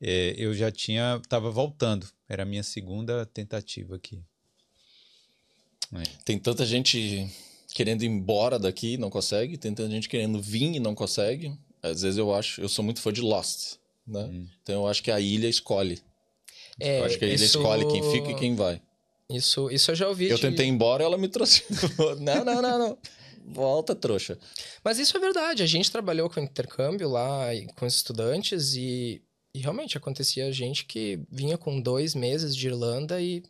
é, 0.00 0.34
eu 0.38 0.54
já 0.54 0.70
tinha, 0.70 1.20
tava 1.28 1.50
voltando. 1.50 2.06
Era 2.28 2.42
a 2.42 2.46
minha 2.46 2.62
segunda 2.62 3.26
tentativa 3.26 3.96
aqui. 3.96 4.22
Tem 6.24 6.38
tanta 6.38 6.64
gente 6.66 7.28
querendo 7.74 8.02
ir 8.02 8.06
embora 8.06 8.58
daqui 8.58 8.94
e 8.94 8.98
não 8.98 9.10
consegue, 9.10 9.56
tem 9.56 9.72
tanta 9.74 9.90
gente 9.90 10.08
querendo 10.08 10.40
vir 10.40 10.74
e 10.74 10.80
não 10.80 10.94
consegue. 10.94 11.56
Às 11.82 12.02
vezes 12.02 12.18
eu 12.18 12.34
acho, 12.34 12.60
eu 12.60 12.68
sou 12.68 12.84
muito 12.84 13.00
fã 13.00 13.12
de 13.12 13.20
Lost, 13.20 13.74
né? 14.06 14.22
Hum. 14.24 14.46
Então 14.62 14.82
eu 14.82 14.86
acho 14.88 15.02
que 15.02 15.10
a 15.10 15.20
ilha 15.20 15.48
escolhe. 15.48 16.00
É, 16.80 17.00
eu 17.00 17.04
acho 17.04 17.18
que 17.18 17.24
a 17.24 17.28
ilha 17.28 17.34
isso- 17.36 17.58
escolhe 17.58 17.86
quem 17.86 18.02
fica 18.10 18.30
e 18.30 18.34
quem 18.34 18.54
vai. 18.56 18.80
Isso, 19.30 19.70
isso 19.70 19.90
eu 19.90 19.94
já 19.94 20.08
ouvi. 20.08 20.28
Eu 20.28 20.36
de- 20.36 20.42
tentei 20.42 20.66
ir 20.66 20.70
embora 20.70 21.04
ela 21.04 21.16
me 21.18 21.28
trouxe. 21.28 21.62
não, 22.20 22.44
não, 22.44 22.60
não, 22.62 22.78
não. 22.78 22.98
Volta, 23.46 23.94
trouxa. 23.94 24.38
Mas 24.82 24.98
isso 24.98 25.16
é 25.16 25.20
verdade. 25.20 25.62
A 25.62 25.66
gente 25.66 25.90
trabalhou 25.90 26.28
com 26.30 26.40
intercâmbio 26.40 27.08
lá 27.08 27.54
e 27.54 27.66
com 27.74 27.86
os 27.86 27.94
estudantes 27.96 28.74
e, 28.74 29.22
e 29.54 29.60
realmente 29.60 29.96
acontecia 29.96 30.52
gente 30.52 30.84
que 30.84 31.20
vinha 31.30 31.56
com 31.56 31.80
dois 31.80 32.14
meses 32.14 32.56
de 32.56 32.66
Irlanda 32.66 33.20
e. 33.20 33.42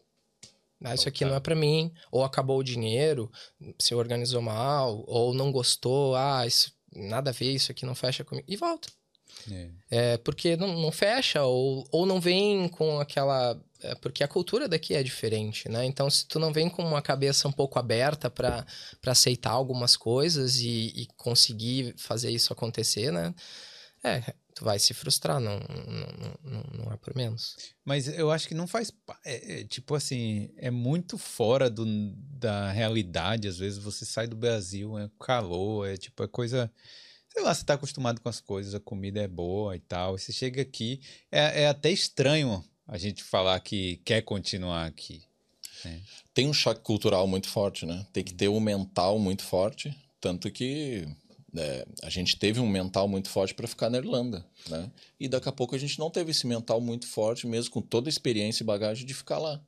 Ah, 0.82 0.94
isso 0.94 1.08
aqui 1.08 1.24
não 1.24 1.34
é 1.34 1.40
pra 1.40 1.54
mim. 1.54 1.90
Ou 2.12 2.22
acabou 2.22 2.58
o 2.58 2.64
dinheiro, 2.64 3.32
se 3.78 3.94
organizou 3.94 4.42
mal, 4.42 5.02
ou 5.06 5.32
não 5.32 5.50
gostou. 5.50 6.14
Ah, 6.14 6.46
isso, 6.46 6.72
nada 6.94 7.30
a 7.30 7.32
ver, 7.32 7.52
isso 7.52 7.72
aqui 7.72 7.86
não 7.86 7.94
fecha 7.94 8.22
comigo. 8.22 8.46
E 8.46 8.54
volta. 8.54 8.88
É. 9.50 9.70
É 9.90 10.16
porque 10.18 10.56
não, 10.56 10.78
não 10.80 10.92
fecha, 10.92 11.42
ou, 11.42 11.88
ou 11.90 12.04
não 12.04 12.20
vem 12.20 12.68
com 12.68 13.00
aquela. 13.00 13.58
é, 13.82 13.94
porque 13.94 14.22
a 14.22 14.28
cultura 14.28 14.68
daqui 14.68 14.94
é 14.94 15.02
diferente, 15.02 15.70
né? 15.70 15.86
Então, 15.86 16.10
se 16.10 16.26
tu 16.26 16.38
não 16.38 16.52
vem 16.52 16.68
com 16.68 16.82
uma 16.82 17.00
cabeça 17.00 17.48
um 17.48 17.52
pouco 17.52 17.78
aberta 17.78 18.30
para 18.30 18.66
aceitar 19.06 19.52
algumas 19.52 19.96
coisas 19.96 20.56
e, 20.56 20.92
e 20.94 21.08
conseguir 21.16 21.94
fazer 21.96 22.30
isso 22.30 22.52
acontecer, 22.52 23.10
né? 23.10 23.34
É, 24.04 24.34
tu 24.54 24.64
vai 24.64 24.78
se 24.78 24.94
frustrar, 24.94 25.40
não, 25.40 25.58
não, 25.58 26.38
não, 26.44 26.84
não 26.84 26.92
é 26.92 26.96
por 26.96 27.14
menos. 27.14 27.56
Mas 27.84 28.06
eu 28.06 28.30
acho 28.30 28.46
que 28.46 28.54
não 28.54 28.66
faz. 28.66 28.92
É, 29.24 29.60
é, 29.60 29.64
tipo 29.64 29.94
assim, 29.94 30.50
é 30.56 30.70
muito 30.70 31.18
fora 31.18 31.68
do, 31.68 31.84
da 32.38 32.70
realidade. 32.70 33.48
Às 33.48 33.58
vezes 33.58 33.78
você 33.78 34.04
sai 34.04 34.26
do 34.26 34.36
Brasil, 34.36 34.96
é 34.98 35.10
calor, 35.18 35.88
é 35.88 35.96
tipo, 35.96 36.22
é 36.22 36.28
coisa. 36.28 36.70
Sei 37.28 37.42
lá, 37.42 37.52
você 37.52 37.64
tá 37.64 37.74
acostumado 37.74 38.20
com 38.20 38.28
as 38.28 38.40
coisas, 38.40 38.74
a 38.74 38.80
comida 38.80 39.20
é 39.20 39.26
boa 39.26 39.74
e 39.74 39.80
tal. 39.80 40.14
E 40.14 40.20
você 40.20 40.32
chega 40.32 40.62
aqui, 40.62 41.00
é, 41.32 41.62
é 41.62 41.68
até 41.68 41.90
estranho 41.90 42.64
a 42.86 42.96
gente 42.96 43.24
falar 43.24 43.58
que 43.58 43.96
quer 44.04 44.22
continuar 44.22 44.86
aqui. 44.86 45.24
Tem 46.32 46.48
um 46.48 46.52
choque 46.52 46.80
cultural 46.82 47.26
muito 47.26 47.48
forte, 47.48 47.84
né? 47.84 48.06
Tem 48.12 48.22
que 48.22 48.32
ter 48.32 48.48
um 48.48 48.60
mental 48.60 49.18
muito 49.18 49.42
forte. 49.42 49.94
Tanto 50.20 50.50
que 50.50 51.06
é, 51.56 51.86
a 52.02 52.10
gente 52.10 52.36
teve 52.36 52.60
um 52.60 52.68
mental 52.68 53.06
muito 53.06 53.28
forte 53.28 53.54
para 53.54 53.68
ficar 53.68 53.88
na 53.88 53.98
Irlanda, 53.98 54.44
né? 54.68 54.90
E 55.18 55.28
daqui 55.28 55.48
a 55.48 55.52
pouco 55.52 55.74
a 55.74 55.78
gente 55.78 55.98
não 55.98 56.10
teve 56.10 56.30
esse 56.30 56.46
mental 56.46 56.80
muito 56.80 57.06
forte, 57.06 57.46
mesmo 57.46 57.72
com 57.72 57.80
toda 57.80 58.08
a 58.08 58.10
experiência 58.10 58.62
e 58.62 58.66
bagagem 58.66 59.06
de 59.06 59.14
ficar 59.14 59.38
lá. 59.38 59.60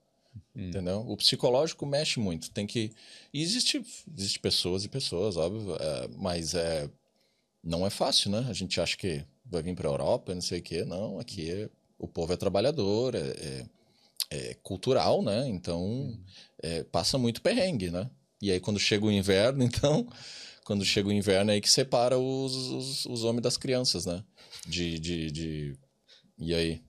Entendeu? 0.54 1.04
O 1.06 1.16
psicológico 1.16 1.86
mexe 1.86 2.18
muito. 2.18 2.50
Tem 2.50 2.66
que. 2.66 2.92
E 3.32 3.42
existe, 3.42 3.82
existe 4.16 4.38
pessoas 4.38 4.84
e 4.84 4.88
pessoas, 4.88 5.36
óbvio, 5.36 5.76
é, 5.76 6.08
mas 6.16 6.54
é, 6.54 6.90
não 7.62 7.86
é 7.86 7.90
fácil, 7.90 8.30
né? 8.30 8.46
A 8.48 8.52
gente 8.52 8.80
acha 8.80 8.96
que 8.96 9.24
vai 9.44 9.62
vir 9.62 9.74
para 9.74 9.88
a 9.88 9.92
Europa, 9.92 10.34
não 10.34 10.40
sei 10.40 10.60
o 10.60 10.62
quê. 10.62 10.84
Não, 10.84 11.18
aqui 11.18 11.50
é, 11.50 11.68
o 11.98 12.08
povo 12.08 12.32
é 12.32 12.36
trabalhador, 12.36 13.14
é, 13.14 13.18
é, 13.18 13.66
é 14.30 14.54
cultural, 14.62 15.22
né? 15.22 15.46
Então 15.48 15.84
hum. 15.84 16.18
é, 16.62 16.82
passa 16.84 17.18
muito 17.18 17.42
perrengue, 17.42 17.90
né? 17.90 18.10
E 18.40 18.50
aí 18.50 18.60
quando 18.60 18.78
chega 18.78 19.04
o 19.04 19.12
inverno, 19.12 19.62
então, 19.64 20.06
quando 20.66 20.84
chega 20.84 21.08
o 21.08 21.12
inverno 21.12 21.52
é 21.52 21.54
aí 21.54 21.60
que 21.60 21.70
separa 21.70 22.18
os, 22.18 22.54
os, 22.56 23.06
os 23.06 23.22
homens 23.22 23.42
das 23.42 23.56
crianças, 23.56 24.04
né? 24.04 24.24
De, 24.66 24.98
de, 24.98 25.30
de... 25.30 25.78
E 26.36 26.52
aí? 26.52 26.82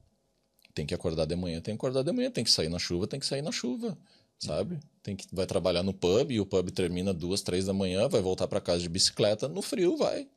Tem 0.74 0.84
que 0.84 0.96
acordar 0.96 1.26
de 1.26 1.36
manhã, 1.36 1.62
tem 1.62 1.76
que 1.76 1.78
acordar 1.78 2.02
de 2.02 2.12
manhã, 2.12 2.32
tem 2.32 2.44
que 2.44 2.50
sair 2.50 2.70
na 2.70 2.80
chuva, 2.80 3.06
tem 3.06 3.20
que 3.20 3.26
sair 3.26 3.44
na 3.44 3.52
chuva, 3.52 3.96
sabe? 4.40 4.80
Tem 5.04 5.16
que 5.16 5.28
vai 5.32 5.46
trabalhar 5.46 5.84
no 5.84 5.94
pub 5.94 6.32
e 6.32 6.40
o 6.40 6.46
pub 6.46 6.72
termina 6.72 7.14
duas, 7.14 7.44
três 7.44 7.66
da 7.66 7.74
manhã, 7.74 8.08
vai 8.08 8.20
voltar 8.20 8.48
para 8.48 8.60
casa 8.60 8.82
de 8.82 8.90
bicicleta, 8.90 9.48
no 9.48 9.62
frio 9.62 9.96
vai. 9.96 10.28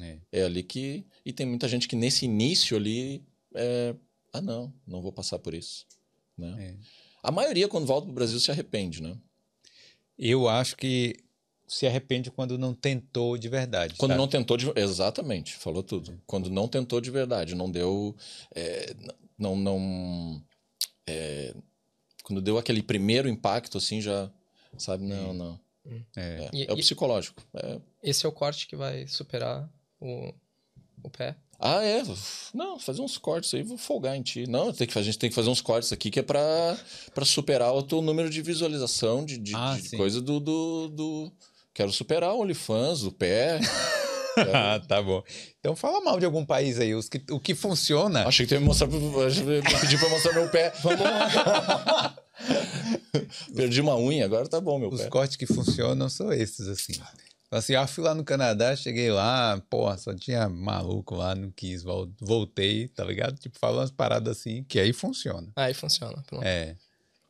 É. 0.00 0.18
é. 0.30 0.44
ali 0.44 0.62
que 0.62 1.04
e 1.26 1.32
tem 1.32 1.46
muita 1.46 1.68
gente 1.68 1.88
que 1.88 1.96
nesse 1.96 2.24
início 2.24 2.76
ali 2.76 3.24
é... 3.54 3.94
ah 4.32 4.40
não, 4.40 4.72
não 4.86 5.02
vou 5.02 5.12
passar 5.12 5.40
por 5.40 5.52
isso, 5.52 5.84
né? 6.38 6.56
É. 6.58 6.74
A 7.24 7.32
maioria 7.32 7.68
quando 7.68 7.86
volta 7.86 8.06
pro 8.06 8.14
Brasil 8.14 8.38
se 8.38 8.52
arrepende, 8.52 9.02
né? 9.02 9.16
Eu 10.16 10.48
acho 10.48 10.76
que 10.76 11.23
se 11.66 11.86
arrepende 11.86 12.30
quando 12.30 12.58
não 12.58 12.74
tentou 12.74 13.36
de 13.36 13.48
verdade. 13.48 13.94
Quando 13.96 14.12
sabe? 14.12 14.20
não 14.20 14.28
tentou 14.28 14.56
de 14.56 14.70
exatamente, 14.76 15.54
falou 15.54 15.82
tudo. 15.82 16.20
Quando 16.26 16.50
não 16.50 16.68
tentou 16.68 17.00
de 17.00 17.10
verdade, 17.10 17.54
não 17.54 17.70
deu, 17.70 18.14
é, 18.54 18.94
não, 19.38 19.56
não, 19.56 20.42
é, 21.06 21.54
quando 22.22 22.42
deu 22.42 22.58
aquele 22.58 22.82
primeiro 22.82 23.28
impacto 23.28 23.78
assim 23.78 24.00
já, 24.00 24.30
sabe, 24.78 25.04
não, 25.04 25.32
não. 25.32 25.60
É, 26.16 26.48
e, 26.52 26.64
é 26.66 26.72
o 26.72 26.76
psicológico. 26.76 27.42
É. 27.54 27.78
Esse 28.02 28.24
é 28.24 28.28
o 28.28 28.32
corte 28.32 28.66
que 28.66 28.76
vai 28.76 29.06
superar 29.06 29.68
o, 30.00 30.32
o 31.02 31.10
pé. 31.10 31.36
Ah, 31.58 31.82
é? 31.84 32.02
Não, 32.52 32.78
fazer 32.78 33.00
uns 33.00 33.16
cortes 33.16 33.54
aí, 33.54 33.62
vou 33.62 33.78
folgar 33.78 34.16
em 34.16 34.22
ti. 34.22 34.46
Não, 34.46 34.72
tem 34.72 34.86
que, 34.86 34.98
a 34.98 35.02
gente 35.02 35.18
tem 35.18 35.30
que 35.30 35.36
fazer 35.36 35.50
uns 35.50 35.60
cortes 35.60 35.92
aqui 35.92 36.10
que 36.10 36.20
é 36.20 36.22
pra, 36.22 36.76
pra 37.14 37.24
superar 37.24 37.72
o 37.74 37.82
teu 37.82 38.02
número 38.02 38.28
de 38.28 38.42
visualização, 38.42 39.24
de, 39.24 39.38
de, 39.38 39.54
ah, 39.54 39.78
de 39.80 39.96
coisa 39.96 40.20
do, 40.20 40.40
do, 40.40 40.88
do, 40.88 41.32
Quero 41.74 41.92
superar 41.92 42.32
o 42.32 42.40
OnlyFans, 42.40 43.02
o 43.02 43.10
pé. 43.10 43.58
ah, 44.54 44.80
tá 44.86 45.02
bom. 45.02 45.22
Então 45.58 45.74
fala 45.74 46.00
mal 46.00 46.20
de 46.20 46.24
algum 46.24 46.46
país 46.46 46.78
aí, 46.78 46.94
os 46.94 47.08
que, 47.08 47.20
o 47.30 47.40
que 47.40 47.52
funciona. 47.54 48.24
Achei 48.26 48.46
que 48.46 48.54
tu 48.54 48.60
ia 48.60 48.64
mostrar, 48.64 48.88
pedir 48.88 49.98
pra 49.98 50.08
mostrar 50.08 50.32
meu 50.34 50.48
pé. 50.48 50.72
Vamos 50.82 51.00
lá. 51.00 52.16
Perdi 53.54 53.80
uma 53.80 53.96
unha, 53.96 54.24
agora 54.24 54.48
tá 54.48 54.60
bom 54.60 54.78
meu 54.78 54.88
os 54.88 55.00
pé. 55.00 55.04
Os 55.04 55.10
cortes 55.10 55.36
que 55.36 55.46
funcionam 55.46 56.08
são 56.08 56.32
esses, 56.32 56.68
assim. 56.68 56.92
Assim, 57.50 57.74
ah, 57.74 57.86
fui 57.86 58.02
lá 58.02 58.14
no 58.14 58.24
Canadá, 58.24 58.74
cheguei 58.74 59.10
lá, 59.10 59.60
porra, 59.70 59.96
só 59.98 60.14
tinha 60.14 60.48
maluco 60.48 61.14
lá, 61.14 61.34
não 61.34 61.50
quis, 61.50 61.84
voltei, 62.20 62.88
tá 62.88 63.04
ligado? 63.04 63.36
Tipo, 63.38 63.58
falando 63.58 63.78
umas 63.78 63.90
paradas 63.90 64.38
assim, 64.38 64.64
que 64.64 64.78
aí 64.78 64.92
funciona. 64.92 65.52
Aí 65.54 65.74
funciona. 65.74 66.22
Pronto. 66.26 66.44
É. 66.44 66.76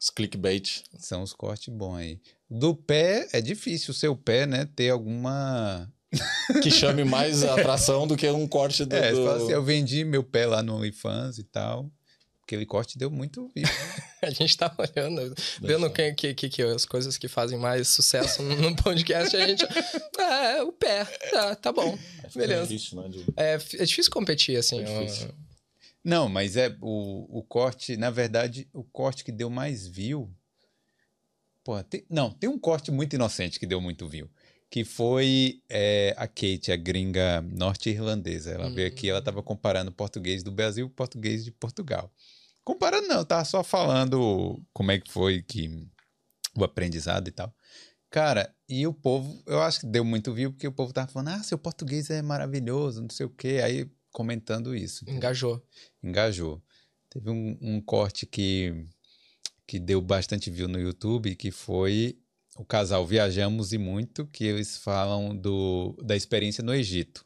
Os 0.00 0.10
clickbait. 0.10 0.82
São 0.98 1.22
os 1.22 1.32
cortes 1.32 1.72
bons 1.72 1.96
aí. 1.96 2.20
Do 2.50 2.74
pé, 2.74 3.28
é 3.32 3.40
difícil 3.40 3.92
o 3.92 3.94
seu 3.94 4.16
pé, 4.16 4.46
né, 4.46 4.68
ter 4.76 4.90
alguma... 4.90 5.90
que 6.62 6.70
chame 6.70 7.02
mais 7.02 7.42
atração 7.42 8.06
do 8.06 8.16
que 8.16 8.28
um 8.30 8.46
corte 8.46 8.84
do... 8.84 8.94
É, 8.94 9.12
do... 9.12 9.28
Assim, 9.30 9.52
eu 9.52 9.62
vendi 9.62 10.04
meu 10.04 10.22
pé 10.22 10.46
lá 10.46 10.62
no 10.62 10.76
OnlyFans 10.76 11.38
e 11.38 11.44
tal. 11.44 11.90
Aquele 12.44 12.66
corte 12.66 12.98
deu 12.98 13.10
muito 13.10 13.50
vivo. 13.54 13.70
a 14.22 14.28
gente 14.28 14.56
tá 14.56 14.74
olhando, 14.76 15.34
vendo 15.62 15.90
quem, 15.90 16.14
que, 16.14 16.34
que, 16.34 16.50
que, 16.50 16.62
as 16.62 16.84
coisas 16.84 17.16
que 17.16 17.26
fazem 17.26 17.58
mais 17.58 17.88
sucesso 17.88 18.42
no 18.42 18.76
podcast, 18.76 19.34
a 19.34 19.48
gente. 19.48 19.64
É, 20.18 20.62
o 20.62 20.70
pé. 20.70 21.08
Ah, 21.34 21.56
tá 21.56 21.72
bom. 21.72 21.98
É 22.22 22.28
Beleza. 22.38 22.66
Difícil, 22.66 23.00
né, 23.00 23.08
de... 23.08 23.24
é, 23.34 23.54
é 23.54 23.84
difícil 23.84 24.12
competir, 24.12 24.58
assim. 24.58 24.80
É 24.80 24.84
difícil. 24.84 25.28
Eu... 25.28 25.34
Não, 26.04 26.28
mas 26.28 26.54
é 26.54 26.76
o, 26.82 27.38
o 27.38 27.42
corte, 27.42 27.96
na 27.96 28.10
verdade, 28.10 28.68
o 28.74 28.84
corte 28.84 29.24
que 29.24 29.32
deu 29.32 29.48
mais 29.48 29.86
view. 29.86 30.30
Porra, 31.64 31.82
tem, 31.82 32.04
não, 32.10 32.30
tem 32.30 32.48
um 32.48 32.58
corte 32.58 32.90
muito 32.90 33.16
inocente 33.16 33.58
que 33.58 33.66
deu 33.66 33.80
muito 33.80 34.06
view. 34.06 34.30
Que 34.70 34.84
foi 34.84 35.62
é, 35.68 36.14
a 36.16 36.26
Kate, 36.26 36.70
a 36.70 36.76
gringa 36.76 37.40
norte-irlandesa. 37.40 38.50
Ela 38.50 38.66
hum. 38.66 38.74
veio 38.74 38.88
aqui, 38.88 39.08
ela 39.08 39.20
estava 39.20 39.42
comparando 39.42 39.90
o 39.90 39.94
português 39.94 40.42
do 40.42 40.52
Brasil 40.52 40.86
com 40.86 40.92
o 40.92 40.96
português 40.96 41.44
de 41.44 41.50
Portugal. 41.50 42.12
Comparando 42.62 43.08
não, 43.08 43.24
tava 43.24 43.44
só 43.44 43.64
falando 43.64 44.62
como 44.72 44.90
é 44.90 44.98
que 44.98 45.10
foi 45.10 45.42
que 45.42 45.86
o 46.56 46.64
aprendizado 46.64 47.28
e 47.28 47.30
tal. 47.30 47.54
Cara, 48.10 48.54
e 48.68 48.86
o 48.86 48.92
povo, 48.92 49.42
eu 49.46 49.60
acho 49.60 49.80
que 49.80 49.86
deu 49.86 50.04
muito 50.04 50.32
view 50.32 50.52
porque 50.52 50.68
o 50.68 50.72
povo 50.72 50.92
tava 50.92 51.08
falando: 51.08 51.28
"Ah, 51.28 51.42
seu 51.42 51.58
português 51.58 52.10
é 52.10 52.22
maravilhoso, 52.22 53.02
não 53.02 53.10
sei 53.10 53.26
o 53.26 53.30
quê". 53.30 53.60
Aí 53.62 53.90
comentando 54.12 54.74
isso. 54.74 55.04
Engajou. 55.08 55.62
Engajou. 56.02 56.62
Teve 57.10 57.30
um, 57.30 57.58
um 57.60 57.80
corte 57.80 58.24
que 58.24 58.86
que 59.66 59.78
deu 59.78 60.00
bastante 60.00 60.50
view 60.50 60.68
no 60.68 60.78
YouTube, 60.78 61.34
que 61.34 61.50
foi 61.50 62.18
o 62.56 62.64
casal 62.64 63.06
Viajamos 63.06 63.72
e 63.72 63.78
Muito, 63.78 64.26
que 64.26 64.44
eles 64.44 64.76
falam 64.76 65.34
do, 65.34 65.96
da 66.02 66.14
experiência 66.14 66.62
no 66.62 66.74
Egito. 66.74 67.24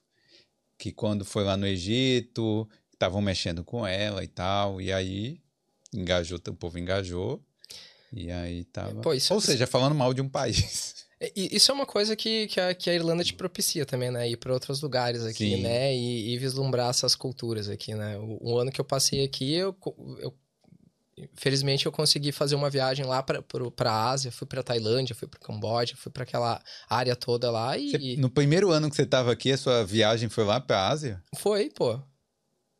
Que 0.79 0.93
quando 0.93 1.25
foi 1.25 1.45
lá 1.45 1.57
no 1.57 1.67
Egito, 1.67 2.69
estavam 2.93 3.21
mexendo 3.21 3.65
com 3.65 3.87
ela 3.87 4.23
e 4.23 4.29
tal, 4.29 4.81
e 4.81 4.93
aí 4.93 5.41
engajou, 5.93 6.39
o 6.49 6.55
povo 6.55 6.79
engajou, 6.79 7.43
e 8.13 8.31
aí 8.31 8.65
tava. 8.65 9.01
Pô, 9.01 9.13
isso, 9.13 9.35
Ou 9.35 9.41
seja, 9.41 9.67
falando 9.67 9.95
mal 9.95 10.15
de 10.15 10.21
um 10.21 10.29
país. 10.29 11.07
Isso 11.35 11.73
é 11.73 11.75
uma 11.75 11.85
coisa 11.85 12.15
que, 12.15 12.47
que, 12.47 12.61
a, 12.61 12.73
que 12.73 12.89
a 12.89 12.95
Irlanda 12.95 13.25
te 13.25 13.35
propicia 13.35 13.85
também, 13.85 14.09
né? 14.09 14.31
Ir 14.31 14.37
para 14.37 14.53
outros 14.53 14.81
lugares 14.81 15.25
aqui, 15.25 15.57
Sim. 15.57 15.63
né? 15.63 15.93
E, 15.93 16.33
e, 16.33 16.39
vislumbrar 16.39 16.91
essas 16.91 17.17
culturas 17.17 17.69
aqui, 17.69 17.93
né? 17.93 18.17
O, 18.19 18.39
o, 18.41 18.57
ano 18.57 18.71
que 18.71 18.81
eu 18.81 18.85
passei 18.85 19.25
aqui, 19.25 19.53
eu, 19.53 19.77
eu 20.21 20.33
felizmente 21.35 21.87
eu 21.87 21.93
consegui 21.93 22.33
fazer 22.33 22.55
uma 22.55 22.71
viagem 22.71 23.05
lá 23.05 23.23
para 23.23 23.43
a 23.91 24.11
Ásia, 24.11 24.31
fui 24.31 24.47
para 24.47 24.63
Tailândia, 24.63 25.15
fui 25.15 25.27
para 25.29 25.41
Camboja, 25.41 25.97
fui 25.97 26.13
para 26.13 26.23
aquela 26.23 26.63
área 26.89 27.17
toda 27.17 27.51
lá 27.51 27.77
e 27.77 27.91
você, 27.91 28.17
no 28.17 28.31
primeiro 28.31 28.71
ano 28.71 28.89
que 28.91 28.97
você 28.97 29.03
estava 29.03 29.33
aqui, 29.33 29.53
a 29.53 29.57
sua 29.57 29.85
viagem 29.85 30.29
foi 30.29 30.45
lá 30.45 30.61
para 30.61 30.79
a 30.79 30.89
Ásia? 30.89 31.23
Foi, 31.37 31.71
pô. 31.71 32.01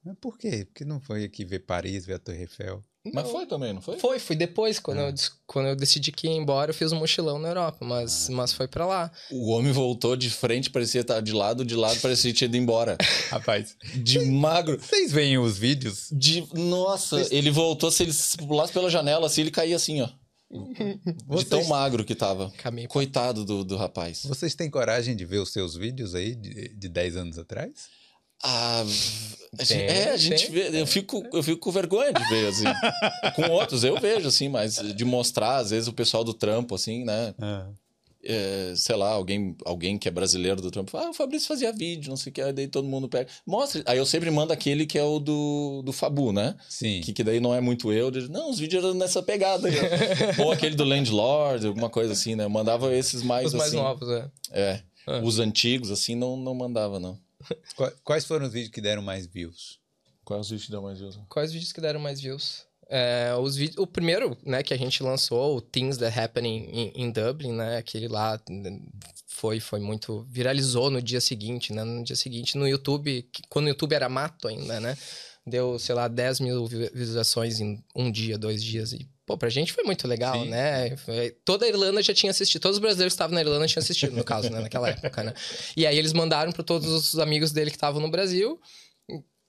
Mas 0.05 0.17
por 0.21 0.39
quê? 0.39 0.65
Porque 0.65 0.85
não 0.85 1.01
foi 1.01 1.25
aqui 1.25 1.45
ver 1.45 1.61
Paris, 1.61 2.07
ver 2.07 2.15
a 2.15 2.19
Torre 2.19 2.41
Eiffel? 2.41 2.85
Mas 3.13 3.31
foi 3.31 3.47
também, 3.47 3.73
não 3.73 3.81
foi? 3.81 3.99
Foi, 3.99 4.19
fui 4.19 4.37
depois. 4.37 4.79
Quando, 4.79 4.99
ah. 4.99 5.09
eu, 5.09 5.15
quando 5.47 5.67
eu 5.67 5.77
decidi 5.77 6.13
que 6.13 6.27
ia 6.27 6.33
embora, 6.33 6.71
eu 6.71 6.75
fiz 6.75 6.93
um 6.93 6.97
mochilão 6.97 7.39
na 7.39 7.49
Europa, 7.49 7.85
mas, 7.85 8.29
ah. 8.29 8.33
mas 8.33 8.53
foi 8.53 8.69
para 8.69 8.87
lá. 8.87 9.11
O 9.31 9.51
homem 9.51 9.73
voltou 9.73 10.17
de 10.17 10.31
frente, 10.31 10.71
parecia 10.71 11.01
estar 11.01 11.21
de 11.21 11.33
lado, 11.33 11.65
de 11.65 11.75
lado, 11.75 12.01
parecia 12.01 12.33
tinha 12.33 12.47
ido 12.47 12.57
embora. 12.57 12.97
Rapaz. 13.31 13.77
De 13.95 14.21
magro. 14.21 14.79
Vocês 14.79 15.13
veem 15.13 15.39
os 15.39 15.59
vídeos? 15.59 16.09
De. 16.13 16.47
Nossa, 16.55 17.17
Vocês... 17.17 17.33
ele 17.33 17.51
voltou, 17.51 17.91
se 17.91 18.03
ele 18.03 18.13
pulasse 18.47 18.73
pela 18.73 18.91
janela, 18.91 19.27
assim, 19.27 19.43
ele 19.43 19.51
caía 19.51 19.77
assim, 19.77 20.01
ó. 20.01 20.09
Vocês... 21.27 21.45
De 21.45 21.51
tão 21.51 21.65
magro 21.65 22.05
que 22.05 22.15
tava. 22.15 22.51
Caminho. 22.59 22.89
Coitado 22.89 23.45
do, 23.45 23.65
do 23.65 23.77
rapaz. 23.77 24.25
Vocês 24.25 24.55
têm 24.55 24.71
coragem 24.71 25.15
de 25.15 25.25
ver 25.25 25.39
os 25.39 25.53
seus 25.53 25.77
vídeos 25.77 26.15
aí 26.15 26.35
de, 26.35 26.69
de 26.69 26.89
10 26.89 27.17
anos 27.17 27.39
atrás? 27.39 27.89
Ah, 28.43 28.85
a 29.59 29.65
gente, 29.65 29.83
é, 29.83 30.11
a 30.11 30.17
gente 30.17 30.51
vê, 30.51 30.81
eu 30.81 30.87
fico, 30.87 31.25
eu 31.33 31.43
fico 31.43 31.59
com 31.59 31.71
vergonha 31.71 32.13
de 32.13 32.25
ver, 32.29 32.49
assim. 32.49 32.65
com 33.35 33.51
outros 33.51 33.83
eu 33.83 33.99
vejo, 33.99 34.29
assim, 34.29 34.49
mas 34.49 34.77
de 34.77 35.05
mostrar, 35.05 35.57
às 35.57 35.71
vezes, 35.71 35.89
o 35.89 35.93
pessoal 35.93 36.23
do 36.23 36.35
trampo, 36.35 36.75
assim, 36.75 37.05
né? 37.05 37.35
É. 37.41 37.89
É, 38.31 38.75
sei 38.77 38.97
lá, 38.97 39.11
alguém, 39.11 39.57
alguém 39.65 39.97
que 39.97 40.09
é 40.09 40.11
brasileiro 40.11 40.61
do 40.61 40.71
trampo, 40.71 40.95
ah, 40.97 41.11
o 41.11 41.15
Fabrício 41.15 41.47
fazia 41.47 41.73
vídeo, 41.73 42.11
não 42.11 42.17
sei 42.17 42.31
o 42.31 42.35
que, 42.35 42.43
aí 42.43 42.53
daí 42.53 42.67
todo 42.67 42.87
mundo 42.87 43.09
pega. 43.09 43.31
Mostra. 43.47 43.83
Aí 43.87 43.97
eu 43.97 44.05
sempre 44.05 44.29
mando 44.31 44.53
aquele 44.53 44.87
que 44.87 44.99
é 44.99 45.05
o 45.05 45.21
do, 45.21 45.83
do 45.85 45.93
Fabu, 45.93 46.33
né? 46.33 46.57
Sim. 46.69 47.01
Que, 47.01 47.13
que 47.13 47.25
daí 47.25 47.39
não 47.39 47.55
é 47.55 47.61
muito 47.61 47.93
eu. 47.93 48.11
Não, 48.29 48.51
os 48.51 48.59
vídeos 48.59 48.85
eram 48.85 48.95
nessa 48.95 49.23
pegada. 49.23 49.69
Ou 50.45 50.51
aquele 50.51 50.75
do 50.75 50.85
Landlord, 50.85 51.67
alguma 51.69 51.89
coisa 51.89 52.13
assim, 52.13 52.35
né? 52.35 52.45
Eu 52.45 52.51
mandava 52.51 52.93
esses 52.93 53.23
mais. 53.23 53.47
Os 53.47 53.55
mais 53.55 53.69
assim. 53.69 53.77
novos, 53.77 54.09
é. 54.11 54.31
É. 54.53 54.81
Ah. 55.07 55.21
Os 55.25 55.39
antigos, 55.39 55.91
assim, 55.91 56.15
não, 56.17 56.37
não 56.37 56.55
mandava, 56.55 56.99
não. 56.99 57.19
Quais 58.05 58.25
foram 58.25 58.47
os 58.47 58.53
vídeos 58.53 58.73
que 58.73 58.81
deram 58.81 59.03
mais 59.03 59.27
views? 59.27 59.79
Quais 60.25 60.43
os 60.43 60.51
vídeos 60.51 60.67
que 60.67 60.71
deram 60.71 60.83
mais 60.85 60.99
views? 60.99 61.19
Quais 61.29 61.53
vídeos 61.53 61.73
que 61.73 61.81
deram 61.81 62.01
mais 62.01 62.21
views? 62.21 62.67
É, 62.91 63.35
os 63.39 63.55
vídeos, 63.55 63.77
o 63.79 63.87
primeiro, 63.87 64.37
né, 64.43 64.63
que 64.63 64.73
a 64.73 64.77
gente 64.77 65.03
lançou, 65.03 65.57
o 65.57 65.61
Things 65.61 65.99
That 65.99 66.19
Happening 66.19 66.71
in, 66.73 66.93
in, 67.03 67.11
Dublin, 67.11 67.53
né, 67.53 67.77
aquele 67.77 68.09
lá 68.09 68.41
foi, 69.27 69.61
foi 69.61 69.79
muito 69.79 70.27
viralizou 70.31 70.91
no 70.91 71.03
dia 71.03 71.21
seguinte, 71.21 71.71
né, 71.71 71.85
no 71.85 72.03
dia 72.03 72.17
seguinte 72.17 72.57
no 72.57 72.67
YouTube, 72.67 73.29
quando 73.51 73.67
o 73.67 73.69
YouTube 73.69 73.93
era 73.93 74.09
mato 74.09 74.49
ainda, 74.49 74.81
né, 74.81 74.97
deu, 75.47 75.79
sei 75.79 75.95
lá, 75.95 76.09
10 76.09 76.41
mil 76.41 76.67
visualizações 76.67 77.61
em 77.61 77.85
um 77.95 78.11
dia, 78.11 78.39
dois 78.39 78.65
dias 78.65 78.93
e 78.93 79.07
Pô, 79.29 79.37
pra 79.37 79.51
gente 79.51 79.75
foi 79.75 79.85
muito 79.85 80.09
legal, 80.09 80.43
Sim. 80.43 80.49
né? 80.49 80.97
Foi... 80.97 81.33
Toda 81.45 81.67
a 81.67 81.69
Irlanda 81.69 82.03
já 82.03 82.15
tinha 82.15 82.31
assistido, 82.31 82.63
todos 82.63 82.79
os 82.79 82.81
brasileiros 82.81 83.13
que 83.13 83.17
estavam 83.17 83.35
na 83.35 83.43
Irlanda 83.43 83.67
tinham 83.67 83.83
assistido, 83.83 84.17
no 84.17 84.25
caso, 84.25 84.49
né? 84.49 84.59
Naquela 84.59 84.89
época, 84.89 85.23
né? 85.23 85.35
E 85.77 85.87
aí 85.87 85.99
eles 85.99 86.15
mandaram 86.15 86.51
para 86.51 86.65
todos 86.65 86.91
os 86.91 87.19
amigos 87.19 87.53
dele 87.53 87.71
que 87.71 87.77
estavam 87.77 88.01
no 88.01 88.11
Brasil, 88.11 88.59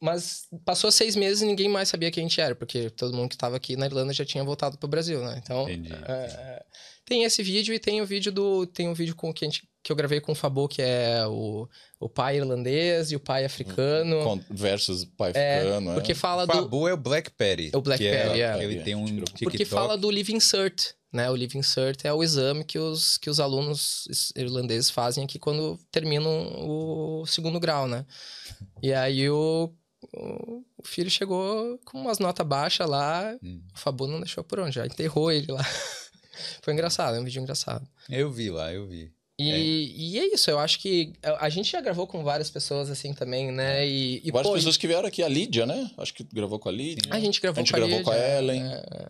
mas 0.02 0.50
passou 0.66 0.92
seis 0.92 1.16
meses 1.16 1.42
e 1.44 1.46
ninguém 1.46 1.70
mais 1.70 1.88
sabia 1.88 2.12
quem 2.12 2.26
a 2.26 2.28
gente 2.28 2.42
era, 2.42 2.54
porque 2.56 2.90
todo 2.90 3.16
mundo 3.16 3.30
que 3.30 3.36
estava 3.36 3.56
aqui 3.56 3.78
na 3.78 3.86
Irlanda 3.86 4.12
já 4.12 4.26
tinha 4.26 4.44
voltado 4.44 4.78
pro 4.78 4.90
Brasil, 4.90 5.24
né? 5.24 5.40
Então, 5.42 5.66
é, 5.70 5.74
é, 5.74 6.66
tem 7.06 7.24
esse 7.24 7.42
vídeo 7.42 7.74
e 7.74 7.80
tem 7.80 8.02
o 8.02 8.06
vídeo 8.06 8.34
do. 8.34 8.68
Tem 8.68 8.90
um 8.90 8.94
vídeo 8.94 9.16
com 9.16 9.34
que 9.34 9.46
a 9.46 9.48
gente 9.48 9.64
que 9.82 9.92
eu 9.92 9.96
gravei 9.96 10.20
com 10.20 10.32
o 10.34 10.36
Fabo, 10.36 10.68
que 10.68 10.82
é 10.82 11.26
o, 11.28 11.68
o 12.00 12.10
pai 12.10 12.38
irlandês 12.38 13.12
e 13.12 13.16
o 13.16 13.20
pai 13.20 13.46
africano. 13.46 14.24
Con- 14.24 14.42
Versus 14.50 15.06
pai 15.06 15.32
É, 15.36 15.60
africano, 15.60 15.94
porque 15.94 16.12
é. 16.12 16.16
fala 16.16 16.44
O 16.44 16.48
do. 16.48 16.54
Fabu 16.54 16.88
é 16.88 16.94
o 16.94 16.98
Black 16.98 17.32
Perry. 17.32 17.72
É 17.74 17.78
o 17.78 17.82
Black 17.82 18.04
que 18.04 18.10
Perry, 18.10 18.42
é. 18.42 18.64
Ele 18.64 18.84
tem 18.84 18.96
um 18.96 19.06
TikTok. 19.06 19.44
Porque 19.46 19.66
fala 19.66 19.98
do 19.98 20.12
Living 20.12 20.40
Cert, 20.40 20.92
né? 21.14 21.30
O 21.30 21.36
Living 21.36 21.62
Cert 21.64 22.02
é 22.04 22.14
o 22.14 22.22
exame 22.24 22.64
que 22.64 22.78
os, 22.78 23.18
que 23.18 23.30
os 23.30 23.40
alunos 23.40 24.32
irlandeses 24.36 24.90
fazem 24.90 25.24
aqui 25.24 25.40
quando 25.40 25.80
terminam 25.92 26.30
o 26.68 27.26
segundo 27.26 27.60
grau, 27.60 27.88
né? 27.88 28.06
E 28.84 28.94
aí 28.94 29.30
o, 29.30 29.74
o 30.14 30.64
o 30.82 30.88
filho 30.88 31.10
chegou 31.10 31.78
com 31.86 32.00
umas 32.00 32.20
notas 32.20 32.46
baixas 32.48 32.88
lá, 32.90 33.36
Hum. 33.44 33.62
o 33.76 33.78
Fabu 33.78 34.08
não 34.08 34.20
deixou 34.22 34.42
por 34.44 34.60
onde, 34.60 34.76
já 34.76 34.86
enterrou 34.86 35.30
ele 35.32 35.52
lá. 35.52 35.62
Foi 36.64 36.74
engraçado, 36.74 37.16
é 37.18 37.20
um 37.20 37.24
vídeo 37.26 37.42
engraçado. 37.42 37.86
Eu 38.10 38.32
vi 38.32 38.50
lá, 38.50 38.72
eu 38.74 38.88
vi. 38.88 39.12
E 39.40 40.14
e 40.14 40.20
é 40.20 40.34
isso, 40.34 40.50
eu 40.52 40.60
acho 40.60 40.80
que 40.80 41.14
a 41.24 41.50
gente 41.50 41.72
já 41.72 41.80
gravou 41.82 42.06
com 42.06 42.24
várias 42.24 42.50
pessoas 42.50 42.90
assim 42.90 43.14
também, 43.14 43.52
né? 43.52 43.88
E, 43.88 44.22
e 44.24 44.32
Várias 44.32 44.50
pô, 44.50 44.56
pessoas 44.56 44.78
que 44.78 44.88
vieram 44.88 45.08
aqui, 45.08 45.24
a 45.24 45.28
Lídia, 45.28 45.66
né? 45.66 45.90
Acho 45.98 46.14
que 46.14 46.24
gravou 46.34 46.60
com 46.60 46.70
a 46.70 46.72
Lídia. 46.72 47.12
a 47.12 47.20
gente 47.20 47.40
gravou 47.40 47.62
A 47.62 47.64
gente 47.64 47.72
com 47.72 47.78
a 47.78 47.80
gravou 47.80 48.04
com 48.04 48.12
a 48.12 48.16
Lídia, 48.16 48.38
Ellen. 48.38 48.64
é, 48.64 49.10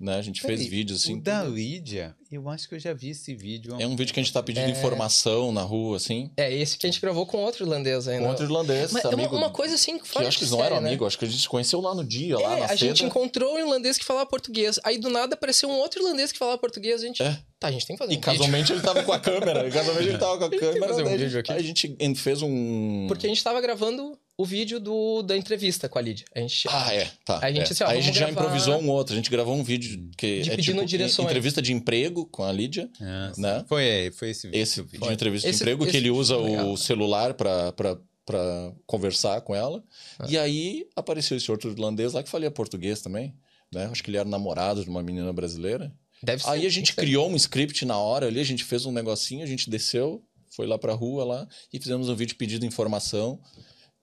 Né? 0.00 0.14
A 0.16 0.22
gente 0.22 0.40
fez 0.40 0.60
Peraí, 0.60 0.68
vídeos 0.70 1.02
assim. 1.02 1.14
O 1.16 1.20
da 1.20 1.42
Lídia, 1.42 2.14
eu 2.30 2.48
acho 2.48 2.68
que 2.68 2.74
eu 2.76 2.78
já 2.78 2.92
vi 2.94 3.10
esse 3.10 3.34
vídeo. 3.34 3.74
É 3.80 3.86
um 3.86 3.96
vídeo 3.96 4.14
que 4.14 4.20
a 4.20 4.22
gente 4.22 4.32
tá 4.32 4.40
pedindo 4.40 4.66
É. 4.66 4.70
informação 4.70 5.50
na 5.50 5.62
rua, 5.62 5.96
assim. 5.96 6.30
É, 6.36 6.54
esse 6.54 6.78
que 6.78 6.86
a 6.86 6.90
gente 6.90 7.00
gravou 7.00 7.26
com 7.26 7.38
outro 7.38 7.64
irlandês 7.64 8.06
ainda. 8.06 8.22
Com 8.22 8.28
outro 8.30 8.44
irlandês, 8.44 8.92
Mas 8.92 9.04
é 9.04 9.08
uma, 9.08 9.14
amigo. 9.14 9.36
uma 9.36 9.50
coisa 9.50 9.74
assim, 9.74 9.98
que 9.98 10.04
acho 10.18 10.38
que 10.38 10.44
eles 10.44 10.52
não 10.52 10.64
eram 10.64 10.80
né? 10.80 10.88
amigos, 10.90 11.08
acho 11.08 11.18
que 11.18 11.24
a 11.24 11.28
gente 11.28 11.40
se 11.42 11.48
conheceu 11.48 11.80
lá 11.80 11.96
no 11.96 12.04
dia, 12.04 12.38
lá 12.38 12.56
É, 12.56 12.60
na 12.60 12.66
a 12.66 12.76
gente 12.76 12.98
seda. 12.98 13.08
encontrou 13.10 13.54
um 13.56 13.58
irlandês 13.58 13.98
que 13.98 14.04
falava 14.04 14.24
português. 14.26 14.78
Aí 14.84 14.98
do 14.98 15.10
nada 15.10 15.34
apareceu 15.34 15.68
um 15.68 15.78
outro 15.78 16.00
irlandês 16.00 16.30
que 16.30 16.38
falava 16.38 16.58
português. 16.58 17.02
A 17.02 17.06
gente. 17.06 17.20
É. 17.20 17.36
Tá, 17.58 17.66
a 17.66 17.72
gente 17.72 17.84
tem 17.84 17.96
que 17.96 17.98
fazer 17.98 18.12
E 18.12 18.16
um 18.16 18.20
vídeo. 18.20 18.32
casualmente 18.38 18.72
ele 18.72 18.80
tava 18.82 19.02
com 19.02 19.12
a 19.12 19.18
câmera. 19.18 19.66
E 19.66 19.72
casualmente 19.72 20.08
ele 20.10 20.18
tava 20.18 20.38
com 20.38 20.44
a 20.44 20.50
câmera. 20.60 20.94
um 20.94 21.00
a 21.00 21.02
vídeo 21.10 21.18
gente- 21.28 21.38
aqui. 21.38 21.52
Aí 21.52 21.58
a 21.58 21.62
gente 21.62 22.14
fez 22.14 22.40
um. 22.40 23.06
Porque 23.08 23.26
a 23.26 23.28
gente 23.28 23.42
tava 23.42 23.60
gravando 23.60 24.16
o 24.40 24.44
vídeo 24.44 24.78
do, 24.78 25.20
da 25.22 25.36
entrevista 25.36 25.88
com 25.88 25.98
a 25.98 26.02
Lídia. 26.02 26.24
A 26.32 26.38
gente. 26.38 26.68
Ah, 26.70 26.94
é, 26.94 27.10
tá. 27.24 27.40
A 27.42 27.50
gente, 27.50 27.68
é. 27.68 27.72
assim, 27.72 27.82
ó, 27.84 27.88
Aí 27.88 27.98
a 27.98 28.00
gente 28.00 28.16
já 28.16 28.30
improvisou 28.30 28.80
um 28.80 28.88
outro. 28.88 29.12
A 29.12 29.16
gente 29.16 29.28
gravou 29.30 29.56
um 29.56 29.64
vídeo 29.64 30.08
que 30.16 30.42
De 30.42 30.50
é 30.50 30.56
pedindo 30.56 30.76
tipo 30.76 30.86
direções. 30.86 31.26
entrevista 31.28 31.60
de 31.60 31.72
emprego 31.72 32.24
com 32.26 32.44
a 32.44 32.52
Lídia, 32.52 32.88
sim. 33.34 33.40
né? 33.42 33.64
Foi, 33.68 34.12
foi 34.14 34.30
esse 34.30 34.46
vídeo. 34.46 34.62
Esse 34.62 34.80
vi. 34.82 34.96
de 34.98 35.12
entrevista 35.12 35.48
Esse- 35.48 35.58
de 35.58 35.64
emprego 35.64 35.82
esse 35.82 35.90
que 35.90 35.96
ele 35.96 36.08
vídeo 36.08 36.16
usa 36.20 36.36
foi 36.36 36.50
legal. 36.50 36.70
o 36.72 36.76
celular 36.76 37.34
pra, 37.34 37.72
pra, 37.72 37.98
pra 38.24 38.72
conversar 38.86 39.40
com 39.40 39.56
ela. 39.56 39.82
Ah. 40.20 40.26
E 40.28 40.38
aí 40.38 40.86
apareceu 40.94 41.36
esse 41.36 41.50
outro 41.50 41.68
irlandês 41.72 42.12
lá 42.12 42.22
que 42.22 42.30
falia 42.30 42.50
português 42.50 43.00
também, 43.02 43.34
né? 43.74 43.88
Acho 43.90 44.04
que 44.04 44.08
ele 44.10 44.18
era 44.18 44.28
namorado 44.28 44.84
de 44.84 44.88
uma 44.88 45.02
menina 45.02 45.32
brasileira. 45.32 45.92
Deve 46.22 46.44
ser. 46.44 46.50
Aí 46.50 46.64
a 46.64 46.70
gente 46.70 46.94
criou 46.94 47.28
um 47.28 47.34
script 47.34 47.84
na 47.84 47.98
hora 47.98 48.26
ali, 48.28 48.38
a 48.38 48.44
gente 48.44 48.62
fez 48.62 48.86
um 48.86 48.92
negocinho, 48.92 49.42
a 49.42 49.46
gente 49.46 49.68
desceu, 49.68 50.22
foi 50.50 50.66
lá 50.66 50.78
pra 50.78 50.92
rua 50.92 51.24
lá 51.24 51.48
e 51.72 51.78
fizemos 51.80 52.08
um 52.08 52.14
vídeo 52.14 52.36
pedindo 52.36 52.64
informação. 52.64 53.40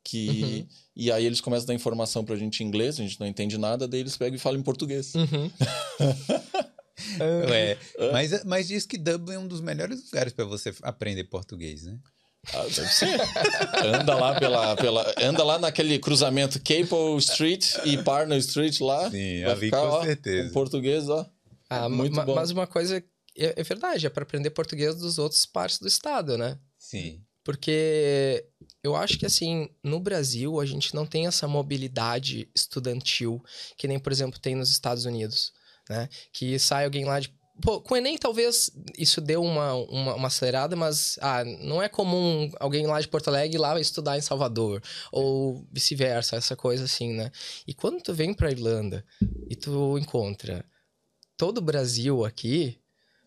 Que... 0.08 0.30
Uhum. 0.30 0.68
E 0.96 1.12
aí 1.12 1.26
eles 1.26 1.42
começam 1.42 1.64
a 1.66 1.68
dar 1.68 1.74
informação 1.74 2.24
pra 2.24 2.36
gente 2.38 2.64
em 2.64 2.68
inglês, 2.68 3.00
a 3.00 3.04
gente 3.04 3.20
não 3.20 3.26
entende 3.28 3.58
nada, 3.58 3.88
daí 3.88 4.00
eles 4.00 4.16
pegam 4.16 4.36
e 4.36 4.40
falam 4.40 4.60
em 4.60 4.64
português. 4.64 5.14
Uhum. 5.16 5.52
É, 7.20 7.78
mas, 8.14 8.44
mas 8.46 8.68
diz 8.70 8.86
que 8.86 8.98
Dublin 8.98 9.36
é 9.36 9.40
um 9.40 9.48
dos 9.48 9.60
melhores 9.60 10.04
lugares 10.06 10.32
para 10.32 10.46
você 10.46 10.74
aprender 10.82 11.26
português, 11.26 11.84
né? 11.84 12.00
Ah, 12.54 12.64
deve 12.64 12.88
ser. 12.88 13.20
anda 13.84 14.16
lá 14.16 14.40
pela, 14.40 14.76
pela. 14.78 15.14
Anda 15.22 15.44
lá 15.44 15.60
naquele 15.60 16.00
cruzamento 16.00 16.58
Capel 16.60 17.18
Street 17.18 17.74
e 17.84 17.98
Parnell 17.98 18.38
Street 18.40 18.80
lá. 18.80 19.10
Sim, 19.12 19.42
vai 19.44 19.52
ali 19.52 19.66
ficar, 19.66 19.82
com 19.82 19.88
ó, 19.88 20.04
certeza. 20.04 20.54
português, 20.54 21.10
ó. 21.10 21.26
Ah, 21.70 21.90
Muito 21.90 22.16
ma- 22.16 22.24
bom. 22.24 22.36
Mas 22.36 22.52
uma 22.52 22.66
coisa 22.68 22.98
é, 23.38 23.54
é 23.60 23.64
verdade, 23.64 24.06
é 24.06 24.10
para 24.10 24.24
aprender 24.24 24.50
português 24.52 24.96
dos 24.96 25.18
outros 25.18 25.46
partes 25.46 25.80
do 25.80 25.88
estado, 25.88 26.38
né? 26.38 26.58
Sim. 26.78 27.22
Porque 27.46 28.44
eu 28.84 28.96
acho 28.96 29.20
que, 29.20 29.26
assim, 29.26 29.70
no 29.84 30.00
Brasil, 30.00 30.60
a 30.60 30.66
gente 30.66 30.96
não 30.96 31.06
tem 31.06 31.28
essa 31.28 31.48
mobilidade 31.48 32.50
estudantil 32.56 33.40
que 33.78 33.88
nem, 33.88 34.00
por 34.00 34.12
exemplo, 34.12 34.40
tem 34.40 34.56
nos 34.56 34.72
Estados 34.72 35.06
Unidos, 35.06 35.54
né? 35.88 36.10
Que 36.34 36.58
sai 36.58 36.86
alguém 36.86 37.06
lá 37.06 37.20
de. 37.20 37.32
Pô, 37.62 37.80
com 37.80 37.94
o 37.94 37.98
Enem 37.98 38.18
talvez 38.18 38.70
isso 38.98 39.22
deu 39.22 39.42
uma, 39.42 39.76
uma, 39.76 40.16
uma 40.16 40.28
acelerada, 40.28 40.76
mas 40.76 41.18
ah, 41.22 41.46
não 41.46 41.82
é 41.82 41.88
comum 41.88 42.52
alguém 42.60 42.86
lá 42.88 43.00
de 43.00 43.08
Porto 43.08 43.30
Alegre 43.30 43.56
ir 43.56 43.60
lá 43.60 43.80
estudar 43.80 44.18
em 44.18 44.22
Salvador, 44.22 44.82
ou 45.12 45.66
vice-versa, 45.72 46.36
essa 46.36 46.56
coisa 46.56 46.84
assim, 46.84 47.14
né? 47.14 47.32
E 47.66 47.74
quando 47.74 48.02
tu 48.02 48.14
vem 48.14 48.34
pra 48.34 48.52
Irlanda 48.52 49.06
e 49.50 49.56
tu 49.56 49.98
encontra 50.00 50.66
todo 51.38 51.60
o 51.60 51.62
Brasil 51.62 52.26
aqui, 52.26 52.78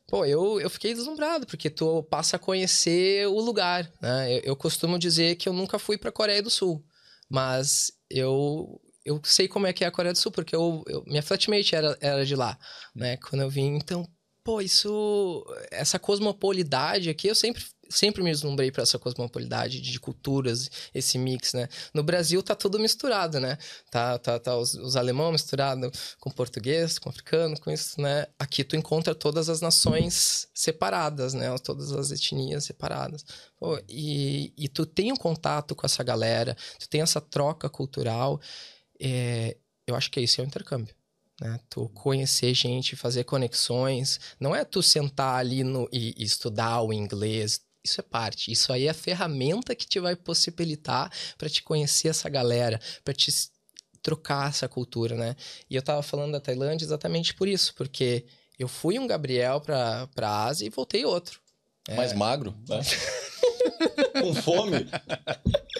Pô, 0.08 0.24
eu, 0.24 0.58
eu 0.58 0.70
fiquei 0.70 0.94
deslumbrado, 0.94 1.46
porque 1.46 1.68
tu 1.68 2.02
passa 2.04 2.36
a 2.36 2.38
conhecer 2.38 3.28
o 3.28 3.38
lugar, 3.40 3.90
né? 4.00 4.36
Eu, 4.38 4.40
eu 4.44 4.56
costumo 4.56 4.98
dizer 4.98 5.36
que 5.36 5.46
eu 5.48 5.52
nunca 5.52 5.78
fui 5.78 5.98
pra 5.98 6.10
Coreia 6.10 6.42
do 6.42 6.48
Sul, 6.48 6.82
mas 7.28 7.92
eu, 8.08 8.80
eu 9.04 9.20
sei 9.22 9.46
como 9.46 9.66
é 9.66 9.72
que 9.72 9.84
é 9.84 9.86
a 9.86 9.90
Coreia 9.90 10.14
do 10.14 10.18
Sul, 10.18 10.32
porque 10.32 10.56
eu, 10.56 10.82
eu- 10.88 11.04
minha 11.06 11.22
flatmate 11.22 11.74
era, 11.74 11.96
era 12.00 12.24
de 12.24 12.34
lá, 12.34 12.58
né? 12.94 13.18
Quando 13.18 13.42
eu 13.42 13.50
vim, 13.50 13.76
então, 13.76 14.08
pô, 14.42 14.62
isso... 14.62 15.44
Essa 15.70 15.98
cosmopolidade 15.98 17.10
aqui, 17.10 17.28
eu 17.28 17.34
sempre, 17.34 17.62
sempre 17.88 18.22
me 18.22 18.30
deslumbrei 18.30 18.70
pra 18.70 18.82
essa 18.82 18.98
cosmopolidade 18.98 19.80
de 19.80 20.00
culturas, 20.00 20.70
esse 20.94 21.18
mix, 21.18 21.52
né? 21.52 21.68
No 21.92 22.02
Brasil 22.02 22.42
tá 22.42 22.54
tudo 22.54 22.78
misturado, 22.78 23.40
né? 23.40 23.58
Tá, 23.90 24.18
tá, 24.18 24.38
tá 24.38 24.56
os, 24.56 24.74
os 24.74 24.96
alemão 24.96 25.32
misturado 25.32 25.90
com 26.20 26.30
português, 26.30 26.98
com 26.98 27.08
africano, 27.08 27.58
com 27.60 27.70
isso, 27.70 28.00
né? 28.00 28.26
Aqui 28.38 28.64
tu 28.64 28.76
encontra 28.76 29.14
todas 29.14 29.48
as 29.48 29.60
nações 29.60 30.48
separadas, 30.54 31.34
né? 31.34 31.56
Todas 31.58 31.92
as 31.92 32.10
etnias 32.10 32.64
separadas. 32.64 33.24
Pô, 33.58 33.80
e, 33.88 34.52
e 34.56 34.68
tu 34.68 34.86
tem 34.86 35.12
um 35.12 35.16
contato 35.16 35.74
com 35.74 35.86
essa 35.86 36.02
galera, 36.02 36.56
tu 36.78 36.88
tem 36.88 37.00
essa 37.00 37.20
troca 37.20 37.68
cultural. 37.68 38.40
é, 39.00 39.56
eu 39.86 39.96
acho 39.96 40.10
que 40.10 40.20
esse 40.20 40.40
é 40.40 40.44
o 40.44 40.46
intercâmbio. 40.46 40.94
Né? 41.40 41.58
Tu 41.70 41.88
conhecer 41.90 42.52
gente, 42.54 42.96
fazer 42.96 43.24
conexões. 43.24 44.20
Não 44.40 44.54
é 44.54 44.64
tu 44.64 44.82
sentar 44.82 45.36
ali 45.36 45.62
no, 45.62 45.88
e, 45.92 46.14
e 46.16 46.24
estudar 46.24 46.82
o 46.82 46.92
inglês. 46.92 47.60
Isso 47.88 48.00
é 48.00 48.04
parte. 48.04 48.52
Isso 48.52 48.72
aí 48.72 48.86
é 48.86 48.90
a 48.90 48.94
ferramenta 48.94 49.74
que 49.74 49.86
te 49.86 49.98
vai 49.98 50.14
possibilitar 50.14 51.10
para 51.36 51.48
te 51.48 51.62
conhecer 51.62 52.08
essa 52.08 52.28
galera, 52.28 52.80
para 53.04 53.14
te 53.14 53.32
trocar 54.02 54.50
essa 54.50 54.68
cultura, 54.68 55.16
né? 55.16 55.34
E 55.68 55.76
eu 55.76 55.82
tava 55.82 56.02
falando 56.02 56.32
da 56.32 56.40
Tailândia 56.40 56.84
exatamente 56.84 57.34
por 57.34 57.48
isso, 57.48 57.74
porque 57.74 58.24
eu 58.58 58.68
fui 58.68 58.98
um 58.98 59.06
Gabriel 59.06 59.60
pra, 59.60 60.06
pra 60.14 60.44
Ásia 60.44 60.66
e 60.66 60.70
voltei 60.70 61.04
outro. 61.04 61.40
É. 61.88 61.94
Mais 61.94 62.12
magro, 62.12 62.54
né? 62.68 62.80
com 64.20 64.34
fome. 64.34 64.86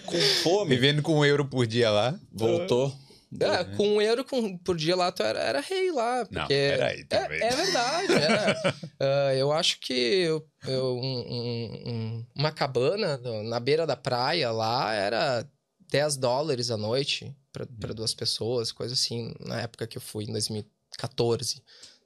Com 0.07 0.21
fome. 0.43 0.71
Vivendo 0.71 1.03
com 1.03 1.19
um 1.19 1.25
euro 1.25 1.45
por 1.45 1.67
dia 1.67 1.91
lá. 1.91 2.19
Voltou. 2.33 2.95
É, 3.41 3.65
com 3.77 3.87
um 3.97 4.01
euro 4.01 4.25
com- 4.25 4.57
por 4.59 4.77
dia 4.77 4.97
lá, 4.97 5.13
tu 5.13 5.23
era, 5.23 5.39
era 5.41 5.61
rei 5.61 5.93
lá. 5.93 6.25
Porque 6.25 6.39
Não, 6.39 6.47
peraí, 6.47 7.01
é, 7.01 7.05
também. 7.05 7.43
é 7.43 7.51
verdade, 7.51 8.13
era. 8.15 8.57
Ah, 9.01 9.35
eu 9.35 9.53
acho 9.53 9.79
que 9.81 9.93
eu, 9.93 10.47
eu- 10.67 10.97
um- 10.97 11.25
um- 11.29 11.83
um- 11.93 12.27
uma 12.35 12.51
cabana 12.51 13.17
na 13.45 13.61
beira 13.61 13.87
da 13.87 13.95
praia 13.97 14.51
lá 14.51 14.93
era 14.93 15.47
10 15.91 16.17
dólares 16.17 16.71
a 16.71 16.77
noite 16.77 17.35
para 17.53 17.93
duas 17.95 18.13
pessoas, 18.15 18.73
coisa 18.73 18.95
assim, 18.95 19.33
na 19.41 19.61
época 19.61 19.87
que 19.87 19.97
eu 19.99 20.03
fui, 20.03 20.25
em 20.25 20.33
2014. 20.33 21.63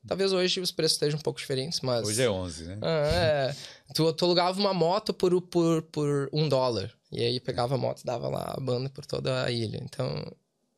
Talvez 0.07 0.33
hoje 0.33 0.61
os 0.61 0.73
preços 0.73 0.97
estejam 0.97 1.19
um 1.19 1.23
pouco 1.23 1.39
diferentes, 1.39 1.81
mas. 1.81 2.07
Hoje 2.07 2.23
é 2.23 2.29
11, 2.29 2.65
né? 2.65 2.79
Ah, 2.83 3.07
é. 3.15 3.57
Tu, 3.95 4.11
tu 4.15 4.25
alugava 4.25 4.59
uma 4.59 4.73
moto 4.75 5.13
por, 5.15 5.41
por, 5.43 5.83
por 5.83 6.29
um 6.33 6.49
dólar. 6.49 6.91
E 7.13 7.23
aí 7.23 7.39
pegava 7.39 7.75
a 7.75 7.79
moto 7.79 8.01
e 8.01 8.05
dava 8.07 8.27
lá 8.29 8.55
a 8.57 8.61
banda 8.61 8.89
por 8.89 9.05
toda 9.07 9.45
a 9.45 9.51
ilha. 9.51 9.79
Então. 9.83 10.25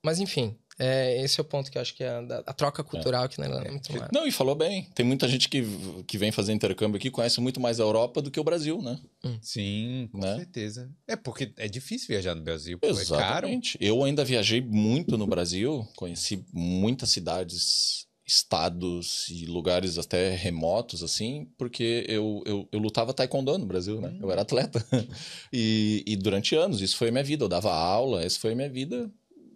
Mas 0.04 0.20
enfim, 0.20 0.54
é, 0.78 1.22
esse 1.22 1.40
é 1.40 1.42
o 1.42 1.44
ponto 1.44 1.70
que 1.70 1.78
eu 1.78 1.82
acho 1.82 1.94
que 1.94 2.04
é 2.04 2.08
a, 2.10 2.20
da- 2.20 2.42
a 2.46 2.52
troca 2.52 2.84
cultural 2.84 3.24
aqui 3.24 3.38
na 3.40 3.46
Irlanda 3.46 3.68
é 3.68 3.70
muito 3.70 3.90
mais. 3.96 4.10
Não, 4.12 4.26
e 4.26 4.30
falou 4.30 4.54
bem. 4.54 4.86
Tem 4.94 5.06
muita 5.06 5.26
gente 5.26 5.48
que, 5.48 5.64
que 6.06 6.18
vem 6.18 6.30
fazer 6.30 6.52
intercâmbio 6.52 6.96
aqui 6.98 7.10
conhece 7.10 7.40
muito 7.40 7.58
mais 7.60 7.80
a 7.80 7.84
Europa 7.84 8.20
do 8.20 8.30
que 8.30 8.38
o 8.38 8.44
Brasil, 8.44 8.82
né? 8.82 9.00
Sim, 9.40 10.08
com 10.12 10.18
Né? 10.18 10.36
certeza. 10.36 10.90
É 11.08 11.16
porque 11.16 11.52
é 11.56 11.68
difícil 11.68 12.08
viajar 12.08 12.34
no 12.34 12.42
Brasil. 12.42 12.78
pô, 12.78 12.86
É 12.86 12.90
caro. 12.90 13.00
Exatamente. 13.02 13.78
Eu 13.80 14.04
ainda 14.04 14.24
viajei 14.24 14.60
muito 14.60 15.16
no 15.16 15.26
Brasil, 15.26 15.86
conheci 15.96 16.44
muitas 16.52 17.08
cidades, 17.10 18.06
estados 18.26 19.28
e 19.28 19.44
lugares 19.46 19.96
até 19.98 20.34
remotos, 20.34 21.02
assim, 21.02 21.46
porque 21.58 22.04
eu, 22.08 22.42
eu, 22.46 22.68
eu 22.72 22.78
lutava 22.78 23.12
taekwondo 23.14 23.56
no 23.58 23.66
Brasil, 23.66 24.00
né? 24.00 24.16
Eu 24.20 24.30
era 24.30 24.42
atleta. 24.42 24.84
E, 25.52 26.02
e 26.06 26.16
durante 26.16 26.56
anos, 26.56 26.80
isso 26.80 26.96
foi 26.96 27.08
a 27.08 27.12
minha 27.12 27.22
vida. 27.22 27.44
Eu 27.44 27.48
dava 27.48 27.72
aula, 27.72 28.24
essa 28.24 28.38
foi 28.40 28.52
a 28.52 28.56
minha 28.56 28.68
vida 28.68 29.08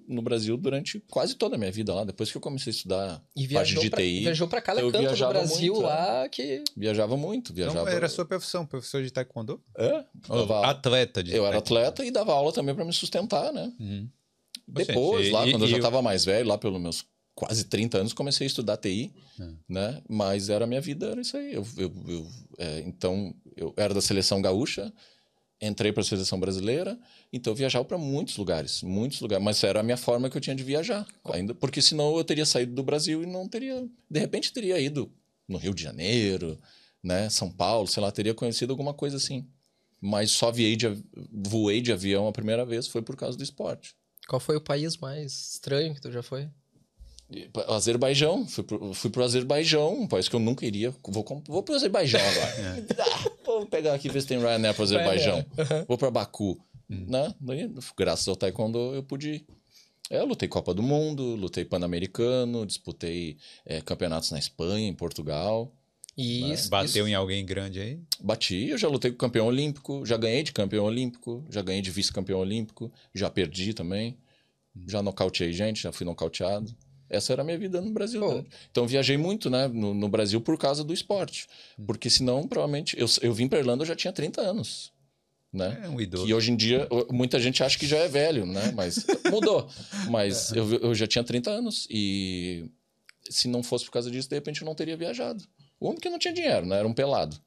no 0.09 0.23
Brasil 0.23 0.57
durante 0.57 0.99
quase 1.11 1.35
toda 1.35 1.57
a 1.57 1.59
minha 1.59 1.71
vida 1.71 1.93
lá. 1.95 2.05
Depois 2.05 2.31
que 2.31 2.37
eu 2.37 2.41
comecei 2.41 2.71
a 2.71 2.75
estudar 2.77 3.23
E 3.37 3.43
parte 3.43 3.49
viajou 3.75 3.83
de 3.83 3.91
pra, 3.91 4.01
TI, 4.01 4.21
viajou 4.21 4.49
pra 4.49 4.61
cada 4.61 4.81
eu 4.81 4.87
canto 4.91 5.03
do 5.03 5.07
viajava 5.09 5.33
Brasil 5.35 5.75
muito, 5.75 5.87
é. 5.87 5.89
lá 5.91 6.29
que. 6.29 6.65
viajava 6.77 7.17
muito, 7.17 7.53
viajava... 7.55 7.81
Então 7.83 7.93
era 7.93 8.07
a 8.07 8.09
sua 8.09 8.25
profissão, 8.25 8.65
professor 8.67 9.03
de 9.03 9.11
taekwondo? 9.13 9.63
É, 9.77 10.05
dava- 10.29 10.67
atleta 10.67 11.23
de 11.23 11.35
Eu 11.35 11.47
era 11.47 11.59
atleta 11.59 12.05
e 12.05 12.11
dava 12.11 12.33
aula 12.33 12.53
também 12.53 12.75
para 12.75 12.85
me 12.85 12.93
sustentar, 12.93 13.53
né? 13.53 13.73
Uhum. 13.79 14.09
Depois, 14.67 15.25
Gente, 15.27 15.33
lá, 15.33 15.47
e- 15.47 15.51
quando 15.53 15.63
eu 15.63 15.69
e 15.69 15.71
já 15.71 15.77
eu- 15.77 15.81
estava 15.81 16.03
mais 16.03 16.25
velho, 16.25 16.49
lá 16.49 16.59
pelos 16.59 16.81
meus 16.81 17.05
quase 17.35 17.65
30 17.65 17.99
anos 17.99 18.13
comecei 18.13 18.47
a 18.47 18.49
estudar 18.49 18.77
TI, 18.79 19.13
né? 19.69 20.03
Mas 20.09 20.49
era 20.49 20.65
a 20.65 20.67
minha 20.67 20.81
vida, 20.81 21.07
era 21.11 21.21
isso 21.21 21.37
aí. 21.37 21.55
Eu, 21.55 21.65
eu, 21.77 21.93
eu, 22.09 22.27
é, 22.59 22.81
então, 22.81 23.33
eu 23.57 23.73
era 23.77 23.95
da 23.95 24.01
seleção 24.01 24.43
gaúcha, 24.43 24.93
entrei 25.61 25.93
para 25.93 26.03
a 26.03 26.05
seleção 26.05 26.39
brasileira, 26.39 26.99
então 27.33 27.53
eu 27.53 27.57
viajava 27.57 27.85
para 27.85 27.99
muitos 27.99 28.37
lugares, 28.37 28.83
muitos 28.83 29.21
lugares, 29.21 29.45
mas 29.45 29.63
era 29.65 29.81
a 29.81 29.83
minha 29.83 29.97
forma 29.97 30.31
que 30.31 30.37
eu 30.37 30.41
tinha 30.41 30.55
de 30.55 30.63
viajar, 30.63 31.07
ainda 31.33 31.55
porque 31.55 31.83
senão 31.83 32.17
eu 32.17 32.25
teria 32.25 32.47
saído 32.47 32.75
do 32.75 32.83
Brasil 32.83 33.23
e 33.23 33.27
não 33.27 33.49
teria, 33.49 33.87
de 34.09 34.21
repente 34.21 34.53
teria 34.53 34.79
ido 34.79 35.11
no 35.49 35.59
Rio 35.59 35.75
de 35.75 35.83
Janeiro, 35.83 36.59
né, 37.03 37.29
São 37.29 37.51
Paulo, 37.51 37.89
sei 37.89 38.03
lá, 38.03 38.11
teria 38.11 38.35
conhecido 38.35 38.73
alguma 38.73 38.95
coisa 38.95 39.17
assim. 39.17 39.47
Mas 40.01 40.31
só 40.31 40.53
voei 40.53 40.77
de, 40.77 40.87
voei 41.33 41.81
de 41.81 41.93
avião 41.93 42.29
a 42.29 42.33
primeira 42.33 42.65
vez 42.65 42.87
foi 42.87 43.03
por 43.03 43.17
causa 43.17 43.37
do 43.37 43.43
esporte. 43.43 43.97
Qual 44.29 44.39
foi 44.39 44.57
o 44.57 44.61
país 44.61 44.97
mais 44.97 45.55
estranho 45.55 45.95
que 45.95 46.01
tu 46.01 46.13
já 46.13 46.23
foi? 46.23 46.49
O 47.69 47.73
Azerbaijão, 47.75 48.47
fui 48.47 48.65
pro, 48.65 48.95
fui 48.95 49.11
pro 49.11 49.23
Azerbaijão, 49.23 50.01
um 50.01 50.07
país 50.07 50.29
que 50.29 50.35
eu 50.35 50.41
nunca 50.41 50.65
iria. 50.65 50.95
Vou, 51.07 51.25
vou 51.47 51.63
pro 51.63 51.75
Azerbaijão 51.75 52.21
agora. 52.25 52.51
é. 52.59 52.87
ah, 53.03 53.31
vou 53.45 53.67
pegar 53.67 53.95
aqui 53.95 54.09
ver 54.09 54.23
se 54.23 54.29
tem 54.29 54.39
Ryanair 54.39 54.75
pro 54.75 54.85
Azerbaijão. 54.85 55.39
Uhum. 55.39 55.85
Vou 55.87 55.99
pra 55.99 56.11
Baku. 56.11 56.59
Hum. 56.91 57.07
Né? 57.07 57.35
Graças 57.97 58.27
ao 58.29 58.37
Taekwondo 58.37 58.95
eu 58.95 59.03
pude 59.03 59.31
ir. 59.31 59.47
É, 60.11 60.21
eu 60.21 60.27
lutei 60.27 60.49
Copa 60.49 60.73
do 60.73 60.83
Mundo, 60.83 61.23
lutei 61.35 61.67
Pan-Americano, 61.67 62.65
disputei 62.65 63.37
é, 63.67 63.83
campeonatos 63.83 64.31
na 64.31 64.39
Espanha, 64.39 64.89
em 64.89 64.95
Portugal. 64.95 65.71
E 66.17 66.51
isso, 66.51 66.71
Bateu 66.71 67.05
isso. 67.05 67.09
em 67.09 67.15
alguém 67.15 67.45
grande 67.45 67.79
aí? 67.79 68.01
Bati, 68.19 68.71
eu 68.71 68.79
já 68.79 68.89
lutei 68.89 69.11
com 69.13 69.19
campeão 69.19 69.47
olímpico, 69.47 70.05
já 70.05 70.17
ganhei 70.17 70.43
de 70.43 70.51
campeão 70.51 70.85
olímpico, 70.85 71.45
já 71.49 71.63
ganhei 71.63 71.81
de 71.83 71.91
vice-campeão 71.91 72.41
olímpico, 72.41 72.91
já 73.15 73.31
perdi 73.31 73.73
também, 73.73 74.17
já 74.87 75.01
nocauteei 75.01 75.53
gente, 75.53 75.83
já 75.83 75.93
fui 75.93 76.05
nocauteado. 76.05 76.75
Essa 77.11 77.33
era 77.33 77.43
a 77.43 77.45
minha 77.45 77.59
vida 77.59 77.81
no 77.81 77.91
Brasil. 77.91 78.21
Né? 78.35 78.45
Então 78.71 78.87
viajei 78.87 79.17
muito 79.17 79.49
né, 79.49 79.69
no, 79.69 79.95
no, 79.95 80.09
Brasil 80.09 80.41
por 80.41 80.59
causa 80.59 80.85
do 80.85 80.93
esporte. 80.93 81.47
Hum. 81.79 81.87
Porque 81.87 82.11
senão, 82.11 82.47
provavelmente. 82.47 82.99
Eu, 82.99 83.07
eu 83.23 83.33
vim 83.33 83.49
para 83.49 83.59
Irlanda, 83.59 83.83
eu 83.83 83.87
já 83.87 83.97
tinha 83.97 84.13
30 84.13 84.41
anos. 84.41 84.93
Né? 85.53 85.81
É 85.83 85.89
um 85.89 86.01
idoso. 86.01 86.29
E 86.29 86.35
hoje 86.35 86.53
em 86.53 86.57
dia, 86.57 86.87
muita 87.11 87.41
gente 87.41 87.63
acha 87.63 87.79
que 87.79 87.87
já 87.87 87.97
é 87.97 88.09
velho, 88.09 88.45
né? 88.45 88.71
Mas 88.75 89.07
mudou. 89.31 89.69
Mas 90.11 90.53
é. 90.53 90.59
eu, 90.59 90.71
eu 90.75 90.95
já 90.95 91.07
tinha 91.07 91.25
30 91.25 91.51
anos. 91.51 91.87
E 91.91 92.71
se 93.31 93.49
não 93.49 93.63
fosse 93.63 93.85
por 93.87 93.93
causa 93.93 94.11
disso, 94.11 94.29
de 94.29 94.35
repente 94.35 94.61
eu 94.61 94.67
não 94.67 94.75
teria 94.75 94.97
viajado. 94.97 95.43
O 95.81 95.89
homem 95.89 96.01
que 96.01 96.11
não 96.11 96.19
tinha 96.19 96.35
dinheiro, 96.35 96.67
né? 96.67 96.79
Era 96.79 96.89
um 96.89 96.93
pelado. 96.93 97.41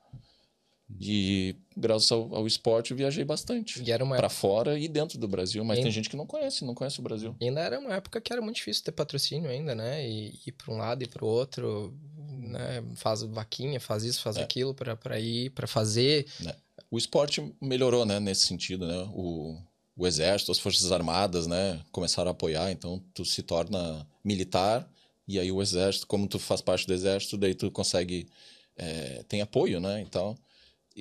E 1.00 1.56
graças 1.76 2.12
ao, 2.12 2.36
ao 2.36 2.48
esporte 2.48 2.92
eu 2.92 2.98
viajei 2.98 3.24
bastante. 3.24 3.82
E 3.84 3.92
era 3.92 4.04
uma 4.04 4.16
para 4.16 4.30
fora 4.30 4.78
e 4.78 4.88
dentro 4.88 5.18
do 5.18 5.28
Brasil, 5.28 5.64
mas 5.64 5.80
tem 5.80 5.92
gente 5.92 6.10
que 6.10 6.18
não 6.18 6.26
conhece, 6.26 6.66
não 6.66 6.76
conhece 6.76 7.00
o 7.00 7.04
Brasil. 7.04 7.36
E 7.40 7.48
ainda 7.48 7.62
era 7.62 7.80
uma 7.80 7.94
época 7.94 8.20
que 8.20 8.32
era 8.32 8.42
muito 8.42 8.58
difícil 8.58 8.84
ter 8.84 8.92
patrocínio 8.92 9.50
ainda, 9.50 9.74
né? 9.74 10.08
E 10.08 10.40
ir 10.46 10.52
para 10.52 10.74
um 10.74 10.78
lado 10.78 11.04
e 11.04 11.08
para 11.08 11.24
o 11.24 11.28
outro, 11.28 11.94
né? 12.28 12.84
Faz 12.96 13.22
vaquinha, 13.24 13.80
faz 13.80 14.04
isso, 14.04 14.22
faz 14.22 14.38
é. 14.38 14.44
aquilo 14.44 14.74
para 14.74 15.20
ir, 15.20 15.52
para 15.52 15.68
fazer. 15.68 16.26
É. 16.46 16.56
O 16.90 16.98
esporte 16.98 17.54
melhorou, 17.62 18.06
né, 18.06 18.20
nesse 18.20 18.46
sentido, 18.46 18.86
né? 18.86 19.10
O, 19.14 19.58
o 19.96 20.06
exército, 20.06 20.52
as 20.52 20.60
forças 20.60 20.92
armadas, 20.92 21.48
né, 21.48 21.80
começaram 21.92 22.30
a 22.30 22.32
apoiar, 22.32 22.72
então 22.72 23.02
tu 23.14 23.24
se 23.24 23.42
torna 23.42 24.06
militar 24.24 24.90
e 25.28 25.40
aí 25.40 25.52
o 25.52 25.62
exército, 25.62 26.08
como 26.08 26.28
tu 26.28 26.38
faz 26.38 26.60
parte 26.60 26.86
do 26.86 26.94
exército, 26.94 27.38
daí 27.38 27.56
tu 27.56 27.72
consegue 27.72 28.28
é, 28.76 29.24
tem 29.28 29.42
apoio, 29.42 29.80
né? 29.80 30.02
Então 30.02 30.38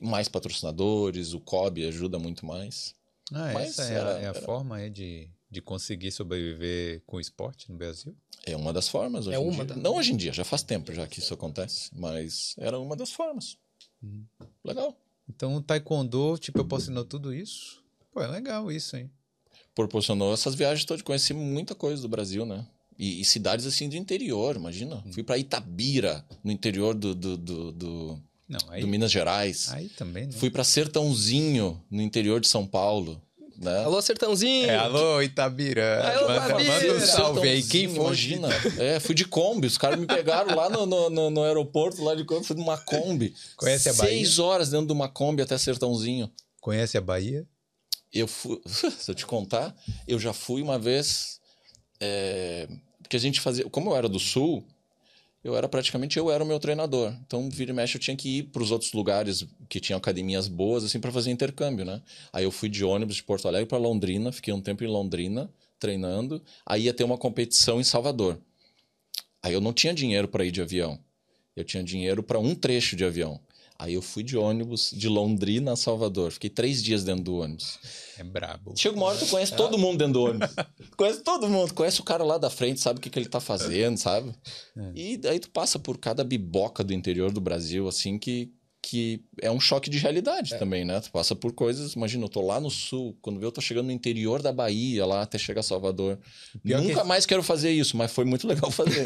mais 0.03 0.29
patrocinadores, 0.29 1.33
o 1.33 1.41
COB 1.41 1.87
ajuda 1.87 2.19
muito 2.19 2.47
mais. 2.47 2.95
Ah, 3.33 3.53
Mas 3.53 3.79
essa 3.79 3.85
é, 3.85 3.95
era, 3.95 4.15
a, 4.15 4.19
é 4.19 4.27
a 4.27 4.29
era... 4.31 4.43
forma 4.43 4.81
é, 4.81 4.89
de, 4.89 5.29
de 5.51 5.61
conseguir 5.61 6.11
sobreviver 6.11 7.03
com 7.07 7.17
o 7.17 7.21
esporte 7.21 7.71
no 7.71 7.77
Brasil? 7.77 8.15
É 8.47 8.57
uma 8.57 8.73
das 8.73 8.89
formas 8.89 9.27
hoje 9.27 9.37
é 9.37 9.39
uma 9.39 9.65
da... 9.65 9.77
Não 9.77 9.97
hoje 9.97 10.13
em 10.13 10.17
dia, 10.17 10.33
já 10.33 10.45
faz 10.45 10.63
tempo 10.63 10.93
já 10.93 11.07
que 11.07 11.19
isso 11.19 11.35
acontece, 11.35 11.91
mas 11.93 12.55
era 12.59 12.79
uma 12.79 12.97
das 12.97 13.13
formas. 13.13 13.57
Hum. 14.03 14.25
Legal. 14.65 14.97
Então 15.29 15.57
o 15.57 15.63
taekwondo 15.63 16.39
te 16.39 16.51
proporcionou 16.51 17.05
tudo 17.05 17.33
isso? 17.33 17.83
Pô, 18.13 18.21
é 18.21 18.27
legal 18.27 18.71
isso, 18.73 18.97
hein? 18.97 19.11
Proporcionou 19.75 20.35
essas 20.35 20.55
viagens 20.55 20.85
todas, 20.85 21.03
conheci 21.03 21.33
muita 21.33 21.75
coisa 21.75 22.03
do 22.03 22.09
Brasil, 22.09 22.45
né? 22.45 22.67
E, 22.99 23.21
e 23.21 23.25
cidades 23.25 23.65
assim 23.65 23.89
do 23.89 23.97
interior, 23.97 24.57
imagina. 24.57 25.03
Hum. 25.07 25.13
Fui 25.13 25.23
para 25.23 25.39
Itabira, 25.39 26.27
no 26.43 26.51
interior 26.51 26.95
do, 26.95 27.15
do, 27.15 27.37
do, 27.37 27.73
do 27.73 28.23
não, 28.51 28.59
aí, 28.69 28.81
do 28.81 28.89
Minas 28.89 29.13
Gerais. 29.13 29.71
Aí 29.73 29.89
também. 29.91 30.27
Né? 30.27 30.33
Fui 30.33 30.51
para 30.51 30.65
Sertãozinho, 30.65 31.81
no 31.89 32.03
interior 32.03 32.41
de 32.41 32.49
São 32.49 32.67
Paulo. 32.67 33.23
Né? 33.57 33.85
Alô, 33.85 34.03
Sertãozinho! 34.03 34.69
É, 34.69 34.77
alô, 34.77 35.23
Itabira! 35.23 36.03
Alô, 36.03 36.29
manda, 36.29 36.65
manda 36.65 36.95
um 36.95 37.01
salve 37.01 37.49
aí. 37.49 37.63
Quem 37.63 37.89
foi? 37.89 38.07
Imagina. 38.07 38.49
é, 38.77 38.99
fui 38.99 39.15
de 39.15 39.25
Kombi. 39.25 39.69
Os 39.69 39.79
caras 39.79 40.01
me 40.01 40.07
pegaram 40.07 40.57
lá 40.57 40.69
no, 40.69 40.85
no, 40.85 41.11
no, 41.11 41.31
no, 41.31 41.43
aeroporto, 41.45 42.03
lá 42.03 42.17
de 42.17 42.25
Kombi. 42.25 42.45
Fui 42.45 42.57
numa 42.57 42.77
Kombi. 42.79 43.35
Conhece 43.57 43.89
a 43.89 43.93
Bahia? 43.93 44.11
Seis 44.11 44.39
horas 44.41 44.71
dentro 44.71 44.87
de 44.87 44.93
uma 44.93 45.09
Kombi 45.09 45.43
até 45.43 45.57
Sertãozinho. 45.57 46.29
Conhece 46.61 46.99
a 46.99 47.01
Bahia? 47.01 47.47
Eu 48.13 48.27
fui... 48.27 48.61
Se 48.67 49.11
eu 49.11 49.15
te 49.15 49.27
contar, 49.27 49.77
eu 50.09 50.19
já 50.19 50.33
fui 50.33 50.61
uma 50.61 50.79
vez... 50.79 51.39
É, 52.01 52.67
porque 53.01 53.17
a 53.17 53.21
gente 53.21 53.41
fazia... 53.41 53.69
Como 53.71 53.91
eu 53.91 53.97
era 53.97 54.09
do 54.09 54.19
Sul 54.19 54.67
eu 55.43 55.57
era 55.57 55.69
praticamente 55.69 56.19
eu 56.19 56.31
era 56.31 56.45
o 56.45 56.47
meu 56.47 56.61
treinador. 56.61 57.15
Então, 57.27 57.49
vira 57.49 57.71
e 57.71 57.75
mexe, 57.75 57.97
eu 57.97 58.01
tinha 58.01 58.17
que 58.17 58.39
ir 58.39 58.43
para 58.45 58.63
os 58.63 58.71
outros 58.71 58.93
lugares 58.93 59.47
que 59.69 59.81
tinham 59.81 59.97
academias 59.99 60.49
boas, 60.49 60.85
assim, 60.85 61.01
para 61.01 61.11
fazer 61.11 61.31
intercâmbio, 61.31 61.85
né? 61.85 62.03
Aí 62.33 62.45
eu 62.45 62.51
fui 62.51 62.69
de 62.69 62.85
ônibus 62.85 63.17
de 63.17 63.23
Porto 63.23 63.49
Alegre 63.49 63.67
para 63.67 63.79
Londrina, 63.79 64.33
fiquei 64.33 64.53
um 64.53 64.61
tempo 64.61 64.85
em 64.85 64.89
Londrina 64.89 65.51
treinando. 65.79 66.43
Aí 66.67 66.83
ia 66.83 66.95
ter 66.95 67.05
uma 67.05 67.17
competição 67.17 67.81
em 67.81 67.85
Salvador. 67.85 68.39
Aí 69.43 69.55
eu 69.55 69.61
não 69.61 69.73
tinha 69.73 69.95
dinheiro 69.95 70.29
para 70.29 70.45
ir 70.45 70.51
de 70.51 70.61
avião. 70.61 70.99
Eu 71.57 71.65
tinha 71.65 71.83
dinheiro 71.83 72.23
para 72.23 72.39
um 72.39 72.55
trecho 72.55 72.95
de 72.95 73.05
avião. 73.05 73.41
Aí 73.81 73.95
eu 73.95 74.03
fui 74.03 74.23
de 74.23 74.37
ônibus 74.37 74.91
de 74.95 75.09
Londrina 75.09 75.73
a 75.73 75.77
Salvador. 75.77 76.33
Fiquei 76.33 76.51
três 76.51 76.83
dias 76.83 77.03
dentro 77.03 77.25
do 77.25 77.37
ônibus. 77.37 77.79
É 78.19 78.23
brabo. 78.23 78.75
Chega 78.77 78.95
uma 78.95 79.07
hora 79.07 79.17
que 79.17 79.25
tu 79.25 79.31
conhece 79.31 79.57
todo 79.57 79.79
mundo 79.79 79.97
dentro 79.97 80.13
do 80.13 80.23
ônibus. 80.25 80.51
conhece 80.99 81.23
todo 81.23 81.49
mundo. 81.49 81.73
Conhece 81.73 81.99
o 81.99 82.05
cara 82.05 82.23
lá 82.23 82.37
da 82.37 82.51
frente, 82.51 82.79
sabe 82.79 82.99
o 82.99 83.03
que, 83.03 83.09
que 83.09 83.19
ele 83.19 83.31
tá 83.31 83.41
fazendo, 83.41 83.97
sabe? 83.97 84.35
É. 84.77 84.93
E 84.95 85.17
daí 85.17 85.41
tu 85.41 85.49
passa 85.49 85.79
por 85.79 85.97
cada 85.97 86.23
biboca 86.23 86.85
do 86.85 86.93
interior 86.93 87.33
do 87.33 87.41
Brasil, 87.41 87.89
assim, 87.89 88.19
que, 88.19 88.53
que 88.83 89.23
é 89.41 89.51
um 89.51 89.61
choque 89.61 89.91
de 89.91 89.99
realidade 89.99 90.55
é. 90.55 90.59
também, 90.59 90.85
né? 90.85 91.01
Tu 91.01 91.11
passa 91.11 91.35
por 91.37 91.53
coisas... 91.53 91.93
Imagina, 91.93 92.25
eu 92.25 92.29
tô 92.29 92.41
lá 92.41 92.59
no 92.59 92.71
sul. 92.71 93.17
Quando 93.21 93.43
eu 93.43 93.53
tô 93.53 93.61
chegando 93.61 93.87
no 93.87 93.93
interior 93.93 94.41
da 94.41 94.53
Bahia, 94.53 95.05
lá 95.05 95.23
até 95.23 95.39
chegar 95.39 95.61
a 95.61 95.63
Salvador. 95.63 96.19
Pior 96.63 96.81
Nunca 96.81 97.03
que... 97.03 97.07
mais 97.07 97.27
quero 97.27 97.43
fazer 97.43 97.71
isso, 97.71 97.97
mas 97.97 98.11
foi 98.11 98.25
muito 98.25 98.47
legal 98.49 98.71
fazer. 98.71 99.05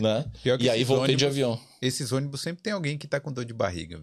né? 0.00 0.24
e 0.60 0.70
aí 0.70 0.84
voltei 0.84 1.14
ônibus, 1.14 1.18
de 1.18 1.26
avião. 1.26 1.60
Esses 1.82 2.12
ônibus 2.12 2.40
sempre 2.40 2.62
tem 2.62 2.72
alguém 2.72 2.96
que 2.96 3.06
tá 3.06 3.18
com 3.18 3.32
dor 3.32 3.44
de 3.44 3.52
barriga. 3.52 4.02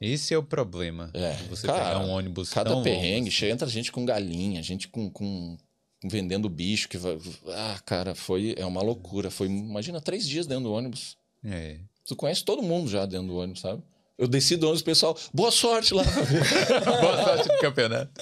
Esse 0.00 0.32
é 0.32 0.38
o 0.38 0.42
problema. 0.42 1.10
É, 1.12 1.34
você 1.50 1.66
cara, 1.66 1.78
pegar 1.78 2.06
um 2.06 2.10
ônibus 2.10 2.50
cada 2.50 2.70
tão 2.70 2.82
perrengue, 2.82 3.28
longo, 3.28 3.28
assim. 3.28 3.46
entra 3.46 3.68
gente 3.68 3.92
com 3.92 4.06
galinha, 4.06 4.62
gente 4.62 4.88
com, 4.88 5.10
com, 5.10 5.58
vendendo 6.02 6.48
bicho 6.48 6.88
que 6.88 6.96
vai, 6.96 7.18
ah, 7.48 7.78
cara, 7.84 8.14
foi 8.14 8.54
é 8.56 8.64
uma 8.64 8.80
loucura. 8.80 9.30
Foi, 9.30 9.46
imagina 9.46 10.00
três 10.00 10.26
dias 10.26 10.46
dentro 10.46 10.64
do 10.64 10.72
ônibus. 10.72 11.18
É. 11.44 11.80
Tu 12.06 12.16
conhece 12.16 12.44
todo 12.44 12.62
mundo 12.62 12.88
já 12.88 13.06
dentro 13.06 13.28
do 13.28 13.36
ônibus, 13.36 13.60
sabe? 13.60 13.82
Eu 14.18 14.28
desci 14.28 14.56
do 14.56 14.66
ônibus, 14.66 14.82
pessoal, 14.82 15.16
boa 15.32 15.50
sorte 15.50 15.94
lá. 15.94 16.02
boa 17.00 17.24
sorte 17.24 17.48
no 17.48 17.58
campeonato. 17.58 18.12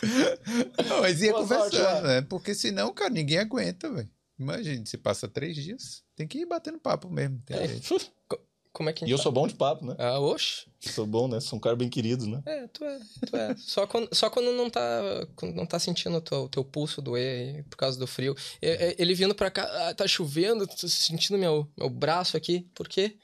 Não, 0.89 1.01
mas 1.01 1.21
ia 1.21 1.33
boa 1.33 1.43
conversando, 1.43 2.07
né? 2.07 2.23
Porque 2.23 2.55
senão, 2.55 2.93
cara, 2.93 3.11
ninguém 3.11 3.39
aguenta, 3.39 3.91
velho. 3.91 4.09
Imagina, 4.39 4.87
se 4.87 4.97
passa 4.97 5.27
três 5.27 5.57
dias, 5.57 6.05
tem 6.15 6.29
que 6.29 6.39
ir 6.39 6.47
batendo 6.47 6.79
papo 6.79 7.11
mesmo. 7.11 7.43
É. 7.51 7.67
Como 8.73 8.89
é 8.89 8.93
que 8.93 9.05
E 9.05 9.11
eu 9.11 9.19
sou 9.19 9.33
bom 9.33 9.49
de 9.49 9.55
papo, 9.55 9.85
né? 9.85 9.97
Ah, 9.99 10.21
oxe. 10.21 10.67
Sou 10.79 11.05
bom, 11.05 11.27
né? 11.27 11.41
Sou 11.41 11.57
um 11.57 11.61
cara 11.61 11.75
bem 11.75 11.89
querido, 11.89 12.29
né? 12.29 12.41
É, 12.47 12.69
tu 12.69 12.85
é, 12.85 13.01
tu 13.27 13.37
é. 13.37 13.57
só, 13.57 13.85
quando, 13.89 14.15
só 14.15 14.31
quando 14.31 14.53
não 14.53 14.71
tá, 14.71 15.27
quando 15.35 15.57
não 15.57 15.67
tá 15.67 15.81
sentindo 15.81 16.19
o 16.19 16.21
teu, 16.21 16.49
teu 16.49 16.65
pulso 16.65 17.03
doer 17.03 17.65
por 17.69 17.77
causa 17.77 17.99
do 17.99 18.07
frio. 18.07 18.37
Ele 18.63 19.15
vindo 19.15 19.35
pra 19.35 19.51
cá, 19.51 19.65
ah, 19.89 19.95
tá 19.95 20.07
chovendo, 20.07 20.65
tô 20.65 20.87
sentindo 20.87 21.37
meu, 21.37 21.69
meu 21.77 21.91
braço 21.91 22.37
aqui. 22.37 22.69
Por 22.73 22.87
quê? 22.89 23.17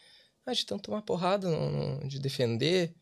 Ah, 0.47 0.53
de 0.53 0.67
tanto 0.67 0.83
tomar 0.83 1.03
porrada, 1.03 1.49
no, 1.49 1.71
no, 2.01 2.09
de 2.09 2.19
defender. 2.19 2.95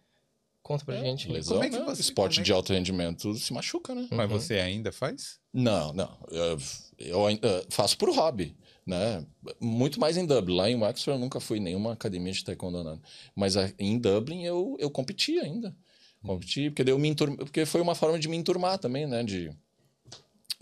Conta 0.62 0.84
pra 0.84 0.96
é, 0.96 1.02
gente. 1.02 1.28
Lesão, 1.28 1.56
como 1.56 1.64
é 1.64 1.70
que 1.70 1.78
né? 1.78 1.84
você, 1.84 2.00
Esporte 2.00 2.40
é 2.40 2.42
de 2.42 2.52
alto 2.52 2.72
rendimento 2.72 3.34
se 3.34 3.52
machuca, 3.52 3.94
né? 3.94 4.06
Mas 4.12 4.30
uhum. 4.30 4.38
você 4.38 4.54
ainda 4.60 4.92
faz? 4.92 5.40
Não, 5.52 5.92
não. 5.92 6.16
Eu, 6.30 6.58
eu, 6.98 7.30
eu 7.30 7.66
faço 7.68 7.98
por 7.98 8.14
hobby 8.14 8.56
né? 8.86 9.24
Muito 9.60 10.00
mais 10.00 10.16
em 10.16 10.26
Dublin. 10.26 10.56
Lá 10.56 10.70
em 10.70 10.76
Wexford 10.76 11.18
eu 11.18 11.20
nunca 11.20 11.40
fui 11.40 11.58
em 11.58 11.62
nenhuma 11.62 11.92
academia 11.92 12.32
de 12.32 12.44
taekwondo 12.44 12.82
nada. 12.82 13.00
Mas 13.34 13.54
em 13.78 13.98
Dublin 13.98 14.44
eu, 14.44 14.76
eu 14.78 14.90
competi 14.90 15.38
ainda. 15.38 15.74
Competi, 16.24 16.70
porque, 16.70 16.88
eu 16.88 16.98
me 16.98 17.08
enturma, 17.08 17.36
porque 17.36 17.66
foi 17.66 17.80
uma 17.80 17.96
forma 17.96 18.16
de 18.16 18.28
me 18.28 18.36
enturmar 18.36 18.78
também, 18.78 19.06
né? 19.06 19.24
De, 19.24 19.50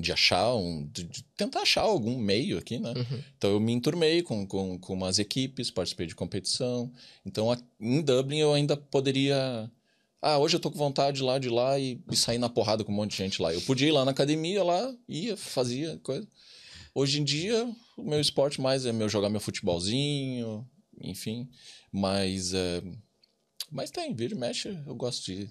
de 0.01 0.13
achar 0.13 0.55
um. 0.55 0.87
De, 0.87 1.05
de 1.05 1.23
tentar 1.37 1.61
achar 1.61 1.83
algum 1.83 2.17
meio 2.19 2.59
aqui, 2.59 2.79
né? 2.79 2.93
Uhum. 2.97 3.23
Então 3.37 3.51
eu 3.51 3.61
me 3.61 3.73
enturmei 3.73 4.23
com, 4.23 4.47
com, 4.47 4.79
com 4.79 4.95
umas 4.95 5.19
equipes, 5.19 5.71
participei 5.71 6.07
de 6.07 6.15
competição. 6.15 6.93
Então 7.25 7.57
em 7.81 8.03
Dublin 8.03 8.39
eu 8.39 8.53
ainda 8.53 8.77
poderia. 8.77 9.71
Ah, 10.23 10.39
hoje 10.39 10.57
eu 10.57 10.61
tô 10.61 10.71
com 10.71 10.79
vontade 10.79 11.19
de 11.19 11.23
ir 11.23 11.27
lá, 11.27 11.39
de 11.39 11.49
lá 11.49 11.79
e, 11.79 12.03
e 12.11 12.17
sair 12.17 12.39
na 12.39 12.49
porrada 12.49 12.85
com 12.85 12.93
um 12.93 12.95
monte 12.95 13.13
de 13.13 13.17
gente 13.17 13.41
lá. 13.41 13.53
Eu 13.55 13.61
podia 13.63 13.89
ir 13.89 13.93
lá 13.93 14.05
na 14.05 14.11
academia, 14.11 14.63
lá, 14.63 14.95
ia, 15.09 15.37
fazia 15.37 15.99
coisa. 16.03 16.29
Hoje 16.95 17.21
em 17.21 17.25
dia, 17.25 17.73
o 17.97 18.03
meu 18.03 18.21
esporte 18.21 18.61
mais 18.61 18.85
é 18.85 18.93
meu 18.93 19.09
jogar 19.09 19.31
meu 19.31 19.41
futebolzinho, 19.41 20.69
enfim. 21.01 21.49
Mas, 21.93 22.53
é, 22.53 22.83
mas 23.71 23.91
tem, 23.91 24.15
vira 24.15 24.35
e 24.35 24.37
mexe, 24.37 24.69
eu 24.87 24.95
gosto 24.95 25.25
de 25.25 25.49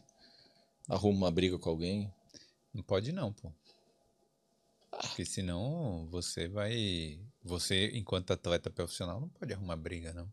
arrumar 0.88 1.28
uma 1.28 1.32
briga 1.32 1.58
com 1.58 1.70
alguém. 1.70 2.12
Não 2.74 2.84
pode 2.84 3.12
não, 3.12 3.32
pô. 3.34 3.52
Porque 5.02 5.26
senão 5.26 6.08
você 6.10 6.48
vai. 6.48 7.20
Você, 7.44 7.92
enquanto 7.94 8.32
atleta 8.32 8.70
profissional, 8.70 9.20
não 9.20 9.30
pode 9.30 9.54
arrumar 9.54 9.76
briga, 9.76 10.14
não. 10.14 10.32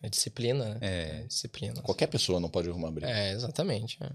É 0.00 0.08
disciplina, 0.08 0.74
né? 0.74 0.78
É. 0.80 1.22
disciplina. 1.24 1.82
Qualquer 1.82 2.06
pessoa 2.06 2.38
não 2.38 2.48
pode 2.48 2.68
arrumar 2.68 2.90
briga. 2.90 3.10
É, 3.10 3.32
exatamente. 3.32 3.98
é. 4.02 4.10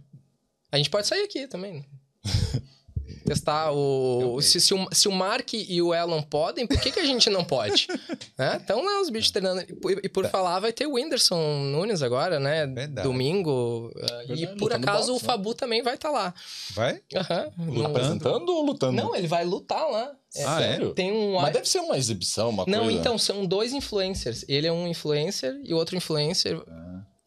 A 0.72 0.78
gente 0.78 0.90
pode 0.90 1.06
sair 1.08 1.24
aqui 1.24 1.48
também. 1.48 1.86
Testar 3.26 3.72
o. 3.72 4.39
Se, 4.41 4.59
se, 4.59 4.74
o. 4.74 4.88
se 4.91 5.07
o 5.07 5.11
Mark 5.11 5.53
e 5.53 5.82
o 5.82 5.93
Elon 5.93 6.22
podem, 6.22 6.68
por 6.68 6.80
que, 6.80 6.91
que 6.91 6.99
a 6.99 7.05
gente 7.05 7.30
não 7.30 7.43
pode? 7.43 7.88
né? 8.38 8.59
Então 8.64 8.84
lá 8.84 9.01
os 9.01 9.09
bichos 9.09 9.32
treinando. 9.32 9.61
E, 9.61 9.74
por- 9.74 9.91
e 10.03 10.09
por 10.09 10.26
falar, 10.28 10.59
vai 10.59 10.74
ter 10.74 10.86
o 10.88 10.93
Whindersson 10.93 11.59
Nunes 11.64 12.01
agora, 12.01 12.39
né? 12.39 12.66
Verdade. 12.68 13.07
Domingo. 13.07 13.91
e 13.95 14.28
Verdade, 14.36 14.47
por 14.57 14.64
lutando 14.72 14.89
acaso 14.89 15.11
boxe, 15.11 15.24
o 15.26 15.28
né? 15.28 15.34
Fabu 15.34 15.53
também 15.53 15.82
vai 15.82 15.95
estar 15.95 16.09
lá. 16.11 16.34
Vai? 16.74 17.01
Aham. 17.16 17.51
Não- 17.57 17.86
Apresentando 17.86 18.49
ou 18.49 18.66
lutando? 18.66 18.93
Não, 18.93 19.16
ele 19.16 19.28
vai 19.28 19.45
lutar 19.45 19.88
lá. 19.89 20.11
É, 20.36 20.43
Ah, 20.45 20.61
é? 20.61 20.68
Sério? 20.72 20.93
Tem 20.93 21.11
um. 21.11 21.34
Mas 21.39 21.53
deve 21.53 21.70
ser 21.70 21.80
uma 21.80 21.97
exibição, 21.97 22.49
uma 22.49 22.66
Não, 22.68 22.86
coisa. 22.86 22.97
então, 22.99 23.18
são 23.18 23.45
dois 23.45 23.72
influencers. 23.74 24.43
Ele 24.47 24.66
é 24.68 24.72
um 24.72 24.88
influencer 24.88 25.59
e 25.64 25.74
o 25.74 25.78
outro 25.78 25.95
influencer. 25.95 26.59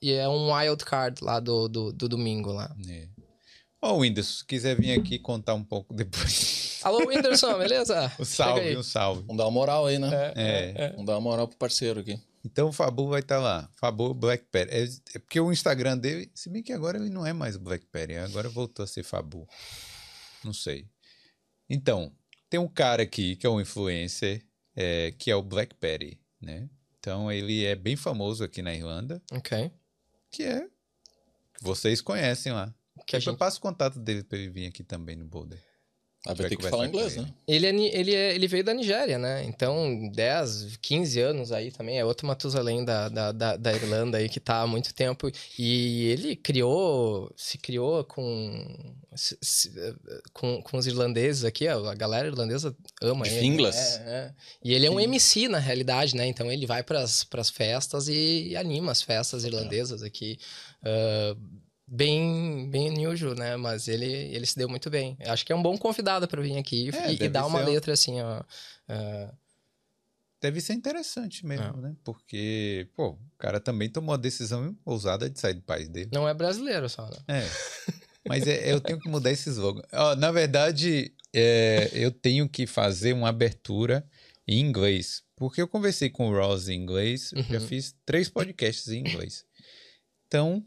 E 0.02 0.12
é 0.12 0.28
um 0.28 0.52
wild 0.52 0.84
card 0.84 1.24
lá 1.24 1.40
do, 1.40 1.68
do, 1.68 1.92
do 1.92 2.08
domingo 2.08 2.52
lá. 2.52 2.70
É. 2.88 3.06
Ó, 3.86 3.98
Whindersson, 3.98 4.38
se 4.38 4.44
quiser 4.44 4.76
vir 4.80 4.98
aqui 4.98 5.16
contar 5.16 5.54
um 5.54 5.62
pouco 5.62 5.94
depois. 5.94 6.80
Alô, 6.82 7.06
Whindersson, 7.06 7.56
beleza? 7.58 8.06
O 8.18 8.24
Chega 8.24 8.26
salve, 8.26 8.76
um 8.76 8.82
salve. 8.82 9.20
Vamos 9.22 9.36
dar 9.36 9.44
uma 9.44 9.50
moral 9.52 9.86
aí, 9.86 9.96
né? 9.98 10.08
É. 10.34 10.90
Vamos 10.90 11.06
dar 11.06 11.14
uma 11.14 11.20
moral 11.20 11.46
pro 11.46 11.56
parceiro 11.56 12.00
aqui. 12.00 12.20
Então 12.44 12.68
o 12.68 12.72
Fabu 12.72 13.08
vai 13.08 13.20
estar 13.20 13.38
lá. 13.38 13.70
Fabu 13.76 14.12
Blackberry. 14.12 14.70
É, 14.72 14.84
é 15.14 15.18
porque 15.20 15.38
o 15.38 15.52
Instagram 15.52 15.98
dele, 15.98 16.30
se 16.34 16.48
bem 16.48 16.62
que 16.64 16.72
agora 16.72 16.98
ele 16.98 17.10
não 17.10 17.24
é 17.24 17.32
mais 17.32 17.54
o 17.54 17.60
Blackberry, 17.60 18.16
agora 18.16 18.48
voltou 18.48 18.82
a 18.84 18.86
ser 18.88 19.04
Fabu. 19.04 19.48
Não 20.44 20.52
sei. 20.52 20.88
Então, 21.70 22.12
tem 22.50 22.58
um 22.58 22.68
cara 22.68 23.04
aqui 23.04 23.36
que 23.36 23.46
é 23.46 23.50
um 23.50 23.60
influencer, 23.60 24.44
é, 24.74 25.12
que 25.16 25.30
é 25.30 25.36
o 25.36 25.42
Blackberry, 25.42 26.20
né? 26.40 26.68
Então 26.98 27.30
ele 27.30 27.64
é 27.64 27.76
bem 27.76 27.94
famoso 27.94 28.42
aqui 28.42 28.62
na 28.62 28.74
Irlanda, 28.74 29.22
Ok. 29.32 29.70
que 30.30 30.42
é 30.42 30.66
que 31.54 31.62
vocês 31.62 32.00
conhecem 32.00 32.52
lá. 32.52 32.74
Que 33.06 33.16
a 33.16 33.18
Depois 33.18 33.26
eu 33.26 33.32
gente... 33.32 33.38
passo 33.38 33.58
o 33.58 33.62
contato 33.62 33.98
dele 33.98 34.24
para 34.24 34.36
ele 34.38 34.50
vir 34.50 34.66
aqui 34.66 34.82
também 34.82 35.14
no 35.16 35.24
Boulder. 35.24 35.58
Ah, 36.28 36.34
vai 36.34 36.48
ter 36.48 36.56
que 36.56 36.68
falar 36.68 36.88
inglês, 36.88 37.12
ele. 37.16 37.22
né? 37.24 37.34
ele, 37.46 37.66
é, 37.66 37.96
ele, 38.00 38.14
é- 38.16 38.34
ele 38.34 38.48
veio 38.48 38.64
da 38.64 38.74
Nigéria, 38.74 39.16
né? 39.16 39.44
Então, 39.44 40.10
10, 40.12 40.76
15 40.82 41.20
anos 41.20 41.52
aí 41.52 41.70
também. 41.70 42.00
É 42.00 42.04
outro 42.04 42.26
Matusalém 42.26 42.84
da, 42.84 43.08
da, 43.08 43.30
da, 43.30 43.56
da 43.56 43.72
Irlanda 43.72 44.18
aí 44.18 44.28
que 44.28 44.40
tá 44.40 44.62
há 44.62 44.66
muito 44.66 44.92
tempo. 44.92 45.30
E 45.56 46.06
ele 46.08 46.34
criou, 46.34 47.32
se 47.36 47.58
criou 47.58 48.02
com, 48.02 48.92
se- 49.14 49.38
se- 49.40 49.70
com, 50.32 50.60
com 50.62 50.76
os 50.76 50.88
irlandeses 50.88 51.44
aqui. 51.44 51.68
ó, 51.68 51.88
A 51.88 51.94
galera 51.94 52.26
irlandesa 52.26 52.74
ama 53.00 53.24
De 53.24 53.30
ele. 53.30 53.38
Finglas. 53.40 53.76
É, 54.00 54.00
é. 54.08 54.34
E 54.64 54.74
ele 54.74 54.86
é 54.86 54.90
um 54.90 54.98
MC, 54.98 55.46
na 55.46 55.60
realidade, 55.60 56.16
né? 56.16 56.26
Então 56.26 56.50
ele 56.50 56.66
vai 56.66 56.82
pras, 56.82 57.22
pras 57.22 57.50
festas 57.50 58.08
e 58.08 58.56
anima 58.56 58.90
as 58.90 59.00
festas 59.00 59.44
irlandesas 59.44 60.02
aqui. 60.02 60.40
Ah, 60.82 61.36
bem 61.86 62.68
bem 62.70 62.88
unusual, 63.06 63.34
né? 63.34 63.56
Mas 63.56 63.86
ele, 63.88 64.06
ele 64.06 64.44
se 64.46 64.56
deu 64.56 64.68
muito 64.68 64.90
bem. 64.90 65.16
Acho 65.26 65.44
que 65.46 65.52
é 65.52 65.56
um 65.56 65.62
bom 65.62 65.76
convidado 65.78 66.26
para 66.26 66.42
vir 66.42 66.56
aqui 66.58 66.90
É, 66.94 67.12
e- 67.12 67.22
e, 67.24 67.28
dar 67.28 67.46
uma 67.46 67.60
um- 67.60 67.64
letra 67.64 67.92
assim, 67.92 68.20
ó. 68.20 68.42
ah, 68.88 69.34
Deve 70.40 70.60
ser 70.60 70.74
interessante 70.74 71.44
mesmo, 71.46 71.78
É. 71.78 71.80
né? 71.80 71.96
Porque, 72.04 72.86
pô, 72.94 73.12
o 73.12 73.18
cara 73.38 73.58
também 73.58 73.88
tomou 73.88 74.14
a 74.14 74.18
decisão 74.18 74.76
ousada 74.84 75.30
de 75.30 75.40
sair 75.40 75.54
do 75.54 75.62
país 75.62 75.88
dele. 75.88 76.10
não 76.12 76.28
é 76.28 76.34
brasileiro 76.34 76.88
só, 76.88 77.08
né? 77.08 77.16
É. 77.26 77.48
Mas 78.28 78.46
é- 78.46 78.70
eu 78.70 78.80
tenho 78.80 79.00
que 79.00 79.08
mudar 79.08 79.30
esse 79.30 79.48
slogan. 79.48 79.82
Ó, 79.92 80.14
na 80.14 80.30
verdade, 80.30 81.12
é, 81.32 81.90
eu 81.94 82.10
tenho 82.10 82.48
que 82.48 82.66
fazer 82.66 83.12
uma 83.14 83.30
abertura 83.30 84.06
em 84.46 84.60
inglês. 84.60 85.24
Porque 85.36 85.60
eu 85.60 85.66
conversei 85.68 86.10
com 86.10 86.28
o 86.28 86.32
Ross 86.36 86.68
em 86.68 86.74
inglês, 86.80 87.32
eu 87.32 87.42
já 87.42 87.58
Uhum. 87.58 87.66
fiz 87.66 87.94
três 88.04 88.28
podcasts 88.28 88.88
em 88.88 89.00
inglês. 89.00 89.44
Então, 90.26 90.64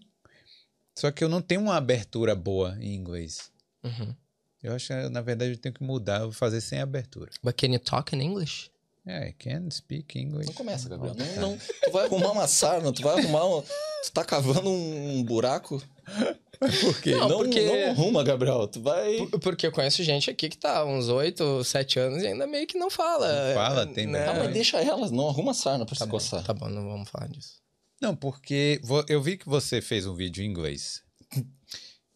só 0.99 1.11
que 1.11 1.23
eu 1.23 1.29
não 1.29 1.41
tenho 1.41 1.61
uma 1.61 1.75
abertura 1.75 2.35
boa 2.35 2.77
em 2.79 2.93
inglês. 2.93 3.51
Uhum. 3.83 4.13
Eu 4.61 4.73
acho 4.75 4.87
que, 4.87 4.93
na 5.09 5.21
verdade, 5.21 5.51
eu 5.51 5.57
tenho 5.57 5.73
que 5.73 5.83
mudar, 5.83 6.17
eu 6.17 6.23
vou 6.25 6.31
fazer 6.33 6.59
sem 6.61 6.79
abertura. 6.79 7.29
But 7.43 7.55
can 7.55 7.67
you 7.67 7.79
talk 7.79 8.13
in 8.15 8.19
English? 8.21 8.69
É, 9.05 9.29
I 9.29 9.33
can 9.33 9.71
speak 9.71 10.19
English. 10.19 10.47
Não 10.47 10.53
começa, 10.53 10.89
Gabriel. 10.89 11.15
Não, 11.15 11.51
não, 11.51 11.57
tu 11.57 11.91
vai 11.91 12.05
arrumar 12.05 12.31
uma 12.31 12.47
sarna, 12.47 12.91
tu 12.91 13.01
vai 13.01 13.17
arrumar 13.19 13.45
um... 13.45 13.61
Tu 14.03 14.11
tá 14.13 14.23
cavando 14.25 14.69
um 14.69 15.23
buraco. 15.23 15.81
Por 16.59 17.01
quê? 17.01 17.11
Não, 17.15 17.29
Não, 17.29 17.37
porque- 17.39 17.65
não 17.65 17.91
arruma, 17.91 18.21
Gabriel. 18.23 18.67
Tu 18.67 18.81
vai... 18.81 19.15
Por- 19.27 19.39
Porque 19.39 19.65
eu 19.65 19.71
conheço 19.71 20.03
gente 20.03 20.29
aqui 20.29 20.49
que 20.49 20.57
tá 20.57 20.83
uns 20.85 21.07
8, 21.07 21.63
7 21.63 21.99
anos 21.99 22.21
e 22.21 22.27
ainda 22.27 22.45
meio 22.45 22.67
que 22.67 22.77
não 22.77 22.89
fala. 22.89 23.47
Não 23.47 23.53
fala, 23.55 23.85
né? 23.85 23.93
tem 23.93 24.07
Ah, 24.07 24.11
vergonha. 24.11 24.43
mas 24.43 24.53
deixa 24.53 24.77
elas, 24.81 25.09
não 25.09 25.29
arruma 25.29 25.53
sarna 25.53 25.85
pra 25.85 25.95
Tá 25.95 26.03
se 26.03 26.11
bom, 26.11 26.17
coçar. 26.17 26.43
tá 26.43 26.53
bom, 26.53 26.67
não 26.67 26.85
vamos 26.89 27.07
falar 27.09 27.27
disso. 27.27 27.53
Não, 28.01 28.15
porque 28.15 28.79
eu 29.07 29.21
vi 29.21 29.37
que 29.37 29.45
você 29.47 29.81
fez 29.81 30.05
um 30.05 30.15
vídeo 30.15 30.43
em 30.43 30.47
inglês. 30.47 31.01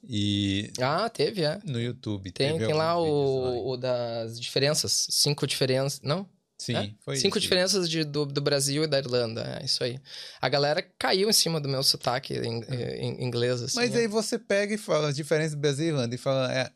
E 0.05 0.71
Ah, 0.81 1.09
teve, 1.09 1.43
é. 1.43 1.59
no 1.63 1.79
YouTube. 1.79 2.31
Tem, 2.31 2.57
tem 2.57 2.73
lá 2.73 2.97
o, 2.99 3.71
o 3.71 3.77
das 3.77 4.39
diferenças. 4.39 5.07
Cinco 5.09 5.47
diferenças. 5.47 6.01
Não? 6.01 6.27
Sim, 6.57 6.75
É? 6.75 6.91
foi 7.03 7.15
Cinco 7.17 7.37
isso. 7.37 7.43
diferenças 7.43 7.89
de, 7.89 8.03
do, 8.03 8.25
do 8.25 8.41
Brasil 8.41 8.83
e 8.83 8.87
da 8.87 8.97
Irlanda. 8.97 9.59
É 9.61 9.65
isso 9.65 9.83
aí. 9.83 9.99
A 10.41 10.47
galera 10.49 10.81
caiu 10.97 11.29
em 11.29 11.33
cima 11.33 11.59
do 11.59 11.67
meu 11.69 11.83
sotaque 11.83 12.33
em, 12.35 12.61
em 12.63 13.23
inglês. 13.23 13.61
Assim, 13.61 13.75
Mas 13.75 13.91
né? 13.91 14.01
aí 14.01 14.07
você 14.07 14.37
pega 14.37 14.73
e 14.73 14.77
fala 14.77 15.09
as 15.09 15.15
diferenças 15.15 15.55
do 15.55 15.59
Brasil 15.61 15.85
e 15.85 15.89
Irlanda 15.89 16.15
e 16.15 16.17
fala: 16.17 16.53
é, 16.53 16.69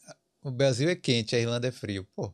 o 0.44 0.52
Brasil 0.52 0.90
é 0.90 0.96
quente, 0.96 1.36
a 1.36 1.40
Irlanda 1.40 1.68
é 1.68 1.72
frio. 1.72 2.06
Pô. 2.16 2.34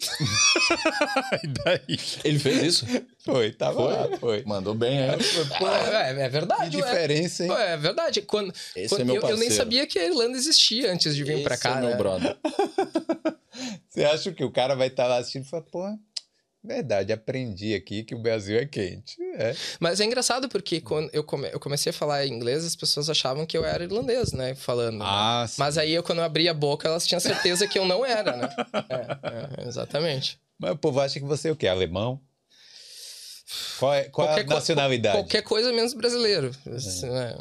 e 1.42 1.46
daí? 1.48 1.98
Ele 2.24 2.38
fez 2.38 2.62
isso? 2.62 2.86
Foi, 3.24 3.50
tava 3.52 3.74
Foi? 3.82 3.92
lá, 3.92 4.18
foi. 4.18 4.44
Mandou 4.46 4.74
bem, 4.74 4.98
é. 5.00 5.08
É, 5.08 6.10
é 6.10 6.24
que 6.24 6.28
verdade, 6.28 6.76
ué. 6.76 6.82
diferença, 6.84 7.44
hein? 7.44 7.52
É 7.52 7.76
verdade. 7.76 8.22
Quando, 8.22 8.52
Esse 8.76 8.88
quando- 8.88 9.00
é 9.00 9.04
meu 9.04 9.16
eu, 9.16 9.28
eu 9.28 9.36
nem 9.36 9.50
sabia 9.50 9.86
que 9.86 9.98
a 9.98 10.04
Irlanda 10.06 10.36
existia 10.36 10.92
antes 10.92 11.14
de 11.16 11.24
vir 11.24 11.42
pra 11.42 11.54
Esse 11.54 11.62
cá, 11.62 11.78
é 11.78 11.80
meu 11.80 11.90
né? 11.90 11.96
brother. 11.96 12.36
Você 13.90 14.04
acha 14.04 14.30
que 14.32 14.44
o 14.44 14.52
cara 14.52 14.76
vai 14.76 14.86
estar 14.86 15.06
lá 15.08 15.18
assistindo 15.18 15.44
e 15.44 15.48
fala, 15.48 15.64
pô, 15.64 15.84
verdade, 16.62 17.12
aprendi 17.12 17.74
aqui 17.74 18.02
que 18.04 18.14
o 18.14 18.18
Brasil 18.18 18.58
é 18.58 18.66
quente. 18.66 19.16
É. 19.36 19.54
Mas 19.80 20.00
é 20.00 20.04
engraçado 20.04 20.48
porque 20.48 20.80
quando 20.80 21.08
eu, 21.12 21.22
come- 21.24 21.48
eu 21.52 21.60
comecei 21.60 21.90
a 21.90 21.92
falar 21.92 22.26
inglês, 22.26 22.64
as 22.64 22.74
pessoas 22.76 23.08
achavam 23.08 23.46
que 23.46 23.56
eu 23.56 23.64
era 23.64 23.84
irlandês, 23.84 24.32
né? 24.32 24.54
Falando. 24.54 24.98
né? 24.98 25.04
Ah, 25.06 25.46
sim. 25.48 25.56
Mas 25.58 25.78
aí, 25.78 25.92
eu, 25.92 26.02
quando 26.02 26.18
eu 26.18 26.24
abri 26.24 26.48
a 26.48 26.54
boca, 26.54 26.88
elas 26.88 27.06
tinham 27.06 27.20
certeza 27.20 27.66
que 27.68 27.78
eu 27.78 27.84
não 27.86 28.04
era, 28.04 28.36
né? 28.36 28.48
É, 28.90 29.62
é, 29.64 29.68
exatamente. 29.68 30.38
Mas 30.58 30.72
o 30.72 30.76
povo 30.76 31.00
acha 31.00 31.20
que 31.20 31.26
você 31.26 31.48
é 31.48 31.52
o 31.52 31.56
quê? 31.56 31.68
Alemão? 31.68 32.20
Qual 33.78 33.94
é, 33.94 34.04
qual 34.04 34.26
é 34.26 34.30
a 34.30 34.34
Qualquer 34.34 34.46
co- 34.46 34.54
nacionalidade? 34.54 35.16
Qualquer 35.16 35.42
coisa 35.42 35.72
menos 35.72 35.94
brasileiro. 35.94 36.50
Assim, 36.66 37.08
né? 37.08 37.34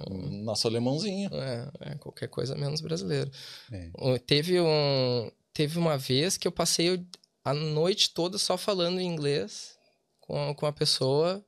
Nosso 0.43 0.67
alemãozinho. 0.67 1.29
É, 1.33 1.67
é, 1.81 1.95
qualquer 1.95 2.29
coisa 2.29 2.55
menos 2.55 2.79
brasileiro. 2.79 3.29
É. 3.71 3.89
Teve, 4.25 4.61
um, 4.61 5.29
teve 5.53 5.77
uma 5.77 5.97
vez 5.97 6.37
que 6.37 6.47
eu 6.47 6.51
passei 6.51 7.03
a 7.49 7.53
noite 7.53 8.13
toda 8.13 8.37
só 8.37 8.57
falando 8.57 8.99
inglês 8.99 9.77
com, 10.19 10.53
com 10.53 10.65
a 10.65 10.73
pessoa. 10.73 11.43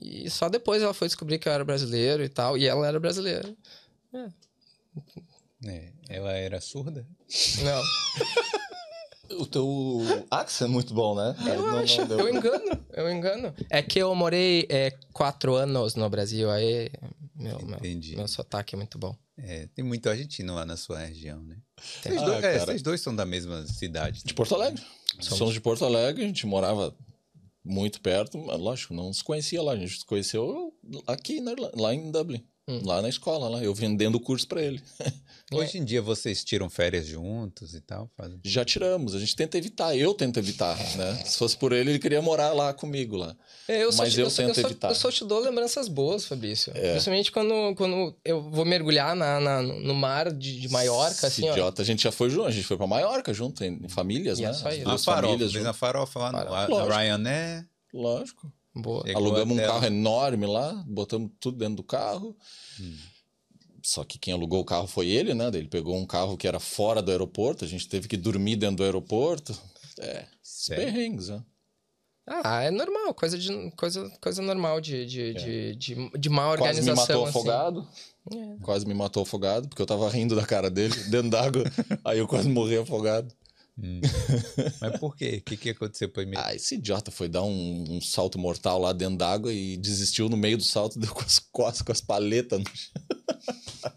E 0.00 0.30
só 0.30 0.48
depois 0.48 0.80
ela 0.82 0.94
foi 0.94 1.08
descobrir 1.08 1.38
que 1.40 1.48
eu 1.48 1.52
era 1.52 1.64
brasileiro 1.64 2.22
e 2.22 2.28
tal. 2.28 2.56
E 2.56 2.66
ela 2.66 2.86
era 2.86 3.00
brasileira. 3.00 3.52
É, 5.64 5.92
ela 6.08 6.32
era 6.32 6.60
surda? 6.60 7.06
Não. 7.62 7.82
O 9.38 9.46
teu 9.46 10.00
accent 10.30 10.68
é 10.68 10.72
muito 10.72 10.92
bom, 10.94 11.14
né? 11.14 11.34
Eu 11.46 11.62
Não, 11.62 11.72
não 11.72 11.78
acho, 11.78 12.04
deu- 12.06 12.20
eu 12.20 12.28
engano, 12.34 12.84
eu 12.92 13.10
engano. 13.12 13.54
É 13.70 13.82
que 13.82 13.98
eu 13.98 14.14
morei 14.14 14.66
é, 14.68 14.90
quatro 15.12 15.54
anos 15.54 15.94
no 15.94 16.08
Brasil, 16.10 16.50
aí 16.50 16.90
meu, 17.34 17.58
meu, 17.64 17.78
Entendi. 17.78 18.16
meu 18.16 18.28
sotaque 18.28 18.74
é 18.74 18.78
muito 18.78 18.98
bom. 18.98 19.16
É, 19.38 19.66
tem 19.74 19.84
muito 19.84 20.08
argentino 20.08 20.54
lá 20.54 20.64
na 20.64 20.76
sua 20.76 20.98
região, 21.00 21.42
né? 21.42 21.56
Vocês, 22.02 22.16
Ah, 22.20 22.24
dois, 22.24 22.44
é, 22.44 22.58
vocês 22.58 22.82
dois 22.82 23.00
são 23.00 23.14
da 23.16 23.24
mesma 23.24 23.66
cidade. 23.66 24.22
De 24.24 24.34
Porto 24.34 24.54
Alegre. 24.54 24.82
Somos. 25.20 25.52
de 25.54 25.60
Porto 25.60 25.84
Alegre, 25.84 26.22
a 26.24 26.26
gente 26.26 26.46
morava 26.46 26.94
muito 27.64 28.00
perto, 28.00 28.38
mas 28.38 28.58
lógico, 28.58 28.92
não 28.94 29.12
se 29.12 29.22
conhecia 29.24 29.62
lá. 29.62 29.72
A 29.72 29.76
gente 29.76 29.98
se 30.00 30.04
conheceu 30.06 30.72
aqui 31.06 31.40
na 31.40 31.52
Irlanda, 31.52 31.72
lá 31.80 31.94
em 31.94 32.10
Dublin. 32.10 32.44
Hum. 32.68 32.80
Lá 32.84 33.02
na 33.02 33.08
escola, 33.08 33.48
lá, 33.48 33.62
eu 33.62 33.74
vendendo 33.74 34.14
o 34.14 34.20
curso 34.20 34.46
pra 34.46 34.62
ele. 34.62 34.80
Hoje 35.52 35.76
em 35.78 35.84
dia 35.84 36.00
vocês 36.00 36.42
tiram 36.44 36.70
férias 36.70 37.06
juntos 37.06 37.74
e 37.74 37.80
tal? 37.80 38.08
Fazem... 38.16 38.40
Já 38.44 38.64
tiramos, 38.64 39.14
a 39.14 39.18
gente 39.18 39.34
tenta 39.36 39.58
evitar, 39.58 39.94
eu 39.96 40.14
tento 40.14 40.38
evitar, 40.38 40.78
né? 40.96 41.16
Se 41.26 41.36
fosse 41.36 41.56
por 41.56 41.72
ele, 41.72 41.90
ele 41.90 41.98
queria 41.98 42.22
morar 42.22 42.52
lá 42.54 42.72
comigo 42.72 43.16
lá. 43.16 43.36
É, 43.68 43.82
eu 43.82 43.92
só 43.92 44.04
Mas 44.04 44.14
te, 44.14 44.20
eu 44.20 44.30
só- 44.30 44.42
tento 44.46 44.54
só, 44.60 44.66
evitar. 44.68 44.88
Eu 44.90 44.94
só 44.94 45.10
te 45.10 45.24
dou 45.26 45.40
lembranças 45.40 45.88
boas, 45.88 46.24
Fabrício. 46.24 46.72
É. 46.74 46.92
Principalmente 46.92 47.30
quando, 47.32 47.74
quando 47.74 48.16
eu 48.24 48.48
vou 48.50 48.64
mergulhar 48.64 49.14
na, 49.14 49.38
na- 49.40 49.60
no 49.62 49.94
mar 49.94 50.32
de, 50.32 50.58
de 50.60 50.68
Maiorca, 50.70 51.26
assim, 51.26 51.46
ó. 51.48 51.52
idiota, 51.52 51.82
a 51.82 51.84
gente 51.84 52.02
já 52.04 52.12
foi 52.12 52.30
junto, 52.30 52.46
a 52.46 52.50
gente 52.52 52.64
foi 52.66 52.76
pra 52.78 52.86
Maiorca 52.86 53.34
junto, 53.34 53.62
em, 53.62 53.80
em 53.84 53.88
famílias, 53.88 54.38
E 54.38 54.42
né? 54.42 54.48
é 54.48 54.50
As 54.52 54.60
duas 54.78 55.04
farofa, 55.04 55.26
famílias 55.26 55.52
fez 55.52 55.64
na 55.64 55.72
farofa 55.74 56.18
lá 56.20 56.32
no 56.32 56.50
Lógico. 56.70 56.94
Ryanair. 56.94 57.68
Lógico. 57.92 58.50
Boa. 58.74 59.06
Chegou 59.06 59.22
Alugamos 59.22 59.58
um 59.58 59.60
carro 59.60 59.86
enorme 59.86 60.46
lá, 60.46 60.72
botamos 60.86 61.30
tudo 61.38 61.58
dentro 61.58 61.76
do 61.76 61.82
carro. 61.82 62.36
Hum. 62.80 62.96
Só 63.82 64.04
que 64.04 64.18
quem 64.18 64.32
alugou 64.32 64.60
o 64.60 64.64
carro 64.64 64.86
foi 64.86 65.08
ele, 65.08 65.34
né? 65.34 65.48
Ele 65.48 65.68
pegou 65.68 65.96
um 65.96 66.06
carro 66.06 66.36
que 66.36 66.46
era 66.46 66.60
fora 66.60 67.02
do 67.02 67.10
aeroporto, 67.10 67.64
a 67.64 67.68
gente 67.68 67.88
teve 67.88 68.06
que 68.08 68.16
dormir 68.16 68.56
dentro 68.56 68.76
do 68.76 68.84
aeroporto. 68.84 69.58
É, 69.98 70.24
perrengues, 70.68 71.28
né? 71.28 71.42
Ah, 72.26 72.62
é 72.62 72.70
normal, 72.70 73.12
coisa, 73.14 73.36
de, 73.36 73.70
coisa, 73.72 74.08
coisa 74.20 74.40
normal 74.40 74.80
de, 74.80 75.04
de, 75.04 75.34
de, 75.34 75.74
de, 75.74 76.10
de 76.16 76.28
má 76.28 76.54
É. 76.54 76.56
Quase 76.56 76.80
me 76.80 76.90
organização. 76.90 77.20
matou 77.20 77.26
afogado. 77.26 77.80
Assim. 78.30 78.40
É. 78.40 78.56
Quase 78.62 78.86
me 78.86 78.94
matou 78.94 79.24
afogado, 79.24 79.68
porque 79.68 79.82
eu 79.82 79.86
tava 79.86 80.08
rindo 80.08 80.36
da 80.36 80.46
cara 80.46 80.70
dele, 80.70 80.94
dentro 81.10 81.30
d'água. 81.30 81.64
aí 82.04 82.18
eu 82.18 82.28
quase 82.28 82.48
morri 82.48 82.78
afogado. 82.78 83.34
Mas 84.80 84.98
por 85.00 85.16
quê? 85.16 85.38
O 85.38 85.42
que, 85.42 85.56
que 85.56 85.70
aconteceu 85.70 86.08
primeiro? 86.08 86.40
Ah, 86.44 86.54
esse 86.54 86.76
idiota 86.76 87.10
foi 87.10 87.28
dar 87.28 87.42
um, 87.42 87.84
um 87.88 88.00
salto 88.00 88.38
mortal 88.38 88.78
lá 88.80 88.92
dentro 88.92 89.16
d'água 89.16 89.52
e 89.52 89.76
desistiu 89.76 90.28
no 90.28 90.36
meio 90.36 90.56
do 90.56 90.62
salto, 90.64 90.98
deu 91.00 91.12
com 91.12 91.22
as 91.22 91.38
costas, 91.38 91.82
com 91.82 91.92
as 91.92 92.00
paletas 92.00 92.60
no 92.60 92.66
chão. 92.74 93.92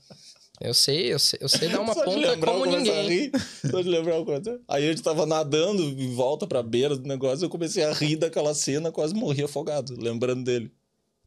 Eu 0.61 0.73
sei, 0.73 1.13
eu 1.13 1.19
sei, 1.19 1.37
eu 1.41 1.49
sei 1.49 1.67
dar 1.67 1.81
uma 1.81 1.93
Só 1.93 2.03
ponta 2.05 2.31
lembrar, 2.31 2.51
como 2.53 2.63
começo 2.63 2.91
a 2.91 2.95
ninguém. 3.03 3.09
rir. 3.09 3.31
Só 3.69 3.81
de 3.81 3.89
lembrar 3.89 4.17
o 4.17 4.21
aconteceu. 4.23 4.61
Aí 4.67 4.85
a 4.85 4.89
gente 4.89 5.03
tava 5.03 5.25
nadando 5.25 5.83
em 5.83 6.15
volta 6.15 6.47
pra 6.47 6.63
beira 6.63 6.95
do 6.95 7.05
negócio, 7.07 7.45
eu 7.45 7.49
comecei 7.49 7.83
a 7.83 7.91
rir 7.93 8.15
daquela 8.15 8.53
cena, 8.55 8.91
quase 8.91 9.13
morri 9.13 9.43
afogado, 9.43 9.93
lembrando 9.99 10.45
dele. 10.45 10.71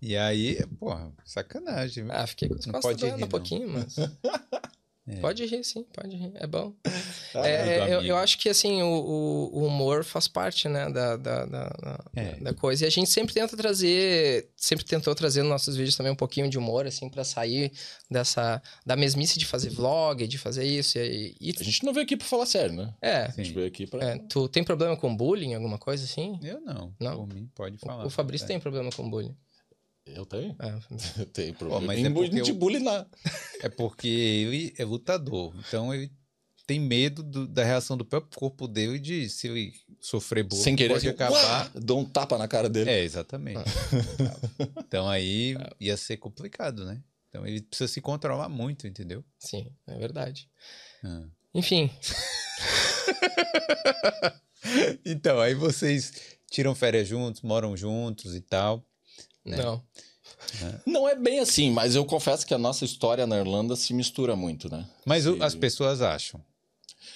E 0.00 0.16
aí, 0.16 0.64
porra, 0.78 1.12
sacanagem. 1.24 2.06
Ah, 2.08 2.26
fiquei 2.26 2.48
com 2.48 2.54
as 2.54 2.64
costas 2.64 2.82
pode 2.82 3.00
doendo 3.00 3.16
rir, 3.16 3.24
um 3.24 3.28
pouquinho, 3.28 3.68
mas. 3.68 3.96
Pode 5.20 5.44
rir, 5.46 5.64
sim, 5.64 5.84
pode 5.92 6.16
rir. 6.16 6.30
É 6.34 6.46
bom. 6.46 6.72
Ah, 6.84 6.90
É, 7.48 7.78
é, 7.78 7.94
eu, 7.94 8.02
eu 8.02 8.16
acho 8.16 8.38
que 8.38 8.48
assim, 8.48 8.82
o, 8.82 8.86
o- 8.86 9.58
o 9.60 9.66
humor 9.66 10.02
faz 10.04 10.26
parte, 10.26 10.68
né, 10.68 10.88
da, 10.90 11.16
da, 11.16 11.44
da, 11.46 11.68
da- 11.68 12.04
É. 12.16 12.34
da 12.36 12.54
coisa. 12.54 12.84
E 12.84 12.86
a 12.86 12.90
gente 12.90 13.08
sempre 13.10 13.34
tenta 13.34 13.56
trazer, 13.56 14.48
sempre 14.56 14.84
tentou 14.84 15.14
trazer 15.14 15.42
nos 15.42 15.50
nossos 15.50 15.76
vídeos 15.76 15.96
também 15.96 16.12
um 16.12 16.16
pouquinho 16.16 16.48
de 16.48 16.58
humor, 16.58 16.86
assim, 16.86 17.08
pra 17.08 17.24
sair 17.24 17.70
dessa, 18.10 18.62
da 18.84 18.96
mesmice 18.96 19.38
de 19.38 19.46
fazer 19.46 19.70
vlog, 19.70 20.26
de 20.26 20.38
fazer 20.38 20.64
isso. 20.64 20.98
E, 20.98 21.36
e- 21.40 21.54
A 21.58 21.62
gente 21.62 21.84
não 21.84 21.92
veio 21.92 22.04
aqui 22.04 22.16
pra 22.16 22.26
falar 22.26 22.46
sério, 22.46 22.74
né? 22.74 22.94
é, 23.02 23.16
A 23.22 23.30
gente 23.30 23.48
Sim. 23.48 23.54
veio 23.54 23.66
aqui 23.66 23.86
pra. 23.86 24.04
é, 24.04 24.18
tu 24.28 24.48
tem 24.48 24.64
problema 24.64 24.96
com 24.96 25.14
bullying, 25.14 25.54
alguma 25.54 25.78
coisa 25.78 26.04
assim? 26.04 26.38
Eu 26.42 26.60
não. 26.60 26.94
Não? 27.00 27.26
Por 27.26 27.34
mim, 27.34 27.48
pode 27.54 27.78
falar. 27.78 28.06
O 28.06 28.10
Fabrício 28.10 28.44
É. 28.44 28.48
tem 28.48 28.60
problema 28.60 28.90
com 28.90 29.08
bullying. 29.08 29.36
Eu 30.14 30.26
tenho. 30.26 30.56
É, 30.58 30.78
Eu 31.20 31.26
tenho 31.26 31.54
problema. 31.54 31.86
mas 31.86 31.98
em 31.98 32.06
é 32.06 32.10
porque 32.10 32.40
de 32.42 32.50
eu- 32.50 32.84
lá. 32.84 33.06
É 33.62 33.68
porque 33.68 34.08
ele 34.08 34.74
é 34.78 34.84
lutador. 34.84 35.54
Então 35.66 35.92
ele 35.94 36.10
tem 36.66 36.78
medo 36.78 37.22
do- 37.22 37.46
da 37.48 37.64
reação 37.64 37.96
do 37.96 38.04
próprio 38.04 38.38
corpo 38.38 38.68
dele 38.68 38.98
de 38.98 39.28
se 39.30 39.48
ele 39.48 39.72
sofrer 40.00 40.44
bullying, 40.44 40.62
Sem 40.62 40.76
querer, 40.76 40.94
pode 40.94 41.06
assim, 41.08 41.14
acabar. 41.14 41.66
"Uá!" 41.66 41.70
dou 41.74 41.98
um 42.00 42.04
tapa 42.04 42.36
na 42.38 42.46
cara 42.46 42.68
dele. 42.68 42.90
É, 42.90 43.02
exatamente. 43.02 43.58
então 44.78 45.08
aí 45.08 45.56
ia 45.80 45.96
ser 45.96 46.18
complicado, 46.18 46.84
né? 46.84 47.02
Então 47.28 47.46
ele 47.46 47.62
precisa 47.62 47.88
se 47.88 48.00
controlar 48.00 48.48
muito, 48.48 48.86
entendeu? 48.86 49.24
sim, 49.38 49.70
é 49.86 49.98
verdade. 49.98 50.48
Ah. 51.04 51.24
Enfim, 51.54 51.90
Então, 55.04 55.40
aí 55.40 55.54
vocês 55.54 56.12
tiram 56.50 56.74
férias 56.74 57.08
juntos, 57.08 57.40
moram 57.42 57.76
juntos 57.76 58.34
e 58.34 58.40
tal. 58.40 58.84
Né? 59.44 59.56
não. 59.56 59.82
Não 60.86 61.08
é 61.08 61.14
bem 61.14 61.40
assim, 61.40 61.70
mas 61.70 61.94
eu 61.94 62.04
confesso 62.04 62.46
que 62.46 62.54
a 62.54 62.58
nossa 62.58 62.84
história 62.84 63.26
na 63.26 63.36
Irlanda 63.38 63.74
se 63.76 63.92
mistura 63.92 64.34
muito, 64.36 64.70
né? 64.70 64.86
Mas 65.04 65.26
o- 65.26 65.34
Sim. 65.34 65.42
as 65.42 65.54
pessoas 65.54 66.00
acham. 66.02 66.40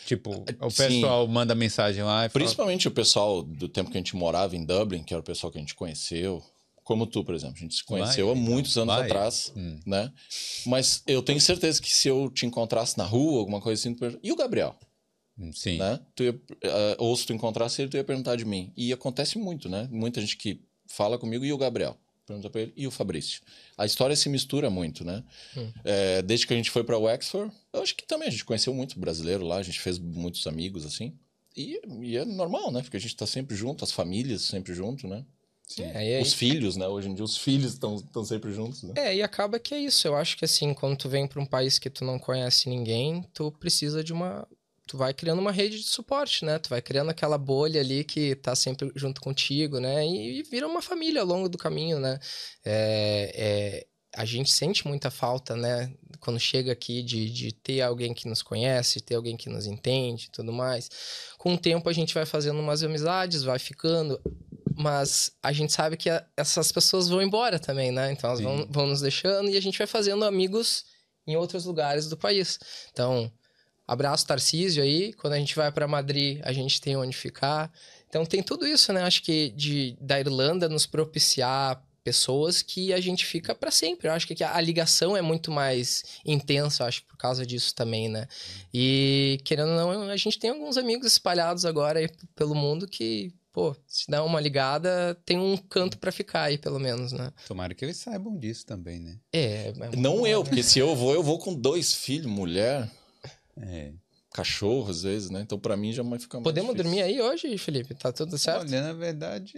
Tipo, 0.07 0.45
o 0.61 0.71
Sim. 0.71 0.77
pessoal 0.89 1.27
manda 1.29 1.55
mensagem 1.55 2.03
lá 2.03 2.27
e 2.27 2.29
fala, 2.29 2.43
Principalmente 2.45 2.89
o 2.89 2.91
pessoal 2.91 3.43
do 3.43 3.69
tempo 3.69 3.91
que 3.91 3.97
a 3.97 4.01
gente 4.01 4.17
morava 4.17 4.57
em 4.57 4.65
Dublin, 4.65 5.03
que 5.03 5.15
era 5.15 5.21
o 5.21 5.25
pessoal 5.25 5.51
que 5.53 5.59
a 5.59 5.61
gente 5.61 5.75
conheceu. 5.75 6.43
Como 6.85 7.07
tu, 7.07 7.23
por 7.25 7.35
exemplo. 7.35 7.55
A 7.57 7.61
gente 7.61 7.77
se 7.77 7.85
conheceu 7.85 8.27
Vai, 8.27 8.35
há 8.35 8.39
muitos 8.39 8.77
anos 8.77 8.93
vai. 8.95 9.05
atrás, 9.05 9.53
Hum. 9.57 9.79
né? 9.87 10.13
Mas 10.67 11.03
eu 11.07 11.23
tenho 11.23 11.41
certeza 11.41 11.81
que 11.81 11.95
se 11.95 12.09
eu 12.09 12.29
te 12.29 12.45
encontrasse 12.45 12.99
na 12.99 13.05
rua, 13.05 13.39
alguma 13.39 13.61
coisa 13.61 13.81
assim... 13.81 13.97
E 14.21 14.33
o 14.33 14.37
Gabriel, 14.37 14.75
"Hum, 15.39 15.53
sim, 15.53 15.79
né? 15.79 16.01
Tu 16.17 16.25
ia, 16.25 16.41
ah, 16.65 16.97
ou 16.99 17.17
se 17.17 17.25
tu 17.25 17.33
encontrasse 17.33 17.81
ele, 17.81 17.89
tu 17.91 17.97
ia 17.97 18.03
perguntar 18.03 18.35
de 18.35 18.45
mim. 18.45 18.73
E 18.77 18.93
acontece 18.93 19.39
muito, 19.39 19.69
né? 19.69 19.89
Muita 19.93 20.21
gente 20.21 20.37
que 20.37 20.61
fala 20.89 21.17
comigo, 21.17 21.45
e 21.45 21.53
o 21.53 21.57
Gabriel? 21.57 21.97
Pergunta 22.33 22.51
pra 22.51 22.61
ele, 22.63 22.73
e 22.77 22.87
o 22.87 22.91
Fabrício? 22.91 23.43
A 23.77 23.85
história 23.87 24.17
se 24.17 24.29
mistura 24.29 24.71
muito, 24.71 25.05
né? 25.05 25.23
Hum. 25.57 25.71
É, 25.85 26.23
desde 26.23 26.47
que 26.47 26.55
a 26.55 26.57
gente 26.57 26.71
foi 26.71 26.83
pra 26.85 26.99
Wexford, 26.99 27.53
eu 27.73 27.83
acho 27.83 27.95
que 27.95 28.07
também 28.07 28.29
a 28.29 28.31
gente 28.31 28.45
conheceu 28.45 28.73
muito 28.73 28.99
brasileiro 28.99 29.45
lá, 29.45 29.57
a 29.57 29.63
gente 29.63 29.81
fez 29.81 29.99
muitos 29.99 30.47
amigos, 30.47 30.87
assim. 30.87 31.13
E, 31.57 31.81
e 32.01 32.17
é 32.17 32.25
normal, 32.25 32.73
né? 32.73 32.81
Porque 32.83 32.97
a 32.97 33.01
gente 33.01 33.15
tá 33.15 33.27
sempre 33.27 33.55
junto, 33.55 33.85
as 33.85 33.93
famílias 33.93 34.43
sempre 34.43 34.73
junto, 34.75 35.07
né? 35.07 35.25
sim. 35.67 35.83
É, 35.85 35.97
aí- 35.97 36.23
Os 36.23 36.33
filhos, 36.35 36.77
né? 36.77 36.87
Hoje 36.87 37.09
em 37.09 37.15
dia 37.15 37.25
os 37.25 37.37
filhos 37.37 37.73
estão 37.75 38.25
sempre 38.25 38.53
juntos, 38.53 38.83
né? 38.83 38.93
É, 38.97 39.15
e 39.17 39.23
acaba 39.23 39.59
que 39.59 39.75
é 39.75 39.79
isso. 39.79 40.07
Eu 40.07 40.15
acho 40.17 40.37
que 40.37 40.45
assim, 40.45 40.75
quando 40.75 40.97
tu 40.99 41.09
vem 41.09 41.27
pra 41.27 41.41
um 41.41 41.47
país 41.47 41.79
que 41.79 41.89
tu 41.89 42.05
não 42.05 42.19
conhece 42.19 42.69
ninguém, 42.69 43.23
tu 43.33 43.51
precisa 43.53 44.03
de 44.05 44.13
uma. 44.13 44.47
Tu 44.93 44.99
vai 44.99 45.15
criando 45.15 45.39
uma 45.39 45.51
rede 45.51 45.79
de 45.79 45.87
suporte, 45.89 46.45
né? 46.45 46.59
Tu 46.59 46.69
vai 46.69 46.83
criando 46.83 47.09
aquela 47.09 47.39
bolha 47.39 47.81
ali 47.81 48.05
que 48.05 48.35
tá 48.35 48.55
sempre 48.55 48.93
junto 48.95 49.23
contigo, 49.23 49.81
né? 49.81 50.07
E, 50.07 50.41
e 50.41 50.43
vira 50.43 50.69
uma 50.69 50.83
família 50.83 51.23
ao 51.23 51.27
longo 51.27 51.49
do 51.49 51.57
caminho, 51.57 51.99
né? 51.99 52.21
É, 52.63 53.33
é, 53.35 53.87
a 54.15 54.27
gente 54.27 54.53
sente 54.53 54.87
muita 54.87 55.11
falta, 55.11 55.57
né? 55.57 55.91
Quando 56.21 56.39
chega 56.39 56.73
aqui 56.73 57.03
de, 57.03 57.31
de 57.31 57.53
ter 57.53 57.81
alguém 57.81 58.13
que 58.13 58.29
nos 58.29 58.43
conhece, 58.43 59.01
ter 59.01 59.15
alguém 59.15 59.35
que 59.35 59.49
nos 59.49 59.67
entende 59.67 60.27
e 60.27 60.31
tudo 60.31 60.53
mais. 60.53 60.91
Com 61.39 61.55
o 61.55 61.59
tempo 61.59 61.89
a 61.89 61.93
gente 61.95 62.13
vai 62.13 62.27
fazendo 62.27 62.61
umas 62.61 62.83
amizades, 62.83 63.45
vai 63.45 63.59
ficando 63.59 64.21
mas 64.77 65.33
a 65.43 65.53
gente 65.53 65.73
sabe 65.73 65.97
que 65.97 66.11
a- 66.11 66.23
essas 66.37 66.71
pessoas 66.71 67.09
vão 67.09 67.23
embora 67.23 67.59
também, 67.59 67.91
né? 67.91 68.13
Então 68.13 68.29
elas 68.29 68.43
vão, 68.43 68.67
vão 68.71 68.87
nos 68.89 69.01
deixando 69.01 69.49
e 69.49 69.57
a 69.57 69.61
gente 69.63 69.79
vai 69.79 69.87
fazendo 69.87 70.23
amigos 70.23 70.85
em 71.27 71.35
outros 71.35 71.65
lugares 71.65 72.09
do 72.09 72.17
país. 72.17 72.59
Então, 72.93 73.33
abraço 73.87 74.27
Tarcísio 74.27 74.83
aí. 74.83 75.13
Quando 75.13 75.35
a 75.35 75.39
gente 75.39 75.55
vai 75.55 75.71
para 75.71 75.89
Madrid, 75.89 76.41
a 76.43 76.53
gente 76.53 76.81
tem 76.81 76.97
onde 76.97 77.17
ficar. 77.17 77.73
Então 78.09 78.25
tem 78.25 78.43
tudo 78.43 78.67
isso, 78.67 78.93
né? 78.93 79.03
Acho 79.03 79.23
que 79.23 79.51
de, 79.51 79.97
da 80.01 80.21
Irlanda 80.21 80.69
nos 80.69 80.87
propiciar 80.87 81.83
pessoas 82.03 82.63
que 82.63 82.93
a 82.93 83.01
gente 83.01 83.25
fica 83.25 83.55
para 83.55 83.71
sempre. 83.71 84.09
Eu 84.09 84.13
acho 84.13 84.27
que 84.27 84.45
a, 84.45 84.61
ligação 84.61 85.17
é 85.17 85.23
muito 85.23 85.51
mais 85.51 86.05
intensa, 86.25 86.83
eu 86.83 86.89
acho, 86.89 87.05
por 87.05 87.17
causa 87.17 87.47
disso 87.47 87.75
também, 87.75 88.09
né? 88.09 88.27
E 88.73 89.41
querendo 89.45 89.71
ou 89.71 89.77
não, 89.77 90.03
a 90.11 90.17
gente 90.17 90.39
tem 90.39 90.51
alguns 90.51 90.77
amigos 90.77 91.07
espalhados 91.07 91.65
agora 91.65 92.01
pelo 92.35 92.55
mundo 92.55 92.89
que, 92.89 93.33
pô, 93.53 93.75
se 93.87 94.11
dá 94.11 94.23
uma 94.25 94.41
ligada, 94.41 95.17
tem 95.25 95.39
um 95.39 95.57
canto 95.57 95.99
para 95.99 96.13
ficar 96.13 96.43
aí, 96.43 96.59
pelo 96.59 96.81
menos, 96.81 97.13
né? 97.13 97.33
Tomara 97.47 97.75
que 97.75 97.85
eles 97.85 97.97
saibam 97.97 98.37
disso 98.37 98.67
também, 98.67 98.99
né? 98.99 99.19
É. 99.33 99.69
é 99.69 99.97
Não 99.97 100.19
bom, 100.19 100.27
eu, 100.27 100.41
né? 100.41 100.49
porque 100.49 100.63
se 100.63 100.79
eu 100.79 100.95
vou, 100.97 101.15
eu 101.15 101.23
vou 101.23 101.39
com 101.39 101.55
dois 101.55 101.95
filhos, 101.95 102.27
mulher, 102.27 102.91
É. 103.61 103.93
cachorro, 104.35 104.91
às 104.91 105.03
vezes, 105.03 105.29
né? 105.31 105.41
Então 105.43 105.59
pra 105.59 105.77
mim 105.77 105.93
já 105.93 106.03
vai 106.03 106.19
ficar 106.19 106.39
mais 106.39 106.45
Podemos 106.45 106.71
difícil. 106.75 106.85
dormir 106.91 107.03
aí 107.03 107.21
hoje, 107.21 107.59
Felipe? 107.59 107.95
Tá 107.95 108.11
tudo 108.13 108.39
certo? 108.39 108.63
Olha, 108.63 108.83
na 108.83 108.93
verdade, 108.95 109.53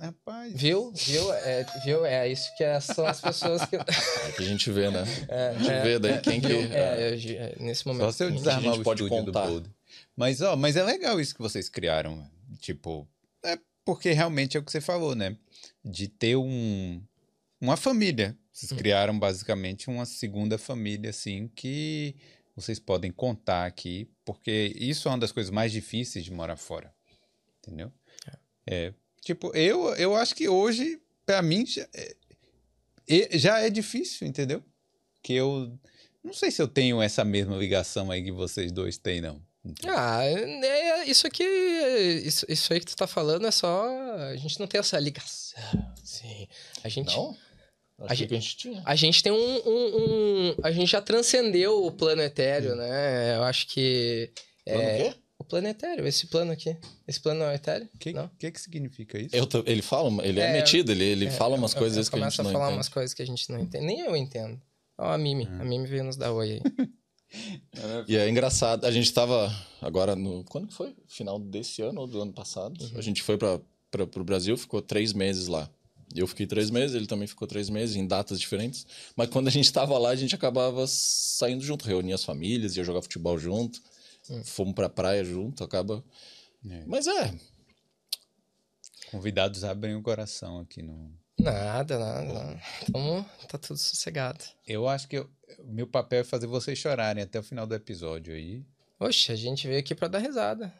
rapaz. 0.00 0.52
Viu? 0.54 0.92
Viu? 0.92 1.32
É, 1.32 1.66
viu? 1.84 2.04
É 2.06 2.30
isso 2.30 2.48
que 2.56 2.62
é- 2.64 2.78
são 2.80 3.04
as 3.06 3.20
pessoas 3.20 3.64
que. 3.66 3.74
É 4.28 4.32
que 4.36 4.42
a 4.42 4.46
gente 4.46 4.70
vê, 4.70 4.90
né? 4.90 5.02
É, 5.28 5.48
A 5.48 5.52
gente 5.58 5.70
é, 5.70 5.82
vê 5.82 5.98
daí 5.98 6.20
quem 6.20 6.40
que... 6.40 6.46
É, 6.52 7.10
eu- 7.12 7.40
é, 7.42 7.56
nesse 7.58 7.86
momento. 7.86 8.04
Só 8.04 8.12
se 8.12 8.22
eu 8.24 8.28
a 8.28 8.30
gente- 8.30 8.38
desarmar 8.38 8.78
o 8.78 8.82
pode 8.84 9.08
contar. 9.08 9.46
do 9.46 9.50
Bold. 9.50 9.70
Mas, 10.16 10.40
ó, 10.42 10.54
mas 10.56 10.76
é 10.76 10.82
legal 10.84 11.20
isso 11.20 11.34
que 11.34 11.42
vocês 11.42 11.68
criaram. 11.68 12.24
Tipo, 12.60 13.06
é 13.44 13.58
porque 13.84 14.12
realmente 14.12 14.56
é 14.56 14.60
o 14.60 14.62
que 14.62 14.70
você 14.70 14.80
falou, 14.80 15.14
né? 15.16 15.36
De 15.84 16.06
ter 16.08 16.36
um, 16.36 17.02
uma 17.60 17.76
família. 17.76 18.36
Vocês 18.52 18.70
Hum. 18.72 18.76
criaram 18.76 19.18
basicamente 19.18 19.88
uma 19.88 20.04
segunda 20.04 20.58
família, 20.58 21.10
assim, 21.10 21.48
que 21.54 22.16
vocês 22.60 22.78
podem 22.78 23.12
contar 23.12 23.66
aqui, 23.66 24.10
porque 24.24 24.74
isso 24.76 25.08
é 25.08 25.10
uma 25.12 25.18
das 25.18 25.32
coisas 25.32 25.50
mais 25.50 25.72
difíceis 25.72 26.24
de 26.24 26.32
morar 26.32 26.56
fora. 26.56 26.92
Entendeu? 27.58 27.92
É. 28.66 28.92
tipo, 29.22 29.54
eu, 29.56 29.94
eu 29.96 30.14
acho 30.14 30.34
que 30.34 30.48
hoje, 30.48 31.00
pra 31.24 31.40
mim, 31.40 31.64
já 31.64 31.88
é, 33.08 33.38
já 33.38 33.60
é 33.60 33.70
difícil, 33.70 34.26
entendeu? 34.26 34.62
Que 35.22 35.34
eu 35.34 35.78
não 36.22 36.32
sei 36.34 36.50
se 36.50 36.60
eu 36.60 36.68
tenho 36.68 37.00
essa 37.00 37.24
mesma 37.24 37.56
ligação 37.56 38.10
aí 38.10 38.22
que 38.22 38.32
vocês 38.32 38.70
dois 38.70 38.98
têm, 38.98 39.20
não. 39.20 39.40
Ah, 39.86 40.24
é, 40.24 41.04
isso 41.04 41.26
aqui. 41.26 41.44
Isso, 42.24 42.46
isso 42.48 42.72
aí 42.72 42.80
que 42.80 42.86
tu 42.86 42.96
tá 42.96 43.06
falando 43.06 43.46
é 43.46 43.50
só. 43.50 43.88
A 44.30 44.36
gente 44.36 44.58
não 44.60 44.66
tem 44.66 44.78
essa 44.78 44.98
ligação. 44.98 45.62
Sim. 46.02 46.46
A 46.84 46.88
gente. 46.88 47.14
Não? 47.16 47.36
A 48.00 48.08
que 48.08 48.14
gente- 48.16 48.34
a 48.34 48.38
gente 48.40 48.56
tinha. 48.56 48.82
A 48.84 48.94
gente 48.94 49.22
tem 49.22 49.32
um, 49.32 49.36
um- 49.36 49.96
um- 50.50 50.54
A 50.62 50.70
gente 50.70 50.90
já 50.90 51.00
transcendeu 51.02 51.84
o 51.84 51.90
plano 51.90 52.22
etéreo, 52.22 52.76
né? 52.76 53.36
Eu 53.36 53.42
acho 53.42 53.66
que. 53.66 54.30
Plano 54.64 54.82
é, 54.82 54.94
o 54.94 54.98
quê? 55.12 55.18
O 55.40 55.44
plano 55.44 55.68
etéreo, 55.68 56.06
esse 56.06 56.26
plano 56.26 56.52
aqui. 56.52 56.76
Esse 57.06 57.20
plano 57.20 57.40
não 57.40 57.46
é 57.50 57.54
etéreo? 57.56 57.88
O 57.94 57.98
que, 57.98 58.12
Não? 58.12 58.28
que 58.38 58.50
que 58.50 58.60
significa 58.60 59.18
isso? 59.18 59.34
Eu 59.34 59.46
tô- 59.46 59.62
ele 59.66 59.82
fala, 59.82 60.24
ele 60.26 60.38
é, 60.40 60.50
É, 60.50 60.52
metido, 60.52 60.92
ele, 60.92 61.04
ele 61.04 61.30
fala 61.30 61.56
umas 61.56 61.72
Eu- 61.74 61.78
coisas 61.78 62.06
eu 62.06 62.12
que 62.12 62.18
a 62.22 62.28
gente 62.28 62.38
não 62.42 62.50
a 62.50 62.52
falar 62.52 62.64
entende. 62.66 62.76
umas 62.78 62.88
coisas 62.88 63.14
que 63.14 63.22
a 63.22 63.26
gente 63.26 63.50
não 63.50 63.58
entende. 63.60 63.84
Nem 63.86 64.00
eu 64.00 64.16
entendo. 64.16 64.60
Ó, 64.98 65.10
a 65.12 65.18
Mimi. 65.18 65.46
A 65.46 65.64
Mimi 65.64 65.86
veio 65.86 66.04
nos 66.04 66.16
dar 66.16 66.32
oi 66.32 66.54
aí. 66.54 66.62
E 68.08 68.16
é 68.16 68.28
engraçado, 68.28 68.84
a 68.84 68.90
gente 68.90 69.12
tava 69.12 69.52
agora 69.82 70.16
no. 70.16 70.42
Quando 70.44 70.66
que 70.68 70.74
foi? 70.74 70.94
Final 71.06 71.38
desse 71.38 71.82
ano 71.82 72.00
ou 72.00 72.06
do 72.06 72.20
ano 72.22 72.32
passado? 72.32 72.80
Uhum. 72.82 72.98
A 72.98 73.00
gente 73.02 73.22
foi 73.22 73.36
para 73.36 73.60
o 74.02 74.24
Brasil, 74.24 74.56
ficou 74.56 74.80
três 74.82 75.12
meses 75.12 75.46
lá. 75.46 75.68
Eu 76.14 76.26
fiquei 76.26 76.46
três 76.46 76.70
meses, 76.70 76.96
ele 76.96 77.06
também 77.06 77.26
ficou 77.28 77.46
três 77.46 77.68
meses, 77.68 77.94
em 77.96 78.06
datas 78.06 78.40
diferentes. 78.40 78.86
Mas 79.14 79.28
quando 79.28 79.48
a 79.48 79.50
gente 79.50 79.72
tava 79.72 79.96
lá, 79.98 80.10
a 80.10 80.16
gente 80.16 80.34
acabava 80.34 80.86
saindo 80.86 81.62
junto, 81.62 81.84
reunia 81.86 82.14
as 82.14 82.24
famílias, 82.24 82.76
ia 82.76 82.84
jogar 82.84 83.02
futebol 83.02 83.38
junto, 83.38 83.80
Hum. 84.30 84.42
fomos 84.44 84.74
pra 84.74 84.88
praia 84.88 85.24
junto, 85.24 85.62
acaba. 85.64 86.04
É. 86.68 86.84
Mas 86.86 87.06
é, 87.06 87.34
Convidados 89.10 89.64
abrem 89.64 89.94
o 89.96 90.02
coração 90.02 90.60
aqui 90.60 90.82
no. 90.82 91.10
Nada, 91.38 91.98
nada. 91.98 92.32
nada. 92.32 92.62
Tamo, 92.92 93.24
tá 93.48 93.56
tudo 93.56 93.78
sossegado. 93.78 94.44
Eu 94.66 94.86
acho 94.88 95.08
que 95.08 95.16
eu- 95.18 95.30
meu 95.64 95.86
papel 95.86 96.20
é 96.20 96.24
fazer 96.24 96.46
vocês 96.46 96.78
chorarem 96.78 97.22
até 97.22 97.38
o 97.38 97.42
final 97.42 97.66
do 97.66 97.74
episódio 97.74 98.34
aí. 98.34 98.64
Oxe, 99.00 99.32
a 99.32 99.36
gente 99.36 99.66
veio 99.66 99.78
aqui 99.78 99.94
pra 99.94 100.08
dar 100.08 100.18
risada. 100.18 100.72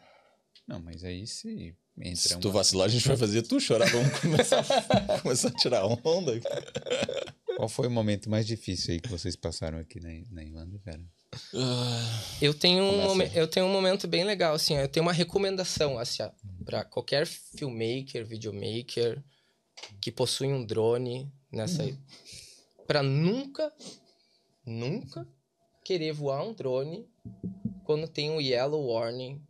Não, 0.66 0.80
mas 0.80 1.04
aí 1.04 1.26
se 1.26 1.74
se 2.14 2.34
uma- 2.34 2.40
tu 2.40 2.50
vacilar, 2.50 2.86
a 2.86 2.90
gente 2.90 3.06
vai 3.06 3.16
fazer 3.16 3.42
tu 3.42 3.60
chorar, 3.60 3.90
vamos 3.90 4.12
começar, 4.20 4.64
começar 5.22 5.48
a 5.48 5.52
tirar 5.52 5.84
onda. 5.86 6.40
Qual 7.56 7.68
foi 7.68 7.88
o 7.88 7.90
momento 7.90 8.30
mais 8.30 8.46
difícil 8.46 8.94
aí 8.94 9.00
que 9.00 9.08
vocês 9.08 9.34
passaram 9.36 9.78
aqui 9.78 9.98
na, 10.00 10.08
na 10.30 10.42
Irlanda, 10.44 10.78
cara? 10.84 11.00
Ah, 11.54 12.22
Eu 12.40 12.54
tenho, 12.54 12.82
um 12.84 13.22
eu 13.22 13.46
tenho 13.48 13.66
um 13.66 13.72
momento 13.72 14.06
bem 14.08 14.24
legal, 14.24 14.54
assim, 14.54 14.76
ó, 14.76 14.80
eu 14.80 14.88
tenho 14.88 15.04
uma 15.04 15.12
recomendação, 15.12 15.98
assim, 15.98 16.22
ó, 16.22 16.30
pra 16.64 16.84
qualquer 16.84 17.26
filmmaker, 17.26 18.24
videomaker 18.26 19.22
que 20.00 20.10
possui 20.10 20.48
um 20.48 20.64
drone 20.64 21.30
nessa 21.52 21.82
aí, 21.82 21.96
pra 22.86 23.02
nunca, 23.02 23.72
nunca 24.64 25.26
querer 25.84 26.12
voar 26.12 26.42
um 26.44 26.52
drone 26.52 27.06
quando 27.84 28.06
tem 28.08 28.30
um 28.30 28.40
yellow 28.40 28.86
warning. 28.86 29.42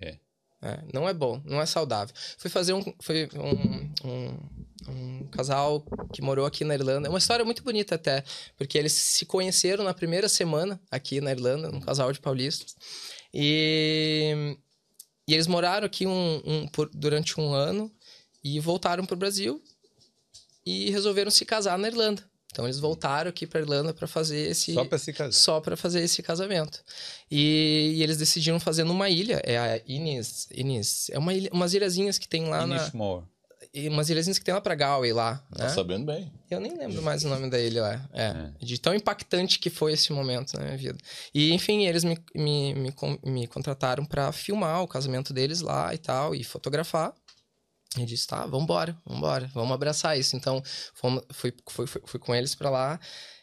É. 0.00 0.18
É, 0.66 0.80
não 0.94 1.06
é 1.06 1.12
bom, 1.12 1.42
não 1.44 1.60
é 1.60 1.66
saudável. 1.66 2.14
Fui 2.38 2.48
fazer 2.50 2.72
um, 2.72 2.82
foi 2.98 3.28
um, 3.34 4.08
um, 4.08 4.38
um 4.88 5.26
casal 5.26 5.84
que 6.10 6.22
morou 6.22 6.46
aqui 6.46 6.64
na 6.64 6.72
Irlanda. 6.74 7.06
É 7.06 7.10
uma 7.10 7.18
história 7.18 7.44
muito 7.44 7.62
bonita 7.62 7.96
até, 7.96 8.24
porque 8.56 8.78
eles 8.78 8.94
se 8.94 9.26
conheceram 9.26 9.84
na 9.84 9.92
primeira 9.92 10.26
semana 10.26 10.80
aqui 10.90 11.20
na 11.20 11.32
Irlanda, 11.32 11.68
um 11.68 11.80
casal 11.80 12.10
de 12.14 12.18
paulistas. 12.18 12.74
E, 13.32 14.56
e 15.28 15.34
eles 15.34 15.46
moraram 15.46 15.84
aqui 15.84 16.06
um, 16.06 16.40
um- 16.46 16.66
por- 16.68 16.88
durante 16.94 17.38
um 17.38 17.52
ano 17.52 17.92
e 18.42 18.58
voltaram 18.58 19.04
para 19.04 19.14
o 19.14 19.18
Brasil 19.18 19.62
e 20.64 20.90
resolveram 20.90 21.30
se 21.30 21.44
casar 21.44 21.76
na 21.76 21.88
Irlanda. 21.88 22.24
Então 22.54 22.66
eles 22.66 22.78
voltaram 22.78 23.28
aqui 23.28 23.48
para 23.48 23.58
Irlanda 23.58 23.92
para 23.92 24.06
fazer 24.06 24.48
esse 24.48 24.74
Só 24.74 24.86
se 24.96 25.12
casar. 25.12 25.32
só 25.32 25.60
para 25.60 25.76
fazer 25.76 26.00
esse 26.00 26.22
casamento. 26.22 26.84
E, 27.28 27.94
e 27.96 28.02
eles 28.04 28.16
decidiram 28.16 28.60
fazer 28.60 28.84
numa 28.84 29.10
ilha, 29.10 29.42
é 29.42 29.58
a 29.58 29.80
Inis, 29.88 30.46
Inis 30.54 31.10
é 31.10 31.18
uma 31.18 31.34
ilha, 31.34 31.50
umas 31.52 31.74
ilhazinhas 31.74 32.16
que 32.16 32.28
tem 32.28 32.44
lá 32.44 32.64
na, 32.64 32.76
Inishmore. 32.76 33.24
e 33.74 33.88
umas 33.88 34.08
ilhazinhas 34.08 34.38
que 34.38 34.44
tem 34.44 34.54
lá 34.54 34.60
para 34.60 34.76
Galway 34.76 35.12
lá, 35.12 35.44
tá 35.52 35.64
né? 35.64 35.70
sabendo 35.70 36.06
bem. 36.06 36.32
Eu 36.48 36.60
nem 36.60 36.78
lembro 36.78 37.02
mais 37.02 37.24
o 37.24 37.28
nome 37.28 37.50
da 37.50 37.58
ilha 37.58 37.82
lá. 37.82 38.08
É, 38.12 38.52
de 38.64 38.78
tão 38.78 38.94
impactante 38.94 39.58
que 39.58 39.68
foi 39.68 39.92
esse 39.94 40.12
momento 40.12 40.52
na 40.56 40.62
minha 40.62 40.76
vida. 40.76 40.98
E 41.34 41.52
enfim, 41.52 41.84
eles 41.86 42.04
me, 42.04 42.16
me, 42.36 42.72
me, 42.72 42.94
me 43.24 43.46
contrataram 43.48 44.04
para 44.04 44.30
filmar 44.30 44.80
o 44.80 44.86
casamento 44.86 45.32
deles 45.32 45.60
lá 45.60 45.92
e 45.92 45.98
tal 45.98 46.36
e 46.36 46.44
fotografar. 46.44 47.12
E 47.96 48.04
disse, 48.04 48.26
tá, 48.26 48.44
vambora, 48.46 48.96
vambora, 49.06 49.48
vamos 49.54 49.72
abraçar 49.72 50.18
isso. 50.18 50.34
Então, 50.36 50.62
fomos, 50.94 51.22
fui, 51.32 51.54
fui, 51.68 51.86
fui, 51.86 52.02
fui 52.04 52.20
com 52.20 52.34
eles 52.34 52.54
pra 52.54 52.68
lá. 52.70 52.98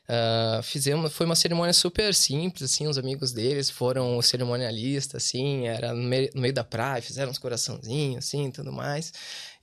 ah, 0.09 0.59
fizemos, 0.61 1.13
foi 1.13 1.25
uma 1.25 1.35
cerimônia 1.37 1.71
super 1.71 2.13
simples, 2.13 2.63
assim, 2.69 2.85
os 2.85 2.97
amigos 2.97 3.31
deles 3.31 3.69
foram 3.69 4.17
os 4.17 4.25
cerimonialistas, 4.25 5.23
assim, 5.23 5.67
era 5.67 5.93
no 5.93 6.03
meio, 6.03 6.29
no 6.35 6.41
meio 6.41 6.53
da 6.53 6.65
praia, 6.65 7.01
fizeram 7.01 7.31
uns 7.31 7.37
coraçãozinhos, 7.37 8.25
assim, 8.25 8.51
tudo 8.51 8.73
mais. 8.73 9.13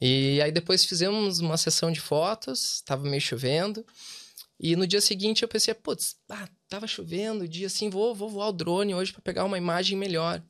E 0.00 0.40
aí 0.40 0.50
depois 0.50 0.86
fizemos 0.86 1.40
uma 1.40 1.58
sessão 1.58 1.92
de 1.92 2.00
fotos, 2.00 2.80
tava 2.86 3.02
meio 3.02 3.20
chovendo, 3.20 3.84
e 4.58 4.74
no 4.74 4.86
dia 4.86 5.02
seguinte 5.02 5.42
eu 5.42 5.48
pensei, 5.48 5.74
putz, 5.74 6.16
ah, 6.30 6.48
tava 6.68 6.86
chovendo, 6.86 7.44
o 7.44 7.48
dia 7.48 7.66
assim, 7.66 7.90
vou, 7.90 8.14
vou 8.14 8.30
voar 8.30 8.48
o 8.48 8.52
drone 8.52 8.94
hoje 8.94 9.12
pra 9.12 9.20
pegar 9.20 9.44
uma 9.44 9.58
imagem 9.58 9.98
melhor. 9.98 10.42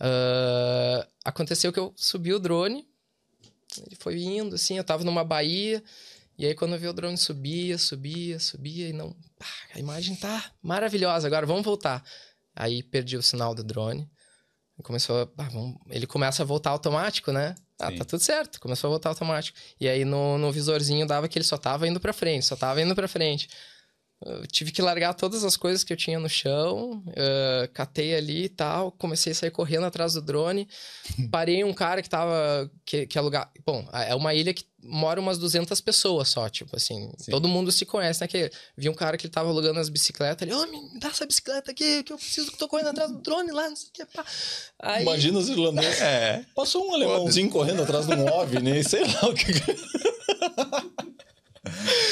Ah, 0.00 1.06
aconteceu 1.24 1.72
que 1.72 1.78
eu 1.78 1.92
subi 1.96 2.32
o 2.32 2.40
drone, 2.40 2.87
ele 3.86 3.96
foi 3.98 4.20
indo, 4.22 4.54
assim, 4.54 4.76
eu 4.76 4.84
tava 4.84 5.04
numa 5.04 5.24
baía, 5.24 5.82
e 6.38 6.46
aí 6.46 6.54
quando 6.54 6.74
eu 6.74 6.78
vi 6.78 6.88
o 6.88 6.92
drone 6.92 7.16
subia, 7.18 7.76
subia, 7.78 8.38
subia, 8.38 8.88
e 8.88 8.92
não. 8.92 9.12
pá, 9.38 9.46
a 9.74 9.78
imagem 9.78 10.14
tá 10.16 10.52
maravilhosa, 10.62 11.26
agora 11.26 11.46
vamos 11.46 11.64
voltar. 11.64 12.02
Aí 12.54 12.82
perdi 12.82 13.16
o 13.16 13.22
sinal 13.22 13.54
do 13.54 13.62
drone. 13.62 14.08
Começou. 14.82 15.22
a- 15.22 15.28
ah, 15.44 15.48
vamos- 15.48 15.76
ele 15.90 16.06
começa 16.06 16.42
a 16.42 16.46
voltar 16.46 16.70
automático, 16.70 17.32
né? 17.32 17.54
Ah, 17.80 17.90
Sim. 17.90 17.96
tá 17.98 18.04
tudo 18.04 18.20
certo. 18.20 18.60
Começou 18.60 18.88
a 18.88 18.90
voltar 18.92 19.08
automático. 19.08 19.58
E 19.80 19.88
aí 19.88 20.04
no, 20.04 20.38
no 20.38 20.52
visorzinho 20.52 21.04
dava 21.06 21.26
que 21.28 21.36
ele 21.38 21.44
só 21.44 21.56
tava 21.56 21.86
indo 21.88 21.98
pra 21.98 22.12
frente, 22.12 22.46
só 22.46 22.54
tava 22.56 22.80
indo 22.80 22.94
pra 22.94 23.08
frente. 23.08 23.48
Eu 24.24 24.46
tive 24.48 24.72
que 24.72 24.82
largar 24.82 25.14
todas 25.14 25.44
as 25.44 25.56
coisas 25.56 25.84
que 25.84 25.92
eu 25.92 25.96
tinha 25.96 26.18
no 26.18 26.28
chão, 26.28 27.02
eh, 27.14 27.70
catei 27.72 28.16
ali 28.16 28.44
e 28.44 28.48
tal, 28.48 28.90
comecei 28.90 29.30
a 29.30 29.34
sair 29.34 29.52
correndo 29.52 29.86
atrás 29.86 30.14
do 30.14 30.20
drone, 30.20 30.68
parei 31.30 31.62
um 31.62 31.72
cara 31.72 32.02
que 32.02 32.10
tava, 32.10 32.68
que, 32.84 33.06
que 33.06 33.16
alugar, 33.16 33.48
bom, 33.64 33.88
é 33.92 34.14
uma 34.16 34.34
ilha 34.34 34.52
que 34.52 34.64
mora 34.82 35.20
umas 35.20 35.38
200 35.38 35.80
pessoas 35.80 36.28
só, 36.30 36.48
tipo 36.48 36.74
assim, 36.74 37.12
Sim. 37.16 37.30
todo 37.30 37.46
mundo 37.46 37.70
se 37.70 37.86
conhece, 37.86 38.20
né, 38.20 38.26
que 38.26 38.50
vi 38.76 38.88
um 38.88 38.94
cara 38.94 39.16
que 39.16 39.28
tava 39.28 39.50
alugando 39.50 39.78
as 39.78 39.88
bicicletas, 39.88 40.46
ele, 40.46 40.56
ô, 40.56 40.66
me 40.66 40.98
dá 40.98 41.08
essa 41.08 41.24
bicicleta 41.24 41.70
aqui, 41.70 42.02
que 42.02 42.12
eu 42.12 42.16
preciso, 42.16 42.50
que 42.50 42.58
tô 42.58 42.66
correndo 42.66 42.88
atrás 42.88 43.12
do 43.12 43.18
drone 43.18 43.52
lá, 43.52 43.68
não 43.68 43.76
sei 43.76 43.88
o 43.88 43.92
que, 43.92 44.04
pá. 44.04 44.24
Aí, 44.80 45.02
Imagina 45.02 45.38
os 45.38 45.48
irlandeses. 45.48 46.00
É. 46.00 46.44
Passou 46.56 46.88
um 46.88 46.94
alemãozinho 46.94 47.50
correndo 47.50 47.82
atrás 47.82 48.06
de 48.06 48.14
um 48.14 48.26
OVNI, 48.26 48.82
sei 48.82 49.04
lá 49.04 49.28
o 49.28 49.34
que. 49.34 49.46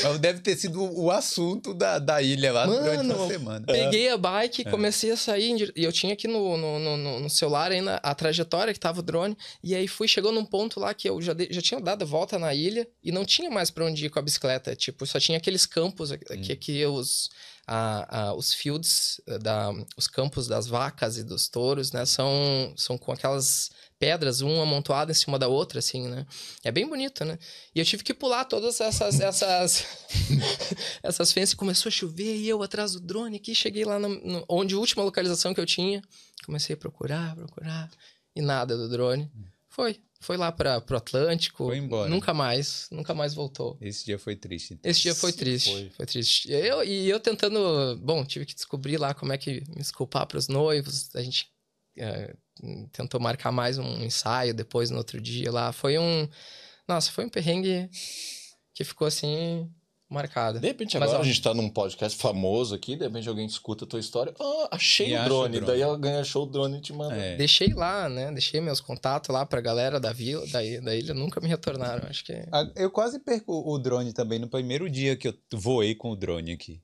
Mas 0.02 0.18
deve 0.18 0.40
ter 0.40 0.56
sido 0.56 0.82
o 0.82 1.10
assunto 1.10 1.72
da, 1.74 1.98
da 1.98 2.20
ilha 2.22 2.52
lá 2.52 2.66
durante 2.66 3.06
Mano, 3.06 3.24
a 3.24 3.28
semana. 3.28 3.66
Peguei 3.66 4.08
a 4.08 4.16
bike 4.16 4.62
e 4.62 4.64
comecei 4.64 5.10
a 5.10 5.16
sair. 5.16 5.72
E 5.76 5.84
eu 5.84 5.92
tinha 5.92 6.12
aqui 6.12 6.26
no, 6.28 6.56
no, 6.56 6.78
no- 6.78 7.20
no- 7.20 7.30
celular 7.30 7.70
ainda 7.72 7.96
a 8.02 8.14
trajetória 8.14 8.72
que 8.72 8.80
tava 8.80 9.00
o 9.00 9.02
drone. 9.02 9.36
E 9.62 9.74
aí 9.74 9.86
fui, 9.88 10.06
chegou 10.08 10.32
num 10.32 10.44
ponto 10.44 10.78
lá 10.80 10.92
que 10.94 11.08
eu 11.08 11.20
já, 11.22 11.32
dei- 11.32 11.48
já 11.50 11.60
tinha 11.62 11.80
dado 11.80 12.02
a 12.02 12.06
volta 12.06 12.38
na 12.38 12.54
ilha 12.54 12.86
e 13.02 13.10
não 13.12 13.24
tinha 13.24 13.50
mais 13.50 13.70
pra 13.70 13.84
onde 13.84 14.06
ir 14.06 14.10
com 14.10 14.18
a 14.18 14.22
bicicleta. 14.22 14.74
Tipo, 14.76 15.06
só 15.06 15.18
tinha 15.20 15.38
aqueles 15.38 15.66
campos 15.66 16.10
aqui, 16.12 16.52
aqui 16.52 16.86
os, 16.86 17.28
a, 17.66 18.20
a- 18.28 18.34
os 18.34 18.52
fields, 18.54 19.20
eh, 19.26 19.38
da, 19.38 19.72
os 19.96 20.06
campos 20.06 20.46
das 20.46 20.66
vacas 20.66 21.18
e 21.18 21.24
dos 21.24 21.48
touros, 21.48 21.92
né? 21.92 22.04
São, 22.06 22.72
são 22.76 22.96
com 22.96 23.12
aquelas 23.12 23.70
pedras, 23.98 24.40
uma 24.40 24.62
amontoada 24.62 25.10
em 25.10 25.14
cima 25.14 25.38
da 25.38 25.48
outra, 25.48 25.78
assim, 25.78 26.06
né? 26.08 26.26
É 26.62 26.70
bem 26.70 26.86
bonito, 26.88 27.24
né? 27.24 27.38
E 27.74 27.78
eu 27.80 27.84
tive 27.84 28.02
que 28.04 28.12
pular 28.14 28.44
todas 28.44 28.80
essas 28.80 29.20
essas 29.20 29.86
essas 31.02 31.32
fences. 31.32 31.54
Começou 31.54 31.88
a 31.88 31.92
chover 31.92 32.36
e 32.36 32.48
eu 32.48 32.62
atrás 32.62 32.92
do 32.92 33.00
drone 33.00 33.36
aqui, 33.36 33.54
cheguei 33.54 33.84
lá 33.84 33.98
no, 33.98 34.08
no- 34.08 34.44
onde 34.48 34.74
a 34.74 34.78
última 34.78 35.02
localização 35.02 35.54
que 35.54 35.60
eu 35.60 35.66
tinha. 35.66 36.02
Comecei 36.44 36.74
a 36.74 36.76
procurar, 36.76 37.34
procurar 37.34 37.90
e 38.34 38.40
nada 38.40 38.76
do 38.76 38.88
drone. 38.88 39.30
Foi, 39.68 39.98
foi 40.20 40.36
lá 40.36 40.50
para 40.52 40.80
pro 40.80 40.96
Atlântico. 40.96 41.66
Foi 41.66 41.76
embora. 41.78 42.08
Nunca 42.08 42.32
mais, 42.32 42.88
nunca 42.90 43.14
mais 43.14 43.34
voltou. 43.34 43.76
Esse 43.80 44.04
dia 44.04 44.18
foi 44.18 44.36
triste. 44.36 44.74
então. 44.74 44.90
Esse 44.90 45.00
dia 45.02 45.14
foi 45.14 45.32
triste, 45.32 45.70
foi. 45.70 45.90
foi, 45.90 46.06
triste. 46.06 46.50
Eu, 46.50 46.82
e 46.84 47.08
eu 47.08 47.20
tentando, 47.20 47.98
bom, 48.02 48.24
tive 48.24 48.46
que 48.46 48.54
descobrir 48.54 48.96
lá 48.98 49.12
como 49.14 49.32
é 49.32 49.38
que 49.38 49.62
me 49.68 49.76
desculpar 49.76 50.26
para 50.26 50.38
os 50.38 50.48
noivos. 50.48 51.14
A 51.14 51.22
gente 51.22 51.46
é, 51.98 52.34
tentou 52.92 53.20
marcar 53.20 53.52
mais 53.52 53.78
um 53.78 54.02
ensaio 54.02 54.54
depois 54.54 54.90
no 54.90 54.98
outro 54.98 55.20
dia 55.20 55.50
lá. 55.50 55.72
Foi 55.72 55.98
um, 55.98 56.28
nossa, 56.88 57.10
foi 57.12 57.24
um 57.24 57.28
perrengue 57.28 57.88
que 58.74 58.84
ficou 58.84 59.06
assim 59.06 59.70
marcado. 60.08 60.60
De 60.60 60.66
repente, 60.66 60.96
Mas, 60.98 61.08
agora 61.08 61.18
ó, 61.18 61.22
a 61.22 61.26
gente 61.26 61.42
tá 61.42 61.52
num 61.52 61.68
podcast 61.68 62.16
famoso 62.16 62.74
aqui, 62.74 62.94
de 62.94 63.04
repente 63.04 63.28
alguém 63.28 63.46
escuta 63.46 63.84
a 63.84 63.88
tua 63.88 63.98
história. 63.98 64.32
Ah, 64.38 64.68
achei 64.72 65.16
o 65.16 65.24
drone. 65.24 65.58
o 65.58 65.60
drone. 65.60 65.66
Daí 65.66 65.82
alguém 65.82 66.16
achou 66.16 66.44
o 66.44 66.46
drone 66.46 66.78
e 66.78 66.80
te 66.80 66.92
manda. 66.92 67.16
É. 67.16 67.36
Deixei 67.36 67.72
lá, 67.74 68.08
né? 68.08 68.30
Deixei 68.32 68.60
meus 68.60 68.80
contatos 68.80 69.30
lá 69.34 69.44
pra 69.44 69.60
galera 69.60 69.98
da 69.98 70.12
vila, 70.12 70.46
da, 70.46 70.60
da 70.82 70.94
ilha, 70.94 71.12
nunca 71.12 71.40
me 71.40 71.48
retornaram. 71.48 72.08
Acho 72.08 72.24
que 72.24 72.32
Eu 72.76 72.90
quase 72.90 73.18
perco 73.18 73.52
o 73.52 73.78
drone 73.78 74.12
também 74.12 74.38
no 74.38 74.48
primeiro 74.48 74.88
dia 74.88 75.16
que 75.16 75.28
eu 75.28 75.34
voei 75.52 75.94
com 75.94 76.10
o 76.10 76.16
drone 76.16 76.52
aqui. 76.52 76.80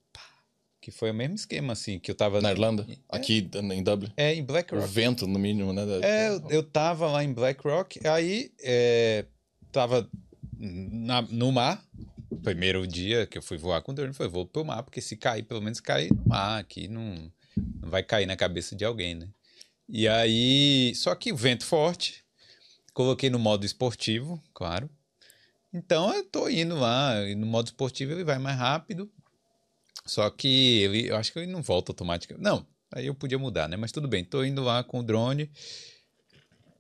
Que 0.83 0.91
foi 0.91 1.13
o 1.13 1.15
mesmo 1.15 1.37
esquema, 1.37 1.73
assim, 1.75 2.01
que 2.01 2.11
eu 2.11 2.15
tava... 2.15 2.41
Na 2.41 2.51
Irlanda? 2.51 2.85
É. 2.91 3.17
Aqui 3.17 3.49
em 3.55 3.83
Dublin? 3.85 4.13
É, 4.17 4.35
em 4.35 4.45
Black 4.45 4.75
O 4.75 4.81
vento, 4.81 5.29
no 5.29 5.39
mínimo, 5.39 5.73
né? 5.73 5.83
É, 6.03 6.29
eu, 6.29 6.43
eu 6.51 6.63
tava 6.65 7.07
lá 7.07 7.23
em 7.23 7.33
Black 7.33 7.63
Rock, 7.63 8.05
aí 8.05 8.53
é, 8.61 9.25
tava 9.71 10.11
na- 10.59 11.23
no 11.23 11.53
mar, 11.53 11.81
primeiro 12.43 12.85
dia 12.85 13.27
que 13.29 13.39
eu 13.39 13.43
fui 13.43 13.57
voar 13.57 13.81
com 13.83 13.93
o 13.93 13.95
drone, 13.95 14.13
foi 14.13 14.27
vou 14.27 14.45
pro 14.45 14.65
mar, 14.65 14.83
porque 14.83 15.01
se 15.01 15.17
cair, 15.17 15.45
pelo 15.45 15.63
menos 15.63 15.79
cair 15.79 16.13
no 16.13 16.25
mar, 16.27 16.59
aqui 16.59 16.89
não, 16.89 17.31
não 17.81 17.89
vai 17.89 18.03
cair 18.03 18.27
na 18.27 18.37
cabeça 18.37 18.75
de 18.75 18.85
alguém, 18.85 19.15
né? 19.15 19.29
E 19.89 20.09
aí, 20.09 20.93
só 20.97 21.15
que 21.15 21.33
o 21.33 21.37
vento 21.37 21.65
forte, 21.65 22.25
coloquei 22.93 23.31
no 23.31 23.39
modo 23.39 23.65
esportivo, 23.65 24.43
claro. 24.53 24.91
Então 25.73 26.13
eu 26.13 26.25
tô 26.25 26.49
indo 26.49 26.75
lá, 26.75 27.15
no 27.37 27.47
modo 27.47 27.67
esportivo 27.67 28.11
ele 28.11 28.25
vai 28.25 28.41
mais 28.41 28.59
rápido. 28.59 29.09
Só 30.05 30.29
que 30.31 30.83
ele, 30.83 31.09
eu 31.09 31.17
acho 31.17 31.33
que 31.33 31.39
ele 31.39 31.53
não 31.53 31.63
volta 31.63 31.93
automaticamente. 31.93 32.45
Não, 32.45 32.67
aí 32.93 33.07
eu 33.07 33.15
podia 33.15 33.39
mudar, 33.39 33.69
né? 33.69 33.77
Mas 33.77 33.93
tudo 33.93 34.09
bem, 34.09 34.25
tô 34.25 34.45
indo 34.45 34.63
lá 34.63 34.83
com 34.83 35.01
o 35.01 35.03
drone. 35.03 35.51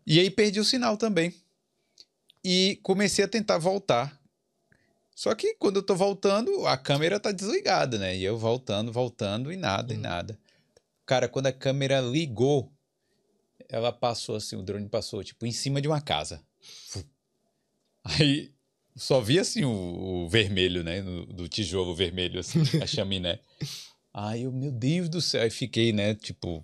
E 0.06 0.18
aí 0.18 0.30
perdi 0.30 0.58
o 0.60 0.64
sinal 0.64 0.96
também. 0.96 1.34
E 2.44 2.80
comecei 2.82 3.24
a 3.24 3.28
tentar 3.28 3.58
voltar. 3.58 4.20
Só 5.14 5.34
que 5.34 5.54
quando 5.54 5.76
eu 5.76 5.82
tô 5.82 5.94
voltando, 5.94 6.66
a 6.66 6.76
câmera 6.76 7.20
tá 7.20 7.30
desligada, 7.30 7.98
né? 7.98 8.16
E 8.16 8.24
eu 8.24 8.36
voltando, 8.36 8.90
voltando 8.90 9.52
e 9.52 9.56
nada, 9.56 9.94
e 9.94 9.96
nada. 9.96 10.38
Cara, 11.06 11.28
quando 11.28 11.46
a 11.46 11.52
câmera 11.52 12.00
ligou, 12.00 12.72
ela 13.68 13.92
passou 13.92 14.36
assim, 14.36 14.56
o 14.56 14.62
drone 14.62 14.88
passou, 14.88 15.22
tipo, 15.22 15.46
em 15.46 15.52
cima 15.52 15.80
de 15.80 15.86
uma 15.86 16.00
casa. 16.00 16.42
Aí 18.02 18.52
só 18.96 19.20
vi 19.20 19.38
assim 19.38 19.64
o, 19.64 19.70
o 20.24 20.28
vermelho, 20.28 20.82
né? 20.84 21.00
no- 21.02 21.26
do 21.26 21.48
tijolo 21.48 21.94
vermelho, 21.94 22.40
assim, 22.40 22.60
a 22.82 22.86
chaminé. 22.86 23.38
Aí 24.14 24.42
eu, 24.42 24.52
meu 24.52 24.70
Deus 24.70 25.08
do 25.08 25.20
céu, 25.20 25.42
aí 25.42 25.50
fiquei, 25.50 25.92
né? 25.92 26.14
Tipo, 26.14 26.62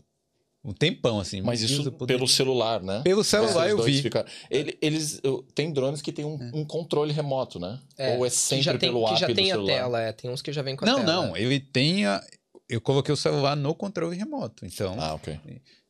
um 0.63 0.73
tempão 0.73 1.19
assim. 1.19 1.41
Mas 1.41 1.63
isso 1.63 1.83
eu 1.89 1.93
poderia- 1.93 2.19
pelo 2.19 2.29
celular, 2.29 2.83
né? 2.83 3.01
Pelo 3.03 3.25
celular 3.25 3.67
Esses 3.69 3.79
eu 3.79 3.85
vi. 3.85 4.03
ficaram- 4.03 4.29
Ele- 4.51 4.77
eles 4.83 5.21
tem 5.55 5.73
drones 5.73 6.03
que 6.03 6.13
tem 6.13 6.25
um, 6.25 6.39
um 6.53 6.65
controle 6.65 7.13
remoto, 7.13 7.59
né? 7.59 7.81
Ou 8.17 8.27
é 8.27 8.29
sempre 8.31 8.65
já 8.65 8.77
tem, 8.77 8.91
pelo 8.91 9.05
que 9.07 9.13
app 9.13 9.21
já 9.21 9.27
tem 9.35 9.51
a 9.51 9.55
celular. 9.55 9.73
tela, 9.75 10.01
é. 10.03 10.13
Tem 10.13 10.31
uns 10.31 10.43
que 10.43 10.53
já 10.53 10.61
vem 10.63 10.77
com 10.77 10.85
a 10.85 10.89
Não, 10.89 10.97
tela. 11.05 11.13
não, 11.13 11.37
ele 11.37 11.59
tem 11.61 12.05
a... 12.07 12.23
Eu 12.69 12.83
coloquei 12.83 13.15
o 13.15 13.17
celular 13.17 13.57
no 13.57 13.75
controle 13.75 14.15
remoto, 14.15 14.67
então... 14.67 14.95
Ah, 15.01 15.15
ok. 15.15 15.39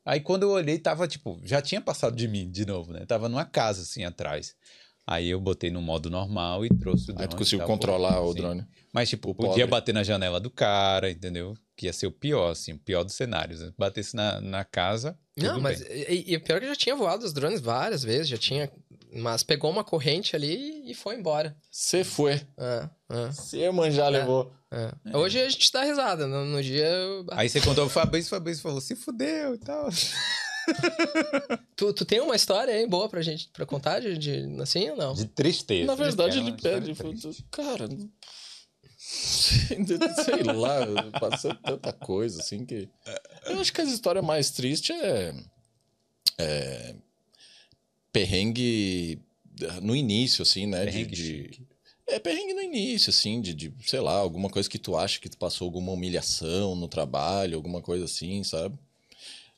Aí 0.05 0.21
quando 0.21 0.45
eu 0.45 0.51
olhei, 0.51 0.79
tava 0.79 1.09
tipo, 1.09 1.41
já 1.43 1.61
tinha 1.61 1.81
passado 1.81 2.15
de 2.17 2.29
mim 2.29 2.49
de 2.49 2.65
novo, 2.65 2.93
né? 2.93 3.05
Tava 3.05 3.29
numa 3.29 3.45
casa 3.45 3.83
assim 3.83 4.05
atrás. 4.05 4.55
Aí 5.11 5.31
eu 5.31 5.41
botei 5.41 5.71
no 5.71 5.81
modo 5.81 6.11
normal 6.11 6.67
e 6.67 6.69
trouxe 6.69 7.05
o 7.05 7.07
drone. 7.15 7.23
Aí 7.23 7.29
tu 7.29 7.37
conseguiu 7.37 7.61
tá, 7.61 7.65
controlar 7.67 8.17
pô, 8.17 8.29
o 8.31 8.35
drone. 8.35 8.67
Mas, 8.93 9.09
tipo, 9.09 9.31
O 9.31 9.35
podia 9.35 9.51
pobre. 9.65 9.67
bater 9.69 9.95
na 9.95 10.03
janela 10.03 10.39
do 10.39 10.51
cara, 10.51 11.11
entendeu? 11.11 11.55
Que 11.75 11.87
ia 11.87 11.93
ser 11.95 12.07
o 12.07 12.13
pior, 12.13 12.51
assim, 12.51 12.73
o 12.75 12.79
pior 12.79 13.05
dos 13.05 13.15
cenários. 13.15 13.63
Batesse 13.79 14.15
na, 14.15 14.39
na 14.43 14.65
casa. 14.65 15.19
Não, 15.35 15.51
tudo 15.55 15.63
mas 15.63 15.81
bem. 15.81 16.05
e, 16.11 16.33
e 16.33 16.37
o 16.37 16.41
pior 16.43 16.57
é 16.57 16.61
que 16.61 16.67
eu 16.67 16.71
já 16.71 16.77
tinha 16.77 16.95
voado 16.95 17.25
os 17.25 17.33
drones 17.33 17.61
várias 17.63 18.03
vezes, 18.03 18.29
já 18.29 18.37
tinha. 18.37 18.71
Mas 19.15 19.43
pegou 19.43 19.71
uma 19.71 19.83
corrente 19.83 20.37
ali 20.37 20.83
e 20.91 20.93
foi 20.93 21.17
embora. 21.17 21.57
Você 21.71 22.05
foi. 22.05 22.35
É, 22.59 22.89
é, 23.09 23.27
Você 23.31 23.71
manjar 23.71 24.11
levou. 24.11 24.53
é. 24.71 25.17
Hoje 25.17 25.41
a 25.41 25.49
gente 25.49 25.73
dá 25.73 25.85
risada. 25.85 26.27
No, 26.27 26.45
no 26.45 26.63
dia. 26.63 26.85
eu- 26.87 27.25
Aí 27.31 27.49
você 27.49 27.63
contou 27.63 27.87
o 27.87 27.89
Fabrício, 27.89 28.27
o 28.27 28.37
Fabrício 28.37 28.63
falou, 28.63 28.81
se 28.83 28.95
fudeu 28.95 29.55
e 29.55 29.59
tal. 29.59 29.89
Tu, 31.77 31.93
tu 31.93 32.05
tem 32.05 32.21
uma 32.21 32.35
história 32.35 32.75
aí 32.75 32.87
boa 32.89 33.09
pra 33.09 33.23
gente 33.23 33.49
pra 33.53 33.65
contar 33.65 34.01
de, 34.01 34.19
de- 34.19 34.61
assim 34.61 34.91
ou 34.91 34.97
não? 34.97 35.15
De 35.15 35.27
tristeza. 35.27 35.87
Na 35.87 35.95
verdade, 35.95 36.39
É 36.39 36.41
uma 36.41 36.49
ele 36.51 36.57
pede. 36.61 36.95
Cara. 37.53 37.89
Sei 38.99 40.43
lá, 40.43 40.81
passou 41.21 41.55
tanta 41.55 41.93
coisa 41.93 42.41
assim 42.41 42.67
que. 42.67 42.89
Eu 43.47 43.61
acho 43.61 43.73
que 43.73 43.81
a 43.81 43.85
história 43.85 44.21
mais 44.21 44.51
triste 44.51 44.93
é. 44.93 45.35
é 46.39 46.95
perrengue 48.13 49.21
no 49.83 49.95
início, 49.95 50.43
assim, 50.43 50.67
né? 50.67 50.85
de- 50.85 50.91
Perrengue 50.93 51.15
de, 51.15 51.23
chique. 51.27 51.67
É 52.07 52.19
perrengue 52.19 52.55
no 52.55 52.63
início, 52.63 53.11
assim, 53.11 53.41
de, 53.41 53.53
de, 53.53 53.73
sei 53.87 54.01
lá, 54.01 54.15
alguma 54.15 54.49
coisa 54.49 54.69
que 54.69 54.79
tu 54.79 54.97
acha 54.97 55.21
que 55.21 55.29
tu 55.29 55.37
passou 55.37 55.67
alguma 55.67 55.93
humilhação 55.93 56.75
no 56.75 56.89
trabalho, 56.89 57.55
alguma 57.57 57.83
coisa 57.83 58.07
assim, 58.07 58.43
sabe? 58.43 58.79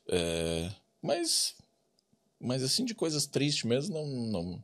É, 0.09 0.69
mas. 1.02 1.55
Mas 2.40 2.62
assim, 2.62 2.85
de 2.85 2.94
coisas 2.94 3.27
tristes 3.27 3.64
mesmo, 3.64 3.94
não. 3.94 4.06
não 4.06 4.62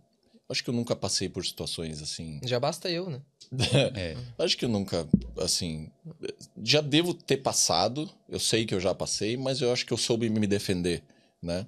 acho 0.49 0.63
que 0.63 0.71
eu 0.71 0.75
nunca 0.75 0.95
passei 0.95 1.29
por 1.29 1.45
situações 1.45 2.01
assim. 2.01 2.41
Já 2.45 2.59
basta 2.61 2.89
eu, 2.91 3.11
né? 3.11 3.21
É. 3.95 4.17
Acho 4.39 4.57
que 4.57 4.65
eu 4.65 4.69
nunca, 4.69 5.09
assim. 5.39 5.91
Já 6.63 6.81
devo 6.81 7.15
ter 7.15 7.39
passado, 7.39 8.11
eu 8.29 8.41
sei 8.41 8.65
que 8.65 8.75
eu 8.75 8.81
já 8.81 8.95
passei, 8.95 9.37
mas 9.37 9.61
eu 9.61 9.73
acho 9.73 9.87
que 9.87 9.93
eu 9.93 9.97
soube 9.99 10.29
me 10.29 10.47
defender, 10.47 11.03
né? 11.43 11.67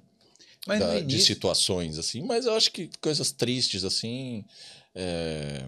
Mas 0.67 0.79
da- 0.79 0.99
de 0.99 1.19
situações, 1.19 1.97
assim. 1.97 2.21
Mas 2.21 2.45
eu 2.45 2.53
acho 2.53 2.71
que 2.71 2.89
coisas 3.01 3.31
tristes, 3.31 3.83
assim. 3.83 4.43
é, 4.93 5.65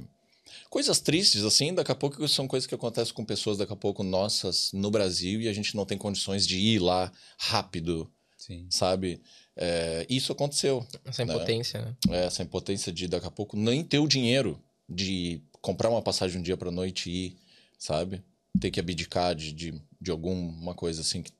Coisas 0.70 1.00
tristes, 1.00 1.44
assim, 1.44 1.74
daqui 1.74 1.92
a 1.92 1.96
pouco 1.96 2.26
são 2.30 2.48
coisas 2.48 2.66
que 2.68 2.76
acontecem 2.76 3.14
com 3.14 3.26
pessoas, 3.26 3.58
daqui 3.58 3.74
a 3.74 3.76
pouco 3.76 4.04
nossas, 4.04 4.72
no 4.74 4.90
Brasil, 4.90 5.42
e 5.42 5.48
a 5.50 5.54
gente 5.54 5.76
não 5.76 5.86
tem 5.86 5.98
condições 5.98 6.48
de 6.48 6.58
ir 6.58 6.80
lá 6.80 7.12
rápido, 7.38 8.10
sim. 8.42 8.66
sabe? 8.70 9.22
É, 9.56 10.06
Isso 10.10 10.32
aconteceu. 10.32 10.86
Essa 11.06 11.24
Né? 11.26 11.34
impotência, 11.34 11.82
né? 11.82 11.96
É, 12.10 12.26
Essa 12.26 12.44
impotência 12.44 12.92
de, 12.92 13.08
daqui 13.08 13.28
a 13.28 13.32
pouco, 13.32 13.56
nem 13.58 13.84
ter 13.84 14.00
o 14.00 14.08
dinheiro 14.08 14.62
de 14.90 15.42
comprar 15.62 15.90
uma 15.90 16.02
passagem 16.02 16.40
um 16.40 16.44
dia 16.44 16.58
pra 16.58 16.72
noite 16.72 17.10
e 17.10 17.26
ir, 17.28 17.38
sabe? 17.78 18.22
Ter 18.60 18.72
que 18.72 18.80
abdicar 18.80 19.36
de, 19.36 19.52
de, 19.54 19.82
de 20.00 20.12
alguma 20.12 20.74
coisa 20.74 21.02
assim 21.02 21.22
que, 21.22 21.32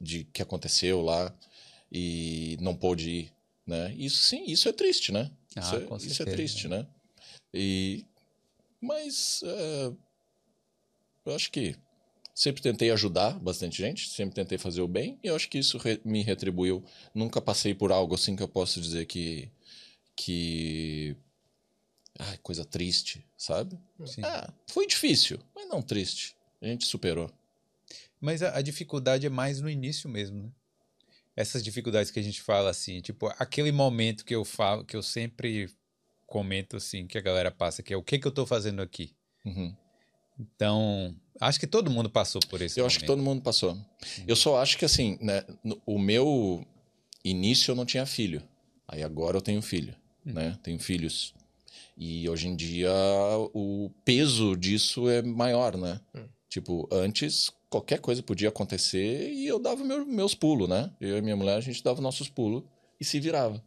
de, 0.00 0.24
que 0.24 0.40
aconteceu 0.40 1.02
lá 1.02 1.34
e 1.90 2.56
não 2.60 2.74
pôde 2.74 3.10
ir, 3.10 3.32
né? 3.66 3.92
Isso 3.96 4.22
sim, 4.22 4.44
isso 4.46 4.68
é 4.68 4.72
triste, 4.72 5.12
né? 5.12 5.30
Ah, 5.56 5.60
isso, 5.60 5.74
é, 5.76 5.80
com 5.80 5.96
isso 5.96 6.06
é 6.06 6.14
certeza, 6.14 6.36
triste, 6.36 6.68
né? 6.68 6.86
E, 7.52 8.04
mas 8.80 9.42
é, 9.44 9.92
eu 11.24 11.34
acho 11.34 11.50
que 11.50 11.74
sempre 12.36 12.60
tentei 12.60 12.90
ajudar 12.90 13.38
bastante 13.40 13.78
gente, 13.78 14.10
sempre 14.10 14.34
tentei 14.34 14.58
fazer 14.58 14.82
o 14.82 14.86
bem 14.86 15.18
e 15.24 15.28
eu 15.28 15.34
acho 15.34 15.48
que 15.48 15.56
isso 15.56 15.78
re- 15.78 16.00
me 16.04 16.22
retribuiu. 16.22 16.84
Nunca 17.14 17.40
passei 17.40 17.74
por 17.74 17.90
algo 17.90 18.14
assim 18.14 18.36
que 18.36 18.42
eu 18.42 18.48
posso 18.48 18.78
dizer 18.78 19.06
que 19.06 19.50
que 20.14 21.16
ai, 22.18 22.38
coisa 22.42 22.64
triste, 22.64 23.26
sabe? 23.38 23.78
sim. 24.06 24.22
Ah, 24.22 24.52
foi 24.68 24.86
difícil, 24.86 25.38
mas 25.54 25.66
não 25.68 25.80
triste. 25.80 26.36
A 26.60 26.66
gente 26.66 26.84
superou. 26.84 27.30
Mas 28.20 28.42
a, 28.42 28.56
a 28.56 28.62
dificuldade 28.62 29.26
é 29.26 29.30
mais 29.30 29.60
no 29.60 29.68
início 29.70 30.08
mesmo, 30.08 30.42
né? 30.42 30.50
Essas 31.34 31.62
dificuldades 31.62 32.10
que 32.10 32.18
a 32.18 32.22
gente 32.22 32.40
fala 32.40 32.70
assim, 32.70 33.00
tipo, 33.00 33.26
aquele 33.38 33.72
momento 33.72 34.24
que 34.24 34.34
eu 34.34 34.44
falo, 34.44 34.84
que 34.84 34.96
eu 34.96 35.02
sempre 35.02 35.70
comento 36.26 36.76
assim, 36.76 37.06
que 37.06 37.18
a 37.18 37.20
galera 37.22 37.50
passa, 37.50 37.82
que 37.82 37.92
é 37.92 37.96
o 37.96 38.02
que 38.02 38.18
que 38.18 38.26
eu 38.26 38.32
tô 38.32 38.46
fazendo 38.46 38.80
aqui? 38.80 39.14
Uhum. 39.44 39.74
Então, 40.38 41.14
acho 41.40 41.58
que 41.60 41.66
todo 41.66 41.90
mundo 41.90 42.08
passou 42.10 42.40
por 42.48 42.60
esse 42.62 42.78
Eu 42.80 42.86
acho 42.86 42.98
que 42.98 43.04
momento. 43.06 43.18
todo 43.18 43.24
mundo 43.24 43.42
passou. 43.42 43.76
Eu 44.26 44.36
só 44.36 44.60
acho 44.60 44.76
que 44.78 44.84
assim, 44.84 45.18
né, 45.20 45.44
no- 45.62 45.80
o 45.86 45.98
meu 45.98 46.64
início 47.24 47.72
eu 47.72 47.74
não 47.76 47.84
tinha 47.84 48.06
filho. 48.06 48.42
Aí 48.88 49.02
agora 49.02 49.36
eu 49.36 49.42
tenho 49.42 49.60
filho, 49.62 49.94
né? 50.24 50.58
Tenho 50.62 50.78
filhos. 50.78 51.34
E 51.96 52.28
hoje 52.28 52.46
em 52.48 52.54
dia 52.56 52.90
o 53.54 53.90
peso 54.04 54.56
disso 54.56 55.08
é 55.08 55.22
maior, 55.22 55.76
né? 55.76 56.00
Tipo, 56.48 56.88
antes 56.92 57.50
qualquer 57.68 57.98
coisa 58.00 58.22
podia 58.22 58.48
acontecer 58.48 59.32
e 59.32 59.46
eu 59.46 59.58
dava 59.58 59.82
meu- 59.84 60.06
meus 60.06 60.34
pulos, 60.34 60.68
né? 60.68 60.90
Eu 61.00 61.18
e 61.18 61.22
minha 61.22 61.36
mulher, 61.36 61.56
a 61.56 61.60
gente 61.60 61.82
dava 61.82 62.00
nossos 62.00 62.28
pulos 62.28 62.62
e 63.00 63.04
se 63.04 63.18
virava. 63.18 63.62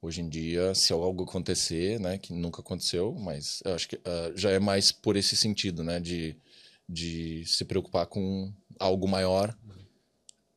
Hoje 0.00 0.20
em 0.20 0.28
dia, 0.28 0.74
se 0.76 0.92
algo 0.92 1.24
acontecer, 1.24 1.98
né, 1.98 2.18
que 2.18 2.32
nunca 2.32 2.60
aconteceu, 2.60 3.14
mas 3.14 3.60
eu 3.64 3.74
acho 3.74 3.88
que 3.88 4.00
ah, 4.04 4.32
já 4.36 4.50
é 4.50 4.58
mais 4.58 4.92
por 4.92 5.16
esse 5.16 5.36
sentido, 5.36 5.82
né, 5.82 5.98
de, 5.98 6.36
de 6.88 7.44
se 7.46 7.64
preocupar 7.64 8.06
com 8.06 8.52
algo 8.78 9.08
maior, 9.08 9.56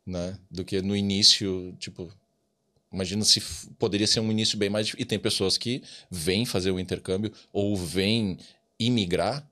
né, 0.06 0.38
do 0.50 0.64
que 0.64 0.80
no 0.82 0.96
início, 0.96 1.76
tipo, 1.80 2.14
imagina 2.94 3.24
se 3.26 3.42
poderia 3.80 4.06
ser 4.06 4.20
um 4.20 4.32
início 4.32 4.58
bem 4.60 4.70
mais 4.70 4.88
dif- 4.88 5.00
e 5.00 5.06
tem 5.06 5.18
pessoas 5.18 5.58
que 5.58 5.82
vêm 6.10 6.46
fazer 6.46 6.70
o 6.70 6.80
intercâmbio 6.80 7.32
ou 7.52 7.76
vêm 7.76 8.38
imigrar 8.80 9.50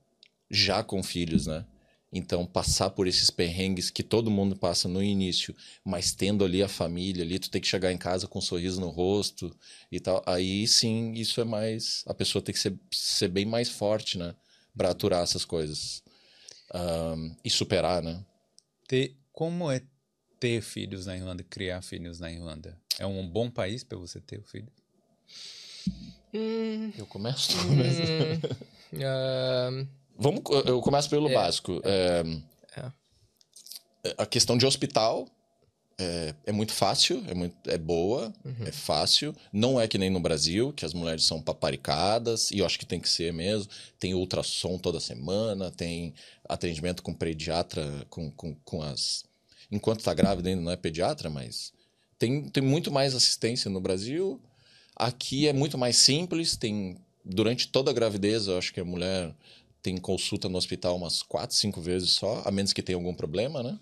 já 0.52 0.84
com 0.84 1.02
filhos, 1.02 1.48
né? 1.48 1.66
Então, 2.12 2.44
passar 2.46 2.90
por 2.90 3.08
esses 3.08 3.30
perrengues 3.30 3.92
que 3.92 4.02
todo 4.02 4.32
mundo 4.32 4.56
passa 4.56 4.88
no 4.88 5.02
início, 5.04 5.56
mas 5.84 6.12
tendo 6.12 6.44
ali 6.44 6.64
a 6.64 6.68
família, 6.68 7.24
ali 7.24 7.38
tu 7.38 7.52
tem 7.52 7.62
que 7.62 7.68
chegar 7.68 7.92
em 7.92 7.98
casa 7.98 8.28
com 8.28 8.40
um 8.40 8.42
sorriso 8.42 8.82
no 8.82 8.90
rosto 8.90 9.56
e 9.92 10.00
tal, 10.00 10.24
aí 10.26 10.68
sim, 10.68 11.14
isso 11.14 11.40
é 11.40 11.44
mais. 11.44 12.04
A 12.08 12.14
pessoa 12.14 12.42
tem 12.42 12.54
que 12.54 12.60
ser, 12.60 12.76
ser 12.92 13.28
bem 13.28 13.46
mais 13.46 13.70
forte, 13.70 14.18
né? 14.18 14.34
Pra 14.76 14.90
aturar 14.90 15.22
essas 15.22 15.46
coisas. 15.46 16.02
Ahn, 16.74 17.36
e 17.44 17.50
superar, 17.50 18.02
né? 18.02 18.24
Ter, 18.88 19.16
como 19.32 19.70
é 19.72 19.82
ter 20.40 20.62
filhos 20.62 21.06
na 21.06 21.16
Irlanda, 21.16 21.44
criar 21.44 21.82
filhos 21.84 22.20
na 22.20 22.32
Irlanda? 22.32 22.76
É 22.98 23.06
um 23.06 23.28
bom 23.28 23.52
país 23.52 23.84
para 23.84 23.98
você 23.98 24.20
ter 24.20 24.40
o 24.40 24.44
filho? 24.44 24.68
Hum, 26.34 26.92
Eu 26.98 27.06
começo. 27.06 27.52
hum, 27.58 28.42
ah, 29.04 29.86
Vamos, 30.20 30.42
eu 30.66 30.82
começo 30.82 31.10
pelo 31.10 31.30
É. 31.30 31.34
básico. 31.34 31.82
É, 31.84 32.24
A 34.18 34.26
questão 34.26 34.58
de 34.58 34.66
hospital 34.66 35.28
é, 35.98 36.34
é 36.46 36.52
muito 36.54 36.72
fácil, 36.72 37.22
é, 37.28 37.34
muito, 37.34 37.56
é 37.70 37.78
boa, 37.78 38.34
é 38.66 38.72
fácil. 38.72 39.36
Não 39.52 39.80
é 39.80 39.88
que 39.88 39.98
nem 39.98 40.10
no 40.10 40.20
Brasil, 40.20 40.72
que 40.72 40.86
as 40.86 40.94
mulheres 40.94 41.26
são 41.26 41.42
paparicadas, 41.42 42.50
e 42.52 42.60
eu 42.60 42.66
acho 42.66 42.80
que 42.80 42.86
tem 42.86 43.00
que 43.00 43.10
ser 43.10 43.34
mesmo. 43.34 43.70
Tem 44.00 44.14
ultrassom 44.14 44.78
toda 44.78 45.00
semana, 45.02 45.70
tem 45.72 46.14
atendimento 46.48 47.04
com 47.04 47.14
pediatra, 47.14 48.06
com, 48.10 48.32
com, 48.32 48.56
com 48.64 48.82
as. 48.82 49.26
Enquanto 49.70 50.04
tá 50.04 50.14
grávida 50.14 50.50
ainda 50.50 50.62
não 50.62 50.72
é 50.72 50.78
pediatra, 50.78 51.30
mas 51.30 51.74
tem, 52.18 52.44
tem 52.50 52.64
muito 52.64 52.90
mais 52.92 53.14
assistência 53.14 53.70
no 53.70 53.82
Brasil. 53.82 54.42
Aqui 54.96 55.48
é 55.48 55.54
muito 55.54 55.78
mais 55.78 55.98
simples, 55.98 56.56
tem. 56.56 56.98
Durante 57.26 57.68
toda 57.68 57.92
a 57.92 57.94
gravidez, 57.94 58.48
eu 58.48 58.58
acho 58.58 58.74
que 58.74 58.80
a 58.80 58.86
mulher 58.86 59.36
tem 59.82 59.98
consulta 59.98 60.50
no 60.50 60.58
hospital 60.58 60.96
umas 60.96 61.22
quatro, 61.22 61.56
cinco 61.56 61.82
vezes 61.82 62.12
só, 62.12 62.42
a 62.46 62.52
menos 62.52 62.74
que 62.74 62.82
tenha 62.82 62.98
algum 62.98 63.14
problema, 63.14 63.64
né? 63.64 63.80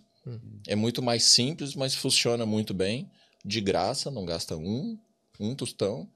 É 0.68 0.76
muito 0.76 1.02
mais 1.02 1.24
simples, 1.24 1.76
mas 1.76 1.96
funciona 1.96 2.46
muito 2.46 2.74
bem. 2.74 3.10
De 3.46 3.62
graça, 3.62 4.12
não 4.12 4.26
gasta 4.26 4.58
um, 4.58 4.98
um 5.40 5.56
tostão. 5.56 6.10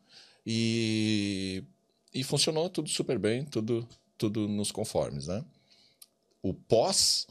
E, 0.46 1.64
e 2.14 2.24
funcionou 2.24 2.70
tudo 2.70 2.90
super 2.90 3.18
bem, 3.18 3.46
tudo, 3.46 3.88
tudo 4.18 4.48
nos 4.48 4.72
conformes, 4.72 5.28
né? 5.28 5.44
O 6.42 6.54
pós, 6.54 7.28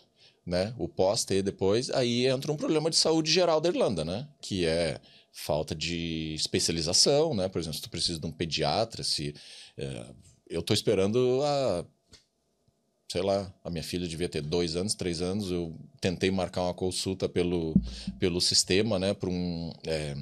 né? 0.47 0.75
O 0.79 0.89
pós 0.89 1.25
ter 1.25 1.43
depois, 1.43 1.91
aí 1.91 2.27
entra 2.27 2.53
um 2.53 2.57
problema 2.57 2.89
de 2.89 2.97
saúde 2.97 3.31
geral 3.31 3.61
da 3.61 3.69
Irlanda, 3.69 4.05
né? 4.05 4.29
Que 4.41 4.65
é 4.65 5.01
falta 5.33 5.75
de 5.75 6.35
especialização, 6.35 7.35
né? 7.35 7.49
Por 7.49 7.59
exemplo, 7.59 7.77
se 7.77 7.83
tu 7.83 7.91
precisa 7.91 8.19
de 8.19 8.27
um 8.27 8.33
pediatra, 8.33 9.03
se... 9.03 9.35
é, 9.77 10.07
eu 10.49 10.63
tô 10.63 10.75
esperando 10.75 11.41
a 11.45 11.85
sei 13.11 13.23
lá, 13.23 13.53
a 13.65 13.71
minha 13.71 13.83
filha 13.83 14.07
devia 14.07 14.29
ter 14.29 14.41
dois 14.41 14.77
anos, 14.77 14.95
três 14.95 15.21
anos. 15.21 15.51
Eu 15.51 15.77
tentei 16.01 16.31
marcar 16.31 16.63
uma 16.63 16.75
consulta 16.75 17.29
pelo, 17.29 17.75
pelo 18.21 18.41
sistema, 18.41 19.01
né, 19.01 19.13
para 19.13 19.29
um 19.29 19.73
é, 19.85 20.17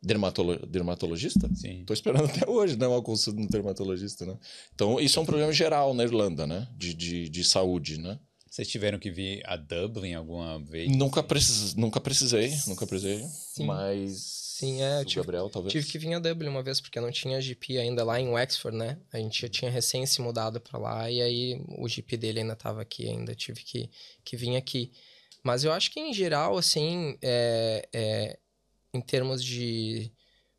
dermatolo, 0.00 0.64
dermatologista. 0.64 1.50
Sim. 1.56 1.80
Estou 1.80 1.92
esperando 1.92 2.26
até 2.26 2.48
hoje, 2.48 2.76
né, 2.76 2.86
uma 2.86 3.02
consulta 3.02 3.40
no 3.40 3.48
dermatologista, 3.48 4.24
né. 4.24 4.38
Então, 4.72 5.00
isso 5.00 5.18
é 5.18 5.22
um 5.22 5.26
problema 5.26 5.52
geral 5.52 5.92
na 5.92 6.04
Irlanda, 6.04 6.46
né, 6.46 6.68
de, 6.76 6.94
de, 6.94 7.28
de 7.28 7.42
saúde, 7.42 7.98
né. 7.98 8.16
Vocês 8.48 8.68
tiveram 8.68 8.98
que 9.00 9.10
vir 9.10 9.42
a 9.44 9.56
Dublin 9.56 10.14
alguma 10.14 10.60
vez? 10.60 10.88
Nunca, 10.96 11.20
precis, 11.20 11.74
nunca 11.74 12.00
precisei, 12.00 12.56
nunca 12.68 12.86
precisei, 12.86 13.26
mas... 13.58 14.47
Sim, 14.58 14.82
é, 14.82 15.00
o 15.00 15.04
tive- 15.04 15.20
Gabriel, 15.20 15.48
talvez. 15.48 15.72
Tive 15.72 15.86
que 15.86 15.98
vir 15.98 16.14
a 16.14 16.18
Dublin 16.18 16.48
uma 16.48 16.62
vez, 16.62 16.80
porque 16.80 16.98
não 17.00 17.12
tinha 17.12 17.40
GP 17.40 17.78
ainda 17.78 18.02
lá 18.02 18.20
em 18.20 18.28
Wexford, 18.28 18.76
né? 18.76 18.98
A 19.12 19.18
gente 19.18 19.40
já 19.42 19.48
tinha 19.48 19.70
recém 19.70 20.04
se 20.04 20.20
mudado 20.20 20.60
pra 20.60 20.78
lá, 20.78 21.08
e 21.10 21.22
aí 21.22 21.62
o 21.78 21.88
GP 21.88 22.16
dele 22.16 22.40
ainda 22.40 22.56
tava 22.56 22.82
aqui 22.82 23.08
ainda, 23.08 23.34
tive 23.36 23.62
que, 23.62 23.88
que 24.24 24.36
vir 24.36 24.56
aqui. 24.56 24.90
Mas 25.44 25.62
eu 25.62 25.72
acho 25.72 25.92
que, 25.92 26.00
em 26.00 26.12
geral, 26.12 26.58
assim, 26.58 27.16
é, 27.22 27.88
é, 27.92 28.38
em 28.92 29.00
termos 29.00 29.44
de... 29.44 30.10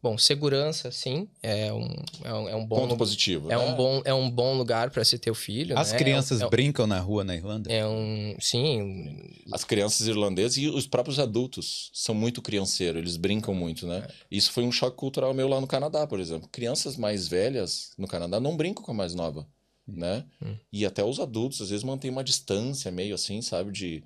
Bom, 0.02 0.18
segurança, 0.18 0.92
sim, 0.94 1.28
é 1.44 1.74
um, 1.74 1.94
é 2.24 2.34
um, 2.34 2.50
é 2.50 2.56
um 2.56 2.66
bom... 2.66 2.78
Ponto 2.78 2.92
lu- 2.92 2.98
positivo. 2.98 3.52
É 3.52 3.58
né? 3.58 3.58
um 3.58 3.76
bom, 3.76 4.02
é 4.06 4.14
um 4.14 4.30
bom 4.32 4.58
lugar 4.58 4.90
para 4.92 5.04
se 5.04 5.20
ter 5.20 5.30
o 5.30 5.36
filho, 5.36 5.78
As 5.78 5.92
né? 5.92 5.98
crianças 5.98 6.40
é, 6.40 6.46
um- 6.46 6.50
brincam 6.50 6.88
na 6.88 7.00
rua 7.02 7.26
na 7.26 7.36
Irlanda? 7.36 7.70
é 7.70 7.86
um... 7.86 8.34
Sim, 8.40 9.20
As 9.52 9.66
crianças 9.66 10.08
irlandesas 10.08 10.58
e 10.58 10.70
os 10.70 10.88
próprios 10.88 11.20
adultos 11.20 11.92
são 11.94 12.16
muito 12.16 12.42
crianceiros, 12.42 12.98
eles 13.02 13.18
brincam 13.18 13.54
muito, 13.54 13.86
né? 13.86 14.08
Isso 14.32 14.54
foi 14.54 14.64
um 14.64 14.72
choque 14.72 14.96
cultural 14.96 15.34
meu 15.34 15.50
lá 15.50 15.60
no 15.60 15.68
Canadá, 15.68 16.08
por 16.08 16.22
exemplo. 16.22 16.48
Crianças 16.50 16.96
mais 16.96 17.28
velhas 17.28 17.92
no 17.98 18.08
Canadá 18.08 18.40
não 18.40 18.56
brincam 18.56 18.82
com 18.84 18.92
a 18.92 18.96
mais 18.96 19.14
nova, 19.14 19.46
né? 19.86 20.24
E 20.72 20.86
até 20.86 21.04
os 21.04 21.20
adultos 21.20 21.60
às 21.62 21.72
vezes 21.72 21.84
mantêm 21.84 22.10
uma 22.10 22.24
distância 22.24 22.90
meio 22.90 23.14
assim, 23.16 23.42
sabe, 23.42 23.72
de 23.74 24.02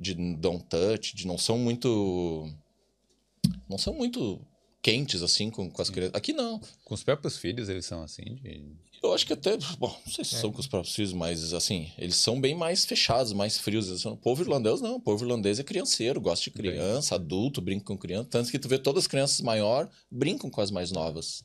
de 0.00 0.14
don't 0.14 0.64
touch, 0.70 1.14
de 1.14 1.26
não 1.26 1.36
são 1.36 1.58
muito 1.58 2.48
não 3.68 3.76
são 3.76 3.92
muito 3.92 4.40
quentes 4.90 5.22
assim 5.22 5.50
com, 5.50 5.70
com 5.70 5.82
as 5.82 5.90
crianças. 5.90 6.14
Aqui 6.14 6.32
não. 6.32 6.60
Com 6.84 6.94
os 6.94 7.02
próprios 7.02 7.36
filhos 7.36 7.68
eles 7.68 7.84
são 7.86 8.02
assim? 8.02 8.36
de- 8.42 8.88
Eu 9.02 9.12
acho 9.12 9.24
que 9.26 9.32
até, 9.32 9.56
bom, 9.78 9.96
não 10.04 10.12
sei 10.12 10.24
se 10.24 10.34
são 10.34 10.50
com 10.50 10.58
os 10.60 10.66
próprios 10.66 10.94
filhos, 10.94 11.12
mas 11.12 11.52
assim, 11.54 11.88
eles 11.96 12.16
são 12.16 12.40
bem 12.40 12.54
mais 12.56 12.84
fechados, 12.84 13.32
mais 13.32 13.56
frios. 13.56 13.86
São- 14.00 14.14
O 14.14 14.16
povo 14.16 14.42
irlandês 14.42 14.80
não, 14.80 14.96
o 14.96 15.00
povo 15.00 15.24
irlandês 15.24 15.60
é 15.60 15.62
crianceiro, 15.62 16.20
gosta 16.20 16.44
de 16.44 16.50
criança, 16.50 17.14
adulto, 17.14 17.60
brinca 17.60 17.84
com 17.84 17.96
criança. 17.96 18.28
Tanto 18.30 18.50
que 18.50 18.58
tu 18.58 18.68
vê 18.68 18.76
todas 18.78 19.04
as 19.04 19.06
crianças 19.06 19.40
maior 19.40 19.88
brincam 20.10 20.50
com 20.50 20.60
as 20.60 20.70
mais 20.72 20.90
novas, 20.90 21.44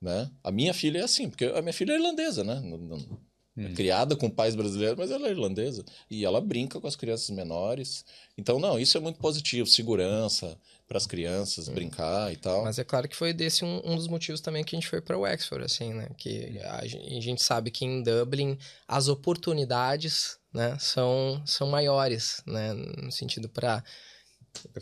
né? 0.00 0.30
A 0.42 0.50
minha 0.50 0.72
filha 0.72 1.00
é 1.00 1.02
assim, 1.02 1.28
porque 1.28 1.44
a 1.44 1.60
minha 1.60 1.74
filha 1.74 1.92
é 1.92 1.96
irlandesa, 1.96 2.42
né? 2.42 2.58
Não- 2.60 2.78
não- 2.78 3.18
é 3.56 3.68
criada 3.72 4.16
com 4.16 4.28
pais 4.28 4.56
brasileiros, 4.56 4.98
mas 4.98 5.12
ela 5.12 5.28
é 5.28 5.30
irlandesa. 5.30 5.84
E 6.10 6.24
ela 6.24 6.40
brinca 6.40 6.80
com 6.80 6.88
as 6.88 6.96
crianças 6.96 7.30
menores. 7.30 8.04
Então, 8.36 8.58
não, 8.58 8.80
isso 8.80 8.96
é 8.96 9.00
muito 9.00 9.20
positivo. 9.20 9.64
Segurança 9.68 10.58
para 10.86 10.98
as 10.98 11.06
crianças, 11.06 11.68
brincar 11.68 12.32
e 12.32 12.36
tal. 12.36 12.64
Mas 12.64 12.78
é 12.78 12.84
claro 12.84 13.08
que 13.08 13.16
foi 13.16 13.32
desse 13.32 13.64
um, 13.64 13.80
um 13.84 13.96
dos 13.96 14.06
motivos 14.08 14.40
também 14.40 14.62
que 14.62 14.76
a 14.76 14.78
gente 14.78 14.88
foi 14.88 15.00
para 15.00 15.18
Wexford, 15.18 15.64
assim, 15.64 15.94
né? 15.94 16.08
Que 16.18 16.58
a, 16.58 16.86
gen- 16.86 17.16
a 17.18 17.20
gente 17.20 17.42
sabe 17.42 17.70
que 17.70 17.84
em 17.84 18.02
Dublin 18.02 18.58
as 18.86 19.08
oportunidades, 19.08 20.38
né, 20.52 20.76
são, 20.78 21.42
são 21.46 21.68
maiores, 21.68 22.42
né? 22.46 22.72
No 22.74 23.10
sentido 23.10 23.48
para 23.48 23.82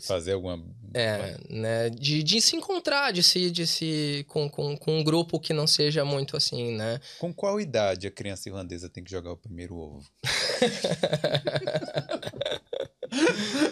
fazer 0.01 0.33
alguma. 0.33 0.63
é, 0.93 1.37
né, 1.49 1.89
de, 1.89 2.23
de 2.23 2.39
se 2.41 2.55
encontrar, 2.55 3.11
de 3.11 3.21
se, 3.23 3.49
de 3.51 3.65
se 3.67 4.25
com, 4.29 4.49
com, 4.49 4.77
com 4.77 4.99
um 4.99 5.03
grupo 5.03 5.39
que 5.39 5.53
não 5.53 5.67
seja 5.67 6.05
muito 6.05 6.37
assim, 6.37 6.75
né? 6.75 6.99
Com 7.19 7.33
qual 7.33 7.59
idade 7.59 8.07
a 8.07 8.11
criança 8.11 8.47
irlandesa 8.49 8.89
tem 8.89 9.03
que 9.03 9.11
jogar 9.11 9.31
o 9.31 9.37
primeiro 9.37 9.75
ovo? 9.75 10.03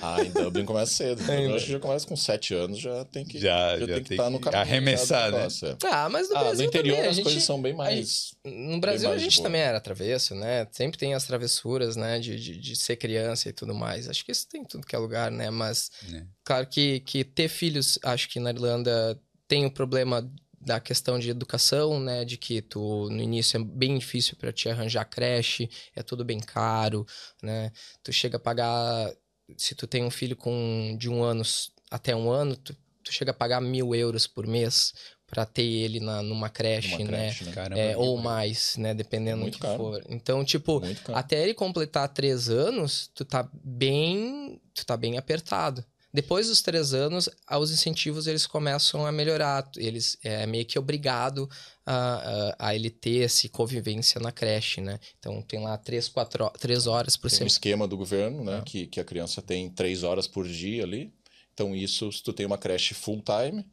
Ah, 0.04 0.24
em 0.24 0.30
Dublin 0.30 0.66
começa 0.66 0.92
cedo. 0.94 1.20
Ainda. 1.32 1.50
Eu 1.52 1.56
acho 1.56 1.66
que 1.66 1.72
já 1.72 1.80
começa 1.80 2.08
com 2.08 2.16
7 2.16 2.54
anos, 2.54 2.78
já 2.80 3.04
tem 3.06 3.26
que 3.26 3.40
Já- 3.40 3.78
já 3.80 3.86
tem 3.88 4.04
que 4.04 4.14
estar 4.14 4.26
que 4.26 4.30
no 4.32 4.40
caminho. 4.40 4.62
arremessar, 4.62 5.32
já 5.32 5.38
né? 5.38 5.48
é. 5.82 5.88
Ah, 5.92 6.10
mas 6.10 6.30
no 6.30 6.36
Ah, 6.36 6.40
no 6.40 6.46
Brasil 6.46 6.66
interior 6.68 6.96
também, 6.96 7.08
a 7.08 7.10
as 7.10 7.16
gente, 7.16 7.24
coisas 7.24 7.44
são 7.44 7.60
bem 7.62 7.74
a 7.74 7.78
mais. 7.78 8.36
No 8.46 8.80
Brasil 8.80 9.08
a 9.08 9.12
mais 9.12 9.22
de 9.22 9.26
gente 9.30 9.38
boa. 9.38 9.48
também 9.48 9.62
era 9.62 9.80
travesso, 9.82 10.36
né? 10.36 10.68
Sempre 10.72 10.98
tem 11.00 11.14
as 11.16 11.26
travessuras, 11.26 11.96
né? 11.96 12.20
De, 12.20 12.40
de, 12.40 12.58
de 12.58 12.76
ser 12.76 12.98
criança 12.98 13.50
e 13.50 13.54
tudo 13.54 13.74
mais. 13.74 14.08
Acho 14.08 14.24
que 14.24 14.32
isso 14.32 14.48
tem 14.48 14.62
em 14.62 14.66
tudo 14.66 14.86
que 14.86 14.96
é 14.96 15.00
lugar, 15.00 15.32
né? 15.32 15.50
Mas, 15.50 15.90
né? 16.10 16.28
claro 16.44 16.68
que, 16.68 17.00
que 17.02 17.24
ter 17.24 17.50
filhos, 17.50 18.00
acho 18.04 18.30
que 18.30 18.40
na 18.40 18.52
Irlanda 18.52 19.20
tem 19.48 19.66
o 19.66 19.72
problema 19.72 20.30
da 20.62 20.80
questão 20.80 21.18
de 21.18 21.30
educação, 21.30 22.00
né? 22.00 22.24
De 22.24 22.38
que 22.38 22.62
tu, 22.62 23.10
no 23.10 23.22
início, 23.22 23.60
é 23.60 23.64
bem 23.64 23.98
difícil 23.98 24.38
para 24.38 24.54
te 24.54 24.70
arranjar 24.70 25.06
creche, 25.06 25.70
é 25.96 26.04
tudo 26.04 26.24
bem 26.24 26.40
caro, 26.40 27.06
né? 27.42 27.72
Tu 28.04 28.14
chega 28.14 28.38
a 28.38 28.40
pagar... 28.40 29.12
Se 29.58 29.76
tu 29.76 29.88
tem 29.88 30.04
um 30.04 30.12
filho 30.12 30.36
com 30.36 30.96
de 30.98 31.10
um 31.10 31.24
ano 31.24 31.44
até 31.90 32.16
um 32.16 32.30
ano, 32.32 32.56
tu, 32.56 32.74
tu 33.04 33.12
chega 33.12 33.32
a 33.32 33.34
pagar 33.34 33.60
mil 33.60 33.94
euros 33.94 34.28
por 34.28 34.48
mês 34.48 34.94
para 35.32 35.46
ter 35.46 35.64
ele 35.64 36.02
na, 36.02 36.22
numa 36.22 36.50
creche, 36.50 36.98
né? 37.06 37.08
creche, 37.08 37.46
né? 37.46 37.52
Caramba. 37.54 37.82
É, 37.82 37.96
ou 37.96 38.18
mais, 38.18 38.76
né? 38.76 38.94
Dependendo 38.94 39.46
do 39.46 39.52
que 39.52 39.60
caro. 39.60 39.78
for. 39.78 40.04
Então, 40.10 40.44
tipo, 40.44 40.82
até 41.14 41.42
ele 41.42 41.54
completar 41.54 42.08
três 42.10 42.50
anos, 42.50 43.10
tu 43.16 43.24
tá 43.24 43.50
bem. 43.64 44.62
Tu 44.74 44.86
tá 44.86 44.96
bem 44.98 45.18
apertado. 45.18 45.84
Depois 46.14 46.48
dos 46.50 46.62
três 46.62 46.94
anos, 46.94 47.30
os 47.50 47.72
incentivos 47.72 48.28
eles 48.28 48.46
começam 48.46 49.06
a 49.06 49.12
melhorar. 49.14 49.66
Eles 49.78 50.18
é 50.22 50.46
meio 50.46 50.66
que 50.66 50.78
obrigado 50.78 51.50
a, 51.86 52.54
a, 52.60 52.68
a 52.68 52.76
ele 52.76 52.90
ter 52.90 53.24
essa 53.24 53.48
convivência 53.48 54.20
na 54.20 54.30
creche, 54.34 54.82
né? 54.82 55.00
Então 55.18 55.42
tem 55.42 55.62
lá 55.64 55.78
três, 55.78 56.10
quatro, 56.10 56.52
três 56.60 56.86
horas 56.88 57.16
por 57.16 57.30
Tem 57.30 57.36
um 57.36 57.38
semana. 57.38 57.48
esquema 57.48 57.88
do 57.88 57.96
governo, 57.96 58.42
É. 58.42 58.58
né? 58.58 58.64
Que, 58.66 58.86
que 58.88 59.00
a 59.00 59.06
criança 59.06 59.42
tem 59.42 59.70
três 59.70 60.04
horas 60.04 60.28
por 60.28 60.46
dia 60.46 60.84
ali. 60.84 61.14
Então, 61.54 61.74
isso, 61.74 62.12
se 62.12 62.22
tu 62.22 62.34
tem 62.34 62.46
uma 62.46 62.58
creche 62.58 62.94
full 62.94 63.22
time, 63.24 63.66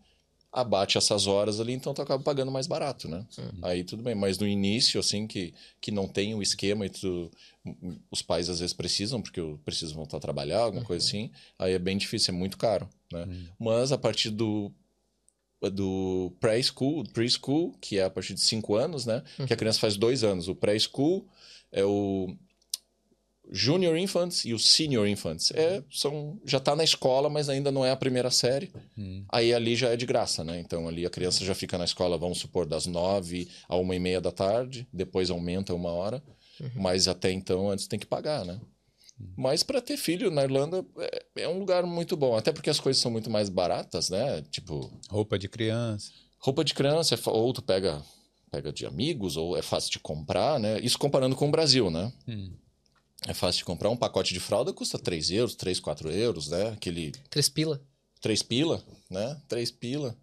abate 0.53 0.97
essas 0.97 1.27
horas 1.27 1.61
ali, 1.61 1.73
então 1.73 1.93
tu 1.93 2.01
acaba 2.01 2.23
pagando 2.23 2.51
mais 2.51 2.67
barato, 2.67 3.07
né? 3.09 3.27
Uhum. 3.39 3.61
Aí 3.63 3.85
tudo 3.85 4.03
bem. 4.03 4.15
Mas 4.15 4.39
no 4.39 4.47
início, 4.47 4.99
assim, 4.99 5.27
que, 5.27 5.53
que 5.81 5.91
não 5.91 6.09
tem 6.09 6.35
o 6.35 6.43
esquema 6.43 6.87
e 6.87 6.91
tu, 6.91 7.31
os 8.11 8.23
pais 8.23 8.49
às 8.49 8.61
vezes 8.61 8.73
precisam, 8.73 9.21
porque 9.21 9.41
precisam 9.65 9.95
voltar 9.97 10.17
a 10.17 10.21
trabalhar, 10.21 10.61
alguma 10.61 10.85
coisa 10.85 11.05
Uhum. 11.05 11.09
assim, 11.09 11.31
aí 11.59 11.73
é 11.75 11.79
bem 11.79 11.99
difícil, 11.99 12.33
é 12.35 12.37
muito 12.37 12.57
caro, 12.57 12.89
né? 13.13 13.27
Mas 13.59 13.93
a 13.93 13.99
partir 13.99 14.31
do 14.31 14.73
do 15.73 16.33
pré-school, 16.39 17.03
preschool, 17.13 17.73
que 17.81 17.99
é 17.99 18.05
a 18.05 18.11
partir 18.11 18.33
de 18.33 18.41
5 18.41 18.77
anos, 18.77 19.05
né? 19.05 19.25
Que 19.45 19.53
a 19.53 19.57
criança 19.57 19.81
faz 19.81 19.97
dois 19.97 20.23
anos. 20.23 20.47
O 20.47 20.55
pré-school 20.55 21.27
é 21.73 21.85
o 21.85 22.33
junior 23.51 23.97
infants 23.97 24.45
e 24.45 24.53
o 24.53 24.59
senior 24.59 25.07
infants. 25.09 25.51
É, 25.53 25.83
são, 25.91 26.39
já 26.45 26.61
tá 26.61 26.77
na 26.77 26.85
escola, 26.85 27.29
mas 27.29 27.49
ainda 27.49 27.71
não 27.73 27.85
é 27.85 27.91
a 27.91 27.97
primeira 27.97 28.31
série. 28.31 28.71
Hum. 28.97 29.25
Aí 29.31 29.53
ali 29.55 29.75
já 29.77 29.89
é 29.91 29.97
de 29.97 30.07
graça, 30.07 30.45
né? 30.45 30.59
Então 30.61 30.87
ali 30.89 31.07
a 31.07 31.11
criança 31.11 31.45
já 31.45 31.55
fica 31.55 31.79
na 31.79 31.85
escola, 31.85 32.19
vamos 32.19 32.39
supor, 32.39 32.67
das 32.67 32.87
nove 32.87 33.49
a 33.69 33.77
uma 33.77 33.95
e 33.95 33.99
meia 33.99 34.21
da 34.21 34.31
tarde, 34.31 34.87
depois 34.93 35.31
aumenta 35.31 35.75
uma 35.75 35.91
hora, 35.91 36.23
mas 36.75 37.09
até 37.09 37.31
então 37.31 37.71
antes 37.71 37.87
tem 37.87 37.99
que 37.99 38.07
pagar, 38.07 38.45
né? 38.45 38.61
Mas 39.37 39.63
para 39.65 39.81
ter 39.81 39.97
filho 39.97 40.31
na 40.31 40.45
Irlanda 40.45 40.85
é, 40.99 41.43
é 41.43 41.49
um 41.49 41.59
lugar 41.59 41.85
muito 41.85 42.17
bom, 42.17 42.37
até 42.37 42.53
porque 42.53 42.71
as 42.71 42.79
coisas 42.79 43.03
são 43.03 43.11
muito 43.11 43.29
mais 43.31 43.49
baratas, 43.49 44.11
né? 44.11 44.43
Tipo, 44.51 44.93
Roupa 45.11 45.39
de 45.39 45.49
criança. 45.49 46.13
roupa 46.39 46.65
de 46.65 46.73
criança, 46.75 47.15
é 47.15 47.19
ou 47.27 47.53
tu 47.53 47.61
pega, 47.63 48.01
pega 48.51 48.73
de 48.73 48.87
amigos, 48.87 49.37
ou 49.37 49.57
é 49.57 49.63
fácil 49.63 49.91
de 49.91 49.99
comprar, 49.99 50.61
né? 50.61 50.79
Isso 50.81 50.99
comparando 50.99 51.35
com 51.35 51.49
o 51.49 51.51
Brasil, 51.51 51.91
né? 51.91 52.13
Hum. 52.29 52.53
É 53.27 53.35
fácil 53.35 53.59
de 53.59 53.65
comprar. 53.65 53.91
Um 53.91 53.97
pacote 53.97 54.33
de 54.33 54.41
fralda 54.41 54.73
custa 54.73 54.99
3 54.99 55.31
euros, 55.33 55.55
3, 55.55 55.81
4 55.81 56.11
euros, 56.11 56.49
né? 56.49 56.69
Aquele 56.69 57.13
Três 57.31 57.49
pila. 57.49 57.81
três 58.21 58.43
pila, 58.43 58.83
né? 59.11 59.41
Três 59.49 59.71
pila. 59.71 60.17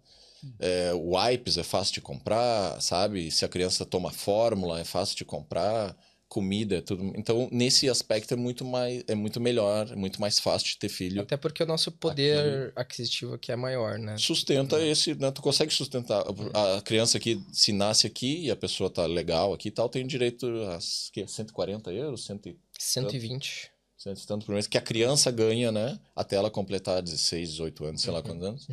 É, 0.60 0.92
wipes 0.94 1.58
é 1.58 1.62
fácil 1.62 1.94
de 1.94 2.00
comprar, 2.00 2.80
sabe? 2.80 3.30
Se 3.30 3.44
a 3.44 3.48
criança 3.48 3.84
toma 3.84 4.10
fórmula, 4.10 4.80
é 4.80 4.84
fácil 4.84 5.16
de 5.16 5.24
comprar. 5.24 5.96
Comida, 6.28 6.78
é 6.78 6.80
tudo. 6.80 7.12
Então, 7.16 7.48
nesse 7.52 7.88
aspecto 7.88 8.34
é 8.34 8.36
muito 8.36 8.64
mais, 8.64 9.04
é 9.06 9.14
muito 9.14 9.40
melhor, 9.40 9.88
é 9.92 9.94
muito 9.94 10.20
mais 10.20 10.40
fácil 10.40 10.66
de 10.66 10.76
ter 10.76 10.88
filho. 10.88 11.22
Até 11.22 11.36
porque 11.36 11.62
o 11.62 11.66
nosso 11.66 11.92
poder 11.92 12.72
aquisitivo 12.74 13.34
aqui 13.34 13.52
é 13.52 13.56
maior, 13.56 13.96
né? 13.96 14.16
Sustenta 14.18 14.82
esse, 14.84 15.14
né? 15.14 15.30
Tu 15.30 15.40
consegue 15.40 15.72
sustentar. 15.72 16.24
A 16.52 16.82
criança 16.82 17.20
que 17.20 17.40
se 17.52 17.72
nasce 17.72 18.08
aqui 18.08 18.46
e 18.46 18.50
a 18.50 18.56
pessoa 18.56 18.90
tá 18.90 19.06
legal 19.06 19.52
aqui 19.54 19.68
e 19.68 19.70
tal, 19.70 19.88
tem 19.88 20.04
direito 20.04 20.46
a 20.64 20.80
que, 21.12 21.24
140 21.28 21.92
euros, 21.92 22.24
100, 22.24 22.40
120. 22.78 23.70
100 23.96 24.12
e 24.12 24.26
tanto 24.26 24.46
por 24.46 24.52
mês, 24.52 24.66
que 24.66 24.76
a 24.76 24.80
criança 24.80 25.30
ganha, 25.30 25.72
né? 25.72 25.98
Até 26.14 26.36
ela 26.36 26.50
completar 26.50 27.02
16, 27.02 27.50
18 27.52 27.84
anos, 27.86 28.02
sei 28.02 28.12
lá 28.12 28.22
quantos 28.22 28.46
anos. 28.46 28.68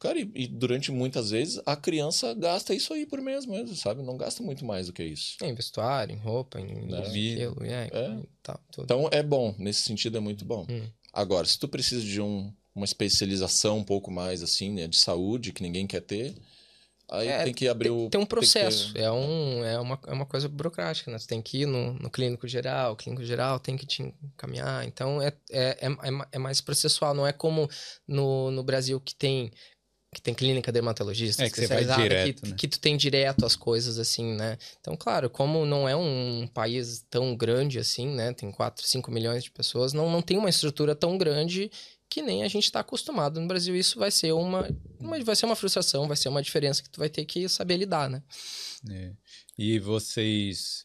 Cara, 0.00 0.18
e, 0.18 0.28
e 0.34 0.46
durante 0.48 0.90
muitas 0.90 1.30
vezes 1.30 1.60
a 1.64 1.76
criança 1.76 2.34
gasta 2.34 2.74
isso 2.74 2.92
aí 2.92 3.06
por 3.06 3.20
mês 3.20 3.46
mesmo, 3.46 3.74
sabe? 3.76 4.02
Não 4.02 4.16
gasta 4.16 4.42
muito 4.42 4.64
mais 4.64 4.88
do 4.88 4.92
que 4.92 5.04
isso. 5.04 5.36
Em 5.42 5.54
vestuário, 5.54 6.12
em 6.12 6.18
roupa, 6.18 6.60
em 6.60 6.86
Né? 6.86 7.02
cabelo, 7.02 7.64
é, 7.64 7.88
É. 7.92 8.18
tal. 8.42 8.60
Então 8.78 9.08
é 9.12 9.22
bom, 9.22 9.54
nesse 9.58 9.82
sentido 9.82 10.16
é 10.16 10.20
muito 10.20 10.44
bom. 10.44 10.66
Hum. 10.68 10.88
Agora, 11.12 11.46
se 11.46 11.56
tu 11.58 11.68
precisa 11.68 12.02
de 12.04 12.20
um, 12.20 12.52
uma 12.74 12.84
especialização 12.84 13.78
um 13.78 13.84
pouco 13.84 14.10
mais 14.10 14.42
assim, 14.42 14.70
né, 14.72 14.88
de 14.88 14.96
saúde, 14.96 15.52
que 15.52 15.62
ninguém 15.62 15.86
quer 15.86 16.00
ter, 16.00 16.34
aí 17.12 17.28
É, 17.28 17.44
tem 17.44 17.52
que 17.54 17.68
abrir 17.68 17.88
tem, 17.90 17.96
o. 18.06 18.10
tem 18.10 18.20
um 18.20 18.24
que 18.24 18.28
ter- 18.30 18.36
processo, 18.36 18.92
é, 18.96 19.10
um, 19.10 19.64
é, 19.64 19.78
uma, 19.78 19.98
é 20.06 20.12
uma 20.12 20.26
coisa 20.26 20.48
burocrática, 20.48 21.10
né? 21.10 21.18
Você 21.18 21.26
tem 21.26 21.40
que 21.42 21.62
ir 21.62 21.66
no, 21.66 21.92
no 21.94 22.10
clínico 22.10 22.48
geral, 22.48 22.92
o 22.92 22.96
clínico 22.96 23.24
geral 23.24 23.58
tem 23.60 23.76
que 23.76 23.86
te 23.86 24.02
encaminhar, 24.02 24.84
então 24.86 25.20
é, 25.20 25.32
é, 25.50 25.78
é, 25.80 25.86
é 25.86 26.26
é 26.32 26.38
mais 26.38 26.60
processual, 26.60 27.14
não 27.14 27.26
é 27.26 27.32
como 27.32 27.68
no, 28.06 28.50
no 28.50 28.62
Brasil 28.62 29.00
que 29.00 29.14
tem 29.14 29.50
que 30.14 30.20
tem 30.20 30.34
clínica 30.34 30.70
dermatologista 30.70 31.42
É, 31.42 31.48
que 31.48 31.56
você 31.56 31.66
vai 31.66 31.80
especializada, 31.84 32.02
direto, 32.02 32.42
que, 32.42 32.50
né? 32.50 32.56
que 32.58 32.68
tu 32.68 32.78
tem 32.78 32.98
direto 32.98 33.46
as 33.46 33.56
coisas 33.56 33.98
assim, 33.98 34.34
né? 34.34 34.58
Então, 34.78 34.94
claro, 34.94 35.30
como 35.30 35.64
não 35.64 35.88
é 35.88 35.96
um 35.96 36.46
país 36.52 37.02
tão 37.08 37.34
grande 37.34 37.78
assim, 37.78 38.06
né? 38.08 38.30
Tem 38.34 38.50
4, 38.52 38.86
5 38.86 39.10
milhões 39.10 39.42
de 39.42 39.50
pessoas, 39.50 39.94
não, 39.94 40.10
não 40.10 40.20
tem 40.20 40.36
uma 40.36 40.50
estrutura 40.50 40.94
tão 40.94 41.16
grande 41.16 41.70
que 42.12 42.20
nem 42.20 42.42
a 42.42 42.48
gente 42.48 42.64
está 42.64 42.80
acostumado 42.80 43.40
no 43.40 43.48
Brasil. 43.48 43.74
Isso 43.74 43.98
vai 43.98 44.10
ser 44.10 44.32
uma, 44.32 44.68
uma- 45.00 45.24
vai 45.24 45.34
ser 45.34 45.46
uma 45.46 45.56
frustração, 45.56 46.06
vai 46.06 46.16
ser 46.16 46.28
uma 46.28 46.42
diferença 46.42 46.82
que 46.82 46.90
tu 46.90 46.98
vai 47.00 47.08
ter 47.08 47.24
que 47.24 47.48
saber 47.48 47.78
lidar, 47.78 48.10
né? 48.10 48.22
É. 48.90 49.12
E 49.56 49.78
vocês. 49.78 50.84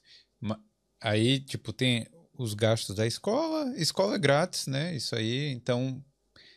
Aí, 1.01 1.39
tipo, 1.41 1.73
tem 1.73 2.07
os 2.37 2.53
gastos 2.53 2.95
da 2.95 3.05
escola. 3.05 3.73
Escola 3.77 4.15
é 4.15 4.19
grátis, 4.19 4.67
né? 4.67 4.95
Isso 4.95 5.15
aí. 5.15 5.49
Então, 5.51 6.01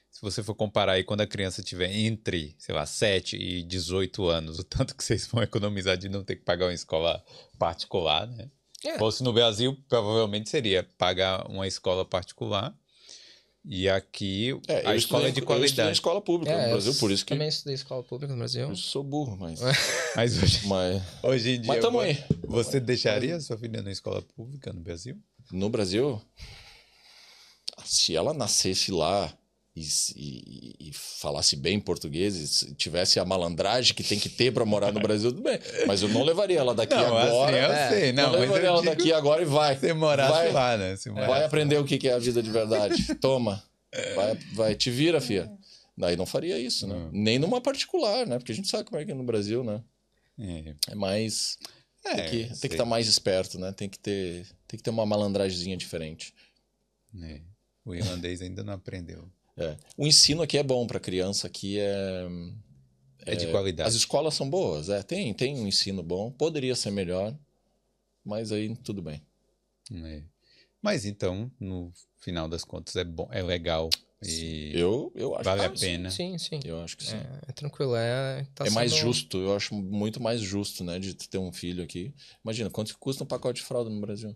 se 0.09 0.21
você 0.23 0.41
for 0.43 0.55
comparar 0.55 0.93
aí 0.93 1.03
quando 1.05 1.23
a 1.23 1.27
criança 1.27 1.63
tiver 1.65 1.93
entre, 1.93 2.55
sei 2.59 2.73
lá, 2.75 2.87
7 2.87 3.37
e 3.37 3.63
18 3.65 4.25
anos, 4.29 4.59
o 4.61 4.65
tanto 4.65 4.95
que 4.95 5.03
vocês 5.03 5.27
vão 5.27 5.43
economizar 5.43 5.97
de 5.97 6.09
não 6.09 6.23
ter 6.23 6.37
que 6.37 6.45
pagar 6.45 6.67
uma 6.67 6.75
escola 6.75 7.25
particular, 7.59 8.27
né? 8.29 8.49
É. 8.85 8.97
Fosse 8.99 9.23
no 9.25 9.33
Brasil, 9.33 9.77
provavelmente 9.89 10.49
seria 10.49 10.85
pagar 10.97 11.47
uma 11.51 11.67
escola 11.67 12.05
particular. 12.05 12.73
E 13.65 13.89
aqui 13.91 14.59
É, 14.66 14.89
a 14.89 14.93
eu 14.93 14.97
escola 14.97 15.24
é 15.24 15.28
estudei- 15.28 15.32
de 15.32 15.41
Eu 15.41 15.43
estudei 15.43 15.43
em 15.43 15.45
qualidade. 15.47 15.93
escola 15.93 16.20
pública 16.23 16.57
no 16.57 16.62
eu 16.65 16.70
Brasil, 16.70 16.95
por 16.95 17.11
isso 17.11 17.24
que 17.27 17.35
também 17.35 17.49
estudei 17.49 17.74
escola 17.74 18.03
pública 18.03 18.32
no 18.32 18.39
Brasil. 18.39 18.69
eu 18.69 18.77
sou 18.77 19.03
burro, 19.05 19.37
mas. 19.39 19.61
Mas 20.16 20.43
hoje, 20.43 20.66
mas, 20.66 21.03
hoje 21.23 21.51
em 21.51 21.61
dia. 21.61 21.69
mas 21.69 21.81
tamo 21.81 22.01
aí. 22.01 22.19
Você 22.49 22.81
deixaria 22.81 23.39
sua 23.41 23.57
filha 23.59 23.81
na 23.82 23.91
escola 23.93 24.23
pública 24.23 24.73
no 24.73 24.81
Brasil? 24.81 25.16
No 25.53 25.69
Brasil, 25.69 26.20
se 27.85 28.16
ela 28.16 28.32
nascesse 28.35 28.91
lá 28.91 29.32
e, 29.77 29.83
e- 30.17 30.89
e 30.89 30.93
falasse 30.93 31.55
bem 31.57 31.79
português, 31.81 32.35
e 32.37 32.47
se 32.49 32.75
tivesse 32.75 33.19
a 33.21 33.25
malandragem 33.25 33.95
que 33.95 34.03
tem 34.03 34.19
que 34.19 34.29
ter 34.29 34.53
para 34.53 34.65
morar 34.65 34.93
no 34.93 35.01
Brasil, 35.01 35.31
tudo 35.31 35.43
bem. 35.43 35.59
Mas 35.87 36.03
eu 36.03 36.09
não 36.09 36.23
levaria 36.25 36.59
ela 36.59 36.75
daqui 36.75 36.95
Não, 36.95 37.17
agora. 37.17 37.51
assim, 37.57 37.65
eu 37.65 37.73
é, 37.73 37.89
sei, 37.89 38.13
não, 38.13 38.33
não, 38.33 38.41
levaria 38.41 38.67
eu 38.67 38.73
ela 38.73 38.83
daqui 38.83 39.13
agora 39.13 39.43
e 39.43 39.45
vai. 39.45 39.77
você 39.79 39.93
morasse 39.93 40.33
vai, 40.33 40.53
lá, 40.53 40.77
né? 40.77 40.85
Morasse 40.89 41.11
vai 41.11 41.29
lá. 41.29 41.47
aprender 41.47 41.79
o 41.79 41.85
que 41.85 42.09
é 42.09 42.13
a 42.13 42.19
vida 42.19 42.43
de 42.43 42.51
verdade. 42.51 43.15
Toma. 43.17 43.63
Vai, 44.15 44.35
vai, 44.53 44.75
te 44.75 44.91
vira, 44.91 45.21
filha. 45.21 45.51
Daí 45.97 46.17
não 46.17 46.25
faria 46.27 46.59
isso, 46.59 46.87
né? 46.87 46.95
Hum. 46.95 47.11
Nem 47.13 47.39
numa 47.39 47.61
particular, 47.61 48.27
né? 48.27 48.39
Porque 48.39 48.53
a 48.53 48.55
gente 48.55 48.69
sabe 48.69 48.85
como 48.85 49.01
é 49.01 49.05
que 49.05 49.11
é 49.13 49.15
no 49.15 49.25
Brasil, 49.25 49.63
né? 49.65 49.83
É, 50.39 50.75
É 50.89 50.95
mais. 50.95 51.59
é, 52.05 52.15
Tem 52.15 52.25
que 52.31 52.45
tem 52.47 52.55
sei. 52.55 52.69
que 52.71 52.75
estar 52.75 52.85
mais 52.87 53.07
esperto, 53.07 53.59
né? 53.59 53.73
Tem 53.73 53.89
que 53.89 53.99
ter, 53.99 54.47
tem 54.67 54.79
que 54.79 54.83
ter 54.83 54.91
uma 54.91 55.05
malandragemzinha 55.05 55.77
diferente. 55.77 56.33
É, 57.23 57.41
O 57.85 57.95
irlandês 57.95 58.41
ainda 58.41 58.63
não 58.63 58.73
aprendeu. 58.73 59.29
É. 59.61 59.77
O 59.97 60.07
ensino 60.07 60.43
aqui 60.43 60.57
é 60.59 60.62
bom 60.62 60.87
para 60.87 60.99
criança, 60.99 61.47
aqui 61.47 61.78
é 61.78 62.27
É, 63.27 63.37
de 63.37 63.47
qualidade. 63.49 63.89
as 63.89 63.95
escolas 63.95 64.35
são 64.35 64.49
boas, 64.49 64.89
é, 64.89 65.03
tem 65.03 65.32
tem 65.35 65.55
um 65.59 65.66
ensino 65.66 66.03
bom, 66.03 66.31
poderia 66.32 66.74
ser 66.74 66.91
melhor, 66.91 67.37
mas 68.24 68.51
aí 68.53 68.74
tudo 68.77 69.03
bem. 69.03 69.20
É. 69.93 70.23
Mas 70.81 71.05
então, 71.05 71.51
no 71.61 71.93
final 72.20 72.49
das 72.49 72.65
contas, 72.65 72.97
é 72.97 73.05
bom, 73.05 73.28
é 73.31 73.43
legal. 73.43 73.91
E 74.23 74.73
Eu 74.74 75.12
eu 75.15 75.35
acho 75.35 75.45
vale 75.45 75.61
que 75.61 75.66
a 75.66 75.77
sim. 75.77 75.87
pena. 75.87 76.11
Sim, 76.11 76.39
sim. 76.39 76.61
Eu 76.65 76.81
acho 76.82 76.97
que 76.97 77.05
sim. 77.05 77.16
É, 77.16 77.41
é 77.49 77.53
tranquilo, 77.53 77.97
é. 77.97 78.47
Tá 78.55 78.65
é 78.66 78.70
mais 78.70 78.93
sendo- 78.93 79.01
justo, 79.07 79.39
eu 79.39 79.55
acho 79.57 79.74
muito 79.74 80.23
mais 80.23 80.41
justo, 80.41 80.85
né, 80.85 80.99
de 80.99 81.15
ter 81.15 81.39
um 81.39 81.53
filho 81.53 81.82
aqui. 81.85 82.15
Imagina 82.45 82.70
quanto 82.70 82.93
que 82.95 82.99
custa 83.01 83.24
um 83.24 83.27
pacote 83.27 83.61
de 83.61 83.66
fralda 83.66 83.89
no 83.91 84.01
Brasil? 84.01 84.35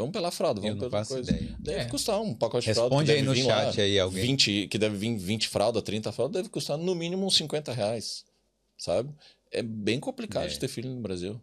Vamos 0.00 0.12
pela 0.12 0.30
fralda, 0.30 0.60
Eu 0.60 0.62
vamos 0.62 0.82
não 0.82 0.88
pela 0.90 1.00
faço 1.04 1.14
coisa. 1.14 1.30
ideia. 1.30 1.56
Deve 1.58 1.80
É. 1.80 1.84
custar 1.86 2.20
um 2.20 2.34
pacote 2.34 2.66
de 2.66 2.74
fralda. 2.74 2.90
que 2.90 2.94
Responde 2.96 3.10
aí 3.12 3.16
deve 3.18 3.28
no 3.28 3.34
vir 3.34 3.44
chat 3.44 3.76
lá 3.78 3.82
aí 3.84 3.98
alguém. 4.00 4.22
20, 4.22 4.66
que 4.68 4.78
deve 4.78 4.96
vir 4.96 5.16
20 5.16 5.48
fraldas, 5.48 5.82
30 5.82 6.10
fraldas, 6.12 6.40
deve 6.42 6.48
custar 6.48 6.76
no 6.78 6.94
mínimo 6.94 7.26
uns 7.26 7.36
50 7.36 7.72
reais, 7.72 8.24
sabe? 8.78 9.10
É 9.52 9.62
bem 9.62 9.98
complicado 10.00 10.44
É. 10.44 10.48
de 10.48 10.58
ter 10.58 10.68
filho 10.68 10.88
no 10.90 11.00
Brasil. 11.00 11.40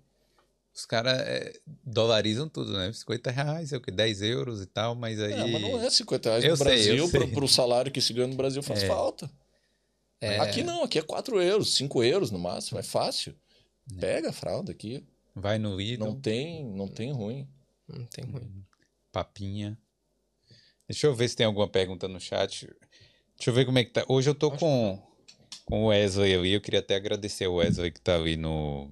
Os 0.74 0.86
caras 0.86 1.20
é, 1.22 1.54
dolarizam 1.84 2.48
tudo, 2.48 2.74
né? 2.74 2.92
50 2.94 3.32
reais, 3.32 3.74
é 3.74 3.78
o 3.78 3.82
quê? 3.82 3.90
10 3.92 4.22
euros 4.22 4.62
e 4.62 4.66
tal, 4.68 4.94
mas 4.96 5.20
aí. 5.20 5.34
É, 5.34 5.48
mas 5.48 5.62
não 5.62 5.82
é 5.82 5.90
50 5.90 6.30
reais 6.30 6.44
Eu 6.44 6.52
no 6.52 6.58
sei, 6.58 6.66
eu 6.66 7.08
Brasil, 7.08 7.10
pro, 7.10 7.28
pro 7.30 7.48
salário 7.48 7.92
que 7.92 8.00
se 8.00 8.14
ganha 8.14 8.28
no 8.28 8.36
Brasil 8.36 8.62
faz 8.62 8.84
É. 8.84 8.88
falta. 8.88 9.30
É. 10.22 10.40
Aqui 10.40 10.64
não, 10.64 10.84
aqui 10.84 10.98
é 11.00 11.02
4 11.02 11.42
euros, 11.42 11.74
5 11.76 12.04
euros 12.04 12.32
no 12.32 12.40
máximo, 12.40 12.80
é 12.80 12.84
fácil. 12.84 13.36
É. 13.96 14.00
Pega 14.00 14.30
a 14.30 14.34
fralda 14.34 14.72
aqui, 14.72 15.04
Vai 15.36 15.60
no 15.60 15.76
Lidl, 15.78 16.04
não 16.06 16.16
tem, 16.20 16.66
não 16.66 16.88
tem 16.88 17.12
ruim. 17.12 17.48
Não 17.88 18.06
tem 18.06 18.26
ruim. 18.26 18.66
papinha. 19.12 19.78
Deixa 20.88 21.08
eu 21.08 21.16
ver 21.16 21.28
se 21.28 21.36
tem 21.36 21.46
alguma 21.46 21.68
pergunta 21.68 22.08
no 22.08 22.20
chat. 22.20 22.66
Deixa 23.38 23.50
eu 23.50 23.54
ver 23.54 23.66
como 23.66 23.78
é 23.80 23.84
que 23.84 23.92
tá. 23.92 24.06
Hoje 24.08 24.30
eu 24.30 24.36
tô 24.36 24.50
com, 24.52 25.02
com 25.66 25.84
o 25.84 25.88
Wesley 25.88 26.34
ali. 26.36 26.54
Eu 26.54 26.62
queria 26.62 26.80
até 26.80 26.96
agradecer 26.96 27.48
o 27.48 27.56
Wesley 27.56 27.92
que 27.92 28.00
tá 28.02 28.16
ali 28.16 28.38
no, 28.38 28.90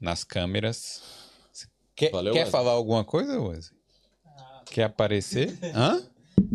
nas 0.00 0.22
câmeras. 0.24 1.02
Quer, 1.96 2.10
Valeu, 2.10 2.32
quer 2.32 2.40
Wesley. 2.40 2.52
falar 2.52 2.72
alguma 2.72 3.04
coisa, 3.04 3.40
Wesley? 3.40 3.78
Quer 4.66 4.84
aparecer? 4.84 5.56
Hã? 5.74 6.00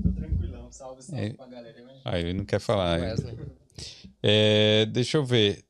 Tô 0.03 0.11
tranquilão. 0.13 0.71
Salve, 0.71 1.01
salve 1.03 1.25
É. 1.25 1.33
pra 1.33 1.45
galera. 1.47 1.83
Mas... 1.85 2.01
Ah, 2.05 2.19
ele 2.19 2.33
não 2.33 2.45
quer 2.45 2.59
falar. 2.59 2.99
Wesley. 2.99 3.37
É, 4.21 4.85
deixa 4.87 5.17
eu 5.17 5.25
ver. 5.25 5.63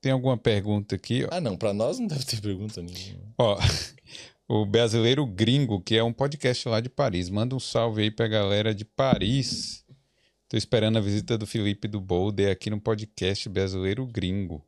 Tem 0.00 0.10
alguma 0.12 0.36
pergunta 0.36 0.96
aqui? 0.96 1.26
Ah, 1.30 1.40
não, 1.40 1.56
pra 1.56 1.72
nós 1.72 1.98
não 1.98 2.06
deve 2.06 2.24
ter 2.24 2.40
pergunta 2.40 2.82
nenhuma. 2.82 3.32
Ó, 3.38 3.56
o 4.54 4.66
Brasileiro 4.66 5.24
Gringo, 5.24 5.80
que 5.80 5.96
é 5.96 6.04
um 6.04 6.12
podcast 6.12 6.68
lá 6.68 6.78
de 6.78 6.90
Paris. 6.90 7.30
Manda 7.30 7.56
um 7.56 7.58
salve 7.58 8.02
aí 8.02 8.10
pra 8.10 8.28
galera 8.28 8.74
de 8.74 8.84
Paris. 8.84 9.82
Tô 10.46 10.58
esperando 10.58 10.98
a 10.98 11.00
visita 11.00 11.38
do 11.38 11.46
Felipe 11.46 11.88
do 11.88 11.98
Boulder 11.98 12.52
aqui 12.52 12.68
no 12.68 12.78
podcast 12.78 13.48
Brasileiro 13.48 14.06
Gringo. 14.06 14.62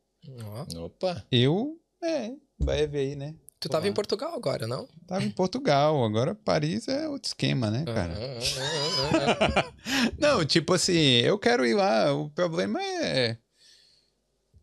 Opa, 0.77 1.23
Eu, 1.31 1.79
é, 2.03 2.33
vai 2.59 2.87
ver 2.87 2.99
aí, 3.01 3.15
né? 3.15 3.35
Tu 3.61 3.69
tava 3.69 3.85
Olá. 3.85 3.91
em 3.91 3.93
Portugal 3.93 4.35
agora, 4.35 4.67
não? 4.67 4.89
Tava 5.07 5.23
em 5.23 5.31
Portugal, 5.31 6.03
agora 6.03 6.35
Paris 6.35 6.89
é 6.89 7.07
outro 7.07 7.29
esquema, 7.29 7.71
né, 7.71 7.85
cara? 7.85 8.15
Ah, 8.17 9.61
ah, 9.61 9.65
ah. 9.69 10.13
Não, 10.19 10.47
tipo 10.47 10.73
assim, 10.73 11.19
eu 11.19 11.39
quero 11.39 11.67
ir 11.67 11.75
lá, 11.75 12.11
o 12.11 12.31
problema 12.31 12.83
é. 12.83 13.37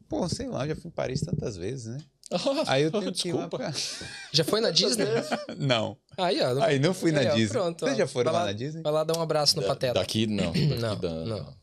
Pô, 0.10 0.28
sei 0.28 0.48
lá, 0.48 0.68
já 0.68 0.76
fui 0.76 0.88
em 0.88 0.94
Paris 0.94 1.22
tantas 1.22 1.56
vezes, 1.56 1.86
né? 1.86 2.00
Aí 2.68 2.84
eu 2.84 2.92
tenho 2.92 3.12
que 3.14 3.30
ir 3.30 3.34
lá 3.34 3.48
Desculpa. 3.48 3.58
pra... 3.58 3.74
Já 4.32 4.44
foi 4.44 4.62
na 4.62 4.72
Disney? 4.72 5.06
Não, 5.58 5.98
Aí, 6.18 6.40
ó. 6.42 6.64
aí 6.64 6.80
não 6.80 6.94
fui 6.94 7.12
na 7.12 7.20
Aí, 7.22 7.28
ó, 7.28 7.36
Disney. 7.36 7.50
pronto, 7.60 7.80
Vocês 7.80 7.94
ó. 7.94 7.98
já 7.98 8.08
foram 8.08 8.32
lá 8.32 8.40
lá- 8.40 8.46
na 8.46 8.52
Disney? 8.54 8.82
Vai 8.82 8.92
lá 8.94 9.04
dar 9.04 9.18
um 9.18 9.22
abraço 9.22 9.56
no 9.56 9.62
Da- 9.62 9.68
Pateta. 9.70 9.94
Daqui 9.96 10.28
não. 10.28 10.46
Daqui 10.52 10.66
Não, 10.76 10.98
da- 11.00 11.26
não. 11.26 11.58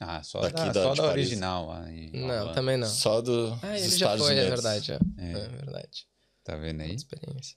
Ah, 0.00 0.22
só 0.22 0.40
Daqui 0.40 0.56
da, 0.56 0.72
da- 0.72 0.82
só 0.82 0.94
da 0.94 1.04
original 1.08 1.66
lá 1.68 1.90
em 1.90 2.10
Não, 2.26 2.52
também 2.52 2.76
não. 2.76 2.86
Só 2.88 3.20
do, 3.20 3.52
Ah, 3.62 3.72
dos 3.72 3.80
ele 3.80 3.80
já 3.80 3.86
Estados 3.86 4.26
foi, 4.26 4.36
é 4.36 4.40
Unidos. 4.42 4.62
verdade. 4.62 4.92
É, 4.92 4.98
É. 5.18 5.30
é 5.32 5.48
verdade. 5.48 6.06
Tá 6.42 6.56
vendo 6.56 6.80
aí? 6.82 6.94
Experiência. 6.94 7.54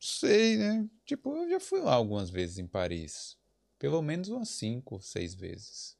Sei, 0.00 0.56
né? 0.56 0.86
Tipo, 1.06 1.36
eu 1.36 1.48
já 1.50 1.60
fui 1.60 1.80
lá 1.80 1.92
algumas 1.94 2.30
vezes 2.30 2.58
em 2.58 2.66
Paris. 2.66 3.36
Pelo 3.78 4.00
menos 4.02 4.28
umas 4.28 4.48
cinco, 4.48 5.00
seis 5.00 5.34
vezes. 5.34 5.96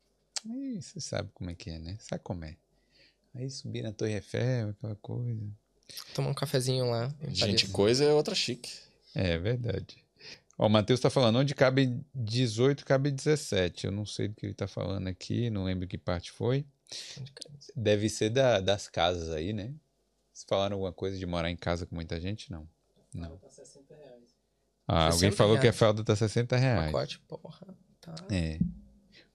Aí 0.48 0.80
você 0.82 1.00
sabe 1.00 1.30
como 1.34 1.50
é 1.50 1.54
que 1.54 1.70
é, 1.70 1.78
né? 1.78 1.96
Sabe 2.00 2.22
como 2.22 2.44
é. 2.44 2.56
Aí 3.34 3.48
subir 3.50 3.82
na 3.82 3.92
Torre 3.92 4.14
Eiffel, 4.14 4.70
aquela 4.70 4.96
coisa. 4.96 5.48
Tomar 6.14 6.30
um 6.30 6.34
cafezinho 6.34 6.90
lá. 6.90 7.14
Gente, 7.28 7.64
Paris. 7.64 7.72
coisa 7.72 8.04
é 8.04 8.12
outra 8.12 8.34
chique. 8.34 8.70
É 9.14 9.38
verdade. 9.38 10.04
Ó, 10.58 10.66
o 10.66 10.70
Matheus 10.70 11.00
tá 11.00 11.08
falando, 11.08 11.38
onde 11.38 11.54
cabe 11.54 12.00
18, 12.14 12.84
cabe 12.84 13.10
17. 13.10 13.86
Eu 13.86 13.92
não 13.92 14.04
sei 14.04 14.28
do 14.28 14.34
que 14.34 14.46
ele 14.46 14.54
tá 14.54 14.66
falando 14.66 15.06
aqui, 15.06 15.48
não 15.50 15.64
lembro 15.64 15.86
que 15.86 15.96
parte 15.96 16.32
foi. 16.32 16.66
Deve 17.76 18.08
ser 18.08 18.30
da, 18.30 18.60
das 18.60 18.88
casas 18.88 19.30
aí, 19.30 19.52
né? 19.52 19.72
Vocês 20.32 20.44
falaram 20.48 20.74
alguma 20.74 20.92
coisa 20.92 21.18
de 21.18 21.26
morar 21.26 21.50
em 21.50 21.56
casa 21.56 21.86
com 21.86 21.94
muita 21.94 22.20
gente? 22.20 22.50
Não. 22.50 22.68
Não. 23.14 23.36
Tá 23.38 23.48
60 23.48 23.94
reais. 23.94 24.24
Ah, 24.86 25.04
alguém 25.06 25.30
60 25.30 25.36
falou 25.36 25.54
que 25.54 25.60
a 25.60 25.62
reais. 25.62 25.76
fralda 25.76 26.04
tá 26.04 26.16
60 26.16 26.56
reais. 26.56 26.92
Pacote, 26.92 27.18
porra. 27.20 27.66
Tá. 28.00 28.14
É. 28.30 28.58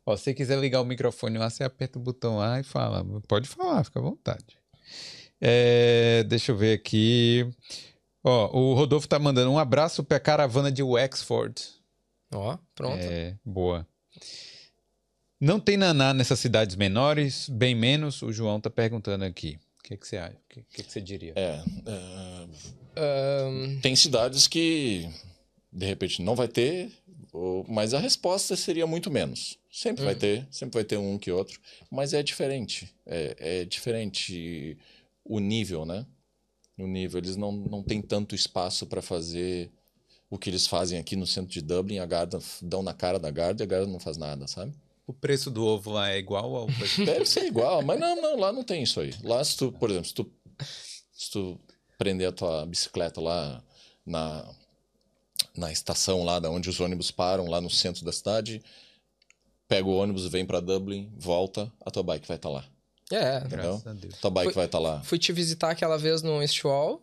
Ó, 0.05 0.17
se 0.17 0.23
você 0.23 0.33
quiser 0.33 0.59
ligar 0.59 0.81
o 0.81 0.85
microfone 0.85 1.37
lá, 1.37 1.49
você 1.49 1.63
aperta 1.63 1.97
o 1.97 2.01
botão 2.01 2.37
lá 2.37 2.59
e 2.59 2.63
fala. 2.63 3.05
Pode 3.27 3.47
falar, 3.47 3.83
fica 3.83 3.99
à 3.99 4.01
vontade. 4.01 4.57
É, 5.45 6.23
deixa 6.23 6.53
eu 6.53 6.55
ver 6.55 6.73
aqui. 6.73 7.45
Ó, 8.23 8.57
o 8.57 8.73
Rodolfo 8.73 9.09
tá 9.09 9.19
mandando 9.19 9.51
um 9.51 9.59
abraço 9.59 10.01
pra 10.01 10.17
caravana 10.17 10.71
de 10.71 10.81
Wexford. 10.81 11.61
Ó, 12.33 12.57
pronto. 12.73 12.97
É, 12.97 13.35
boa. 13.43 13.85
Não 15.41 15.59
tem 15.59 15.75
naná 15.75 16.13
nessas 16.13 16.39
cidades 16.39 16.77
menores, 16.77 17.49
bem 17.49 17.75
menos. 17.75 18.21
O 18.21 18.31
João 18.31 18.61
tá 18.61 18.69
perguntando 18.69 19.25
aqui. 19.25 19.59
O 19.79 19.83
que, 19.83 19.97
que 19.97 20.07
você 20.07 20.15
acha? 20.15 20.37
O 20.37 20.39
que, 20.47 20.61
que, 20.61 20.83
que 20.83 20.89
você 20.89 21.01
diria? 21.01 21.33
É, 21.35 21.61
é, 21.87 22.47
Ahn, 22.95 23.81
tem 23.81 23.97
cidades 23.97 24.47
que 24.47 25.09
de 25.69 25.85
repente 25.85 26.21
não 26.21 26.35
vai 26.35 26.47
ter, 26.47 26.89
mas 27.67 27.93
a 27.93 27.99
resposta 27.99 28.55
seria 28.55 28.87
muito 28.87 29.11
menos. 29.11 29.59
Sempre 29.69 30.05
vai 30.05 30.15
ter, 30.15 30.47
sempre 30.49 30.75
vai 30.75 30.85
ter 30.85 30.95
um 30.95 31.17
que 31.17 31.31
outro, 31.31 31.59
mas 31.91 32.13
é 32.13 32.23
diferente. 32.23 32.89
É, 33.05 33.35
é 33.61 33.65
diferente 33.65 34.77
o 35.23 35.39
nível, 35.39 35.85
né? 35.85 36.05
O 36.77 36.87
nível. 36.87 37.19
Eles 37.19 37.35
não, 37.35 37.51
não 37.51 37.83
têm 37.83 38.01
tanto 38.01 38.35
espaço 38.35 38.85
para 38.85 39.01
fazer 39.01 39.71
o 40.29 40.37
que 40.37 40.49
eles 40.49 40.65
fazem 40.65 40.99
aqui 40.99 41.15
no 41.15 41.27
centro 41.27 41.51
de 41.51 41.61
Dublin. 41.61 41.99
A 41.99 42.05
Garda 42.05 42.39
dão 42.61 42.81
na 42.81 42.93
cara 42.93 43.19
da 43.19 43.29
Garda 43.29 43.63
e 43.63 43.65
a 43.65 43.67
Garda 43.67 43.87
não 43.87 43.99
faz 43.99 44.17
nada, 44.17 44.47
sabe? 44.47 44.73
O 45.05 45.13
preço 45.13 45.51
do 45.51 45.65
ovo 45.65 45.91
lá 45.91 46.09
é 46.09 46.17
igual 46.17 46.55
ao. 46.55 46.67
Deve 47.05 47.25
ser 47.25 47.45
igual, 47.45 47.81
mas 47.83 47.99
não, 47.99 48.15
não, 48.21 48.39
lá 48.39 48.51
não 48.51 48.63
tem 48.63 48.83
isso 48.83 48.99
aí. 48.99 49.13
Lá, 49.21 49.43
se 49.43 49.57
tu, 49.57 49.71
por 49.71 49.89
exemplo, 49.89 50.07
se 50.07 50.13
tu, 50.13 50.31
se 51.11 51.31
tu 51.31 51.59
prender 51.97 52.27
a 52.27 52.31
tua 52.31 52.65
bicicleta 52.65 53.21
lá 53.21 53.63
na, 54.05 54.55
na 55.55 55.71
estação 55.71 56.23
lá 56.23 56.39
da 56.39 56.49
onde 56.49 56.69
os 56.69 56.79
ônibus 56.79 57.11
param, 57.11 57.47
lá 57.47 57.61
no 57.61 57.69
centro 57.69 58.03
da 58.03 58.11
cidade, 58.11 58.63
pega 59.67 59.87
o 59.87 59.95
ônibus, 59.95 60.25
vem 60.27 60.45
pra 60.45 60.59
Dublin, 60.59 61.11
volta, 61.17 61.71
a 61.85 61.91
tua 61.91 62.03
bike 62.03 62.27
vai 62.27 62.37
estar 62.37 62.49
lá. 62.49 62.65
É, 63.15 63.37
Entendeu? 63.37 63.57
Graças 63.79 63.87
a 63.87 63.93
Deus. 63.93 64.17
Tua 64.19 64.29
bike 64.29 64.45
Foi- 64.45 64.53
vai 64.53 64.65
estar 64.65 64.79
lá. 64.79 65.01
Fui 65.03 65.17
te 65.19 65.31
visitar 65.31 65.69
aquela 65.71 65.97
vez 65.97 66.21
no 66.21 66.41
Eastwall, 66.41 67.01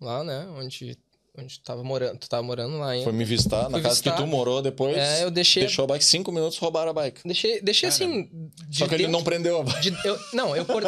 lá, 0.00 0.22
né? 0.24 0.46
Onde, 0.56 0.98
onde 1.38 1.58
tu 1.58 1.64
tava 1.64 1.82
morando. 1.84 2.18
Tu 2.18 2.28
tava 2.28 2.42
morando 2.42 2.78
lá 2.78 2.90
ainda. 2.90 3.04
Foi 3.04 3.12
me 3.12 3.24
visitar 3.24 3.64
na 3.64 3.70
Fui 3.70 3.82
casa 3.82 3.94
visitar. 3.94 4.12
que 4.16 4.22
tu 4.22 4.26
morou 4.26 4.60
depois. 4.62 4.96
É, 4.96 5.24
eu 5.24 5.30
deixei. 5.30 5.64
Deixou 5.64 5.84
a 5.84 5.88
bike 5.88 6.04
cinco 6.04 6.30
minutos, 6.32 6.58
roubaram 6.58 6.90
a 6.90 6.94
bike. 6.94 7.20
Deixei, 7.24 7.60
deixei 7.60 7.88
assim. 7.88 8.28
de 8.68 8.78
Só 8.78 8.86
que 8.88 8.94
ele 8.94 9.04
dentro- 9.04 9.12
não 9.18 9.24
prendeu 9.24 9.60
a 9.60 9.64
bike. 9.64 9.90
de- 9.90 10.06
eu- 10.08 10.18
não, 10.32 10.54
eu 10.56 10.64
por- 10.64 10.82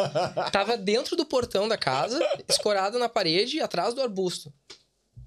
tava 0.51 0.77
dentro 0.77 1.15
do 1.15 1.25
portão 1.25 1.67
da 1.67 1.77
casa, 1.77 2.19
escorado 2.49 2.97
na 2.99 3.09
parede, 3.09 3.59
atrás 3.59 3.93
do 3.93 4.01
arbusto. 4.01 4.53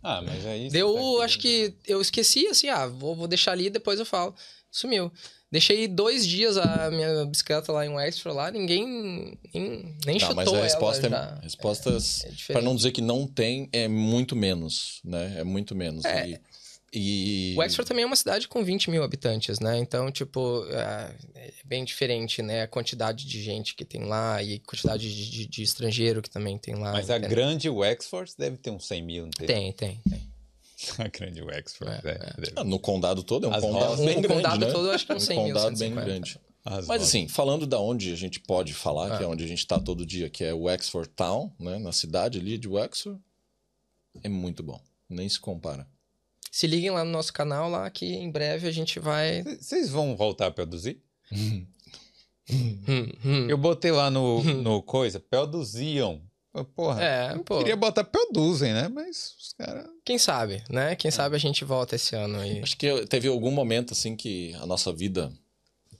Ah, 0.03 0.23
mas 0.23 0.47
aí. 0.47 0.69
Deu, 0.69 1.17
tá 1.19 1.25
acho 1.25 1.39
que 1.39 1.75
eu 1.87 2.01
esqueci, 2.01 2.47
assim, 2.47 2.69
ah, 2.69 2.87
vou, 2.87 3.17
vou 3.17 3.27
deixar 3.27 3.53
ali, 3.53 3.69
depois 3.69 3.99
eu 3.99 4.07
falo. 4.07 4.35
Sumiu. 4.71 5.11
Deixei 5.57 5.89
dois 5.89 6.27
dias 6.27 6.59
a 6.59 6.91
minha 6.91 7.25
bicicleta 7.25 7.73
lá 7.73 7.87
em 7.87 7.89
Wexford, 7.89 8.37
lá, 8.37 8.51
ninguém 8.51 9.39
nem, 9.55 9.97
nem 10.05 10.19
Não, 10.19 10.21
chutou 10.21 10.35
mas 10.37 10.49
a 10.49 10.53
ela 10.53 10.63
resposta, 10.65 11.09
já. 11.09 11.39
é, 11.41 11.45
respostas 11.45 12.21
É 12.21 12.27
Para 12.27 12.35
diferente. 12.37 12.65
não 12.65 12.77
dizer 12.77 12.93
que 12.93 13.01
não 13.01 13.27
tem, 13.27 13.67
é 13.73 13.89
muito 13.89 14.37
menos, 14.37 15.01
né? 15.03 15.37
É 15.39 15.45
muito 15.45 15.75
menos. 15.75 16.05
É. 16.05 16.39
E, 16.93 17.53
e- 17.55 17.57
Wexford 17.59 17.89
também 17.89 18.03
é 18.03 18.07
uma 18.07 18.17
cidade 18.17 18.47
com 18.49 18.63
20 18.63 18.91
mil 18.91 19.03
habitantes, 19.03 19.59
né? 19.59 19.79
Então, 19.79 20.11
tipo, 20.13 20.67
é 20.71 21.15
é 21.35 21.53
bem 21.65 21.87
diferente, 21.87 22.43
né? 22.43 22.63
A 22.63 22.69
quantidade 22.69 23.27
de 23.27 23.43
gente 23.43 23.75
que 23.75 23.85
tem 23.85 24.05
lá 24.05 24.43
e 24.43 24.57
a 24.57 24.61
quantidade 24.69 25.09
de, 25.15 25.31
de- 25.31 25.47
de 25.47 25.63
estrangeiro 25.63 26.21
que 26.21 26.29
também 26.29 26.59
tem 26.59 26.75
lá. 26.75 26.93
Mas 26.93 27.09
a 27.09 27.17
entendeu? 27.17 27.31
grande 27.35 27.71
Wexford 27.71 28.31
deve 28.39 28.59
ter 28.59 28.71
uns 28.71 28.87
100 28.87 29.03
mil, 29.03 29.23
não 29.25 29.31
tem? 29.31 29.47
Tem, 29.47 29.73
tem. 29.73 30.01
tem. 30.09 30.36
A 30.99 31.09
grande 31.09 31.43
Wexford, 31.43 31.91
É, 32.07 32.11
é. 32.11 32.19
deve. 32.41 32.53
Ah, 32.57 32.65
no 32.65 32.79
condado 32.79 33.23
todo 33.23 33.47
é 33.47 33.49
um 33.49 33.55
As 33.55 33.61
condado 33.63 33.97
bem 33.97 34.21
grande, 34.21 34.29
condado 34.29 34.67
né? 34.67 34.73
todo, 34.73 34.89
eu 34.89 34.93
acho 34.93 35.07
que 35.07 35.13
é 35.13 35.15
uns 35.15 35.23
100 35.25 35.39
um 35.39 35.43
condado 35.49 35.67
bem 35.79 35.89
150. 35.89 36.05
grande. 36.05 36.41
As 36.65 36.87
Mas 36.87 37.03
assim, 37.03 37.29
falando 37.29 37.67
da 37.67 37.79
onde 37.81 38.13
a 38.13 38.17
gente 38.17 38.41
pode 38.41 38.75
falar, 38.75 39.13
Ah. 39.13 39.17
que 39.19 39.23
é 39.25 39.27
onde 39.27 39.45
a 39.45 39.47
gente 39.47 39.61
está 39.61 39.79
todo 39.79 40.05
dia, 40.05 40.29
que 40.29 40.43
é 40.45 40.53
Wexford 40.53 41.09
Town, 41.11 41.53
né? 41.59 41.79
Na 41.79 41.93
cidade 41.93 42.39
ali 42.41 42.59
de 42.59 42.67
Wexford, 42.69 43.21
é 44.23 44.29
muito 44.29 44.63
bom. 44.63 44.81
Nem 45.09 45.29
se 45.29 45.39
compara. 45.39 45.87
Se 46.51 46.67
liguem 46.67 46.91
lá 46.91 47.05
no 47.05 47.11
nosso 47.11 47.33
canal, 47.33 47.71
lá 47.71 47.89
que 47.91 48.07
em 48.07 48.31
breve 48.31 48.67
a 48.67 48.73
gente 48.73 48.99
vai. 48.99 49.43
Vocês 49.45 49.89
vão 49.91 50.17
voltar 50.17 50.47
a 50.47 50.51
produzir? 50.51 51.01
Hum, 52.49 53.11
hum. 53.25 53.49
Eu 53.49 53.59
botei 53.59 53.91
lá 53.91 54.09
no, 54.09 54.41
no 54.63 54.81
coisa, 54.81 55.19
produziam. 55.19 56.23
Porra, 56.65 57.03
É, 57.05 57.33
eu 57.35 57.45
pô. 57.45 57.59
queria 57.59 57.77
botar 57.77 58.05
produzem, 58.05 58.73
né? 58.73 58.89
Mas 58.89 59.35
os 59.39 59.53
caras. 59.53 59.87
Quem 60.05 60.19
sabe, 60.19 60.63
né? 60.71 60.93
É. 60.93 60.97
Quem 60.97 61.11
sabe 61.11 61.37
a 61.37 61.39
gente 61.39 61.65
volta 61.65 61.95
esse 61.97 62.15
ano 62.17 62.39
aí. 62.39 62.61
Acho 62.61 62.77
que 62.77 63.07
teve 63.07 63.29
algum 63.29 63.51
momento 63.51 63.93
assim 63.93 64.17
que 64.17 64.55
a 64.55 64.67
nossa 64.67 64.93
vida 64.93 65.33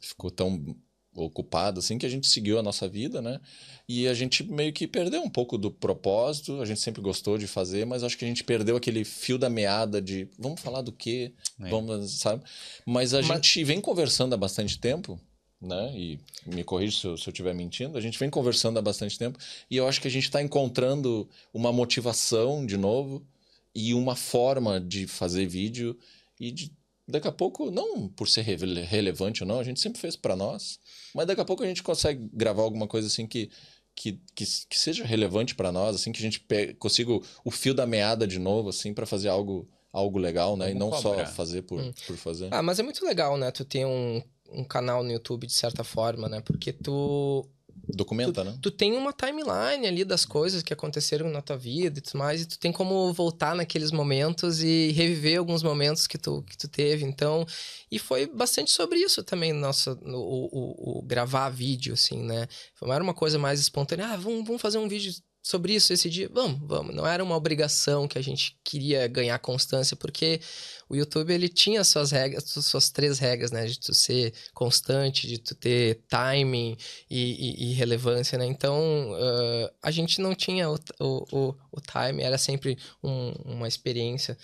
ficou 0.01 0.31
tão 0.31 0.77
ocupada 1.15 1.79
assim 1.79 1.97
que 1.97 2.05
a 2.05 2.09
gente 2.11 2.27
seguiu 2.29 2.59
a 2.59 2.63
nossa 2.63 2.87
vida, 2.87 3.23
né? 3.23 3.41
E 3.89 4.07
a 4.07 4.13
gente 4.13 4.45
meio 4.45 4.71
que 4.73 4.87
perdeu 4.87 5.23
um 5.23 5.31
pouco 5.31 5.57
do 5.57 5.71
propósito. 5.71 6.61
A 6.61 6.67
gente 6.67 6.81
sempre 6.81 7.01
gostou 7.01 7.39
de 7.39 7.47
fazer, 7.47 7.87
mas 7.87 8.03
acho 8.05 8.19
que 8.19 8.25
a 8.25 8.29
gente 8.29 8.45
perdeu 8.45 8.77
aquele 8.77 9.03
fio 9.05 9.39
da 9.39 9.49
meada 9.49 10.01
de 10.03 10.29
vamos 10.39 10.61
falar 10.61 10.83
do 10.83 10.93
quê? 10.93 11.33
É. 11.63 11.71
Vamos, 11.71 12.19
sabe? 12.19 12.43
Mas 12.85 13.15
a 13.15 13.23
Mas- 13.23 13.27
gente 13.29 13.65
vem 13.65 13.81
conversando 13.81 14.35
há 14.35 14.37
bastante 14.37 14.79
tempo, 14.79 15.19
né? 15.61 15.93
E 15.95 16.21
me 16.47 16.63
corrija 16.63 16.99
se 16.99 17.07
eu, 17.07 17.15
estiver 17.15 17.55
mentindo. 17.55 17.97
A 17.97 18.01
gente 18.01 18.19
vem 18.19 18.31
conversando 18.31 18.79
há 18.79 18.83
bastante 18.83 19.19
tempo 19.19 19.39
e 19.71 19.77
eu 19.77 19.89
acho 19.89 20.01
que 20.01 20.09
a 20.09 20.11
gente 20.11 20.25
está 20.25 20.43
encontrando 20.43 21.29
uma 21.53 21.73
motivação 21.73 22.65
de 22.65 22.77
novo 22.77 23.27
e 23.75 23.95
uma 23.95 24.17
forma 24.17 24.81
de 24.81 25.07
fazer 25.07 25.47
vídeo 25.47 25.97
e 26.39 26.51
de 26.51 26.73
daqui 27.09 27.29
a 27.29 27.33
pouco, 27.33 27.71
não 27.71 28.09
por 28.09 28.29
ser 28.29 28.43
rele- 28.43 28.83
relevante 28.83 29.43
ou 29.45 29.49
não, 29.49 29.61
a 29.61 29.65
gente 29.65 29.81
sempre 29.81 30.01
fez 30.01 30.17
para 30.17 30.35
nós, 30.35 30.81
mas 31.15 31.27
daqui 31.27 31.41
a 31.41 31.45
pouco 31.45 31.63
a 31.63 31.67
gente 31.67 31.83
consegue 31.83 32.29
gravar 32.33 32.63
alguma 32.63 32.87
coisa 32.87 33.07
assim 33.07 33.27
que 33.27 33.51
que, 33.99 34.21
que, 34.35 34.45
que 34.69 34.79
seja 34.79 35.07
relevante 35.07 35.55
para 35.55 35.73
nós, 35.73 35.97
assim 35.97 36.13
que 36.13 36.19
a 36.19 36.23
gente 36.23 36.45
consiga 36.79 37.19
o, 37.43 37.51
fio 37.51 37.73
da 37.73 37.87
meada 37.87 38.27
de 38.27 38.39
novo 38.39 38.69
assim 38.69 38.93
para 38.93 39.07
fazer 39.07 39.29
algo 39.31 39.67
algo 39.91 40.19
legal, 40.19 40.55
né? 40.59 40.71
e 40.71 40.75
Vamos 40.75 40.81
não 40.81 41.03
cobrar. 41.03 41.27
só 41.27 41.33
fazer 41.33 41.63
por, 41.63 41.83
por 42.07 42.17
fazer. 42.19 42.53
Ah, 42.53 42.63
mas 42.63 42.79
é 42.79 42.83
muito 42.83 43.03
legal, 43.07 43.39
né? 43.39 43.51
Tu 43.51 43.65
ter 43.65 43.87
um, 43.87 44.23
um 44.53 44.65
canal 44.65 45.03
no 45.03 45.11
YouTube 45.13 45.47
de 45.47 45.53
certa 45.53 45.83
forma, 45.85 46.29
né? 46.29 46.41
Porque 46.41 46.73
tu, 46.73 47.47
Documenta, 47.89 48.43
né? 48.43 48.59
tu 48.61 48.71
tem 48.71 48.97
uma 48.97 49.13
timeline 49.13 49.87
ali 49.87 50.05
das 50.05 50.25
coisas 50.25 50.63
que 50.63 50.73
aconteceram 50.73 51.29
na 51.31 51.41
tua 51.41 51.57
vida 51.57 51.99
e 51.99 52.03
tudo 52.03 52.19
mais, 52.19 52.43
e 52.43 52.47
tu 52.47 52.59
tem 52.59 52.73
como 52.73 53.13
voltar 53.13 53.55
naqueles 53.55 53.91
momentos 53.93 54.63
e 54.63 54.91
reviver 54.93 55.39
alguns 55.39 55.63
momentos 55.63 56.07
que 56.07 56.19
tu, 56.19 56.43
que 56.43 56.57
tu 56.57 56.69
teve. 56.69 57.05
Então, 57.05 57.47
e 57.91 57.99
foi 57.99 58.27
bastante 58.27 58.71
sobre 58.71 58.99
isso 58.99 59.23
também, 59.23 59.53
nossa, 59.53 59.95
no- 60.03 60.19
o, 60.19 60.45
o- 60.53 60.99
o 60.99 61.03
gravar 61.03 61.49
vídeo, 61.51 61.95
assim, 61.95 62.23
né? 62.23 62.49
Não 62.83 62.93
era 62.93 63.03
uma 63.05 63.15
coisa 63.15 63.39
mais 63.39 63.61
espontânea, 63.61 64.09
ah, 64.09 64.17
vamos, 64.17 64.45
vamos 64.45 64.61
fazer 64.63 64.79
um 64.79 64.89
vídeo 64.89 65.13
sobre 65.47 65.75
isso 65.75 65.93
esse 65.93 66.11
dia. 66.11 66.29
Vamos, 66.33 66.59
vamos. 66.67 66.93
Não 66.93 67.07
era 67.07 67.23
uma 67.23 67.37
obrigação 67.37 68.09
que 68.09 68.19
a 68.19 68.23
gente 68.23 68.59
queria 68.65 69.07
ganhar 69.07 69.39
constância, 69.39 69.97
porque 69.97 70.41
o 70.89 70.97
YouTube 70.97 71.33
ele 71.33 71.49
tinha 71.49 71.85
suas 71.85 72.11
regras, 72.11 72.45
su- 72.51 72.63
suas 72.63 72.91
três 72.91 73.21
regras, 73.21 73.53
né? 73.53 73.65
De 73.67 73.79
tu 73.79 73.95
ser 73.95 74.35
constante, 74.53 75.29
de 75.29 75.39
tu 75.39 75.55
ter 75.55 76.03
timing 76.09 76.77
e, 77.09 77.69
e- 77.69 77.71
e 77.71 77.75
relevância, 77.75 78.37
né? 78.37 78.45
Então 78.47 78.77
ah, 79.15 79.73
a 79.85 79.91
gente 79.93 80.21
não 80.21 80.35
tinha 80.35 80.69
o, 80.69 80.75
o, 81.01 81.25
o, 81.51 81.55
o 81.73 81.81
time, 81.81 82.23
era 82.25 82.37
sempre 82.39 82.77
um- 83.03 83.31
uma 83.45 83.69
experiência. 83.69 84.37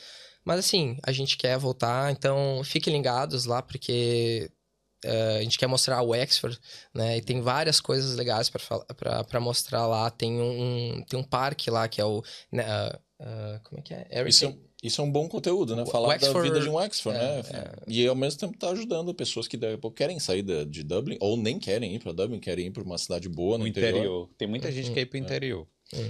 Mas 0.44 0.60
assim, 0.60 0.98
a 1.02 1.10
gente 1.12 1.36
quer 1.36 1.58
voltar, 1.58 2.12
então 2.12 2.62
fiquem 2.64 2.92
ligados 2.94 3.44
lá, 3.44 3.60
porque 3.60 4.50
ah, 5.04 5.36
a 5.38 5.42
gente 5.42 5.58
quer 5.58 5.66
mostrar 5.66 6.00
o 6.02 6.08
Wexford, 6.08 6.58
né? 6.94 7.16
E 7.18 7.20
tem 7.22 7.40
várias 7.40 7.80
coisas 7.80 8.16
legais 8.16 8.50
para 8.50 9.40
mostrar 9.40 9.86
lá. 9.86 10.10
Tem 10.10 10.32
um, 10.40 11.02
tem 11.08 11.18
um 11.18 11.24
parque 11.24 11.70
lá 11.70 11.88
que 11.88 12.00
é 12.00 12.04
o. 12.04 12.22
né, 12.50 12.64
ah, 13.20 13.60
como 13.64 13.78
é 13.80 13.82
que 13.82 13.94
é? 13.94 14.06
Isso 14.26 14.44
é, 14.44 14.48
Heritage- 14.48 14.58
isso 14.82 15.00
é 15.00 15.04
um 15.04 15.12
bom 15.12 15.28
conteúdo, 15.28 15.76
né? 15.76 15.82
O 15.82 15.86
Falar 15.86 16.08
Wexford- 16.08 16.34
da 16.48 16.54
vida 16.54 16.60
de 16.60 16.68
um 16.68 16.74
Wexford, 16.74 17.16
é, 17.16 17.36
né? 17.52 17.72
E 17.86 18.04
ao 18.06 18.16
mesmo 18.16 18.40
tempo 18.40 18.58
tá 18.58 18.70
ajudando 18.70 19.14
pessoas 19.14 19.46
que 19.46 19.56
daqui 19.56 19.74
a 19.74 19.78
pouco 19.78 19.96
querem 19.96 20.18
sair 20.18 20.42
da- 20.42 20.64
de 20.64 20.82
Dublin 20.82 21.16
ou 21.20 21.36
nem 21.36 21.56
querem 21.58 21.94
ir 21.94 22.00
para 22.00 22.10
Dublin, 22.12 22.40
querem 22.40 22.66
ir 22.66 22.70
para 22.72 22.82
uma 22.82 22.98
cidade 22.98 23.28
boa 23.28 23.56
no, 23.58 23.62
No 23.64 23.68
interior. 23.68 23.90
interior. 23.96 24.30
Tem 24.36 24.48
muita 24.48 24.72
gente 24.72 24.88
que 24.88 24.94
quer 24.94 25.00
ir 25.02 25.06
pro 25.06 25.18
interior. 25.18 25.68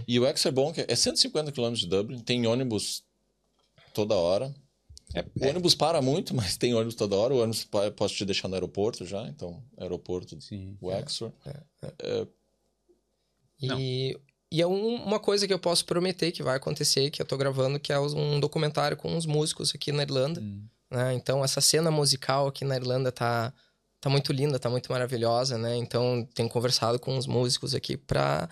E 0.08 0.18
o 0.18 0.22
Wexford 0.22 0.48
é 0.48 0.62
bom, 0.64 0.72
que 0.72 0.84
é 0.88 0.94
150 0.94 1.52
km 1.52 1.72
de 1.74 1.86
Dublin, 1.86 2.20
tem 2.20 2.46
ônibus 2.46 3.02
toda 3.92 4.14
hora. 4.14 4.54
É, 5.14 5.24
O 5.36 5.48
ônibus 5.48 5.74
para 5.74 6.00
muito, 6.00 6.34
mas 6.34 6.56
tem 6.56 6.74
ônibus 6.74 6.94
toda 6.94 7.16
hora. 7.16 7.34
O 7.34 7.38
ônibus 7.42 7.66
posso 7.96 8.14
te 8.14 8.24
deixar 8.24 8.48
no 8.48 8.54
aeroporto 8.54 9.04
já, 9.04 9.26
então 9.28 9.62
aeroporto 9.76 10.36
de. 10.36 10.76
Wexford. 10.82 11.34
E, 13.60 14.18
e 14.50 14.60
é 14.60 14.66
um- 14.66 14.96
uma 14.96 15.20
coisa 15.20 15.46
que 15.46 15.52
eu 15.52 15.58
posso 15.58 15.84
prometer 15.84 16.32
que 16.32 16.42
vai 16.42 16.56
acontecer, 16.56 17.10
que 17.10 17.22
eu 17.22 17.26
tô 17.26 17.36
gravando, 17.36 17.78
que 17.78 17.92
é 17.92 17.98
um 17.98 18.40
documentário 18.40 18.96
com 18.96 19.14
uns 19.14 19.26
músicos 19.26 19.72
aqui 19.74 19.92
na 19.92 20.02
Irlanda, 20.02 20.40
Hum. 20.40 20.66
né? 20.90 21.14
Então, 21.14 21.44
essa 21.44 21.60
cena 21.60 21.90
musical 21.90 22.48
aqui 22.48 22.64
na 22.64 22.76
Irlanda 22.76 23.12
tá, 23.12 23.52
tá 24.00 24.10
muito 24.10 24.32
linda, 24.32 24.58
tá 24.58 24.68
muito 24.68 24.90
maravilhosa, 24.90 25.56
né? 25.56 25.76
Então, 25.76 26.28
tenho 26.34 26.48
conversado 26.48 26.98
com 26.98 27.16
os 27.16 27.26
músicos 27.26 27.74
aqui 27.74 27.96
para 27.96 28.48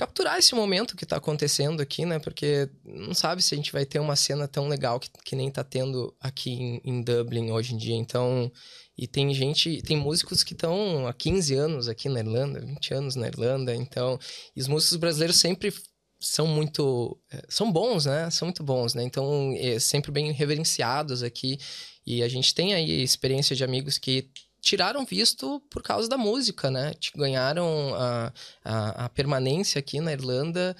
capturar 0.00 0.38
esse 0.38 0.54
momento 0.54 0.96
que 0.96 1.04
tá 1.04 1.16
acontecendo 1.16 1.82
aqui, 1.82 2.06
né? 2.06 2.18
Porque 2.18 2.70
não 2.82 3.12
sabe 3.12 3.42
se 3.42 3.52
a 3.52 3.56
gente 3.58 3.70
vai 3.70 3.84
ter 3.84 3.98
uma 3.98 4.16
cena 4.16 4.48
tão 4.48 4.66
legal 4.66 4.98
que, 4.98 5.10
que 5.22 5.36
nem 5.36 5.50
tá 5.50 5.62
tendo 5.62 6.16
aqui 6.18 6.52
em, 6.52 6.80
em 6.82 7.02
Dublin 7.02 7.50
hoje 7.50 7.74
em 7.74 7.76
dia. 7.76 7.94
Então, 7.94 8.50
e 8.96 9.06
tem 9.06 9.34
gente, 9.34 9.82
tem 9.82 9.98
músicos 9.98 10.42
que 10.42 10.54
estão 10.54 11.06
há 11.06 11.12
15 11.12 11.54
anos 11.54 11.86
aqui 11.86 12.08
na 12.08 12.20
Irlanda, 12.20 12.60
20 12.64 12.94
anos 12.94 13.14
na 13.14 13.26
Irlanda, 13.26 13.74
então, 13.74 14.18
e 14.56 14.60
os 14.62 14.68
músicos 14.68 14.96
brasileiros 14.96 15.36
sempre 15.36 15.70
são 16.18 16.46
muito 16.46 17.20
eh, 17.30 17.44
são 17.48 17.72
bons 17.72 18.04
né 18.04 18.28
são 18.28 18.46
muito 18.46 18.62
bons 18.62 18.92
né 18.92 19.02
então 19.02 19.54
é 19.56 19.78
sempre 19.78 20.12
bem 20.12 20.30
reverenciados 20.32 21.22
aqui 21.22 21.58
e 22.06 22.22
a 22.22 22.28
gente 22.28 22.54
tem 22.54 22.74
aí 22.74 23.02
experiência 23.02 23.56
de 23.56 23.64
amigos 23.64 23.96
que 23.96 24.30
tiraram 24.60 25.04
visto 25.04 25.60
por 25.70 25.82
causa 25.82 26.08
da 26.08 26.16
música 26.16 26.70
né 26.70 26.92
ganharam 27.14 27.94
a, 27.94 28.32
a, 28.64 29.04
a 29.04 29.08
permanência 29.08 29.78
aqui 29.78 30.00
na 30.00 30.12
Irlanda 30.12 30.76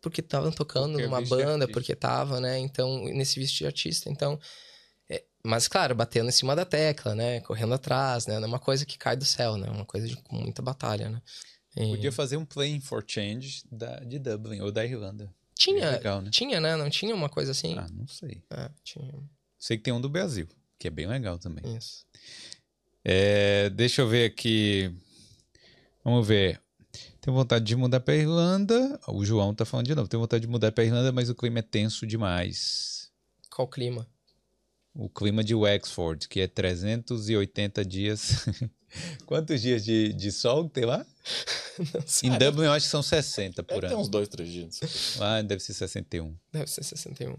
porque 0.00 0.20
estavam 0.20 0.52
tocando 0.52 0.92
porque 0.92 1.06
numa 1.06 1.20
banda 1.20 1.68
porque 1.68 1.94
tava 1.94 2.40
né 2.40 2.58
então 2.58 3.04
nesse 3.06 3.38
visto 3.38 3.58
de 3.58 3.66
artista 3.66 4.08
então 4.08 4.38
é, 5.10 5.24
mas 5.44 5.68
claro 5.68 5.94
batendo 5.94 6.28
em 6.28 6.32
cima 6.32 6.54
da 6.54 6.64
tecla 6.64 7.14
né 7.14 7.40
correndo 7.40 7.74
atrás 7.74 8.26
né 8.26 8.38
não 8.38 8.44
é 8.44 8.48
uma 8.48 8.58
coisa 8.58 8.86
que 8.86 8.96
cai 8.96 9.16
do 9.16 9.24
céu 9.24 9.56
né 9.56 9.66
é 9.66 9.70
uma 9.70 9.84
coisa 9.84 10.06
de 10.06 10.16
com 10.16 10.36
muita 10.36 10.62
batalha 10.62 11.08
né 11.08 11.22
Podia 11.74 12.10
fazer 12.10 12.36
um 12.36 12.44
Playing 12.44 12.80
for 12.80 13.04
Change 13.06 13.62
da, 13.70 14.00
de 14.00 14.18
Dublin 14.18 14.60
ou 14.60 14.72
da 14.72 14.84
Irlanda. 14.84 15.32
Tinha, 15.54 15.90
legal, 15.90 16.22
né? 16.22 16.30
tinha, 16.30 16.60
né? 16.60 16.76
Não 16.76 16.88
tinha 16.88 17.14
uma 17.14 17.28
coisa 17.28 17.50
assim? 17.50 17.76
Ah, 17.78 17.86
não 17.92 18.06
sei. 18.06 18.42
É, 18.50 18.70
tinha. 18.82 19.12
Sei 19.58 19.76
que 19.76 19.82
tem 19.82 19.92
um 19.92 20.00
do 20.00 20.08
Brasil, 20.08 20.48
que 20.78 20.86
é 20.86 20.90
bem 20.90 21.06
legal 21.06 21.38
também. 21.38 21.76
Isso. 21.76 22.06
É, 23.10 23.70
deixa 23.70 24.02
eu 24.02 24.08
ver 24.08 24.26
aqui. 24.26 24.94
Vamos 26.04 26.28
ver. 26.28 26.60
Tenho 27.22 27.34
vontade 27.34 27.64
de 27.64 27.74
mudar 27.74 28.00
para 28.00 28.14
Irlanda. 28.14 29.00
O 29.08 29.24
João 29.24 29.54
tá 29.54 29.64
falando 29.64 29.86
de 29.86 29.94
novo. 29.94 30.06
Tenho 30.06 30.20
vontade 30.20 30.42
de 30.42 30.46
mudar 30.46 30.72
para 30.72 30.84
Irlanda, 30.84 31.10
mas 31.10 31.30
o 31.30 31.34
clima 31.34 31.60
é 31.60 31.62
tenso 31.62 32.06
demais. 32.06 33.10
Qual 33.50 33.66
clima? 33.66 34.06
O 34.94 35.08
clima 35.08 35.42
de 35.42 35.54
Wexford, 35.54 36.28
que 36.28 36.40
é 36.40 36.46
380 36.46 37.82
dias. 37.82 38.44
Quantos 39.24 39.62
dias 39.62 39.82
de, 39.82 40.12
de 40.12 40.30
sol 40.30 40.68
tem 40.68 40.84
lá? 40.84 41.06
em 42.22 42.36
Dublin 42.36 42.66
eu 42.66 42.72
acho 42.72 42.84
que 42.84 42.90
são 42.90 43.02
60 43.02 43.62
por 43.62 43.86
ano. 43.86 43.88
Tem 43.88 43.96
uns 43.96 44.10
dois, 44.10 44.28
três 44.28 44.50
dias. 44.50 45.16
Lá 45.16 45.40
deve 45.40 45.62
ser 45.62 45.72
61. 45.72 46.36
Deve 46.52 46.70
ser 46.70 46.84
61. 46.84 47.36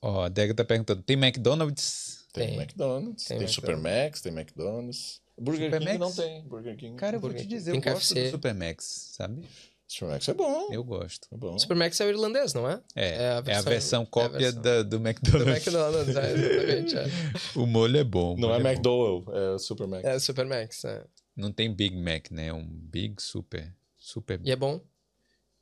Ó, 0.00 0.22
a 0.22 0.28
Dega 0.28 0.54
tá 0.54 0.64
perguntando: 0.64 1.02
tem 1.02 1.16
McDonald's? 1.16 2.25
Tem, 2.36 2.48
tem 2.48 2.58
McDonald's, 2.58 3.24
tem, 3.24 3.38
tem 3.38 3.48
Supermax, 3.48 4.20
tem 4.20 4.32
McDonald's. 4.32 5.20
Burger 5.38 5.66
Super 5.66 5.78
King 5.80 5.98
Max? 5.98 6.00
não 6.00 6.24
tem. 6.24 6.42
Burger 6.48 6.76
King. 6.76 6.96
Cara, 6.96 7.16
eu 7.16 7.20
Burger 7.20 7.38
vou 7.38 7.46
te 7.46 7.48
dizer, 7.48 7.74
eu 7.74 7.80
gosto 7.80 8.14
do 8.14 8.30
Supermax, 8.30 9.10
sabe? 9.12 9.42
Supermax 9.88 10.28
é 10.28 10.34
bom. 10.34 10.68
Eu 10.72 10.82
gosto. 10.82 11.28
É 11.32 11.36
bom. 11.36 11.58
Supermax 11.58 12.00
é 12.00 12.06
o 12.06 12.08
irlandês, 12.08 12.52
não 12.52 12.68
é? 12.68 12.82
É, 12.94 13.22
é 13.22 13.28
a 13.30 13.40
versão, 13.40 13.52
é 13.54 13.56
a 13.56 13.70
versão 13.70 14.06
cópia 14.06 14.34
é 14.34 14.48
a 14.48 14.50
versão. 14.50 14.62
Da, 14.62 14.82
do 14.82 14.96
McDonald's. 14.96 15.44
Do 15.44 15.70
McDonald's, 15.70 16.16
é, 16.16 16.32
exatamente. 16.32 16.96
É. 16.96 17.06
o 17.54 17.66
molho 17.66 17.96
é 17.96 18.04
bom. 18.04 18.36
Não 18.36 18.52
é, 18.52 18.58
é 18.58 18.60
McDowell, 18.60 19.24
é 19.32 19.58
Supermax. 19.58 20.04
É 20.04 20.18
Supermax, 20.18 20.84
é. 20.84 21.04
Não 21.36 21.52
tem 21.52 21.72
Big 21.72 21.96
Mac, 21.96 22.30
né? 22.30 22.48
É 22.48 22.52
um 22.52 22.66
Big 22.66 23.22
Super. 23.22 23.72
Super. 23.96 24.40
E 24.44 24.50
é 24.50 24.56
bom? 24.56 24.80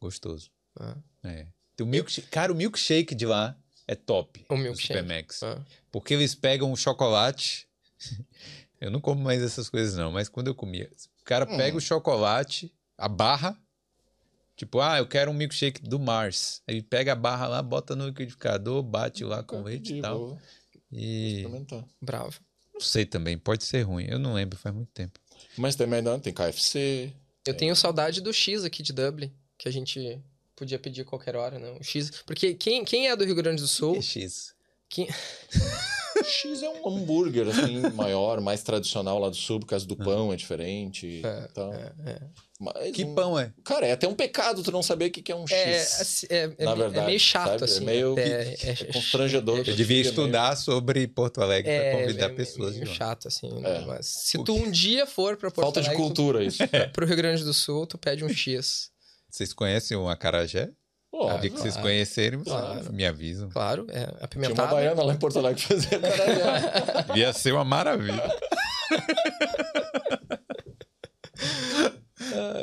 Gostoso. 0.00 0.50
Ah. 0.78 0.96
É. 1.22 1.46
O 1.80 1.84
milkshake, 1.84 2.28
cara, 2.28 2.52
o 2.52 2.54
milkshake 2.54 3.14
de 3.14 3.26
lá 3.26 3.58
é 3.86 3.94
top. 3.94 4.44
O 4.48 4.56
milkshake. 4.56 4.86
Supermax. 4.86 5.42
Ah. 5.42 5.64
Porque 5.90 6.14
eles 6.14 6.34
pegam 6.34 6.72
o 6.72 6.76
chocolate. 6.76 7.68
eu 8.80 8.90
não 8.90 9.00
como 9.00 9.22
mais 9.22 9.42
essas 9.42 9.68
coisas, 9.68 9.96
não, 9.96 10.12
mas 10.12 10.28
quando 10.28 10.48
eu 10.48 10.54
comia. 10.54 10.90
O 11.20 11.24
cara 11.24 11.46
pega 11.46 11.74
hum. 11.74 11.78
o 11.78 11.80
chocolate, 11.80 12.72
a 12.98 13.08
barra 13.08 13.58
Tipo, 14.56 14.80
ah, 14.80 14.98
eu 14.98 15.06
quero 15.06 15.30
um 15.30 15.34
milkshake 15.34 15.82
do 15.82 15.98
Mars. 15.98 16.62
Aí 16.66 16.80
pega 16.80 17.12
a 17.12 17.16
barra 17.16 17.48
lá, 17.48 17.62
bota 17.62 17.96
no 17.96 18.06
liquidificador, 18.06 18.82
bate 18.82 19.24
lá 19.24 19.42
com 19.42 19.62
leite 19.62 19.94
e 19.94 20.00
tal. 20.00 20.38
E. 20.92 21.44
Bravo. 22.00 22.40
Não 22.72 22.80
sei 22.80 23.04
também, 23.04 23.36
pode 23.36 23.64
ser 23.64 23.82
ruim. 23.82 24.06
Eu 24.08 24.18
não 24.18 24.34
lembro, 24.34 24.56
faz 24.56 24.74
muito 24.74 24.90
tempo. 24.92 25.18
Mas 25.56 25.74
também 25.74 26.02
não, 26.02 26.20
tem 26.20 26.32
KFC. 26.32 27.12
Eu 27.46 27.52
tem... 27.52 27.54
tenho 27.54 27.76
saudade 27.76 28.20
do 28.20 28.32
X 28.32 28.64
aqui 28.64 28.82
de 28.82 28.92
Dublin, 28.92 29.32
que 29.58 29.68
a 29.68 29.72
gente 29.72 30.20
podia 30.56 30.78
pedir 30.78 31.04
qualquer 31.04 31.36
hora, 31.36 31.58
não. 31.58 31.76
O 31.76 31.82
X. 31.82 32.10
Porque 32.26 32.54
quem, 32.54 32.84
quem 32.84 33.08
é 33.08 33.16
do 33.16 33.24
Rio 33.24 33.34
Grande 33.34 33.62
do 33.62 33.68
Sul. 33.68 33.94
Que 33.94 34.02
X? 34.02 34.54
Quem... 34.88 35.08
X 36.22 36.62
é 36.62 36.68
um 36.68 36.88
hambúrguer, 36.88 37.48
assim, 37.48 37.80
maior, 37.94 38.40
mais 38.40 38.62
tradicional 38.62 39.18
lá 39.18 39.28
do 39.28 39.36
sul, 39.36 39.60
por 39.60 39.66
causa 39.66 39.86
do 39.86 39.96
ah. 40.00 40.04
pão, 40.04 40.32
é 40.32 40.36
diferente. 40.36 41.22
É, 41.24 41.48
então. 41.50 41.72
é, 41.72 41.92
é. 42.06 42.18
Mas 42.60 42.92
que 42.92 43.04
um... 43.04 43.14
pão 43.14 43.38
é? 43.38 43.52
Cara, 43.64 43.86
é 43.86 43.92
até 43.92 44.06
um 44.06 44.14
pecado 44.14 44.62
tu 44.62 44.70
não 44.70 44.82
saber 44.82 45.06
o 45.06 45.10
que 45.10 45.30
é 45.30 45.34
um 45.34 45.46
X. 45.46 45.52
É, 45.56 45.80
assim, 45.80 46.26
é, 46.30 46.54
é, 46.56 46.64
na 46.64 46.74
verdade, 46.74 46.98
é 46.98 47.06
meio 47.06 47.20
chato, 47.20 47.50
sabe? 47.50 47.64
assim. 47.64 47.82
É 47.82 47.86
meio 47.86 48.18
é, 48.18 48.54
é, 48.62 48.92
constrangedor. 48.92 49.58
Eu 49.58 49.74
devia 49.74 50.00
estudar 50.00 50.50
meio... 50.50 50.56
sobre 50.56 51.06
Porto 51.08 51.42
Alegre 51.42 51.70
é, 51.70 51.90
para 51.90 52.00
convidar 52.00 52.30
pessoas. 52.30 52.76
É 52.76 52.78
meio 52.78 52.94
chato, 52.94 53.28
assim. 53.28 53.52
Né? 53.60 53.84
Mas 53.86 54.06
se 54.06 54.42
tu 54.44 54.54
um 54.54 54.70
dia 54.70 55.06
for 55.06 55.36
para 55.36 55.50
Porto 55.50 55.64
Falta 55.64 55.80
Alegre... 55.80 55.96
Falta 55.96 56.14
de 56.14 56.16
cultura, 56.16 56.44
isso. 56.44 56.62
Pro 56.94 57.04
Rio 57.04 57.16
Grande 57.16 57.42
do 57.42 57.52
Sul, 57.52 57.86
tu 57.86 57.98
pede 57.98 58.24
um 58.24 58.28
X. 58.28 58.93
Vocês 59.34 59.52
conhecem 59.52 59.96
o 59.96 60.08
acarajé? 60.08 60.70
Pô, 61.10 61.34
o 61.34 61.38
dia 61.40 61.50
que 61.50 61.58
vocês 61.58 61.76
conhecerem, 61.76 62.44
claro. 62.44 62.92
me 62.92 63.04
avisam. 63.04 63.48
Claro, 63.48 63.84
é 63.90 64.04
apimentado. 64.20 64.54
Tinha 64.54 64.66
uma 64.66 64.74
baiana 64.74 65.02
lá 65.02 65.12
em 65.12 65.16
Porto 65.16 65.40
Alegre 65.40 65.60
que 65.60 65.66
fazia 65.66 65.98
acarajé. 65.98 67.06
Ia 67.18 67.32
ser 67.32 67.52
uma 67.52 67.64
maravilha. 67.64 68.22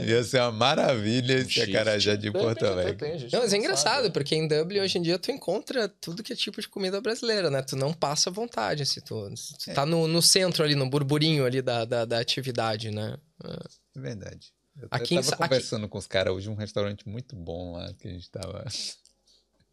Ia 0.07 0.23
ser 0.23 0.39
uma 0.39 0.52
maravilha 0.53 1.39
esse 1.39 1.61
acarajé 1.61 2.15
de 2.15 2.31
Porto 2.31 2.65
Alegre. 2.65 3.27
Não, 3.34 3.41
mas 3.41 3.52
é 3.52 3.57
engraçado, 3.57 4.10
porque 4.10 4.34
em 4.34 4.48
Dublin 4.48 4.80
hoje 4.80 4.98
em 4.98 5.02
dia 5.02 5.19
tu 5.19 5.30
encontra 5.30 5.89
tudo 5.89 6.23
que 6.23 6.31
é 6.31 6.35
tipo 6.38 6.61
de 6.61 6.69
comida 6.69 7.02
brasileira, 7.02 7.49
né? 7.49 7.61
Tu 7.61 7.76
não 7.76 7.91
passa 7.91 8.31
vontade 8.31 8.85
se 8.85 9.02
tu, 9.02 9.30
se 9.35 9.57
tu 9.57 9.72
é. 9.72 9.73
tá 9.73 9.85
no, 9.85 10.07
no 10.07 10.22
centro 10.22 10.64
ali, 10.64 10.76
no 10.76 10.89
burburinho 10.89 11.45
ali 11.45 11.61
da, 11.61 11.84
da, 11.84 12.06
da 12.06 12.18
atividade, 12.18 12.91
né? 12.91 13.18
É 13.43 13.99
verdade. 13.99 14.53
Eu 14.80 14.88
aqui 14.91 15.15
tava 15.15 15.27
em, 15.27 15.38
conversando 15.38 15.84
aqui... 15.84 15.91
com 15.91 15.98
os 15.98 16.07
caras 16.07 16.34
hoje, 16.34 16.49
um 16.49 16.56
restaurante 16.56 17.07
muito 17.07 17.35
bom 17.35 17.73
lá 17.73 17.93
que 17.93 18.07
a 18.07 18.11
gente 18.11 18.30
tava. 18.30 18.65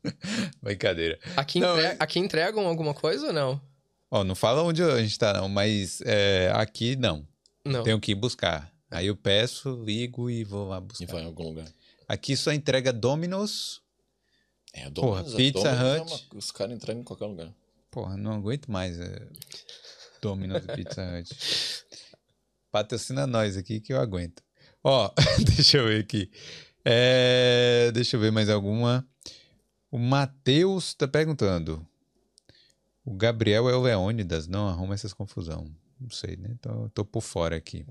Brincadeira. 0.62 1.19
Aqui, 1.37 1.61
não, 1.61 1.79
entre... 1.79 1.97
aqui 1.99 2.19
entregam 2.19 2.66
alguma 2.66 2.95
coisa 2.95 3.29
ou 3.29 3.33
não? 3.33 3.61
Ó, 4.11 4.25
não 4.25 4.35
fala 4.35 4.62
onde 4.62 4.83
a 4.83 5.01
gente 5.01 5.19
tá, 5.19 5.35
não, 5.35 5.49
mas 5.49 6.01
é, 6.03 6.51
aqui 6.55 6.97
não. 6.97 7.27
Não. 7.65 7.83
Tenho 7.83 8.01
que 8.01 8.12
ir 8.12 8.15
buscar. 8.15 8.73
Aí 8.91 9.07
eu 9.07 9.16
peço, 9.16 9.83
ligo 9.85 10.31
e 10.31 10.45
vou 10.45 10.69
lá 10.69 10.81
buscar. 10.81 11.05
E 11.05 11.07
vai 11.07 11.23
em 11.23 11.27
algum 11.27 11.45
lugar. 11.45 11.66
Aqui 12.09 12.37
só 12.37 12.53
entrega 12.53 12.93
Domino's. 12.93 13.83
É, 14.73 14.89
Domino's. 14.89 15.25
Porra, 15.25 15.37
Pizza 15.37 15.75
Domino's 15.75 16.01
Hut. 16.01 16.12
É 16.12 16.33
uma... 16.33 16.39
os 16.39 16.51
caras 16.51 16.75
entregam 16.75 17.03
em 17.03 17.05
qualquer 17.05 17.27
lugar. 17.27 17.55
Porra, 17.91 18.16
não 18.16 18.33
aguento 18.33 18.70
mais 18.70 18.99
é... 18.99 19.29
Domino's 20.23 20.65
e 20.65 20.75
Pizza 20.75 21.03
Hut. 21.03 21.37
Patrocina 22.73 23.27
nós 23.27 23.57
aqui 23.57 23.81
que 23.81 23.93
eu 23.93 24.01
aguento. 24.01 24.43
Ó, 24.89 25.10
deixa 25.55 25.77
eu 25.77 25.86
ver 25.86 26.01
aqui. 26.01 26.31
É... 26.82 27.90
Deixa 27.93 28.16
eu 28.16 28.20
ver 28.20 28.32
mais 28.32 28.48
alguma. 28.48 29.06
O 29.90 29.98
Matheus 29.98 30.94
tá 30.94 31.06
perguntando. 31.06 31.86
O 33.05 33.12
Gabriel 33.12 33.69
é 33.69 33.77
o 33.77 33.82
Leônidas, 33.82 34.48
não 34.48 34.66
arruma 34.66 34.94
essas 34.94 35.12
confusão. 35.12 35.70
Não 36.01 36.09
sei, 36.09 36.36
né? 36.36 36.55
Tô, 36.62 36.89
tô 36.94 37.05
por 37.05 37.20
fora 37.20 37.55
aqui. 37.55 37.85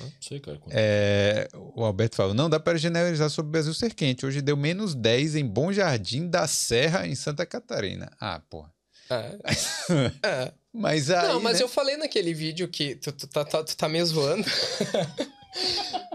Não 0.00 0.12
sei, 0.20 0.40
cara. 0.40 0.58
É, 0.70 1.48
o 1.54 1.84
Alberto 1.84 2.16
fala: 2.16 2.34
não 2.34 2.50
dá 2.50 2.58
para 2.58 2.76
generalizar 2.78 3.30
sobre 3.30 3.50
o 3.50 3.52
Brasil 3.52 3.72
ser 3.72 3.94
quente. 3.94 4.26
Hoje 4.26 4.42
deu 4.42 4.56
menos 4.56 4.96
10 4.96 5.36
em 5.36 5.46
Bom 5.46 5.72
Jardim 5.72 6.28
da 6.28 6.48
Serra, 6.48 7.06
em 7.06 7.14
Santa 7.14 7.46
Catarina. 7.46 8.10
Ah, 8.18 8.40
porra. 8.50 8.72
É. 9.08 9.38
é. 10.26 10.52
Mas 10.72 11.10
aí. 11.10 11.28
Não, 11.28 11.40
mas 11.40 11.58
né? 11.58 11.64
eu 11.64 11.68
falei 11.68 11.96
naquele 11.96 12.34
vídeo 12.34 12.66
que 12.66 12.96
tu, 12.96 13.12
tu, 13.12 13.28
tá, 13.28 13.44
tá, 13.44 13.62
tu 13.62 13.76
tá 13.76 13.88
me 13.88 14.04
zoando. 14.04 14.44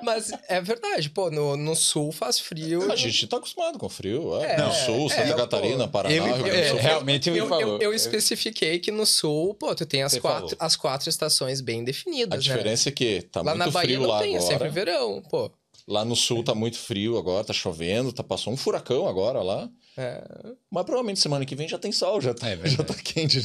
Mas 0.04 0.32
é 0.48 0.62
verdade, 0.62 1.10
pô, 1.10 1.30
no, 1.32 1.56
no 1.58 1.76
sul 1.76 2.12
faz 2.12 2.40
frio. 2.40 2.92
A 2.92 2.96
gente 2.96 3.28
tá 3.28 3.38
acostumado 3.38 3.78
com 3.78 3.90
frio. 3.90 4.40
É. 4.42 4.56
é 4.56 4.58
no 4.58 4.72
sul, 4.74 5.10
Santa 5.10 5.22
é, 5.22 5.34
Catarina, 5.34 5.86
pô, 5.86 5.94
Paraná. 5.94 6.16
Ele, 6.16 6.50
é, 6.50 6.74
realmente 6.74 7.32
me 7.32 7.40
eu, 7.40 7.48
falou. 7.48 7.78
Eu, 7.78 7.82
eu, 7.82 7.94
especifiquei 7.94 8.80
que 8.80 8.92
no 8.92 9.06
sul, 9.06 9.54
pô, 9.56 9.74
tu 9.74 9.86
tem 9.86 10.04
as, 10.04 10.18
quatro, 10.18 10.56
as 10.60 10.76
quatro 10.76 11.10
estações 11.10 11.62
bem 11.62 11.84
definidas. 11.84 12.34
A 12.34 12.38
né? 12.38 12.42
diferença 12.42 12.90
né? 12.90 12.92
é 12.92 12.96
que 12.96 13.22
tá 13.24 13.42
lá 13.42 13.56
muito 13.56 13.66
na 13.66 13.72
Bahia 13.72 13.88
frio 13.88 14.02
não 14.02 14.10
lá 14.10 14.20
tem, 14.20 14.36
agora. 14.36 14.44
É 14.44 14.54
sempre 14.54 14.70
verão, 14.70 15.22
pô. 15.30 15.52
Lá 15.88 16.06
no 16.06 16.16
sul 16.16 16.44
tá 16.44 16.56
muito 16.56 16.78
frio 16.78 17.18
agora, 17.18 17.44
tá 17.44 17.54
chovendo, 17.54 18.14
tá 18.14 18.24
passou 18.24 18.54
um 18.54 18.58
furacão 18.58 19.06
agora 19.08 19.42
lá. 19.42 19.70
É. 19.98 20.24
Mas 20.72 20.86
provavelmente 20.86 21.20
semana 21.20 21.46
que 21.46 21.56
vem 21.56 21.68
já 21.68 21.78
tem 21.78 21.92
sol, 21.92 22.22
já 22.22 22.34
tá, 22.34 22.50
é 22.50 22.58
já 22.66 22.84
tá 22.84 22.94
quente. 22.94 23.42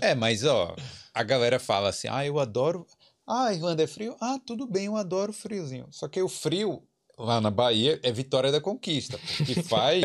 é, 0.00 0.14
mas 0.14 0.44
ó, 0.44 0.74
a 1.14 1.22
galera 1.22 1.58
fala 1.58 1.88
assim: 1.88 2.08
ah, 2.10 2.26
eu 2.26 2.38
adoro. 2.38 2.86
Ah, 3.28 3.52
Irlanda 3.52 3.82
é 3.82 3.86
frio? 3.86 4.16
Ah, 4.20 4.38
tudo 4.46 4.66
bem, 4.66 4.86
eu 4.86 4.96
adoro 4.96 5.32
friozinho. 5.32 5.86
Só 5.90 6.08
que 6.08 6.20
o 6.22 6.28
frio 6.28 6.82
lá 7.18 7.40
na 7.40 7.50
Bahia 7.50 8.00
é 8.02 8.10
Vitória 8.10 8.50
da 8.50 8.60
Conquista, 8.60 9.18
que 9.44 9.60
faz 9.62 10.02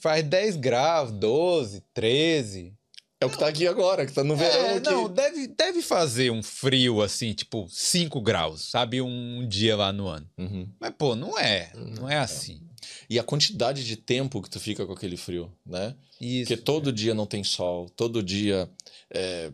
faz 0.00 0.24
10 0.24 0.56
graus, 0.56 1.10
12, 1.12 1.82
13. 1.92 2.74
É 3.22 3.26
o 3.26 3.30
que 3.30 3.36
tá 3.38 3.48
aqui 3.48 3.66
agora, 3.66 4.06
que 4.06 4.12
tá 4.14 4.24
no 4.24 4.34
verão 4.34 4.64
É, 4.64 4.74
aqui. 4.76 4.88
não, 4.90 5.06
deve, 5.06 5.46
deve 5.48 5.82
fazer 5.82 6.30
um 6.30 6.42
frio 6.42 7.02
assim, 7.02 7.34
tipo 7.34 7.66
5 7.68 8.18
graus, 8.22 8.70
sabe? 8.70 9.02
Um 9.02 9.46
dia 9.46 9.76
lá 9.76 9.92
no 9.92 10.08
ano. 10.08 10.26
Uhum. 10.38 10.66
Mas, 10.80 10.94
pô, 10.96 11.14
não 11.14 11.38
é. 11.38 11.70
Não 11.74 12.08
é 12.08 12.16
assim. 12.16 12.62
E 13.10 13.18
a 13.18 13.22
quantidade 13.22 13.84
de 13.84 13.94
tempo 13.96 14.40
que 14.40 14.48
tu 14.48 14.58
fica 14.58 14.86
com 14.86 14.94
aquele 14.94 15.18
frio, 15.18 15.52
né? 15.66 15.94
Isso. 16.18 16.48
Porque 16.48 16.62
todo 16.62 16.90
dia 16.90 17.12
não 17.12 17.26
tem 17.26 17.44
sol, 17.44 17.90
todo 17.90 18.22
dia. 18.22 18.70
é, 19.12 19.52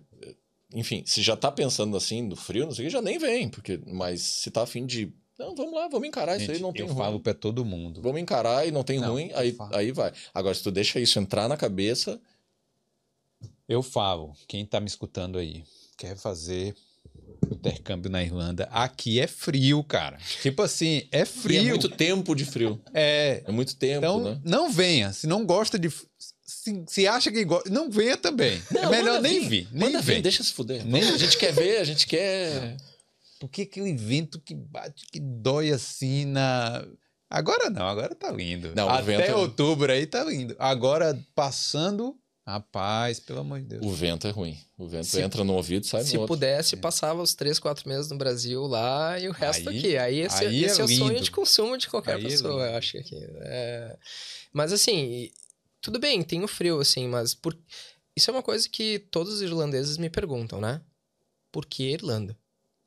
Enfim, 0.74 1.02
se 1.06 1.22
já 1.22 1.36
tá 1.36 1.50
pensando 1.50 1.96
assim 1.96 2.22
no 2.22 2.34
frio, 2.36 2.66
não 2.66 2.72
sei 2.74 2.86
o 2.86 2.88
que, 2.88 2.92
já 2.92 3.00
nem 3.02 3.18
vem. 3.18 3.48
Porque... 3.48 3.80
Mas 3.86 4.20
se 4.22 4.50
tá 4.50 4.62
afim 4.62 4.84
de. 4.84 5.12
Não, 5.38 5.54
vamos 5.54 5.74
lá, 5.74 5.86
vamos 5.88 6.08
encarar 6.08 6.36
isso 6.36 6.50
aí, 6.50 6.56
Gente, 6.56 6.62
não 6.62 6.72
tem 6.72 6.82
eu 6.82 6.88
ruim. 6.88 6.96
falo 6.96 7.20
pra 7.20 7.34
todo 7.34 7.64
mundo. 7.64 8.00
Vamos 8.00 8.20
encarar 8.20 8.66
e 8.66 8.70
não 8.70 8.82
tem 8.82 8.98
Não, 8.98 9.12
ruim, 9.12 9.28
eu 9.30 9.38
aí, 9.38 9.52
falo. 9.52 9.76
aí 9.76 9.92
vai. 9.92 10.12
Agora, 10.32 10.54
se 10.54 10.62
tu 10.62 10.70
deixa 10.70 10.98
isso 10.98 11.18
entrar 11.18 11.48
na 11.48 11.56
cabeça, 11.56 12.20
Eu 13.68 13.82
falo, 13.82 14.32
quem 14.48 14.64
tá 14.64 14.80
me 14.80 14.86
escutando 14.86 15.38
aí, 15.38 15.62
quer 15.98 16.16
fazer 16.16 16.74
intercâmbio 17.50 18.10
na 18.10 18.22
Irlanda, 18.22 18.64
aqui 18.72 19.20
é 19.20 19.26
frio, 19.26 19.82
cara. 19.84 20.16
Tipo 20.40 20.62
assim, 20.62 21.06
é 21.12 21.22
e 21.22 21.24
frio. 21.26 21.60
é 21.60 21.64
muito 21.64 21.88
tempo 21.88 22.34
de 22.34 22.44
frio. 22.44 22.80
É, 22.94 23.42
É 23.44 23.52
muito 23.52 23.76
tempo, 23.76 23.98
então, 23.98 24.22
né? 24.22 24.40
não 24.44 24.70
venha. 24.70 25.12
Se 25.12 25.26
não 25.26 25.44
gosta 25.44 25.78
de. 25.78 25.88
Se, 26.66 26.84
se 26.88 27.06
acha 27.06 27.30
que 27.30 27.44
gosta, 27.44 27.70
não 27.70 27.88
venha 27.90 28.16
também. 28.16 28.60
é 28.74 28.82
Não, 28.82 28.90
melhor 28.90 29.14
manda 29.16 29.20
nem 29.28 29.40
vir, 29.40 29.48
vir. 29.48 29.68
Nem 29.72 29.88
Manda 29.88 30.02
vem. 30.02 30.16
vir, 30.16 30.22
deixa 30.22 30.42
se 30.42 30.52
fuder. 30.52 30.84
Nem- 30.84 31.02
A 31.02 31.16
gente 31.16 31.36
quer 31.38 31.52
ver, 31.52 31.78
a 31.78 31.84
gente 31.84 32.06
quer. 32.06 32.76
Porque 33.38 33.62
aquele 33.62 33.92
vento 33.94 34.40
que 34.40 34.54
bate, 34.54 35.06
que 35.12 35.20
dói 35.20 35.70
assim 35.70 36.24
na. 36.24 36.84
Agora 37.30 37.68
não, 37.70 37.86
agora 37.86 38.14
tá 38.14 38.30
lindo. 38.30 38.72
Não, 38.74 38.88
Até 38.88 39.02
vento- 39.02 39.22
é 39.30 39.34
outubro 39.34 39.92
aí 39.92 40.06
tá 40.06 40.24
lindo. 40.24 40.56
Agora 40.58 41.16
passando, 41.34 42.16
rapaz, 42.46 43.20
pelo 43.20 43.40
amor 43.40 43.60
de 43.60 43.66
Deus. 43.66 43.84
O 43.86 43.90
vento 43.90 44.26
é 44.26 44.30
ruim. 44.30 44.56
O 44.78 44.86
vento 44.88 45.06
Se- 45.06 45.20
entra 45.20 45.44
no 45.44 45.54
ouvido 45.54 45.84
e 45.84 45.86
sai 45.86 46.02
Se 46.04 46.14
no 46.14 46.20
outro. 46.20 46.34
pudesse, 46.34 46.76
passava 46.76 47.20
os 47.22 47.34
três, 47.34 47.58
quatro 47.58 47.88
meses 47.88 48.10
no 48.10 48.16
Brasil 48.16 48.62
lá 48.66 49.18
e 49.20 49.28
o 49.28 49.32
resto 49.32 49.68
Aí- 49.68 49.78
aqui. 49.78 49.96
Aí 49.98 50.20
esse, 50.20 50.44
aí 50.44 50.64
é 50.64 50.66
esse 50.66 50.80
é, 50.80 50.84
o 50.84 50.88
sonho 50.88 51.20
de 51.20 51.30
consumo 51.30 51.76
de 51.76 51.88
qualquer 51.88 52.16
Aí 52.16 52.24
é 52.24 52.28
pessoa, 52.28 52.52
lindo. 52.52 52.64
eu 52.72 52.76
acho 52.78 52.92
que 52.92 52.98
aqui. 52.98 53.16
É... 53.40 53.96
Mas 54.52 54.72
assim, 54.72 55.30
tudo 55.86 56.00
bem, 56.00 56.20
tem 56.24 56.42
o 56.42 56.48
frio, 56.48 56.80
assim, 56.80 57.06
mas 57.06 57.32
por... 57.32 57.56
isso 58.16 58.28
é 58.28 58.34
uma 58.34 58.42
coisa 58.42 58.68
que 58.68 58.98
todos 59.08 59.34
os 59.34 59.40
irlandeses 59.40 59.96
me 59.98 60.10
perguntam, 60.10 60.60
né? 60.60 60.80
Por 61.52 61.64
que 61.64 61.84
Irlanda? 61.92 62.36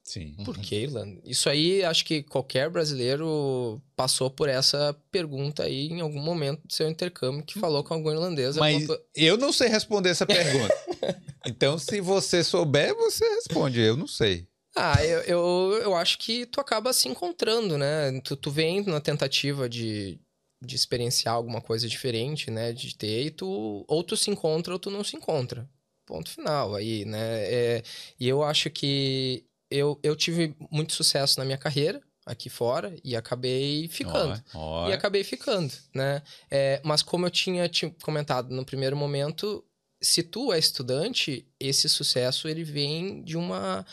Sim. 0.04 0.36
Por 0.44 0.58
que 0.58 0.76
Irlanda? 0.76 1.22
Isso 1.24 1.48
aí, 1.50 1.82
acho 1.82 2.04
que 2.04 2.22
qualquer 2.24 2.70
brasileiro 2.70 3.82
passou 3.96 4.30
por 4.30 4.50
essa 4.50 4.94
pergunta 5.10 5.64
aí 5.64 5.88
em 5.88 6.02
algum 6.02 6.20
momento 6.20 6.68
do 6.68 6.74
seu 6.74 6.90
intercâmbio 6.90 7.46
que 7.46 7.58
falou 7.58 7.86
com 7.86 7.94
algum 7.94 8.12
irlandês. 8.12 8.58
Mas 8.58 8.82
alguma 8.82 9.00
eu 9.16 9.38
não 9.38 9.54
sei 9.54 9.70
responder 9.70 10.10
essa 10.10 10.26
pergunta. 10.26 10.76
então, 11.48 11.80
se 11.80 12.02
você 12.02 12.44
souber, 12.44 12.94
você 12.96 13.24
responde. 13.36 13.80
Eu 13.80 13.96
não 13.96 14.08
sei. 14.08 14.46
Ah, 14.76 15.02
eu, 15.06 15.22
eu, 15.22 15.80
eu 15.84 15.96
acho 15.96 16.18
que 16.18 16.46
tu 16.48 16.60
acaba 16.60 16.92
se 16.92 17.08
encontrando, 17.08 17.78
né? 17.78 18.20
Tu, 18.26 18.36
tu 18.36 18.52
vem 18.52 18.84
na 18.84 19.00
tentativa 19.00 19.70
de, 19.70 20.20
de 20.62 20.76
experienciar 20.76 21.36
alguma 21.36 21.62
coisa 21.62 21.88
diferente, 21.88 22.52
né? 22.52 22.74
De 22.74 22.96
ter, 22.96 23.26
e 23.26 23.32
tu 23.32 23.86
ou 23.88 24.04
tu 24.04 24.18
se 24.18 24.30
encontra 24.30 24.74
ou 24.74 24.80
tu 24.80 24.90
não 24.90 25.04
se 25.04 25.16
encontra. 25.16 25.70
Ponto 26.06 26.30
final 26.30 26.76
aí, 26.76 27.06
né? 27.06 27.44
É, 27.44 27.84
e 28.20 28.28
eu 28.28 28.44
acho 28.44 28.70
que 28.70 29.46
eu, 29.70 30.00
eu 30.02 30.16
tive 30.16 30.56
muito 30.72 30.94
sucesso 30.94 31.40
na 31.40 31.46
minha 31.46 31.58
carreira 31.58 32.02
aqui 32.26 32.50
fora 32.50 32.96
e 33.04 33.16
acabei 33.16 33.88
ficando. 33.88 34.42
Ó, 34.54 34.86
ó. 34.86 34.90
E 34.90 34.94
acabei 34.94 35.24
ficando, 35.24 35.74
né? 35.94 36.22
É, 36.50 36.82
mas 36.84 37.02
como 37.02 37.26
eu 37.26 37.32
tinha 37.32 37.68
te 37.70 37.90
comentado 38.04 38.54
no 38.54 38.66
primeiro 38.66 38.96
momento, 38.96 39.64
se 40.02 40.24
tu 40.24 40.54
é 40.54 40.60
estudante, 40.60 41.48
esse 41.60 41.90
sucesso 41.90 42.48
ele 42.48 42.64
vem 42.64 43.24
de 43.24 43.38
uma 43.38 43.86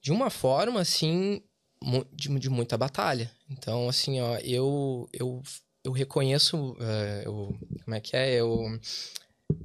de 0.00 0.12
uma 0.12 0.30
forma 0.30 0.80
assim 0.80 1.42
de, 2.12 2.28
de 2.38 2.48
muita 2.48 2.76
batalha. 2.76 3.30
Então 3.48 3.88
assim, 3.88 4.20
ó, 4.20 4.36
eu 4.38 5.08
eu, 5.12 5.42
eu 5.86 5.92
reconheço, 5.92 6.76
é, 6.80 7.22
eu, 7.26 7.56
como 7.84 7.94
é 7.94 8.00
que 8.00 8.16
é, 8.16 8.34
eu 8.34 8.78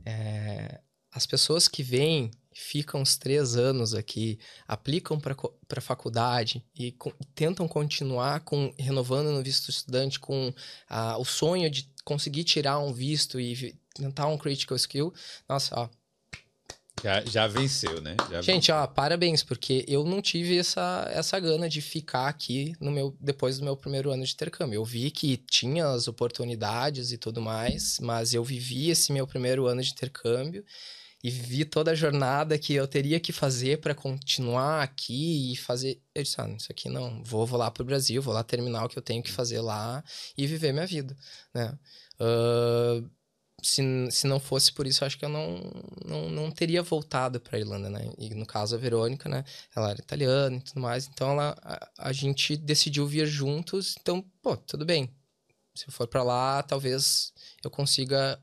é, 0.05 0.79
as 1.11 1.25
pessoas 1.25 1.67
que 1.67 1.83
vêm 1.83 2.31
ficam 2.53 3.01
uns 3.01 3.17
três 3.17 3.55
anos 3.55 3.93
aqui, 3.93 4.37
aplicam 4.67 5.19
para 5.19 5.35
a 5.77 5.81
faculdade 5.81 6.63
e, 6.75 6.91
co- 6.91 7.13
e 7.19 7.25
tentam 7.25 7.67
continuar 7.67 8.41
com 8.41 8.73
renovando 8.77 9.31
no 9.31 9.41
visto 9.41 9.69
estudante 9.69 10.19
com 10.19 10.53
ah, 10.89 11.17
o 11.17 11.25
sonho 11.25 11.69
de 11.69 11.89
conseguir 12.03 12.43
tirar 12.43 12.79
um 12.79 12.93
visto 12.93 13.39
e 13.39 13.75
tentar 13.95 14.27
um 14.27 14.37
critical 14.37 14.75
skill. 14.77 15.13
Nossa, 15.47 15.75
ó, 15.79 15.89
Já, 17.03 17.21
já 17.21 17.47
venceu, 17.47 17.99
né? 18.01 18.15
Já 18.29 18.41
Gente, 18.41 18.71
ó, 18.71 18.85
parabéns, 18.85 19.43
porque 19.43 19.83
eu 19.87 20.03
não 20.03 20.21
tive 20.21 20.57
essa, 20.57 21.09
essa 21.11 21.39
gana 21.39 21.67
de 21.67 21.81
ficar 21.81 22.27
aqui 22.27 22.73
no 22.79 22.91
meu 22.91 23.15
depois 23.19 23.57
do 23.57 23.65
meu 23.65 23.75
primeiro 23.75 24.11
ano 24.11 24.23
de 24.23 24.33
intercâmbio. 24.33 24.77
Eu 24.77 24.85
vi 24.85 25.09
que 25.09 25.37
tinha 25.37 25.87
as 25.87 26.07
oportunidades 26.07 27.11
e 27.11 27.17
tudo 27.17 27.41
mais, 27.41 27.97
mas 27.99 28.33
eu 28.33 28.43
vivi 28.43 28.89
esse 28.91 29.11
meu 29.11 29.25
primeiro 29.25 29.65
ano 29.65 29.81
de 29.81 29.91
intercâmbio 29.91 30.63
e 31.23 31.29
vi 31.29 31.65
toda 31.65 31.91
a 31.91 31.95
jornada 31.95 32.57
que 32.57 32.73
eu 32.73 32.87
teria 32.87 33.19
que 33.19 33.31
fazer 33.31 33.79
para 33.79 33.95
continuar 33.95 34.83
aqui 34.83 35.53
e 35.53 35.55
fazer. 35.55 35.99
Eu 36.13 36.21
disse, 36.23 36.39
ah, 36.39 36.49
isso 36.49 36.71
aqui 36.71 36.87
não, 36.89 37.23
vou, 37.23 37.45
vou 37.47 37.57
lá 37.57 37.71
pro 37.71 37.85
Brasil, 37.85 38.21
vou 38.21 38.33
lá 38.33 38.43
terminar 38.43 38.85
o 38.85 38.89
que 38.89 38.97
eu 38.97 39.03
tenho 39.03 39.23
que 39.23 39.31
fazer 39.31 39.61
lá 39.61 40.03
e 40.37 40.45
viver 40.45 40.71
minha 40.71 40.85
vida, 40.85 41.15
né? 41.53 41.77
Ah, 42.19 43.01
se, 43.61 43.81
se 44.11 44.27
não 44.27 44.39
fosse 44.39 44.71
por 44.73 44.87
isso, 44.87 45.05
acho 45.05 45.17
que 45.17 45.25
eu 45.25 45.29
não, 45.29 45.61
não, 46.05 46.29
não 46.29 46.51
teria 46.51 46.81
voltado 46.81 47.39
para 47.39 47.59
Irlanda, 47.59 47.89
né? 47.89 48.11
E 48.17 48.33
no 48.33 48.45
caso 48.45 48.75
a 48.75 48.77
Verônica, 48.77 49.29
né? 49.29 49.43
Ela 49.75 49.91
era 49.91 49.99
italiana 49.99 50.55
e 50.57 50.61
tudo 50.61 50.81
mais, 50.81 51.07
então 51.07 51.31
ela, 51.31 51.55
a, 51.61 52.09
a 52.09 52.13
gente 52.13 52.57
decidiu 52.57 53.05
vir 53.05 53.25
juntos. 53.27 53.95
Então, 53.99 54.23
pô, 54.41 54.57
tudo 54.57 54.85
bem. 54.85 55.09
Se 55.73 55.87
eu 55.87 55.91
for 55.91 56.07
para 56.07 56.23
lá, 56.23 56.61
talvez 56.63 57.33
eu 57.63 57.69
consiga 57.69 58.39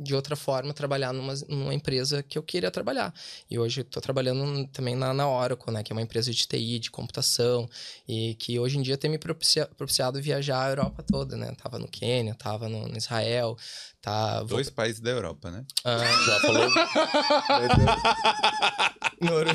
de 0.00 0.14
outra 0.14 0.34
forma 0.34 0.72
trabalhar 0.72 1.12
numa, 1.12 1.34
numa 1.48 1.74
empresa 1.74 2.22
que 2.22 2.38
eu 2.38 2.42
queria 2.42 2.70
trabalhar. 2.70 3.12
E 3.50 3.58
hoje 3.58 3.82
eu 3.82 3.84
tô 3.84 4.00
trabalhando 4.00 4.66
também 4.68 4.96
na, 4.96 5.12
na 5.12 5.28
Oracle, 5.28 5.70
né? 5.72 5.82
Que 5.82 5.92
é 5.92 5.94
uma 5.94 6.00
empresa 6.02 6.32
de 6.32 6.46
TI, 6.48 6.78
de 6.78 6.90
computação, 6.90 7.68
e 8.08 8.34
que 8.36 8.58
hoje 8.58 8.78
em 8.78 8.82
dia 8.82 8.96
tem 8.96 9.10
me 9.10 9.18
propicia, 9.18 9.66
propiciado 9.66 10.20
viajar 10.22 10.64
a 10.64 10.68
Europa 10.70 11.02
toda, 11.02 11.36
né? 11.36 11.54
Tava 11.62 11.78
no 11.78 11.86
Quênia, 11.86 12.34
tava 12.34 12.66
no, 12.68 12.88
no 12.88 12.96
Israel, 12.96 13.56
tá... 14.00 14.42
Dois 14.44 14.70
países 14.70 15.00
da 15.00 15.10
Europa, 15.10 15.50
né? 15.50 15.64
Ah, 15.84 15.98
Já 16.26 16.40
falou? 16.40 16.70
Noru- 19.20 19.50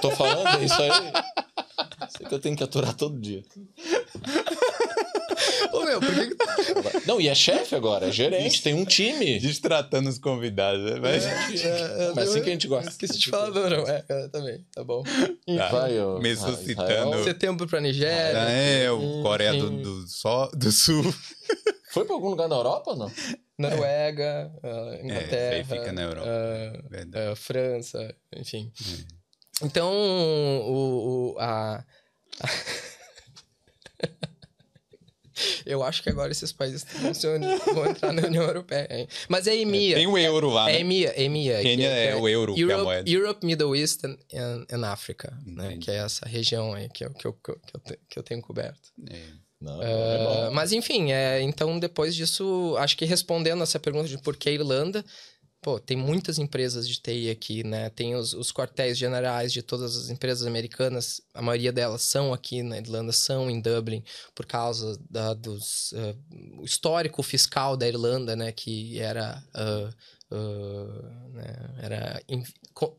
Tô 0.00 0.10
falando, 0.12 0.60
é 0.60 0.64
isso 0.64 0.80
aí. 0.82 0.90
Isso 2.08 2.16
aí 2.20 2.26
que 2.28 2.34
eu 2.34 2.38
tenho 2.40 2.56
que 2.56 2.64
aturar 2.64 2.94
todo 2.94 3.18
dia. 3.20 3.44
Ô, 5.72 5.84
meu, 5.84 6.00
por 6.00 6.14
que 6.14 6.26
que... 6.26 7.06
Não, 7.06 7.20
e 7.20 7.28
é 7.28 7.34
chefe 7.34 7.74
agora, 7.74 8.06
é 8.08 8.12
gerente, 8.12 8.62
tem 8.62 8.74
um 8.74 8.84
time. 8.84 9.38
Destratando 9.38 10.08
os 10.08 10.18
convidados, 10.18 10.82
né? 10.84 10.98
Mas... 11.00 11.24
Mas 12.14 12.28
assim 12.30 12.42
que 12.42 12.48
a 12.48 12.52
gente 12.52 12.66
gosta. 12.68 12.90
Esqueci 12.90 13.18
de 13.18 13.30
falar, 13.30 13.50
não, 13.50 13.70
não. 13.70 13.86
É, 13.88 14.28
também, 14.28 14.64
tá 14.74 14.82
bom. 14.84 15.02
Tá. 15.02 15.68
Vai, 15.68 15.92
Me 16.20 16.36
suscitando. 16.36 17.22
Setembro 17.24 17.66
pra 17.66 17.80
Nigéria. 17.80 18.42
Ah, 18.42 18.50
é, 18.50 18.90
o 18.90 19.22
Coreia 19.22 19.52
do, 19.54 19.70
do, 19.70 20.04
do 20.54 20.72
Sul. 20.72 21.14
Foi 21.90 22.04
pra 22.04 22.14
algum 22.14 22.28
lugar 22.28 22.48
na 22.48 22.56
Europa 22.56 22.90
ou 22.90 22.96
não? 22.96 23.12
Noruega, 23.58 24.52
ah, 24.62 24.98
Inglaterra. 25.02 25.36
É, 25.36 25.54
aí 25.56 25.64
fica 25.64 25.92
na 25.92 26.02
Europa. 26.02 26.28
Verdade. 26.90 27.28
ah, 27.32 27.36
França, 27.36 28.14
enfim. 28.36 28.70
Hum. 28.86 29.04
Então, 29.62 29.90
o, 29.90 31.32
o- 31.34 31.38
a... 31.38 31.82
Eu 35.64 35.82
acho 35.82 36.02
que 36.02 36.08
agora 36.10 36.30
esses 36.32 36.52
países 36.52 36.86
vão, 37.00 37.12
se 37.14 37.26
vão 37.74 37.86
entrar 37.86 38.12
na 38.12 38.22
União 38.26 38.44
Europeia. 38.44 38.88
hein? 38.90 39.08
Mas 39.28 39.46
é 39.46 39.56
EMEA. 39.56 39.96
Tem 39.96 40.06
o 40.06 40.16
euro 40.18 40.48
lá, 40.50 40.68
É 40.70 40.74
né? 40.74 40.80
EMEA, 40.80 41.14
EMEA. 41.22 41.56
que- 41.56 41.62
Quênia 41.62 41.88
que 41.90 41.94
é 42.08 42.16
o 42.16 42.28
euro, 42.28 42.54
que 42.54 42.60
é 42.60 42.64
a 42.64 42.68
Europe, 42.68 42.84
moeda. 42.84 43.10
Europe, 43.10 43.46
Middle 43.46 43.76
East 43.76 44.04
and, 44.04 44.16
and, 44.34 44.66
and 44.72 44.84
Africa, 44.86 45.36
né? 45.46 45.76
Que 45.80 45.90
é 45.90 45.96
essa 45.96 46.26
região 46.26 46.72
aí 46.74 46.88
que 46.88 47.04
eu, 47.04 47.10
que 47.12 47.26
eu, 47.26 47.32
que 47.32 47.50
eu, 47.50 47.56
que 47.58 47.76
eu 47.76 47.80
te- 47.80 48.00
que 48.08 48.18
eu 48.18 48.22
tenho 48.22 48.40
coberto. 48.40 48.90
É. 49.10 49.20
Não, 49.58 49.82
é 49.82 49.86
bom. 50.46 50.50
mas 50.52 50.70
enfim, 50.72 51.12
é, 51.12 51.40
então 51.40 51.78
depois 51.78 52.14
disso, 52.14 52.74
acho 52.78 52.94
que 52.94 53.06
respondendo 53.06 53.62
essa 53.62 53.80
pergunta 53.80 54.06
de 54.06 54.18
por 54.18 54.36
que 54.36 54.50
Irlanda, 54.50 55.02
pô, 55.66 55.80
tem 55.80 55.96
muitas 55.96 56.38
empresas 56.38 56.86
de 56.86 57.00
TI 57.00 57.28
aqui, 57.28 57.64
né? 57.64 57.90
Tem 57.90 58.14
os, 58.14 58.32
os 58.34 58.52
quartéis 58.52 58.96
generais 58.96 59.52
de 59.52 59.62
todas 59.62 59.96
as 59.96 60.10
empresas 60.10 60.46
americanas, 60.46 61.20
a 61.34 61.42
maioria 61.42 61.72
delas 61.72 62.02
são 62.02 62.32
aqui 62.32 62.62
na 62.62 62.78
Irlanda, 62.78 63.10
são 63.10 63.50
em 63.50 63.60
Dublin, 63.60 64.00
por 64.32 64.46
causa 64.46 64.96
da, 65.10 65.34
dos 65.34 65.92
o 66.60 66.64
histórico 66.64 67.20
fiscal 67.20 67.76
da 67.76 67.88
Irlanda, 67.88 68.36
né? 68.36 68.52
Que 68.52 69.00
era 69.00 69.42
ah, 69.52 69.90
ah, 70.30 71.28
né, 71.30 71.74
era 71.82 72.22
inf- 72.28 72.54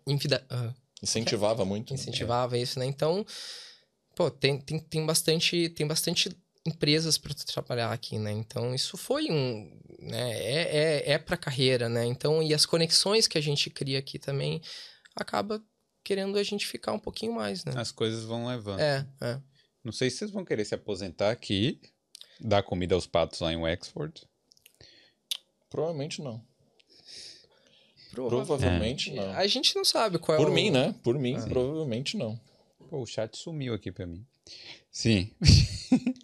infida- 0.06 0.45
Incentivava 1.02 1.64
muito. 1.64 1.94
né? 1.94 1.98
incentivava 1.98 2.57
isso, 2.57 2.77
né? 2.80 2.85
Então, 2.85 3.26
pô, 4.14 4.30
tem, 4.30 4.60
tem, 4.60 4.77
tem 4.77 5.06
bastante 5.06 5.69
tem 5.69 5.88
bastante 5.88 6.35
empresas 6.68 7.18
para 7.18 7.34
trabalhar 7.34 7.91
aqui, 7.91 8.19
né? 8.19 8.31
Então 8.31 8.76
isso 8.76 8.98
foi 8.98 9.31
um, 9.31 9.80
né? 9.99 10.31
É, 10.39 10.77
é, 10.77 11.11
é 11.14 11.18
para 11.18 11.38
carreira, 11.38 11.88
né? 11.89 12.06
Então 12.06 12.44
e 12.44 12.53
as 12.53 12.65
conexões 12.65 13.27
que 13.27 13.38
a 13.38 13.41
gente 13.41 13.69
cria 13.69 13.99
aqui 13.99 14.19
também 14.19 14.61
acaba 15.15 15.64
querendo 16.03 16.38
a 16.38 16.44
gente 16.44 16.65
ficar 16.68 16.94
um 16.94 16.99
pouquinho 16.99 17.34
mais, 17.34 17.64
né? 17.65 17.73
As 17.76 17.91
coisas 17.91 18.23
vão 18.26 18.48
levando. 18.48 18.80
É, 18.80 19.06
é. 19.22 19.39
Não 19.84 19.91
sei 19.91 20.10
se 20.10 20.18
vocês 20.18 20.31
vão 20.31 20.44
querer 20.45 20.65
se 20.65 20.76
aposentar 20.76 21.31
aqui, 21.31 21.80
dar 22.39 22.61
comida 22.64 22.94
aos 22.95 23.07
patos 23.07 23.39
lá 23.39 23.52
em 23.52 23.57
Wexford. 23.57 24.23
Provavelmente 25.69 26.22
não. 26.22 26.41
Prova- 28.11 28.30
Provavelmente 28.30 29.11
não. 29.11 29.31
A 29.34 29.45
gente 29.48 29.76
não 29.76 29.85
sabe 29.85 30.18
qual 30.18 30.35
é 30.38 30.41
Por 30.41 30.49
o... 30.49 30.53
mim, 30.53 30.72
né? 30.72 30.95
Por 31.03 31.19
mim, 31.19 31.35
Ah. 31.38 31.45
provavelmente 31.48 32.18
não. 32.18 32.39
Pô, 32.89 33.02
o 33.02 33.06
chat 33.06 33.38
sumiu 33.38 33.73
aqui 33.73 33.91
pra 33.91 34.07
mim. 34.07 34.26
Sim. 34.89 35.30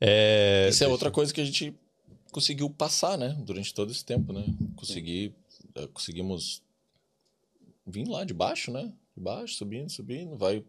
é, 0.00 0.68
Isso 0.68 0.84
é 0.84 0.88
outra 0.88 1.10
coisa 1.10 1.32
que 1.32 1.40
a 1.40 1.44
gente 1.44 1.74
conseguiu 2.32 2.68
passar, 2.70 3.18
né? 3.18 3.36
Durante 3.44 3.72
todo 3.72 3.92
esse 3.92 4.04
tempo, 4.04 4.32
né? 4.32 4.44
Consegui, 4.74 5.34
eh, 5.74 5.86
conseguimos 5.92 6.62
vir 7.86 8.08
lá 8.08 8.24
de 8.24 8.32
baixo, 8.32 8.72
né? 8.72 8.92
De 9.14 9.22
baixo, 9.22 9.54
subindo, 9.54 9.90
subindo, 9.90 10.36
vai 10.36 10.64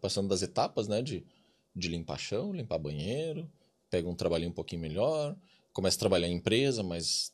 passando 0.00 0.28
das 0.28 0.42
etapas, 0.42 0.86
né? 0.86 1.02
De, 1.02 1.24
de 1.74 1.88
limpar 1.88 2.18
chão, 2.18 2.52
limpar 2.52 2.78
banheiro, 2.78 3.50
pega 3.90 4.08
um 4.08 4.14
trabalhinho 4.14 4.50
um 4.50 4.54
pouquinho 4.54 4.80
melhor, 4.80 5.36
começa 5.72 5.96
a 5.96 6.00
trabalhar 6.00 6.28
em 6.28 6.36
empresa, 6.36 6.82
mas 6.82 7.32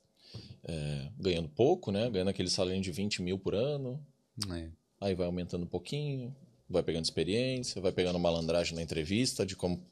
eh, 0.65 1.11
ganhando 1.19 1.49
pouco, 1.49 1.93
né? 1.93 2.09
Ganhando 2.11 2.29
aquele 2.29 2.49
salário 2.49 2.81
de 2.81 2.91
20 2.91 3.23
mil 3.23 3.39
por 3.39 3.55
ano, 3.55 4.03
é. 4.51 4.71
aí 5.01 5.15
vai 5.15 5.27
aumentando 5.27 5.65
um 5.65 5.69
pouquinho, 5.69 6.35
vai 6.69 6.83
pegando 6.83 7.05
experiência, 7.05 7.83
vai 7.83 7.93
pegando 7.93 8.19
malandragem 8.19 8.75
na 8.75 8.83
entrevista 8.83 9.45
de 9.45 9.55
como, 9.55 9.85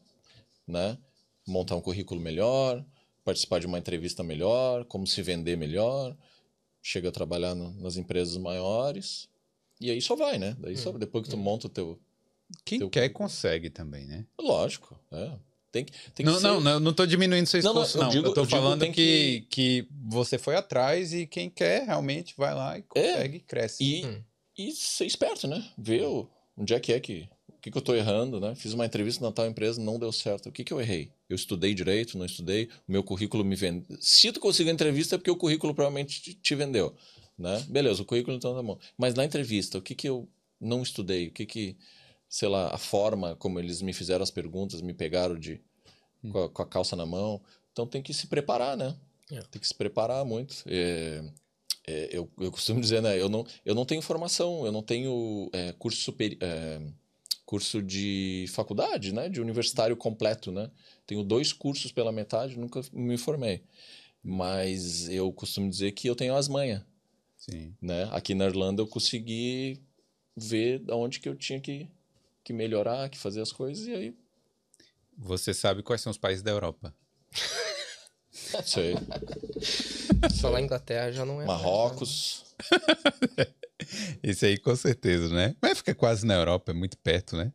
né, 0.67 0.99
montar 1.47 1.77
um 1.77 1.81
currículo 1.81 2.21
melhor, 2.21 2.85
participar 3.25 3.59
de 3.61 3.67
uma 3.67 3.79
entrevista 3.79 4.23
melhor, 4.23 4.85
como 4.85 5.07
se 5.07 5.21
vender 5.23 5.57
melhor, 5.57 6.17
chega 6.83 7.09
a 7.09 7.13
trabalhar 7.13 7.55
no- 7.55 7.73
nas 7.81 7.97
empresas 7.97 8.37
maiores 8.37 9.29
e 9.81 9.91
aí 9.91 10.01
só 10.01 10.15
vai, 10.15 10.39
né? 10.39 10.57
Daí 10.59 10.77
só 10.77 10.93
depois 10.93 11.25
que 11.25 11.31
tu 11.31 11.37
monta 11.37 11.67
o 11.67 11.71
teu, 11.71 11.99
Quem 12.65 12.79
Teu 12.79 12.91
quer 12.91 13.09
consegue 13.09 13.71
também, 13.71 14.07
né? 14.07 14.27
lógico, 14.41 14.99
é. 15.11 15.33
Tem 15.73 15.85
que, 15.85 15.93
tem 16.13 16.25
que 16.25 16.25
Não, 16.25 16.35
ser- 16.39 16.43
não, 16.47 16.61
não, 16.61 16.79
não 16.81 16.93
tô 16.93 17.05
diminuindo 17.05 17.47
seu 17.47 17.61
Não, 17.63 17.75
não, 17.75 17.83
esforço, 17.83 17.99
eu 17.99 18.03
não. 18.03 18.09
Eu, 18.09 18.13
digo- 18.23 18.35
tô 18.35 18.41
eu 18.43 18.47
digo 18.47 18.57
falando 18.61 18.81
tem 18.81 18.93
que, 18.93 19.47
que 19.51 19.89
você 20.07 20.39
foi 20.39 20.55
atrás 20.55 21.13
e 21.13 21.27
quem 21.27 21.51
quer 21.51 21.85
realmente 21.87 22.35
vai 22.37 22.55
lá 22.55 22.79
e 22.79 22.83
consegue, 22.83 23.41
cresce. 23.41 23.83
E, 23.83 24.07
Hum. 24.07 24.23
e 24.57 24.71
ser 24.73 25.05
esperto, 25.07 25.49
né? 25.49 25.69
Ver 25.77 26.03
o- 26.05 26.31
onde 26.57 26.75
é 26.75 26.79
que 26.79 26.93
é 26.93 27.01
que. 27.01 27.29
O 27.65 27.67
que, 27.67 27.71
que 27.71 27.79
eu 27.79 27.83
tô 27.83 27.95
errando, 27.95 28.39
né? 28.39 28.55
Fiz 28.55 28.75
uma 28.75 28.85
entrevista 28.85 29.25
na 29.25 29.33
tal 29.33 29.47
empresa, 29.47 29.81
não 29.81 29.99
deu 29.99 30.13
certo. 30.13 30.51
O 30.51 30.53
que, 30.53 30.63
que 30.63 30.71
eu 30.71 30.83
errei? 30.83 31.11
Eu 31.31 31.35
estudei 31.35 31.73
direito, 31.73 32.19
não 32.19 32.27
estudei, 32.27 32.69
o 32.87 32.93
meu 32.93 33.03
currículo 33.03 33.43
me 33.43 33.57
vendeu. 33.57 33.97
Se 34.03 34.31
tu 34.31 34.39
conseguiu 34.39 34.71
a 34.71 34.75
entrevista 34.75 35.15
é 35.15 35.19
porque 35.19 35.31
o 35.31 35.37
currículo 35.37 35.75
provavelmente 35.75 36.35
te- 36.35 36.55
vendeu, 36.55 36.95
né? 37.39 37.65
Beleza, 37.67 38.03
o 38.03 38.05
currículo 38.05 38.37
então 38.37 38.55
tá 38.55 38.63
bom. 38.63 38.79
Mas 38.99 39.15
na 39.15 39.25
entrevista, 39.25 39.79
o 39.79 39.81
que, 39.81 39.95
que 39.95 40.07
eu 40.07 40.29
não 40.61 40.83
estudei? 40.83 41.29
O 41.29 41.31
que 41.31 41.47
que, 41.47 41.75
sei 42.29 42.51
lá, 42.51 42.69
a 42.69 42.77
forma 42.77 43.35
como 43.37 43.59
eles 43.59 43.81
me 43.81 43.95
fizeram 43.95 44.23
as 44.23 44.31
perguntas, 44.31 44.83
me 44.83 44.93
pegaram 44.93 45.39
de 45.39 45.59
com, 46.31 46.45
a, 46.45 46.51
com 46.51 46.61
a 46.61 46.67
calça 46.67 46.95
na 46.95 47.07
mão. 47.07 47.41
Então 47.73 47.87
tem 47.87 48.03
que 48.03 48.13
se 48.13 48.27
preparar, 48.27 48.77
né? 48.77 48.95
É. 49.31 49.41
Tem 49.41 49.59
que 49.59 49.67
se 49.67 49.75
preparar 49.75 50.23
muito. 50.23 50.57
É, 50.67 51.25
é, 51.87 52.09
eu, 52.13 52.31
eu 52.39 52.53
costumo 52.53 52.79
dizer, 52.79 53.01
né? 53.01 53.19
Eu 53.19 53.31
não, 53.31 53.47
eu 53.65 53.75
não 53.75 53.87
tenho 53.87 54.03
formação, 54.03 54.67
eu 54.67 54.71
não 54.73 54.83
tenho 54.83 55.49
é, 55.55 55.73
curso 55.73 56.03
superior. 56.03 56.39
Curso 57.45 57.83
de 57.83 58.47
faculdade, 58.49 59.13
né? 59.13 59.29
De 59.29 59.41
universitário 59.41 59.97
completo, 59.97 60.51
né? 60.51 60.71
Tenho 61.07 61.23
dois 61.23 61.53
cursos 61.53 61.93
pela 61.93 62.13
metade, 62.13 62.59
nunca 62.59 62.81
me 62.93 63.17
formei. 63.19 63.63
Mas 64.23 65.09
eu 65.09 65.31
costumo 65.33 65.69
dizer 65.69 65.93
que 65.93 66.09
eu 66.09 66.17
tenho 66.17 66.35
as 66.35 66.49
manhas, 66.49 66.83
Sim. 67.37 67.75
né? 67.81 68.09
Aqui 68.13 68.35
na 68.35 68.47
Irlanda 68.47 68.81
eu 68.81 68.87
consegui 68.87 69.83
ver 70.37 70.83
onde 70.91 71.21
que 71.21 71.29
eu 71.29 71.37
tinha 71.37 71.61
que, 71.61 71.89
que 72.43 72.53
melhorar, 72.53 73.09
que 73.11 73.19
fazer 73.19 73.43
as 73.43 73.53
coisas, 73.53 73.87
e 73.87 73.93
aí, 73.93 74.17
Você 75.17 75.53
sabe 75.53 75.83
quais 75.83 76.01
são 76.01 76.11
os 76.11 76.19
países 76.19 76.43
da 76.43 76.51
Europa. 76.51 76.95
sei. 78.65 78.95
Falar 80.41 80.63
Inglaterra 80.63 81.13
já 81.13 81.25
não 81.25 81.41
é. 81.41 81.45
mais, 81.47 81.61
né? 81.61 81.67
Isso 84.23 84.45
aí 84.45 84.57
com 84.59 84.75
certeza, 84.77 85.29
né? 85.35 85.55
Mas 85.61 85.79
fica 85.79 85.95
quase 85.95 86.25
na 86.27 86.35
Europa, 86.35 86.73
é 86.73 86.75
muito 86.75 86.97
perto, 86.99 87.37
né? 87.37 87.53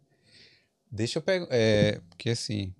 Deixa 0.91 1.20
eu 1.20 1.24
pegar. 1.24 1.48
É, 1.50 2.00
porque 2.10 2.32
assim. 2.32 2.74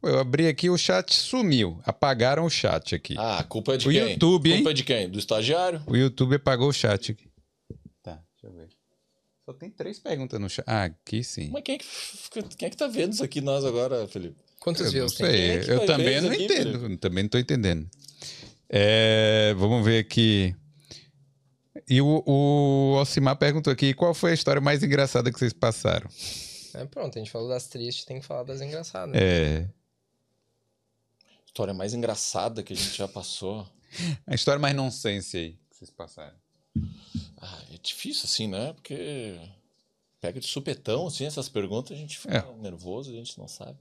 pô, 0.00 0.08
Eu 0.08 0.18
abri 0.18 0.46
aqui, 0.46 0.70
o 0.70 0.78
chat 0.78 1.14
sumiu. 1.14 1.80
Apagaram 1.84 2.44
o 2.44 2.50
chat 2.50 2.94
aqui. 2.94 3.14
Ah, 3.18 3.38
a 3.40 3.44
culpa 3.44 3.74
é 3.74 3.76
de 3.76 3.88
O 3.88 3.90
quem? 3.92 4.12
YouTube, 4.12 4.50
hein? 4.50 4.56
Culpa 4.58 4.70
é 4.70 4.74
de 4.74 4.84
quem? 4.84 5.08
Do 5.10 5.18
estagiário? 5.18 5.82
O 5.86 5.96
YouTube 5.96 6.36
apagou 6.36 6.68
o 6.68 6.72
chat 6.72 7.12
aqui. 7.12 7.28
Tá, 8.02 8.22
deixa 8.40 8.46
eu 8.46 8.52
ver. 8.52 8.68
Só 9.44 9.52
tem 9.52 9.68
três 9.70 9.98
perguntas 9.98 10.40
no 10.40 10.48
chat. 10.48 10.64
Ah, 10.66 10.84
aqui 10.84 11.22
sim. 11.22 11.50
Mas 11.52 11.62
quem 11.62 11.74
é 11.74 11.78
que, 11.78 11.86
quem 12.56 12.66
é 12.66 12.70
que 12.70 12.76
tá 12.76 12.86
vendo 12.86 13.12
isso 13.12 13.24
aqui 13.24 13.40
nós 13.40 13.64
agora, 13.64 14.06
Felipe? 14.08 14.36
Quantos 14.58 14.80
Eu 14.80 14.86
não 14.86 14.92
views 14.92 15.12
tem? 15.14 15.26
sei, 15.26 15.50
é 15.50 15.74
eu 15.74 15.84
também 15.84 16.20
não 16.22 16.30
aqui, 16.30 16.44
entendo. 16.44 16.96
Também 16.96 17.24
não 17.24 17.28
tô 17.28 17.36
entendendo. 17.38 17.86
É, 18.70 19.52
vamos 19.58 19.84
ver 19.84 19.98
aqui. 19.98 20.56
E 21.88 22.00
o, 22.00 22.22
o 22.26 22.96
Alcimar 22.98 23.36
perguntou 23.36 23.72
aqui: 23.72 23.92
qual 23.94 24.14
foi 24.14 24.30
a 24.30 24.34
história 24.34 24.60
mais 24.60 24.82
engraçada 24.82 25.32
que 25.32 25.38
vocês 25.38 25.52
passaram? 25.52 26.08
É, 26.74 26.84
pronto, 26.86 27.16
a 27.16 27.18
gente 27.20 27.30
falou 27.30 27.48
das 27.48 27.66
tristes, 27.66 28.04
tem 28.04 28.20
que 28.20 28.26
falar 28.26 28.42
das 28.42 28.60
engraçadas. 28.60 29.14
É. 29.14 29.68
História 31.46 31.72
mais 31.72 31.94
engraçada 31.94 32.62
que 32.62 32.72
a 32.72 32.76
gente 32.76 32.96
já 32.96 33.06
passou. 33.06 33.66
A 34.26 34.34
história 34.34 34.58
mais 34.58 34.74
nonsense 34.74 35.36
aí 35.36 35.52
que 35.70 35.76
vocês 35.76 35.90
passaram. 35.90 36.34
Ah, 37.40 37.62
é 37.72 37.78
difícil 37.80 38.24
assim, 38.24 38.48
né? 38.48 38.72
Porque 38.72 39.38
pega 40.20 40.40
de 40.40 40.48
supetão, 40.48 41.06
assim, 41.06 41.24
essas 41.26 41.48
perguntas, 41.48 41.96
a 41.96 42.00
gente 42.00 42.18
fica 42.18 42.38
É. 42.38 42.62
nervoso, 42.62 43.10
a 43.10 43.14
gente 43.14 43.38
não 43.38 43.46
sabe. 43.46 43.78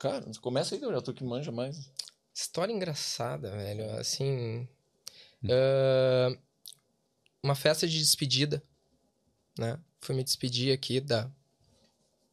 Cara, 0.00 0.24
começa 0.40 0.74
aí, 0.74 0.80
Gabriel, 0.80 1.02
tu 1.02 1.12
que 1.14 1.22
manja 1.22 1.52
mais. 1.52 1.88
História 2.34 2.72
engraçada, 2.72 3.50
velho. 3.52 3.88
Assim. 3.98 4.66
Hum. 5.44 5.48
ah, 5.48 6.36
uma 7.42 7.54
festa 7.54 7.86
de 7.86 7.98
despedida, 7.98 8.62
né? 9.58 9.78
Fui 10.00 10.14
me 10.14 10.24
despedir 10.24 10.72
aqui 10.72 11.00
da, 11.00 11.30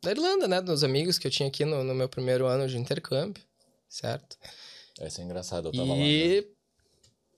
da 0.01 0.11
Irlanda, 0.11 0.47
né? 0.47 0.61
Dos 0.61 0.84
amigos 0.84 1.17
que 1.17 1.27
eu 1.27 1.31
tinha 1.31 1.47
aqui 1.49 1.65
no, 1.65 1.84
no 1.84 1.93
meu 1.95 2.07
primeiro 2.09 2.45
ano 2.45 2.67
de 2.67 2.77
intercâmbio, 2.77 3.43
certo? 3.89 4.38
Essa 4.99 5.21
é 5.21 5.25
engraçada, 5.25 5.67
eu 5.67 5.71
tava 5.71 5.85
lá. 5.85 5.95
né? 5.95 6.01
E. 6.01 6.47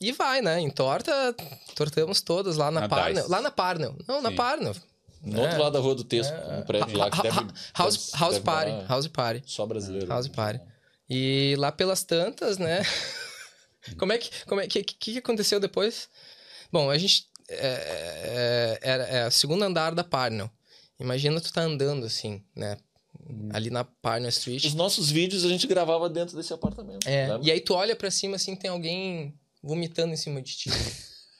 E 0.01 0.11
vai, 0.13 0.41
né? 0.41 0.61
Entorta, 0.61 1.35
tortamos 1.75 2.21
todos 2.21 2.55
lá 2.55 2.71
na, 2.71 2.81
Na 2.81 2.89
Parnell. 2.89 3.27
Lá 3.27 3.41
na 3.41 3.51
Parnell. 3.51 3.97
Não, 4.07 4.21
na 4.21 4.29
Sim. 4.29 4.35
Parnell. 4.37 4.75
No 5.21 5.41
outro 5.41 5.59
lado 5.59 5.73
da 5.73 5.79
rua 5.79 5.93
do 5.93 6.05
Tesco, 6.05 6.33
É. 6.33 6.59
um 6.59 6.61
prédio 6.61 6.97
lá 6.97 7.11
que 7.11 7.21
deve. 7.21 7.35
House, 7.75 8.11
deve- 8.11 8.17
house 8.23 8.33
deve 8.35 8.45
Party. 8.45 8.87
House 8.87 9.07
Party. 9.07 9.43
Só 9.45 9.65
brasileiro. 9.65 10.07
House 10.07 10.29
Party. 10.29 10.61
E 11.09 11.53
lá 11.57 11.69
pelas 11.73 12.03
tantas, 12.05 12.57
né? 12.57 12.81
como 13.99 14.13
é 14.13 14.17
que. 14.17 14.45
Como 14.45 14.61
é 14.61 14.67
que, 14.67 14.81
que, 14.83 14.95
que 15.11 15.17
aconteceu 15.17 15.59
depois? 15.59 16.07
Bom, 16.71 16.89
a 16.89 16.97
gente. 16.97 17.27
É, 17.49 18.79
é, 18.79 18.79
era 18.81 19.03
é, 19.03 19.27
o 19.27 19.31
segundo 19.31 19.63
andar 19.63 19.93
da 19.93 20.03
Parnell. 20.03 20.49
Imagina 20.99 21.39
tu 21.39 21.51
tá 21.51 21.61
andando 21.61 22.05
assim, 22.05 22.43
né? 22.55 22.77
Ali 23.51 23.69
na 23.69 23.83
Parnell 23.83 24.29
Street. 24.29 24.63
Os 24.65 24.73
nossos 24.73 25.09
vídeos 25.09 25.45
a 25.45 25.49
gente 25.49 25.67
gravava 25.67 26.09
dentro 26.09 26.35
desse 26.35 26.53
apartamento. 26.53 27.07
É, 27.07 27.27
lembra? 27.27 27.47
e 27.47 27.51
aí 27.51 27.59
tu 27.61 27.73
olha 27.73 27.95
pra 27.95 28.11
cima 28.11 28.35
assim, 28.35 28.55
tem 28.55 28.69
alguém 28.69 29.33
vomitando 29.61 30.13
em 30.13 30.17
cima 30.17 30.41
de 30.41 30.55
ti. 30.55 30.69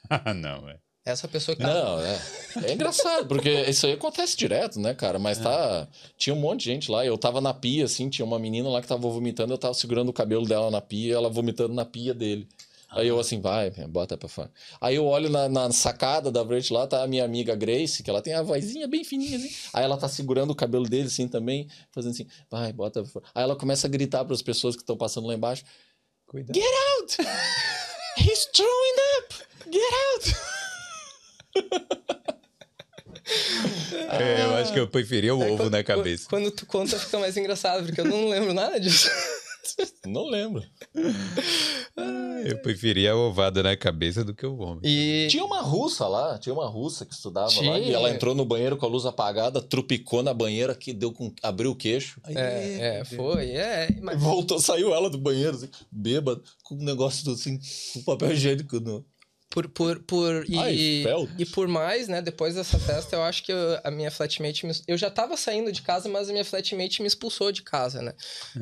Ah, 0.09 0.33
não, 0.35 0.65
velho. 0.65 0.79
Essa 1.05 1.27
pessoa 1.27 1.55
que 1.55 1.63
tá. 1.63 1.73
Não, 1.73 1.99
é. 1.99 2.21
É 2.65 2.73
engraçado, 2.73 3.27
porque 3.27 3.49
isso 3.49 3.85
aí 3.85 3.93
acontece 3.93 4.37
direto, 4.37 4.79
né, 4.79 4.93
cara? 4.93 5.17
Mas 5.17 5.39
tá. 5.39 5.87
Tinha 6.17 6.35
um 6.35 6.39
monte 6.39 6.61
de 6.61 6.65
gente 6.65 6.91
lá. 6.91 7.05
Eu 7.05 7.17
tava 7.17 7.41
na 7.41 7.53
pia, 7.53 7.85
assim, 7.85 8.09
tinha 8.09 8.25
uma 8.25 8.37
menina 8.37 8.69
lá 8.69 8.81
que 8.81 8.87
tava 8.87 9.01
vomitando, 9.01 9.53
eu 9.53 9.57
tava 9.57 9.73
segurando 9.73 10.09
o 10.09 10.13
cabelo 10.13 10.45
dela 10.45 10.69
na 10.69 10.81
pia, 10.81 11.15
ela 11.15 11.29
vomitando 11.29 11.73
na 11.73 11.85
pia 11.85 12.13
dele. 12.13 12.47
Aí 12.91 13.07
eu 13.07 13.19
assim, 13.19 13.39
vai, 13.39 13.69
bota 13.87 14.17
pra 14.17 14.27
fora. 14.27 14.51
Aí 14.81 14.95
eu 14.95 15.05
olho 15.05 15.29
na, 15.29 15.47
na 15.47 15.71
sacada 15.71 16.31
da 16.31 16.43
frente 16.45 16.73
lá, 16.73 16.87
tá 16.87 17.03
a 17.03 17.07
minha 17.07 17.23
amiga 17.23 17.55
Grace, 17.55 18.01
que 18.01 18.09
ela 18.09 18.21
tem 18.21 18.33
a 18.33 18.41
vozinha 18.41 18.87
bem 18.87 19.03
fininha, 19.03 19.37
assim. 19.37 19.51
Aí 19.73 19.83
ela 19.83 19.95
tá 19.97 20.07
segurando 20.07 20.49
o 20.51 20.55
cabelo 20.55 20.85
dele, 20.89 21.07
assim, 21.07 21.27
também, 21.27 21.67
fazendo 21.91 22.11
assim, 22.11 22.27
vai, 22.49 22.73
bota 22.73 23.03
pra 23.03 23.11
fora. 23.11 23.25
Aí 23.35 23.43
ela 23.43 23.55
começa 23.55 23.85
a 23.85 23.89
gritar 23.89 24.25
para 24.25 24.33
as 24.33 24.41
pessoas 24.41 24.75
que 24.75 24.81
estão 24.81 24.97
passando 24.97 25.27
lá 25.27 25.33
embaixo: 25.35 25.63
Cuidado. 26.25 26.55
Get 26.55 26.65
out! 26.99 27.17
He's 28.17 28.45
throwing 28.53 28.99
up! 29.19 29.35
Get 29.71 29.93
out! 30.15 30.35
É, 34.11 34.43
eu 34.43 34.55
acho 34.55 34.73
que 34.73 34.79
eu 34.79 34.87
preferia 34.87 35.35
o 35.35 35.43
É, 35.43 35.47
ovo 35.47 35.57
quando- 35.57 35.71
na 35.71 35.83
cabeça. 35.83 36.27
Quando 36.27 36.49
tu 36.51 36.65
conta, 36.65 36.97
fica 36.97 37.19
mais 37.19 37.37
engraçado, 37.37 37.85
porque 37.85 38.01
eu 38.01 38.05
não 38.05 38.27
lembro 38.29 38.53
nada 38.53 38.79
disso. 38.79 39.09
Não 40.05 40.29
lembro. 40.29 40.63
Eu 42.45 42.61
preferia 42.61 43.11
a 43.11 43.15
ovada 43.15 43.61
na 43.61 43.75
cabeça 43.75 44.23
do 44.23 44.33
que 44.33 44.45
o 44.45 44.55
vômito. 44.55 44.87
E 44.87 45.27
Tinha 45.29 45.43
uma 45.43 45.61
russa 45.61 46.07
lá, 46.07 46.37
tinha 46.37 46.53
uma 46.53 46.67
russa 46.67 47.05
que 47.05 47.13
estudava 47.13 47.53
lá, 47.61 47.79
e 47.79 47.83
Tinha. 47.83 47.95
ela 47.95 48.09
entrou 48.09 48.33
no 48.33 48.45
banheiro 48.45 48.77
com 48.77 48.85
a 48.85 48.89
luz 48.89 49.05
apagada, 49.05 49.61
trupicou 49.61 50.23
na 50.23 50.33
banheira, 50.33 50.73
que 50.73 50.93
deu 50.93 51.11
com. 51.11 51.33
abriu 51.43 51.71
o 51.71 51.75
queixo. 51.75 52.21
é, 52.27 52.99
é, 52.99 53.05
foi, 53.05 53.51
é, 53.51 53.89
Aí 53.89 54.01
mas 54.01 54.21
voltou, 54.21 54.59
saiu 54.59 54.93
ela 54.93 55.09
do 55.09 55.17
banheiro, 55.17 55.55
assim, 55.55 55.69
bêbada, 55.91 56.41
com 56.63 56.75
um 56.75 56.83
negócio 56.83 57.25
do, 57.25 57.31
assim, 57.31 57.59
com 57.93 58.03
papel 58.03 58.31
higiênico 58.31 58.79
no. 58.79 59.05
Por 59.49 59.67
por 59.67 59.99
por 60.03 60.45
e, 60.47 61.03
e 61.39 61.45
por 61.47 61.67
mais, 61.67 62.07
né, 62.07 62.21
depois 62.21 62.53
dessa 62.53 62.77
festa, 62.77 63.15
eu 63.15 63.23
acho 63.23 63.43
que 63.43 63.51
eu- 63.51 63.79
a 63.83 63.89
minha 63.89 64.11
flatmate 64.11 64.65
me, 64.65 64.71
eu 64.87 64.95
já 64.97 65.09
tava 65.09 65.35
saindo 65.35 65.71
de 65.71 65.81
casa, 65.81 66.07
mas 66.07 66.29
a 66.29 66.31
minha 66.31 66.45
flatmate 66.45 67.01
me 67.01 67.07
expulsou 67.07 67.51
de 67.51 67.63
casa, 67.63 68.01
né? 68.01 68.13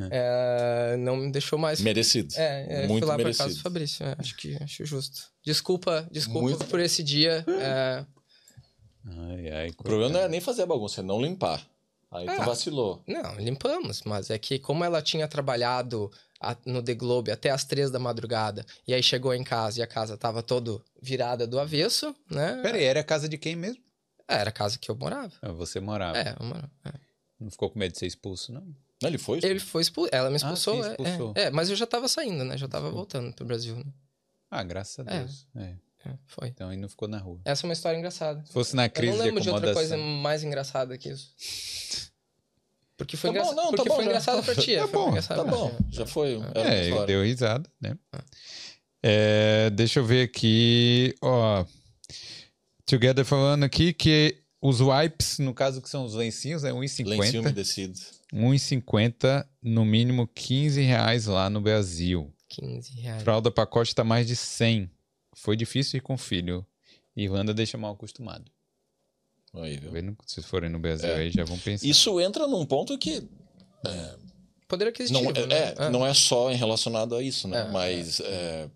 É, 0.09 0.95
não 0.97 1.17
me 1.17 1.31
deixou 1.31 1.59
mais 1.59 1.81
Merecido. 1.81 2.33
É, 2.37 2.83
é 2.83 2.87
Muito 2.87 3.01
fui 3.01 3.07
lá 3.09 3.15
pra 3.15 3.23
merecido. 3.25 3.43
casa 3.45 3.55
do 3.57 3.61
Fabrício. 3.61 4.05
é, 4.05 4.15
acho 4.17 4.37
que 4.37 4.55
acho 4.63 4.85
justo. 4.85 5.23
Desculpa, 5.45 6.07
desculpa 6.11 6.41
Muito. 6.41 6.65
por 6.65 6.79
esse 6.79 7.03
dia. 7.03 7.43
é, 7.47 8.05
Ai, 9.09 9.49
ai, 9.51 9.69
O 9.77 9.83
problema 9.83 10.11
não 10.13 10.19
é 10.21 10.27
nem 10.29 10.41
fazer 10.41 10.63
a 10.63 10.65
bagunça, 10.65 11.01
é 11.01 11.03
não 11.03 11.21
limpar. 11.21 11.65
Aí 12.11 12.25
tu 12.25 12.31
Ah. 12.41 12.45
vacilou. 12.45 13.03
não, 13.05 13.35
limpamos, 13.35 14.01
mas 14.05 14.29
é 14.29 14.37
que 14.37 14.57
como 14.59 14.83
ela 14.83 15.01
tinha 15.01 15.27
trabalhado 15.27 16.09
no 16.65 16.81
The 16.83 16.93
Globe 16.93 17.31
até 17.31 17.49
as 17.49 17.63
três 17.65 17.89
da 17.91 17.99
madrugada, 17.99 18.65
e 18.87 18.93
aí 18.93 19.01
chegou 19.03 19.33
em 19.33 19.43
casa 19.43 19.79
e 19.79 19.81
a 19.83 19.87
casa 19.87 20.17
tava 20.17 20.41
todo 20.43 20.83
virada 21.01 21.45
do 21.47 21.59
avesso, 21.59 22.15
né? 22.29 22.59
Peraí, 22.61 22.83
era 22.83 22.99
a 22.99 23.03
casa 23.03 23.27
de 23.27 23.37
quem 23.37 23.55
mesmo? 23.55 23.81
Era 24.27 24.49
a 24.49 24.53
casa 24.53 24.77
que 24.77 24.91
eu 24.91 24.95
morava. 24.95 25.31
Ah, 25.41 25.51
você 25.51 25.79
morava. 25.79 26.17
É, 26.17 26.35
eu 26.39 26.45
morava. 26.45 26.71
é. 26.85 26.91
Não 27.39 27.49
ficou 27.51 27.69
com 27.69 27.79
medo 27.79 27.91
de 27.93 27.99
ser 27.99 28.07
expulso, 28.07 28.51
não? 28.51 28.61
Não, 29.01 29.09
ele 29.09 29.17
foi? 29.19 29.39
Ele 29.43 29.59
foi 29.59 29.81
expulso, 29.83 30.09
ela 30.11 30.29
me 30.29 30.37
expulsou, 30.37 30.81
sim, 30.83 30.89
é, 30.89 30.91
expulsou. 30.91 31.33
é, 31.35 31.41
é, 31.43 31.49
mas 31.51 31.69
eu 31.69 31.75
já 31.75 31.85
tava 31.85 32.07
saindo, 32.07 32.43
né? 32.43 32.57
Já 32.57 32.67
tava 32.67 32.89
voltando 32.89 33.31
pro 33.33 33.45
Brasil, 33.45 33.75
né? 33.75 33.85
Ah, 34.49 34.63
graças 34.63 35.05
a 35.07 35.11
É. 35.11 35.19
Deus. 35.19 35.47
É. 35.55 35.75
É, 36.05 36.13
foi. 36.25 36.47
Então 36.47 36.71
ele 36.71 36.81
não 36.81 36.87
ficou 36.89 37.07
na 37.07 37.17
rua. 37.17 37.41
Essa 37.43 37.65
é 37.65 37.67
uma 37.67 37.73
história 37.73 37.97
engraçada. 37.97 38.43
Se 38.45 38.53
fosse 38.53 38.75
na 38.75 38.85
Eu 38.85 38.89
crise 38.91 39.17
não 39.17 39.25
lembro 39.25 39.39
de 39.41 39.47
de 39.47 39.49
outra 39.53 39.73
coisa 39.73 39.97
mais 39.97 40.43
engraçada 40.43 40.97
que 40.97 41.09
isso. 41.09 41.33
Porque 42.97 43.15
foi, 43.15 43.31
Tá 43.31 43.33
bom, 43.33 43.51
engraça... 43.51 43.55
não, 43.55 43.71
tá 43.71 43.77
Porque 43.77 43.89
bom 43.89 43.95
foi 43.95 44.03
já. 44.03 44.09
engraçado 44.09 44.43
pra 44.43 44.55
ti. 44.55 44.73
é, 44.75 44.79
Tá 44.79 44.87
foi 44.87 44.99
bom, 44.99 45.09
engraçado 45.09 45.37
Tá 45.37 45.43
pra 45.45 45.55
bom, 45.55 45.69
ti. 45.69 45.95
já 45.95 46.05
foi. 46.07 46.33
Era 46.33 46.39
uma 46.39 46.69
É, 46.69 46.77
ele 46.79 46.87
história. 46.89 47.05
deu 47.07 47.23
risada, 47.23 47.69
né? 47.79 47.97
É, 49.03 49.69
deixa 49.69 49.99
eu 49.99 50.05
ver 50.05 50.23
aqui, 50.23 51.13
ó. 51.21 51.63
Together 52.85 53.23
falando 53.25 53.63
aqui 53.63 53.93
que 53.93 54.37
os 54.61 54.79
wipes, 54.81 55.39
no 55.39 55.53
caso 55.53 55.81
que 55.81 55.89
são 55.89 56.05
os 56.05 56.13
lencinhos, 56.15 56.63
é 56.63 56.71
Lencinho 56.73 57.07
1,50. 57.09 57.39
umedecido. 57.41 57.99
1,50, 58.33 59.47
no 59.61 59.85
mínimo 59.85 60.27
15 60.27 60.81
reais 60.81 61.25
lá 61.27 61.49
no 61.49 61.61
Brasil. 61.61 62.33
15 62.49 62.99
reais. 62.99 63.21
Fralda 63.23 63.51
pacote 63.51 63.93
tá 63.93 64.03
mais 64.03 64.25
de 64.25 64.35
100. 64.35 64.89
Foi 65.35 65.55
difícil 65.55 65.97
ir 65.97 66.01
com 66.01 66.15
o 66.15 66.17
filho. 66.17 66.65
Irlanda 67.15 67.53
deixa 67.53 67.77
mal 67.77 67.93
acostumado. 67.93 68.49
Aí? 69.61 69.79
Se 70.25 70.41
forem 70.41 70.69
no 70.69 70.79
Brasil 70.79 71.09
É. 71.09 71.15
aí, 71.15 71.31
já 71.31 71.43
vão 71.43 71.57
pensar. 71.59 71.85
Isso 71.85 72.19
entra 72.19 72.47
num 72.47 72.65
ponto 72.65 72.97
que 72.97 73.27
Poder 74.67 74.87
aquisitivo, 74.87 75.31
não, 75.31 75.47
né? 75.47 75.55
é, 75.55 75.75
Ah. 75.77 75.89
não 75.89 76.05
é 76.05 76.13
só 76.13 76.51
em 76.51 76.55
relacionado 76.55 77.15
a 77.15 77.23
isso, 77.23 77.47
né? 77.47 77.61
É, 77.61 77.71
Mas 77.71 78.19
é, 78.19 78.69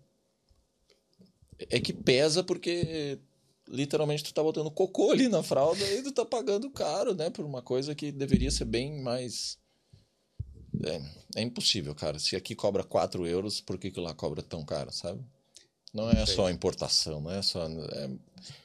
é 1.70 1.80
que 1.80 1.92
pesa 1.92 2.42
porque 2.42 3.18
literalmente 3.68 4.24
tu 4.24 4.32
tá 4.32 4.42
botando 4.42 4.70
cocô 4.70 5.10
ali 5.12 5.28
na 5.28 5.42
fralda 5.42 5.84
e 5.92 6.02
tu 6.02 6.10
tá 6.12 6.24
pagando 6.24 6.70
caro, 6.70 7.14
né? 7.14 7.28
Por 7.30 7.44
uma 7.44 7.60
coisa 7.60 7.94
que 7.94 8.10
deveria 8.10 8.50
ser 8.50 8.64
bem 8.64 9.02
mais. 9.02 9.58
É, 10.82 11.40
é 11.40 11.42
impossível, 11.42 11.94
cara. 11.94 12.18
Se 12.18 12.34
aqui 12.36 12.54
cobra 12.54 12.82
4 12.82 13.26
euros, 13.26 13.60
por 13.60 13.78
que, 13.78 13.90
que 13.90 14.00
lá 14.00 14.14
cobra 14.14 14.42
tão 14.42 14.64
caro, 14.64 14.90
sabe? 14.90 15.22
Não 15.92 16.08
é 16.10 16.24
só 16.24 16.48
importação, 16.48 17.20
não 17.20 17.30
é 17.30 17.42
só. 17.42 17.66
É, 17.66 18.10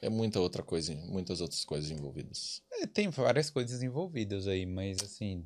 é 0.03 0.09
muita 0.09 0.39
outra 0.39 0.63
coisa, 0.63 0.95
muitas 0.95 1.41
outras 1.41 1.65
coisas 1.65 1.91
envolvidas. 1.91 2.61
É, 2.71 2.87
tem 2.87 3.09
várias 3.09 3.49
coisas 3.49 3.83
envolvidas 3.83 4.47
aí, 4.47 4.65
mas 4.65 4.97
assim. 5.03 5.45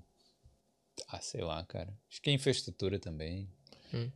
Ah, 1.07 1.19
sei 1.19 1.41
lá, 1.41 1.63
cara. 1.65 1.91
Acho 2.09 2.21
que 2.21 2.29
é 2.29 2.33
infraestrutura 2.33 2.99
também. 2.99 3.49
Hum. 3.93 4.11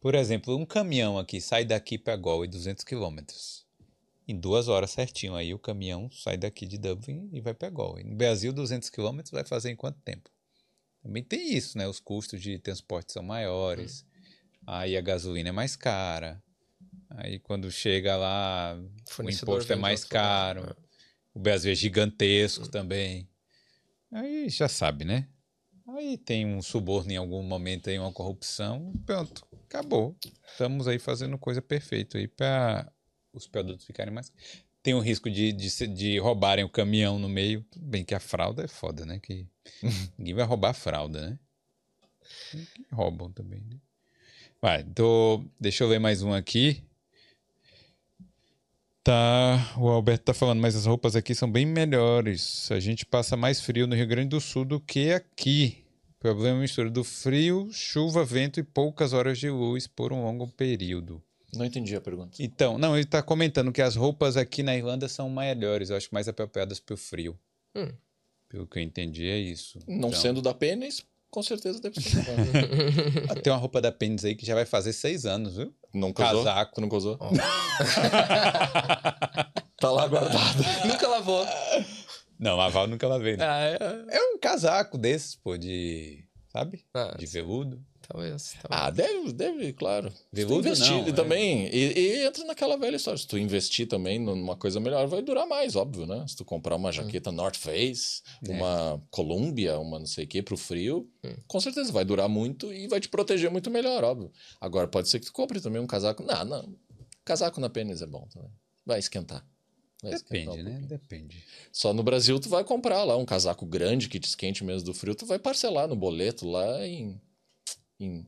Por 0.00 0.14
exemplo, 0.14 0.56
um 0.56 0.64
caminhão 0.64 1.18
aqui 1.18 1.40
sai 1.40 1.64
daqui 1.64 1.98
para 1.98 2.16
Galway 2.16 2.48
200 2.48 2.84
quilômetros. 2.84 3.66
Em 4.28 4.38
duas 4.38 4.68
horas 4.68 4.92
certinho. 4.92 5.34
Aí 5.34 5.52
o 5.52 5.58
caminhão 5.58 6.08
sai 6.12 6.38
daqui 6.38 6.64
de 6.64 6.78
Dublin 6.78 7.28
e 7.32 7.40
vai 7.40 7.52
para 7.52 7.68
Galway. 7.70 8.04
No 8.04 8.14
Brasil, 8.14 8.52
200 8.52 8.88
quilômetros 8.88 9.32
vai 9.32 9.44
fazer 9.44 9.70
em 9.70 9.76
quanto 9.76 10.00
tempo? 10.00 10.30
Também 11.02 11.24
tem 11.24 11.54
isso, 11.54 11.76
né? 11.76 11.88
Os 11.88 11.98
custos 11.98 12.40
de 12.40 12.58
transporte 12.58 13.12
são 13.12 13.22
maiores. 13.22 14.06
Aí 14.66 14.96
a 14.96 15.00
gasolina 15.00 15.48
é 15.48 15.52
mais 15.52 15.74
cara. 15.74 16.42
Aí 17.10 17.38
quando 17.38 17.70
chega 17.70 18.16
lá, 18.16 18.78
o 19.18 19.30
imposto 19.30 19.72
é 19.72 19.76
mais 19.76 20.04
caro. 20.04 20.66
né? 20.66 20.72
O 21.34 21.40
Brasil 21.40 21.72
é 21.72 21.74
gigantesco 21.74 22.68
também. 22.68 23.28
Aí 24.12 24.48
já 24.48 24.68
sabe, 24.68 25.04
né? 25.04 25.28
Aí 25.88 26.16
tem 26.16 26.46
um 26.46 26.62
suborno 26.62 27.10
em 27.10 27.16
algum 27.16 27.42
momento 27.42 27.90
aí, 27.90 27.98
uma 27.98 28.12
corrupção, 28.12 28.92
pronto, 29.04 29.44
acabou. 29.64 30.16
Estamos 30.48 30.86
aí 30.86 30.98
fazendo 30.98 31.36
coisa 31.36 31.60
perfeita 31.60 32.16
aí 32.18 32.28
para 32.28 32.90
os 33.32 33.46
produtos 33.46 33.86
ficarem 33.86 34.12
mais. 34.12 34.32
Tem 34.82 34.94
o 34.94 35.00
risco 35.00 35.28
de, 35.30 35.52
de, 35.52 35.86
de 35.88 36.18
roubarem 36.18 36.64
o 36.64 36.68
caminhão 36.68 37.18
no 37.18 37.28
meio. 37.28 37.62
Tudo 37.70 37.86
bem 37.86 38.04
que 38.04 38.14
a 38.14 38.20
fralda 38.20 38.64
é 38.64 38.68
foda, 38.68 39.04
né? 39.04 39.18
Que 39.20 39.46
ninguém 40.16 40.34
vai 40.34 40.44
roubar 40.44 40.70
a 40.70 40.74
fralda, 40.74 41.30
né? 41.30 41.38
Que 42.50 42.94
roubam 42.94 43.30
também, 43.30 43.60
né? 43.60 43.78
Vai, 44.60 44.84
tô... 44.84 45.44
deixa 45.58 45.84
eu 45.84 45.88
ler 45.88 45.98
mais 45.98 46.22
um 46.22 46.32
aqui. 46.32 46.84
Tá, 49.02 49.74
o 49.78 49.88
Alberto 49.88 50.26
tá 50.26 50.34
falando, 50.34 50.60
mas 50.60 50.76
as 50.76 50.84
roupas 50.84 51.16
aqui 51.16 51.34
são 51.34 51.50
bem 51.50 51.64
melhores. 51.64 52.70
A 52.70 52.78
gente 52.78 53.06
passa 53.06 53.34
mais 53.34 53.60
frio 53.60 53.86
no 53.86 53.94
Rio 53.94 54.06
Grande 54.06 54.28
do 54.28 54.40
Sul 54.40 54.64
do 54.64 54.78
que 54.78 55.12
aqui. 55.12 55.84
O 56.18 56.20
problema 56.20 56.56
é 56.56 56.58
a 56.58 56.60
mistura 56.60 56.90
do 56.90 57.02
frio, 57.02 57.70
chuva, 57.72 58.22
vento 58.24 58.60
e 58.60 58.62
poucas 58.62 59.14
horas 59.14 59.38
de 59.38 59.48
luz 59.48 59.86
por 59.86 60.12
um 60.12 60.22
longo 60.22 60.46
período. 60.48 61.22
Não 61.54 61.64
entendi 61.64 61.96
a 61.96 62.00
pergunta. 62.00 62.36
Então, 62.38 62.76
não, 62.76 62.94
ele 62.94 63.06
tá 63.06 63.22
comentando 63.22 63.72
que 63.72 63.80
as 63.80 63.96
roupas 63.96 64.36
aqui 64.36 64.62
na 64.62 64.76
Irlanda 64.76 65.08
são 65.08 65.30
melhores, 65.30 65.88
eu 65.88 65.96
acho 65.96 66.08
mais 66.12 66.28
apropriadas 66.28 66.78
pro 66.78 66.96
frio. 66.96 67.38
Hum. 67.74 67.88
Pelo 68.50 68.66
que 68.66 68.78
eu 68.78 68.82
entendi, 68.82 69.26
é 69.26 69.38
isso. 69.38 69.78
Não 69.88 70.08
Então, 70.08 70.12
sendo 70.12 70.42
da 70.42 70.52
pênis, 70.52 71.04
com 71.30 71.42
certeza 71.42 71.80
deve 71.80 72.00
ser. 72.00 72.18
ah, 73.30 73.34
Tem 73.40 73.52
uma 73.52 73.58
roupa 73.58 73.80
da 73.80 73.90
Pênis 73.92 74.24
aí 74.24 74.34
que 74.34 74.44
já 74.46 74.54
vai 74.54 74.64
fazer 74.66 74.92
seis 74.92 75.24
anos, 75.26 75.56
viu? 75.56 75.72
Não 75.94 76.12
casou? 76.12 76.44
Casaco. 76.44 76.80
Não 76.80 76.88
casou? 76.88 77.16
tá 79.78 79.90
lá 79.90 80.06
guardado. 80.06 80.62
Nunca 80.86 81.08
lavou. 81.08 81.46
Não, 82.38 82.56
lavar 82.56 82.84
eu 82.84 82.88
nunca 82.88 83.06
lavei. 83.06 83.36
né? 83.36 83.44
Ah, 83.46 83.60
é, 83.60 83.78
É 84.16 84.20
um 84.34 84.38
casaco 84.38 84.96
desses, 84.98 85.34
pô, 85.36 85.56
de. 85.56 86.24
Sabe? 86.52 86.84
Ah, 86.94 87.14
De 87.18 87.26
veludo. 87.26 87.80
Talvez. 88.10 88.56
talvez. 88.62 88.68
Ah, 88.68 88.90
deve, 88.90 89.32
deve, 89.32 89.72
claro. 89.72 90.10
Tu 90.10 90.16
Veludo 90.32 90.60
investir 90.68 90.90
não, 90.92 91.06
e 91.06 91.10
é. 91.10 91.12
também. 91.12 91.66
E, 91.72 91.98
e 91.98 92.26
entra 92.26 92.44
naquela 92.44 92.76
velha 92.76 92.96
história. 92.96 93.18
Se 93.18 93.26
tu 93.26 93.38
investir 93.38 93.86
também 93.86 94.18
numa 94.18 94.56
coisa 94.56 94.80
melhor, 94.80 95.06
vai 95.06 95.22
durar 95.22 95.46
mais, 95.46 95.76
óbvio, 95.76 96.06
né? 96.06 96.24
Se 96.26 96.36
tu 96.36 96.44
comprar 96.44 96.76
uma 96.76 96.90
jaqueta 96.92 97.30
North 97.30 97.56
Face, 97.56 98.22
É. 98.46 98.52
uma 98.52 99.02
Columbia, 99.10 99.78
uma 99.78 99.98
não 99.98 100.06
sei 100.06 100.24
o 100.24 100.28
que, 100.28 100.42
pro 100.42 100.56
frio, 100.56 101.08
Hum. 101.24 101.34
com 101.46 101.60
certeza 101.60 101.92
vai 101.92 102.04
durar 102.04 102.28
muito 102.28 102.72
e 102.72 102.88
vai 102.88 102.98
te 103.00 103.08
proteger 103.08 103.50
muito 103.50 103.70
melhor, 103.70 104.02
óbvio. 104.04 104.32
Agora 104.60 104.88
pode 104.88 105.08
ser 105.08 105.20
que 105.20 105.26
tu 105.26 105.32
compre 105.32 105.60
também 105.60 105.80
um 105.80 105.86
casaco. 105.86 106.22
Não, 106.22 106.44
não. 106.44 106.74
Casaco 107.24 107.60
na 107.60 107.68
pênis 107.70 108.02
é 108.02 108.06
bom 108.06 108.26
também. 108.32 108.50
Vai 108.84 108.98
esquentar. 108.98 109.44
Vai 110.02 110.12
Depende, 110.12 110.48
um 110.48 110.62
né? 110.62 110.80
Depende. 110.84 111.44
Só 111.70 111.92
no 111.92 112.02
Brasil 112.02 112.40
tu 112.40 112.48
vai 112.48 112.64
comprar 112.64 113.04
lá 113.04 113.16
um 113.18 113.24
casaco 113.26 113.66
grande 113.66 114.08
que 114.08 114.18
te 114.18 114.26
esquente 114.26 114.64
mesmo 114.64 114.86
do 114.86 114.94
frio, 114.94 115.14
tu 115.14 115.26
vai 115.26 115.38
parcelar 115.38 115.86
no 115.86 115.94
boleto 115.94 116.48
lá 116.48 116.86
em, 116.86 117.20
em 118.00 118.26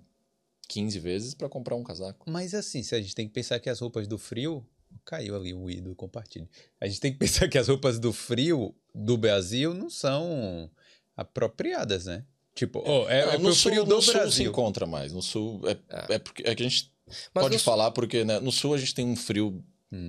15 0.68 0.98
vezes 0.98 1.34
pra 1.34 1.48
comprar 1.48 1.74
um 1.76 1.82
casaco. 1.82 2.30
Mas 2.30 2.54
assim, 2.54 2.82
se 2.82 2.94
a 2.94 3.00
gente 3.00 3.14
tem 3.14 3.26
que 3.26 3.34
pensar 3.34 3.58
que 3.58 3.68
as 3.70 3.80
roupas 3.80 4.06
do 4.06 4.18
frio. 4.18 4.64
Caiu 5.06 5.34
ali 5.34 5.54
o 5.54 5.70
i 5.70 5.80
do 5.80 5.94
compartilho. 5.94 6.46
A 6.78 6.86
gente 6.86 7.00
tem 7.00 7.12
que 7.12 7.18
pensar 7.18 7.48
que 7.48 7.56
as 7.58 7.68
roupas 7.68 7.98
do 7.98 8.12
frio 8.12 8.74
do 8.94 9.16
Brasil 9.16 9.72
não 9.72 9.88
são 9.88 10.70
apropriadas, 11.16 12.06
né? 12.06 12.24
Tipo, 12.54 12.82
oh, 12.86 13.08
é, 13.08 13.24
Não, 13.24 13.32
é 13.32 13.38
pro 13.38 13.54
frio 13.54 13.84
do 13.84 13.96
no 13.96 14.02
sul 14.02 14.12
se 14.12 14.18
Brasil. 14.18 14.50
encontra 14.50 14.86
mais. 14.86 15.12
No 15.12 15.22
sul 15.22 15.62
é, 15.66 16.14
é 16.14 16.18
porque 16.18 16.42
é 16.46 16.54
que 16.54 16.62
a 16.62 16.68
gente 16.68 16.92
Mas 17.34 17.44
pode 17.44 17.58
falar 17.58 17.90
porque 17.92 18.24
né, 18.24 18.38
no 18.40 18.52
sul 18.52 18.74
a 18.74 18.78
gente 18.78 18.94
tem 18.94 19.06
um 19.06 19.16
frio 19.16 19.64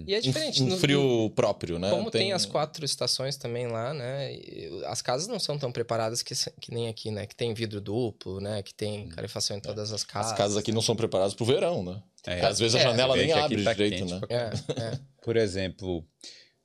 E 0.08 0.14
é 0.14 0.18
um- 0.18 0.22
diferente. 0.22 0.64
um, 0.64 0.68
no- 0.68 0.78
frio 0.78 1.30
próprio, 1.36 1.78
né? 1.78 1.90
Como 1.90 2.10
tem... 2.10 2.32
as 2.32 2.46
quatro 2.46 2.86
estações 2.86 3.36
também 3.36 3.68
lá, 3.68 3.94
né? 3.94 4.36
As 4.86 5.02
casas 5.02 5.28
não 5.28 5.40
são 5.40 5.58
tão 5.60 5.72
preparadas 5.72 6.24
que, 6.24 6.34
que 6.62 6.74
nem 6.74 6.88
aqui, 6.88 7.12
né? 7.12 7.26
Que 7.26 7.36
tem 7.36 7.54
vidro 7.54 7.82
duplo, 7.82 8.40
né? 8.40 8.64
Que 8.64 8.74
tem 8.74 9.10
calefação 9.10 9.58
em 9.58 9.60
todas 9.60 9.92
as 9.92 10.04
casas. 10.04 10.32
As 10.32 10.38
casas 10.38 10.58
aqui 10.58 10.72
não 10.72 10.82
são 10.82 10.96
preparadas 10.96 11.34
pro 11.34 11.46
verão, 11.46 11.84
né? 11.84 12.02
É, 12.26 12.46
Às 12.46 12.60
vezes 12.60 12.76
a 12.76 12.80
é, 12.80 12.84
janela 12.84 13.18
nem 13.18 13.34
abre 13.34 13.64
tá 13.64 13.74
direito, 13.74 13.98
quente 14.00 14.14
né? 14.14 14.20
pra 14.20 14.36
É, 14.36 14.94
é. 14.94 15.00
Por 15.22 15.36
exemplo, 15.36 16.06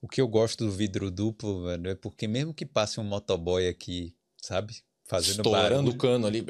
o 0.00 0.06
que 0.06 0.20
eu 0.20 0.28
gosto 0.28 0.64
do 0.64 0.70
vidro 0.70 1.10
duplo, 1.10 1.64
velho, 1.64 1.90
é 1.90 1.94
porque 1.96 2.28
mesmo 2.28 2.54
que 2.54 2.64
passe 2.64 3.00
um 3.00 3.04
motoboy 3.04 3.66
aqui, 3.68 4.14
sabe? 4.40 4.76
fazendo 5.08 5.36
Estourando 5.38 5.68
barulho, 5.70 5.88
o 5.94 5.96
cano 5.96 6.26
ali. 6.26 6.44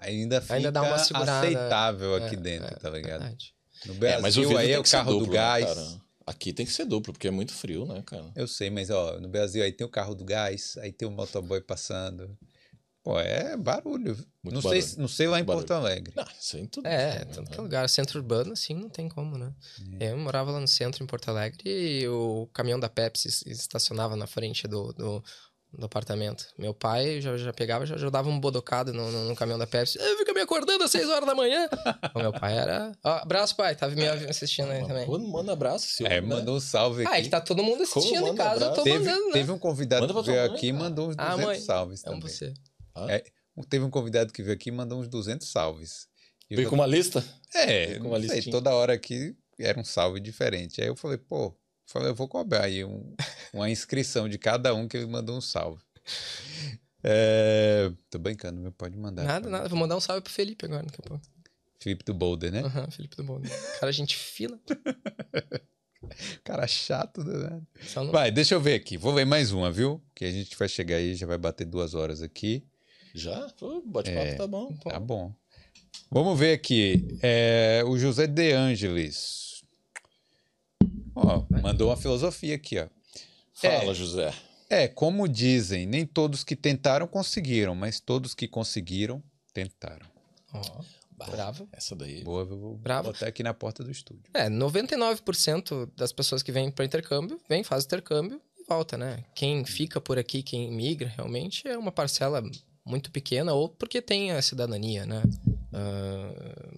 Ainda 0.00 0.40
fica 0.42 0.54
Ainda 0.54 0.70
dá 0.70 0.82
uma 0.82 0.98
segurada. 0.98 1.38
aceitável 1.40 2.18
É, 2.18 2.26
aqui 2.26 2.36
dentro, 2.36 2.66
é, 2.66 2.76
tá 2.76 2.90
ligado? 2.90 3.20
Verdade. 3.20 3.54
No 3.86 3.94
É, 3.94 3.96
Brasil 3.96 4.22
mas 4.22 4.36
o 4.36 4.56
aí 4.56 4.70
é 4.72 4.78
o 4.78 4.82
carro 4.82 5.12
do 5.12 5.18
duplo, 5.20 5.32
né, 5.32 5.38
gás. 5.38 5.64
cara? 5.74 6.02
Aqui 6.24 6.52
tem 6.52 6.64
que 6.64 6.72
ser 6.72 6.84
duplo, 6.84 7.12
porque 7.12 7.26
é 7.28 7.32
muito 7.32 7.52
frio, 7.52 7.84
né, 7.84 8.02
cara? 8.06 8.30
Eu 8.36 8.46
sei, 8.46 8.70
mas 8.70 8.90
ó, 8.90 9.18
no 9.20 9.28
Brasil 9.28 9.62
aí 9.62 9.72
tem 9.72 9.84
o 9.86 9.90
carro 9.90 10.14
do 10.14 10.24
gás, 10.24 10.76
aí 10.78 10.92
tem 10.92 11.06
o 11.08 11.10
motoboy 11.10 11.60
passando. 11.60 12.38
Pô, 13.02 13.18
é 13.18 13.56
barulho. 13.56 14.16
Muito 14.44 14.54
não, 14.54 14.62
barulho. 14.62 14.80
Sei, 14.82 14.98
não 15.00 15.08
sei 15.08 15.26
lá 15.26 15.40
em 15.40 15.44
Barulho. 15.44 15.66
Porto 15.66 15.76
Alegre. 15.76 16.12
Não, 16.14 16.24
isso 16.40 16.56
aí 16.56 16.62
em 16.62 16.66
tudo. 16.66 16.86
É, 16.86 17.24
tanto 17.24 17.50
que 17.50 17.58
é 17.58 17.60
lugar. 17.60 17.88
Centro 17.88 18.20
urbano, 18.20 18.52
assim, 18.52 18.74
não 18.74 18.88
tem 18.88 19.08
como, 19.08 19.36
né? 19.36 19.52
Eu 19.98 20.16
morava 20.16 20.52
lá 20.52 20.60
no 20.60 20.68
centro, 20.68 21.02
em 21.02 21.06
Porto 21.08 21.28
Alegre, 21.28 21.60
e 21.68 22.06
o 22.06 22.48
caminhão 22.54 22.78
da 22.78 22.88
Pepsi 22.88 23.26
es- 23.26 23.42
estacionava 23.44 24.14
na 24.14 24.28
frente 24.28 24.68
do, 24.68 24.92
do, 24.92 25.24
do 25.72 25.86
apartamento. 25.86 26.46
Meu 26.58 26.74
pai 26.74 27.20
já, 27.20 27.36
já 27.36 27.52
pegava, 27.52 27.86
já, 27.86 27.96
já 27.96 28.10
dava 28.10 28.28
um 28.28 28.38
bodocado 28.38 28.92
no, 28.92 29.10
no, 29.10 29.28
no 29.28 29.34
caminhão 29.36 29.58
da 29.58 29.66
Pepsi. 29.66 29.98
"Ah, 30.00 30.16
Fica 30.18 30.32
me 30.34 30.40
acordando 30.40 30.84
às 30.84 30.90
6 30.90 31.08
horas 31.08 31.26
da 31.26 31.34
manhã. 31.34 31.68
o 32.14 32.18
meu 32.18 32.32
pai 32.32 32.58
era... 32.58 32.92
Ó, 33.02 33.10
abraço, 33.18 33.56
pai. 33.56 33.74
Tava 33.74 33.94
me 33.94 34.06
assistindo 34.06 34.70
aí 34.70 34.86
também. 34.86 35.06
Quando 35.06 35.26
manda 35.28 35.52
abraço, 35.52 35.86
Silvio. 35.86 36.12
É, 36.12 36.20
né? 36.20 36.26
mandou 36.26 36.56
um 36.56 36.60
salve 36.60 37.02
aqui. 37.06 37.14
Ah, 37.14 37.18
é 37.18 37.22
que 37.22 37.28
tá 37.30 37.40
todo 37.40 37.62
mundo 37.62 37.82
assistindo 37.82 38.28
em 38.28 38.34
casa, 38.34 38.66
eu 38.66 38.74
tô 38.74 38.80
abraço? 38.80 38.84
teve, 38.84 38.98
mandando, 39.04 39.26
né? 39.28 39.32
teve 39.32 39.52
um 39.52 39.58
convidado 39.58 40.06
Manda 40.06 40.20
que 40.22 40.26
veio 40.30 40.46
mãe, 40.46 40.56
aqui 40.56 40.66
e 40.66 40.72
mandou 40.72 41.08
uns 41.08 41.14
Ah, 41.18 41.30
200 41.30 41.46
mãe, 41.46 41.60
salves 41.60 42.04
Amo 42.06 42.20
também. 42.20 42.34
você. 42.34 42.54
É, 43.08 43.24
teve 43.70 43.84
um 43.84 43.90
convidado 43.90 44.32
que 44.32 44.42
veio 44.42 44.54
aqui 44.54 44.68
e 44.68 44.72
mandou 44.72 45.00
uns 45.00 45.08
200 45.08 45.50
salves. 45.50 46.06
E 46.50 46.54
eu 46.54 46.56
Veio 46.56 46.66
já- 46.66 46.70
com 46.70 46.76
uma 46.76 46.86
lista? 46.86 47.24
É, 47.54 47.86
veio 47.86 48.00
com 48.02 48.08
uma 48.08 48.20
sei, 48.20 48.42
toda 48.50 48.74
hora 48.74 48.92
aqui 48.92 49.34
era 49.58 49.80
um 49.80 49.84
salve 49.84 50.20
diferente. 50.20 50.82
Aí 50.82 50.88
eu 50.88 50.96
falei, 50.96 51.16
pô, 51.16 51.54
falei, 51.86 52.10
eu 52.10 52.14
vou 52.14 52.28
cobrar 52.28 52.64
aí 52.64 52.84
um- 52.84 53.14
uma 53.52 53.68
inscrição 53.70 54.28
de 54.28 54.38
cada 54.38 54.74
um 54.74 54.86
que 54.88 54.96
ele 54.96 55.06
mandou 55.06 55.36
um 55.36 55.40
salve. 55.40 55.82
É, 57.04 57.90
tô 58.10 58.18
brincando, 58.18 58.60
meu, 58.60 58.72
pode 58.72 58.96
mandar. 58.96 59.24
Nada, 59.24 59.48
nada. 59.50 59.68
Vou 59.68 59.78
mandar 59.78 59.96
um 59.96 60.00
salve 60.00 60.22
pro 60.22 60.32
Felipe 60.32 60.64
agora, 60.66 60.84
daqui 60.84 61.00
a 61.04 61.08
pouco. 61.08 61.24
Felipe 61.80 62.04
do 62.04 62.14
Boulder, 62.14 62.52
né? 62.52 62.60
Aham, 62.60 62.88
Felipe 62.92 63.16
do 63.16 63.24
Mundo. 63.24 63.48
Cara, 63.80 63.90
gente 63.90 64.14
fina. 64.16 64.58
Cara 66.44 66.66
chato, 66.66 67.24
né? 67.24 67.60
Não... 67.96 68.10
Vai, 68.12 68.30
deixa 68.30 68.54
eu 68.54 68.60
ver 68.60 68.74
aqui. 68.74 68.96
Vou 68.96 69.12
ler 69.12 69.24
mais 69.24 69.50
uma, 69.52 69.70
viu? 69.70 70.00
Que 70.14 70.24
a 70.24 70.30
gente 70.30 70.56
vai 70.56 70.68
chegar 70.68 70.96
aí, 70.96 71.14
já 71.14 71.26
vai 71.26 71.38
bater 71.38 71.64
duas 71.64 71.94
horas 71.94 72.22
aqui. 72.22 72.64
Já? 73.14 73.48
Bate-papo 73.86 74.26
É. 74.26 74.34
tá 74.34 74.46
bom. 74.46 74.72
Tá 74.76 75.00
bom. 75.00 75.34
Vamos 76.10 76.38
ver 76.38 76.52
aqui. 76.54 77.18
É, 77.22 77.82
o 77.86 77.98
José 77.98 78.26
De 78.26 78.52
Angelis. 78.52 79.41
Ó, 81.14 81.44
mandou 81.62 81.88
uma 81.90 81.96
filosofia 81.96 82.54
aqui, 82.54 82.78
ó. 82.78 82.88
Fala, 83.54 83.90
É. 83.90 83.94
José. 83.94 84.34
É, 84.70 84.88
como 84.88 85.28
dizem, 85.28 85.84
nem 85.86 86.06
todos 86.06 86.42
que 86.42 86.56
tentaram 86.56 87.06
conseguiram, 87.06 87.74
mas 87.74 88.00
todos 88.00 88.34
que 88.34 88.48
conseguiram 88.48 89.22
tentaram. 89.52 90.06
Ó, 90.54 90.62
bravo. 91.26 91.68
Essa 91.72 91.94
daí. 91.94 92.24
Boa, 92.24 92.40
eu 92.42 92.58
vou 92.58 92.76
Bravo. 92.78 93.12
botar 93.12 93.26
aqui 93.26 93.42
na 93.42 93.52
porta 93.52 93.84
do 93.84 93.90
estúdio. 93.90 94.24
É, 94.32 94.48
99% 94.48 95.90
das 95.94 96.12
pessoas 96.12 96.42
que 96.42 96.50
vêm 96.50 96.70
para 96.70 96.84
intercâmbio, 96.86 97.38
vem, 97.48 97.62
faz 97.62 97.84
intercâmbio 97.84 98.40
e 98.58 98.64
volta, 98.64 98.96
né? 98.96 99.24
Quem 99.34 99.62
fica 99.66 100.00
por 100.00 100.18
aqui, 100.18 100.42
quem 100.42 100.70
migra, 100.72 101.12
realmente 101.14 101.68
é 101.68 101.76
uma 101.76 101.92
parcela 101.92 102.42
muito 102.84 103.10
pequena, 103.10 103.52
ou 103.52 103.68
porque 103.68 104.00
tem 104.00 104.30
a 104.32 104.40
cidadania, 104.40 105.04
né? 105.04 105.22
Ah, 105.72 106.72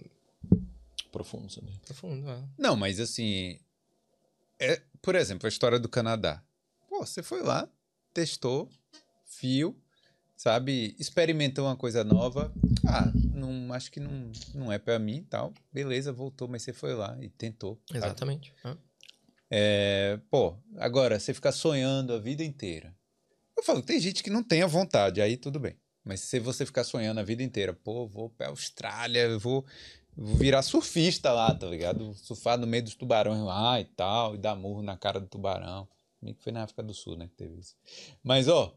Profundo, 1.11 1.47
daí. 1.61 1.79
profundo, 1.85 2.29
é. 2.29 2.43
Não, 2.57 2.75
mas 2.75 2.99
assim, 2.99 3.57
é, 4.59 4.81
por 5.01 5.15
exemplo, 5.15 5.45
a 5.45 5.49
história 5.49 5.79
do 5.79 5.89
Canadá. 5.89 6.43
Pô, 6.89 7.05
você 7.05 7.21
foi 7.21 7.41
lá, 7.41 7.69
testou, 8.13 8.69
viu, 9.41 9.77
sabe, 10.35 10.95
experimentou 10.99 11.65
uma 11.65 11.75
coisa 11.75 12.03
nova. 12.03 12.53
Ah, 12.87 13.11
não, 13.33 13.73
acho 13.73 13.91
que 13.91 13.99
não, 13.99 14.31
não 14.53 14.71
é 14.71 14.77
pra 14.77 14.99
mim 14.99 15.17
e 15.17 15.23
tal. 15.23 15.53
Beleza, 15.71 16.11
voltou, 16.13 16.47
mas 16.47 16.63
você 16.63 16.73
foi 16.73 16.93
lá 16.93 17.17
e 17.21 17.29
tentou. 17.29 17.79
Exatamente. 17.93 18.53
é. 18.63 18.75
É, 19.49 20.19
pô, 20.29 20.57
agora, 20.77 21.19
você 21.19 21.33
ficar 21.33 21.51
sonhando 21.51 22.13
a 22.13 22.19
vida 22.19 22.43
inteira. 22.43 22.95
Eu 23.55 23.63
falo, 23.63 23.81
tem 23.81 23.99
gente 23.99 24.23
que 24.23 24.29
não 24.29 24.43
tem 24.43 24.63
a 24.63 24.67
vontade, 24.67 25.21
aí 25.21 25.37
tudo 25.37 25.59
bem. 25.59 25.77
Mas 26.03 26.21
se 26.21 26.39
você 26.39 26.65
ficar 26.65 26.83
sonhando 26.83 27.19
a 27.19 27.23
vida 27.23 27.41
inteira, 27.41 27.73
pô, 27.73 28.07
vou 28.07 28.29
pra 28.29 28.47
Austrália, 28.47 29.37
vou, 29.37 29.65
vou 30.17 30.35
virar 30.35 30.61
surfista 30.61 31.31
lá, 31.31 31.53
tá 31.53 31.67
ligado? 31.67 32.13
Surfar 32.15 32.57
no 32.57 32.67
meio 32.67 32.83
dos 32.83 32.95
tubarões 32.95 33.41
lá 33.41 33.79
e 33.79 33.85
tal, 33.85 34.35
e 34.35 34.37
dar 34.37 34.55
murro 34.55 34.81
na 34.81 34.97
cara 34.97 35.19
do 35.19 35.27
tubarão. 35.27 35.87
Meio 36.21 36.35
que 36.35 36.43
foi 36.43 36.51
na 36.51 36.63
África 36.63 36.81
do 36.81 36.93
Sul, 36.93 37.17
né, 37.17 37.27
que 37.27 37.35
teve 37.35 37.59
isso. 37.59 37.75
Mas, 38.23 38.47
ó, 38.47 38.75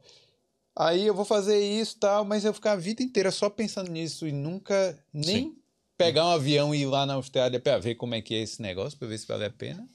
aí 0.77 1.07
eu 1.07 1.15
vou 1.15 1.25
fazer 1.25 1.59
isso 1.59 1.97
e 1.97 2.01
tal, 2.01 2.25
mas 2.25 2.45
eu 2.45 2.53
ficar 2.53 2.73
a 2.73 2.77
vida 2.77 3.03
inteira 3.03 3.31
só 3.31 3.49
pensando 3.49 3.91
nisso 3.91 4.27
e 4.27 4.33
nunca 4.33 4.99
nem 5.13 5.57
pegar 5.97 6.27
um 6.27 6.31
avião 6.31 6.75
e 6.75 6.83
ir 6.83 6.87
lá 6.87 7.05
na 7.05 7.15
Austrália 7.15 7.59
pra 7.59 7.79
ver 7.79 7.97
como 7.97 8.15
é 8.15 8.23
que 8.23 8.35
é 8.35 8.43
esse 8.43 8.63
negócio, 8.63 8.99
pra 8.99 9.09
ver 9.09 9.19
se 9.19 9.27
vale 9.27 9.45
a 9.45 9.51
pena. 9.51 9.89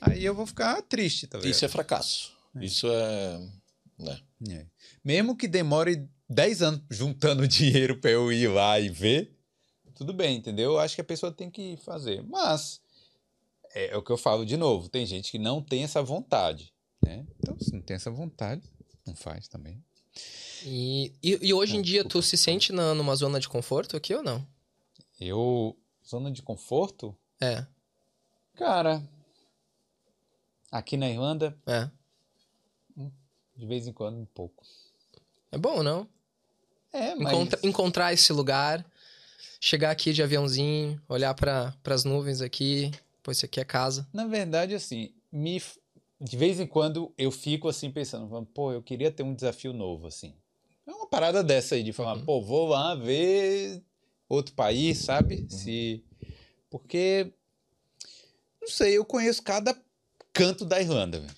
Aí 0.00 0.24
eu 0.24 0.34
vou 0.34 0.46
ficar 0.46 0.80
triste, 0.82 1.26
tá 1.26 1.38
ligado? 1.38 1.50
Isso 1.50 1.64
é 1.64 1.68
fracasso. 1.68 2.32
Isso 2.60 2.86
é. 2.90 3.40
Né? 3.98 4.20
É. 4.50 4.66
Mesmo 5.04 5.36
que 5.36 5.48
demore 5.48 6.08
10 6.28 6.62
anos 6.62 6.80
juntando 6.90 7.46
dinheiro 7.48 7.96
pra 7.98 8.10
eu 8.10 8.32
ir 8.32 8.48
lá 8.48 8.78
e 8.78 8.88
ver, 8.88 9.37
tudo 9.98 10.12
bem, 10.14 10.36
entendeu? 10.38 10.72
Eu 10.72 10.78
acho 10.78 10.94
que 10.94 11.00
a 11.00 11.04
pessoa 11.04 11.30
tem 11.32 11.50
que 11.50 11.76
fazer. 11.78 12.22
Mas, 12.22 12.80
é, 13.74 13.88
é 13.88 13.96
o 13.96 14.02
que 14.02 14.10
eu 14.10 14.16
falo 14.16 14.46
de 14.46 14.56
novo, 14.56 14.88
tem 14.88 15.04
gente 15.04 15.30
que 15.30 15.38
não 15.38 15.60
tem 15.62 15.82
essa 15.84 16.02
vontade, 16.02 16.72
né? 17.02 17.26
Então, 17.38 17.58
se 17.58 17.72
não 17.74 17.82
tem 17.82 17.96
essa 17.96 18.10
vontade, 18.10 18.62
não 19.06 19.14
faz 19.14 19.48
também. 19.48 19.82
E, 20.64 21.12
e, 21.22 21.38
e 21.48 21.52
hoje 21.54 21.76
em 21.76 21.80
Ah, 21.80 21.82
dia, 21.82 22.04
tu 22.04 22.20
se 22.22 22.36
sente 22.36 22.72
na, 22.72 22.94
numa 22.94 23.14
zona 23.14 23.38
de 23.38 23.48
conforto 23.48 23.96
aqui 23.96 24.14
ou 24.14 24.22
não? 24.22 24.46
Eu, 25.20 25.76
zona 26.08 26.30
de 26.30 26.42
conforto, 26.42 27.16
É, 27.40 27.66
cara, 28.54 29.02
aqui 30.70 30.96
na 30.96 31.08
Irlanda, 31.08 31.56
é. 31.66 31.88
de 33.56 33.66
vez 33.66 33.86
em 33.86 33.92
quando, 33.92 34.18
um 34.18 34.24
pouco. 34.26 34.64
É 35.50 35.58
bom, 35.58 35.82
não? 35.82 36.08
É, 36.92 37.14
mas... 37.14 37.32
Encontra- 37.32 37.60
encontrar 37.62 38.12
esse 38.12 38.32
lugar, 38.32 38.84
chegar 39.60 39.90
aqui 39.90 40.12
de 40.12 40.22
aviãozinho, 40.22 41.00
olhar 41.08 41.34
para 41.34 41.74
as 41.84 42.04
nuvens 42.04 42.40
aqui, 42.40 42.90
pô, 43.22 43.30
isso 43.30 43.44
aqui 43.44 43.60
é 43.60 43.64
casa. 43.64 44.06
Na 44.12 44.26
verdade, 44.26 44.74
assim, 44.74 45.12
me, 45.32 45.60
de 46.20 46.36
vez 46.36 46.60
em 46.60 46.66
quando 46.66 47.12
eu 47.18 47.30
fico 47.30 47.68
assim 47.68 47.90
pensando, 47.90 48.46
pô, 48.54 48.72
eu 48.72 48.82
queria 48.82 49.10
ter 49.10 49.22
um 49.22 49.34
desafio 49.34 49.72
novo, 49.72 50.06
assim. 50.06 50.34
É 50.86 50.90
uma 50.90 51.06
parada 51.06 51.42
dessa 51.42 51.74
aí, 51.74 51.82
de 51.82 51.92
falar, 51.92 52.16
Uhum. 52.16 52.24
pô, 52.24 52.40
vou 52.40 52.68
lá 52.68 52.94
ver 52.94 53.82
outro 54.28 54.54
país, 54.54 54.98
sabe? 54.98 55.46
Se... 55.48 56.02
Porque, 56.70 57.32
não 58.60 58.68
sei, 58.68 58.96
eu 58.96 59.04
conheço 59.04 59.42
cada 59.42 59.76
canto 60.32 60.64
da 60.64 60.80
Irlanda, 60.80 61.20
velho. 61.20 61.36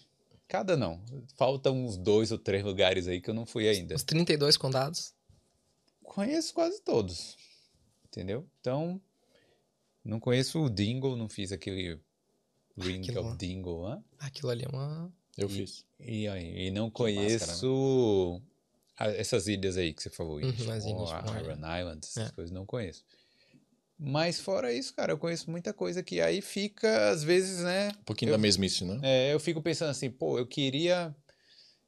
Cada 0.48 0.76
não. 0.76 1.00
Faltam 1.36 1.84
uns 1.84 1.96
dois 1.96 2.32
ou 2.32 2.38
três 2.38 2.64
lugares 2.64 3.06
aí 3.06 3.20
que 3.20 3.30
eu 3.30 3.34
não 3.34 3.46
fui 3.46 3.68
ainda. 3.68 3.94
Os 3.94 4.02
32 4.02 4.56
condados. 4.56 5.14
Conheço 6.02 6.52
quase 6.52 6.80
todos, 6.82 7.36
entendeu? 8.10 8.46
Então, 8.60 9.00
não 10.04 10.18
conheço 10.18 10.60
o 10.60 10.70
Dingle, 10.70 11.16
não 11.16 11.28
fiz 11.28 11.52
aquele 11.52 12.00
Ring 12.76 13.00
Aquilo 13.02 13.22
lá. 13.22 13.28
of 13.30 13.38
Dingle, 13.38 13.84
hã? 13.86 14.04
Aquilo 14.18 14.50
ali 14.50 14.64
é 14.64 14.68
uma. 14.68 15.12
Eu 15.36 15.48
E- 15.48 15.50
fiz. 15.52 15.84
E, 15.98 16.26
aí, 16.28 16.66
e 16.66 16.70
não 16.70 16.90
Que 16.90 17.02
máscara, 17.02 17.52
né? 17.52 17.58
conheço 17.60 18.42
a- 18.96 19.10
essas 19.10 19.46
ilhas 19.46 19.76
aí 19.76 19.92
que 19.92 20.02
você 20.02 20.10
falou. 20.10 20.36
Uhum, 20.36 20.40
Ilhas 20.48 20.68
as 20.68 20.84
ilhas 20.84 20.94
Moore. 21.10 21.40
Iron 21.44 21.54
Island, 21.78 22.00
essas 22.06 22.28
É. 22.28 22.32
coisas, 22.32 22.50
não 22.50 22.66
conheço. 22.66 23.04
Mas 24.02 24.40
fora 24.40 24.72
isso, 24.72 24.94
cara, 24.94 25.12
eu 25.12 25.18
conheço 25.18 25.50
muita 25.50 25.74
coisa 25.74 26.02
que 26.02 26.22
aí 26.22 26.40
fica, 26.40 27.10
às 27.10 27.22
vezes, 27.22 27.60
né? 27.62 27.90
Um 28.00 28.04
pouquinho 28.04 28.30
Eu- 28.30 28.34
da 28.34 28.38
mesmice, 28.38 28.82
né? 28.84 28.98
é, 29.02 29.34
eu 29.34 29.38
fico 29.38 29.60
pensando 29.60 29.90
assim, 29.90 30.10
pô, 30.10 30.38
eu 30.38 30.46
queria. 30.46 31.14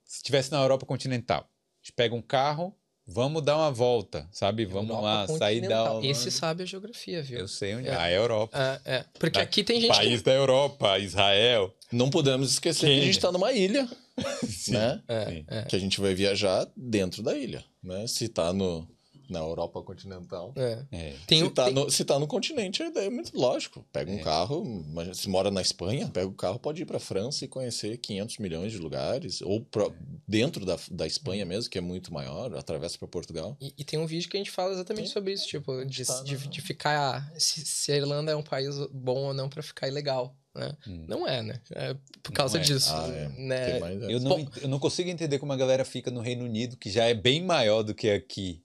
Se 0.04 0.16
estivesse 0.18 0.50
na 0.52 0.60
Europa 0.60 0.84
continental, 0.84 1.44
a 1.50 1.76
gente 1.82 1.92
pega 1.94 2.14
um 2.14 2.20
carro, 2.20 2.76
vamos 3.06 3.42
dar 3.42 3.56
uma 3.56 3.70
volta, 3.70 4.28
sabe? 4.32 4.64
Vamos 4.64 4.90
Europa 4.90 5.04
lá, 5.06 5.26
sair 5.38 5.60
da. 5.62 5.68
continental. 5.68 6.04
Esse 6.04 6.30
sabe 6.30 6.62
a 6.62 6.66
geografia, 6.66 7.22
viu? 7.22 7.38
Eu 7.40 7.48
sei 7.48 7.74
onde 7.74 7.88
É. 7.88 7.92
é. 7.92 7.96
A 7.96 8.10
Europa. 8.10 8.80
É, 8.86 8.94
é. 8.96 9.04
Porque 9.18 9.38
Da- 9.38 9.42
aqui 9.44 9.62
tem 9.64 9.80
gente. 9.80 9.94
País 9.94 10.18
Que... 10.20 10.24
da 10.24 10.32
Europa, 10.32 10.98
Israel. 10.98 11.74
Não 11.90 12.08
podemos 12.10 12.50
esquecer 12.52 12.86
que 12.86 13.00
a 13.00 13.04
gente 13.04 13.20
tá 13.20 13.30
numa 13.32 13.52
ilha, 13.52 13.88
Sim. 14.48 14.72
né? 14.72 15.02
sim. 15.28 15.44
É, 15.48 15.62
Que 15.62 15.76
a 15.76 15.78
gente 15.78 16.00
vai 16.00 16.14
viajar 16.14 16.66
dentro 16.76 17.22
da 17.22 17.36
ilha, 17.36 17.64
né? 17.82 18.06
Se 18.06 18.28
tá 18.28 18.52
no, 18.52 18.88
na 19.32 19.40
Europa 19.40 19.82
continental. 19.82 20.52
é. 20.56 20.84
É. 20.92 21.14
Tem, 21.26 21.42
se, 21.44 21.50
tá 21.50 21.64
tem- 21.64 21.74
no, 21.74 21.90
se 21.90 22.04
tá 22.04 22.18
no 22.18 22.26
continente, 22.26 22.82
é 22.82 23.10
muito 23.10 23.36
lógico. 23.36 23.84
Pega 23.92 24.10
um 24.10 24.18
É. 24.18 24.22
carro, 24.22 24.84
se 25.14 25.28
mora 25.28 25.50
na 25.50 25.60
Espanha, 25.60 26.08
pega 26.08 26.26
o 26.28 26.32
carro, 26.34 26.58
pode 26.58 26.82
ir 26.82 26.84
pra 26.86 26.98
França 27.00 27.44
e 27.44 27.48
conhecer 27.48 27.96
500 27.98 28.38
milhões 28.38 28.70
de 28.72 28.78
lugares. 28.78 29.40
Ou 29.42 29.60
pro- 29.62 29.94
dentro 30.28 30.64
da, 30.64 30.76
da 30.90 31.06
Espanha 31.06 31.44
mesmo, 31.44 31.70
que 31.70 31.78
é 31.78 31.80
muito 31.80 32.12
maior, 32.12 32.54
atravessa 32.54 32.98
pra 32.98 33.08
Portugal. 33.08 33.56
E, 33.60 33.72
e 33.78 33.84
tem 33.84 33.98
um 33.98 34.06
vídeo 34.06 34.28
que 34.30 34.36
a 34.36 34.40
gente 34.40 34.50
fala 34.50 34.72
exatamente 34.72 35.08
Sim. 35.08 35.12
sobre 35.14 35.32
isso, 35.32 35.46
tipo, 35.46 35.84
de, 35.84 36.04
tá 36.04 36.22
de, 36.22 36.36
na- 36.36 36.46
de 36.46 36.60
ficar. 36.60 37.32
Se, 37.38 37.64
se 37.64 37.90
a 37.92 37.96
Irlanda 37.96 38.32
é 38.32 38.36
um 38.36 38.42
país 38.42 38.74
bom 38.92 39.18
ou 39.26 39.34
não 39.34 39.48
pra 39.48 39.62
ficar 39.62 39.88
ilegal. 39.88 40.36
né? 40.54 40.76
Hum. 40.86 41.06
Não 41.08 41.26
é, 41.26 41.42
né? 41.42 41.60
É 41.74 41.96
por 42.22 42.30
causa 42.32 42.58
Não 42.58 42.62
é. 42.62 42.66
disso. 42.66 42.90
Ah, 42.92 43.08
é. 43.08 43.28
né? 43.38 43.70
Tem 43.70 43.80
mais 43.80 44.02
Eu 44.02 44.20
não, 44.20 44.46
eu 44.60 44.68
não 44.68 44.78
consigo 44.78 45.08
entender 45.08 45.38
como 45.38 45.50
a 45.52 45.56
galera 45.56 45.82
fica 45.82 46.10
no 46.10 46.20
Reino 46.20 46.44
Unido, 46.44 46.76
que 46.76 46.90
já 46.90 47.04
é 47.06 47.14
bem 47.14 47.42
maior 47.42 47.82
do 47.82 47.94
que 47.94 48.10
aqui. 48.10 48.61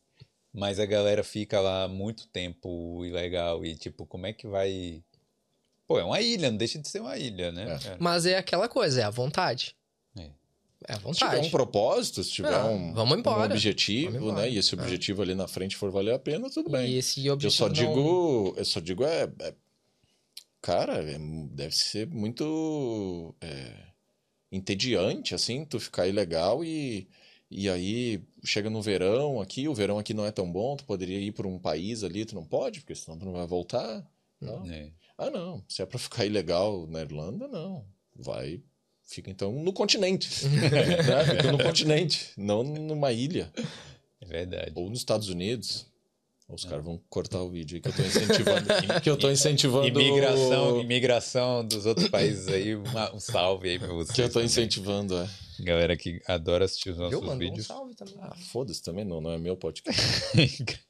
Mas 0.59 0.79
a 0.79 0.85
galera 0.87 1.23
fica 1.23 1.59
lá 1.61 1.87
muito 1.87 2.27
tempo 2.29 3.05
ilegal. 3.05 3.63
E, 3.63 3.75
tipo, 3.75 4.07
como 4.07 4.25
é 4.25 4.33
que 4.33 4.47
vai. 4.47 5.03
Pô, 5.87 5.99
é 5.99 6.03
uma 6.03 6.19
ilha, 6.19 6.49
não 6.49 6.57
deixa 6.57 6.79
de 6.79 6.87
ser 6.89 6.99
uma 6.99 7.15
ilha, 7.15 7.51
né? 7.51 7.77
É. 7.85 7.87
É. 7.89 7.97
Mas 7.99 8.25
é 8.25 8.37
aquela 8.39 8.67
coisa, 8.67 9.01
é 9.01 9.03
a 9.03 9.11
vontade. 9.11 9.75
É. 10.17 10.23
É 10.23 10.93
a 10.93 10.95
Se 10.95 10.99
tiver 10.99 11.03
vontade. 11.03 11.47
um 11.47 11.51
propósito, 11.51 12.23
se 12.23 12.31
tiver 12.31 12.55
Ah, 12.55 12.65
um, 12.65 12.91
vamos 12.91 13.19
embora. 13.19 13.41
um 13.51 13.55
objetivo, 13.55 14.13
Vamos 14.13 14.29
embora. 14.29 14.41
né? 14.47 14.49
E 14.51 14.57
esse 14.57 14.73
É. 14.73 14.81
objetivo 14.81 15.21
ali 15.21 15.35
na 15.35 15.47
frente 15.47 15.75
for 15.75 15.91
valer 15.91 16.15
a 16.15 16.19
pena, 16.19 16.49
tudo 16.49 16.71
bem. 16.71 16.89
E 16.89 16.97
esse 16.97 17.23
Eu 17.23 17.33
objetivo 17.35 17.55
só 17.57 17.67
não- 17.67 17.73
digo, 17.73 18.53
eu 18.57 18.65
só 18.65 18.79
digo 18.79 19.03
é, 19.03 19.29
é- 19.41 19.53
cara, 20.59 20.95
é- 21.03 21.19
deve 21.51 21.75
ser 21.75 22.07
muito 22.07 23.35
é, 23.41 23.73
entediante 24.51 25.35
assim, 25.35 25.63
tu 25.65 25.79
ficar 25.79 26.07
ilegal 26.07 26.63
e 26.65 27.07
e 27.49 27.69
aí 27.69 28.21
chega 28.47 28.69
no 28.69 28.81
verão 28.81 29.39
aqui, 29.41 29.67
o 29.67 29.73
verão 29.73 29.99
aqui 29.99 30.13
não 30.13 30.25
é 30.25 30.31
tão 30.31 30.51
bom, 30.51 30.75
tu 30.75 30.83
poderia 30.85 31.19
ir 31.19 31.31
para 31.31 31.47
um 31.47 31.59
país 31.59 32.03
ali, 32.03 32.25
tu 32.25 32.33
não 32.35 32.45
pode, 32.45 32.79
porque 32.81 32.95
senão 32.95 33.17
tu 33.17 33.25
não 33.25 33.33
vai 33.33 33.45
voltar. 33.45 34.05
Não. 34.41 34.65
É. 34.71 34.89
Ah, 35.17 35.29
não, 35.29 35.63
se 35.67 35.81
é 35.81 35.85
para 35.85 35.97
ficar 35.99 36.25
ilegal 36.25 36.85
na 36.87 37.01
Irlanda, 37.01 37.47
não. 37.47 37.85
Vai, 38.15 38.61
fica 39.03 39.29
então 39.29 39.51
no 39.51 39.73
continente. 39.73 40.29
né? 40.47 41.25
Fica 41.37 41.51
no 41.51 41.57
continente, 41.63 42.31
não 42.37 42.63
numa 42.63 43.11
ilha 43.11 43.51
É 44.21 44.25
verdade. 44.25 44.71
ou 44.75 44.89
nos 44.89 44.99
Estados 44.99 45.29
Unidos. 45.29 45.85
Os 46.49 46.63
caras 46.63 46.85
vão 46.85 46.97
cortar 47.09 47.41
o 47.41 47.49
vídeo 47.49 47.75
aí 47.75 47.81
que 47.81 47.89
eu 47.89 47.93
tô 47.93 48.01
incentivando. 48.03 48.67
que 49.03 49.09
eu 49.09 49.17
tô 49.17 49.29
incentivando. 49.29 49.85
Imigração, 49.87 50.79
imigração 50.79 51.65
dos 51.67 51.85
outros 51.85 52.07
países 52.07 52.47
aí, 52.47 52.73
uma- 52.73 53.13
um 53.13 53.19
salve 53.19 53.67
aí 53.71 53.77
pra 53.79 53.89
vocês. 53.89 54.15
Que 54.15 54.21
eu 54.21 54.27
tô 54.27 54.33
também. 54.35 54.45
incentivando, 54.45 55.17
é. 55.17 55.29
Galera 55.59 55.95
que 55.97 56.21
adora 56.27 56.65
assistir 56.65 56.89
os 56.91 56.97
Eu 56.97 57.03
nossos 57.03 57.19
mando 57.21 57.33
um 57.33 57.37
vídeos. 57.39 57.67
salve 57.67 57.95
também. 57.95 58.15
Ah, 58.21 58.35
foda-se 58.51 58.81
também, 58.83 59.03
não, 59.05 59.19
não 59.21 59.31
é 59.31 59.37
meu 59.37 59.55
podcast. 59.57 60.01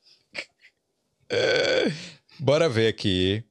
Bora 2.39 2.69
ver 2.69 2.87
aqui. 2.87 3.43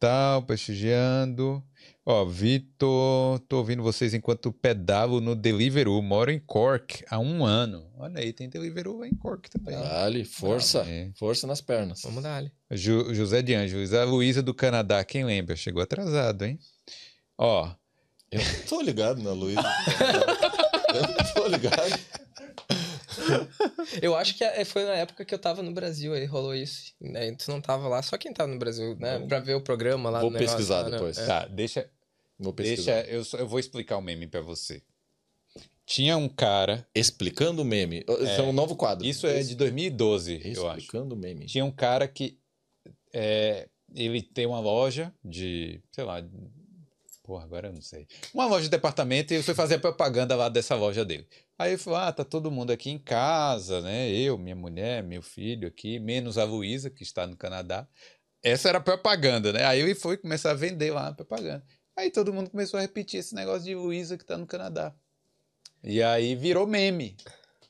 Tal, 0.00 0.42
prestigiando. 0.42 1.62
Ó, 2.06 2.24
Vitor, 2.24 3.38
tô 3.40 3.58
ouvindo 3.58 3.82
vocês 3.82 4.14
enquanto 4.14 4.50
pedalo 4.50 5.20
no 5.20 5.34
Deliveroo. 5.36 6.00
Moro 6.00 6.30
em 6.30 6.38
Cork 6.38 7.04
há 7.10 7.18
um 7.18 7.44
ano. 7.44 7.86
Olha 7.98 8.20
aí, 8.20 8.32
tem 8.32 8.48
Deliveroo 8.48 9.04
em 9.04 9.14
Cork 9.14 9.50
também. 9.50 9.74
Dali, 9.76 10.24
força. 10.24 10.86
Força 11.16 11.46
nas 11.46 11.60
pernas. 11.60 12.00
Vamos 12.02 12.22
dar 12.22 12.36
ali. 12.38 12.50
Ju- 12.70 13.12
José 13.12 13.42
de 13.42 13.54
Anjos, 13.54 13.92
a 13.92 14.04
Luísa 14.04 14.42
do 14.42 14.54
Canadá, 14.54 15.04
quem 15.04 15.24
lembra? 15.24 15.54
Chegou 15.54 15.82
atrasado, 15.82 16.44
hein? 16.46 16.58
Ó, 17.36 17.70
Eu 18.30 18.40
não 18.40 18.66
tô 18.68 18.80
ligado 18.82 19.22
na 19.22 19.32
Luísa. 19.32 19.60
eu 20.94 21.02
não 21.02 21.34
tô 21.34 21.46
ligado. 21.48 21.98
Eu 24.02 24.14
acho 24.16 24.34
que 24.36 24.44
é- 24.44 24.64
foi 24.64 24.84
na 24.84 24.94
época 24.94 25.24
que 25.24 25.34
eu 25.34 25.38
tava 25.38 25.62
no 25.62 25.72
Brasil, 25.72 26.12
aí 26.14 26.24
rolou 26.26 26.54
isso. 26.54 26.92
Né? 27.00 27.32
Tu 27.34 27.50
não 27.50 27.60
tava 27.60 27.88
lá, 27.88 28.02
só 28.02 28.16
quem 28.18 28.32
tava 28.32 28.52
no 28.52 28.58
Brasil, 28.58 28.96
né? 28.96 29.18
Pra 29.26 29.40
ver 29.40 29.54
o 29.54 29.60
programa 29.60 30.10
lá 30.10 30.20
Vou 30.20 30.30
negócio, 30.30 30.48
pesquisar 30.56 30.82
lá, 30.82 30.84
né? 30.84 30.90
depois. 30.92 31.18
É. 31.18 31.26
tá, 31.26 31.46
deixa, 31.46 31.90
Vou 32.38 32.52
pesquisar. 32.52 33.02
deixa 33.02 33.10
eu, 33.10 33.24
só- 33.24 33.38
eu 33.38 33.48
vou 33.48 33.58
explicar 33.58 33.96
o 33.96 34.02
meme 34.02 34.26
pra 34.26 34.40
você. 34.40 34.82
Tinha 35.86 36.16
um 36.18 36.28
cara, 36.28 36.86
Explicando 36.94 37.62
o 37.62 37.64
meme. 37.64 38.04
Esse 38.20 38.40
é 38.40 38.42
um 38.42 38.52
novo 38.52 38.76
quadro. 38.76 39.06
isso 39.06 39.26
é 39.26 39.42
de 39.42 39.54
2012, 39.56 40.42
eu 40.54 40.68
acho. 40.68 40.80
Explicando 40.80 41.14
o 41.14 41.18
meme. 41.18 41.46
Tinha 41.46 41.64
um 41.64 41.70
cara 41.70 42.06
que 42.06 42.38
é, 43.12 43.68
ele 43.94 44.20
tem 44.20 44.44
uma 44.46 44.60
loja 44.60 45.12
de, 45.24 45.80
sei 45.90 46.04
lá, 46.04 46.22
porra, 47.28 47.44
agora 47.44 47.68
eu 47.68 47.74
não 47.74 47.82
sei. 47.82 48.06
Uma 48.32 48.46
loja 48.46 48.62
de 48.62 48.70
departamento 48.70 49.34
e 49.34 49.36
ele 49.36 49.42
foi 49.42 49.54
fazer 49.54 49.74
a 49.74 49.78
propaganda 49.78 50.34
lá 50.34 50.48
dessa 50.48 50.74
loja 50.74 51.04
dele. 51.04 51.28
Aí 51.58 51.72
ele 51.72 51.78
falou: 51.78 51.98
"Ah, 51.98 52.10
tá 52.10 52.24
todo 52.24 52.50
mundo 52.50 52.70
aqui 52.72 52.88
em 52.88 52.98
casa, 52.98 53.82
né? 53.82 54.10
Eu, 54.10 54.38
minha 54.38 54.56
mulher, 54.56 55.02
meu 55.02 55.20
filho 55.20 55.68
aqui, 55.68 55.98
menos 55.98 56.38
a 56.38 56.44
Luísa 56.44 56.88
que 56.88 57.02
está 57.02 57.26
no 57.26 57.36
Canadá". 57.36 57.86
Essa 58.42 58.70
era 58.70 58.78
a 58.78 58.80
propaganda, 58.80 59.52
né? 59.52 59.66
Aí 59.66 59.78
ele 59.80 59.94
foi 59.94 60.16
começar 60.16 60.52
a 60.52 60.54
vender 60.54 60.90
lá 60.90 61.08
a 61.08 61.12
propaganda. 61.12 61.62
Aí 61.94 62.10
todo 62.10 62.32
mundo 62.32 62.48
começou 62.48 62.78
a 62.78 62.80
repetir 62.80 63.20
esse 63.20 63.34
negócio 63.34 63.64
de 63.64 63.74
Luísa 63.74 64.16
que 64.16 64.24
tá 64.24 64.38
no 64.38 64.46
Canadá. 64.46 64.94
E 65.84 66.02
aí 66.02 66.34
virou 66.34 66.66
meme. 66.66 67.14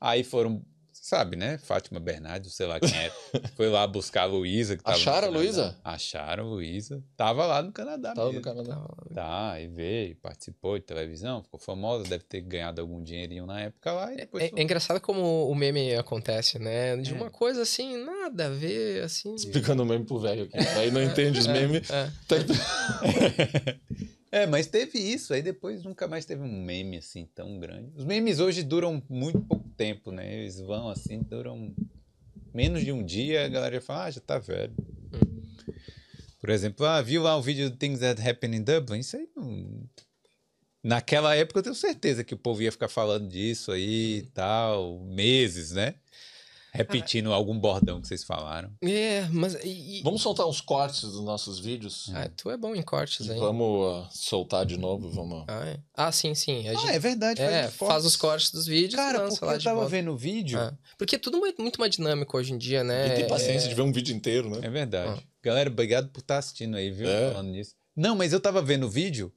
Aí 0.00 0.22
foram, 0.22 0.64
sabe, 1.08 1.36
né? 1.36 1.58
Fátima 1.58 1.98
Bernardes, 1.98 2.54
sei 2.54 2.66
lá 2.66 2.78
quem 2.78 2.94
é. 2.96 3.10
Foi 3.56 3.68
lá 3.68 3.86
buscar 3.86 4.22
a 4.22 4.26
Luísa. 4.26 4.76
que 4.76 4.84
no 4.86 4.90
Acharam 4.92 5.28
a. 5.28 5.30
Luísa? 5.30 5.76
Acharam 5.82 6.44
a 6.44 6.48
Luísa. 6.48 7.02
Tava 7.16 7.46
lá 7.46 7.62
no 7.62 7.72
Canadá 7.72 8.14
Tava 8.14 8.26
no 8.28 8.32
mesmo. 8.34 8.44
Canadá. 8.44 8.86
Tá, 9.14 9.52
aí 9.52 9.66
veio, 9.66 10.14
participou 10.16 10.78
de 10.78 10.84
televisão, 10.84 11.42
ficou 11.42 11.58
famosa, 11.58 12.04
deve 12.04 12.24
ter 12.24 12.40
ganhado 12.42 12.80
algum 12.80 13.02
dinheirinho 13.02 13.46
na 13.46 13.60
época 13.60 13.92
lá 13.92 14.12
e 14.12 14.16
depois... 14.16 14.44
É, 14.44 14.50
é 14.54 14.62
engraçado 14.62 15.00
como 15.00 15.48
o 15.50 15.54
meme 15.54 15.94
acontece, 15.94 16.58
né? 16.58 16.96
De 16.96 17.12
É. 17.12 17.16
uma 17.16 17.30
coisa 17.30 17.62
assim, 17.62 17.96
nada 18.04 18.46
a 18.46 18.50
ver, 18.50 19.02
assim. 19.02 19.34
Explicando 19.34 19.82
o 19.82 19.86
meme 19.86 20.04
pro 20.04 20.18
velho 20.20 20.44
aqui. 20.44 20.58
Aí 20.78 20.90
não 20.90 21.02
entende 21.02 21.38
os 21.38 21.46
memes. 21.48 21.88
É. 21.90 22.10
Tá- 22.28 22.36
É, 24.30 24.46
mas 24.46 24.66
teve 24.66 24.98
isso, 24.98 25.32
aí 25.32 25.40
depois 25.40 25.82
nunca 25.82 26.06
mais 26.06 26.24
teve 26.24 26.42
um 26.42 26.62
meme 26.62 26.98
assim 26.98 27.26
tão 27.34 27.58
grande. 27.58 27.92
Os 27.96 28.04
memes 28.04 28.40
hoje 28.40 28.62
duram 28.62 29.02
muito 29.08 29.40
pouco 29.40 29.68
tempo, 29.70 30.12
né? 30.12 30.40
Eles 30.40 30.60
vão 30.60 30.88
assim, 30.88 31.20
duram 31.22 31.74
menos 32.52 32.84
de 32.84 32.92
um 32.92 33.02
dia, 33.02 33.46
a 33.46 33.48
galera 33.48 33.76
já 33.76 33.80
fala, 33.80 34.04
ah, 34.04 34.10
já 34.10 34.20
tá 34.20 34.38
velho. 34.38 34.74
Por 36.40 36.50
exemplo, 36.50 36.84
ah, 36.86 37.00
viu 37.00 37.22
lá 37.22 37.36
o 37.36 37.42
vídeo 37.42 37.70
do 37.70 37.76
Things 37.76 38.00
That 38.00 38.20
Happen 38.20 38.54
in 38.54 38.62
Dublin? 38.62 39.00
Isso 39.00 39.16
aí 39.16 39.28
não... 39.34 39.88
Naquela 40.82 41.34
época 41.34 41.58
eu 41.58 41.62
tenho 41.64 41.74
certeza 41.74 42.22
que 42.22 42.34
o 42.34 42.38
povo 42.38 42.62
ia 42.62 42.70
ficar 42.70 42.88
falando 42.88 43.28
disso 43.28 43.72
aí 43.72 44.18
e 44.18 44.22
tal, 44.32 45.00
meses, 45.00 45.72
né? 45.72 45.94
Repetindo 46.72 47.32
algum 47.32 47.58
bordão 47.58 48.00
que 48.00 48.06
vocês 48.08 48.22
falaram. 48.24 48.70
É, 48.82 49.26
mas. 49.32 49.54
E, 49.64 49.98
e- 49.98 50.02
Vamos 50.02 50.20
soltar 50.22 50.46
uns 50.46 50.60
cortes 50.60 51.02
dos 51.02 51.20
nossos 51.22 51.58
vídeos? 51.58 52.10
Ah, 52.14 52.28
tu 52.36 52.50
é 52.50 52.56
bom 52.56 52.74
em 52.74 52.82
cortes 52.82 53.28
aí. 53.28 53.38
Vamos 53.38 54.04
ah, 54.04 54.08
soltar 54.12 54.66
de 54.66 54.76
novo, 54.76 55.08
vamos. 55.10 55.44
Ah, 55.48 55.64
é. 55.66 55.78
Ah, 55.94 56.12
sim, 56.12 56.34
sim. 56.34 56.68
A 56.68 56.74
gente, 56.74 56.88
Ah, 56.88 56.92
é 56.94 56.98
verdade, 56.98 57.40
é, 57.40 57.66
os 57.68 57.74
faz 57.74 58.04
os 58.04 58.16
cortes 58.16 58.50
dos 58.50 58.66
vídeos 58.66 58.94
Cara, 58.94 59.18
lança 59.22 59.36
porque 59.38 59.44
lá 59.46 59.54
eu 59.54 59.62
tava 59.62 59.76
volta. 59.80 59.90
vendo 59.90 60.12
o 60.12 60.16
vídeo... 60.16 60.58
Ah, 60.58 60.72
Porque 60.98 61.16
é 61.16 61.18
tudo 61.18 61.38
muito, 61.38 61.60
muito 61.62 61.80
mais 61.80 61.94
dinâmico 61.94 62.36
hoje 62.36 62.52
em 62.52 62.58
dia, 62.58 62.84
né? 62.84 63.08
E 63.08 63.14
tem 63.16 63.26
paciência 63.28 63.66
É, 63.66 63.68
de 63.70 63.74
ver 63.74 63.82
um 63.82 63.92
vídeo 63.92 64.14
inteiro, 64.14 64.50
né? 64.50 64.60
É 64.62 64.70
verdade. 64.70 65.18
Ah. 65.18 65.28
Galera, 65.42 65.70
obrigado 65.70 66.08
por 66.10 66.20
estar 66.20 66.38
assistindo 66.38 66.76
aí, 66.76 66.90
viu? 66.90 67.08
É. 67.08 67.30
Falando 67.32 67.50
nisso. 67.50 67.74
Não, 67.96 68.14
mas 68.14 68.32
eu 68.32 68.40
tava 68.40 68.60
vendo 68.62 68.86
o 68.86 68.90
vídeo 68.90 69.32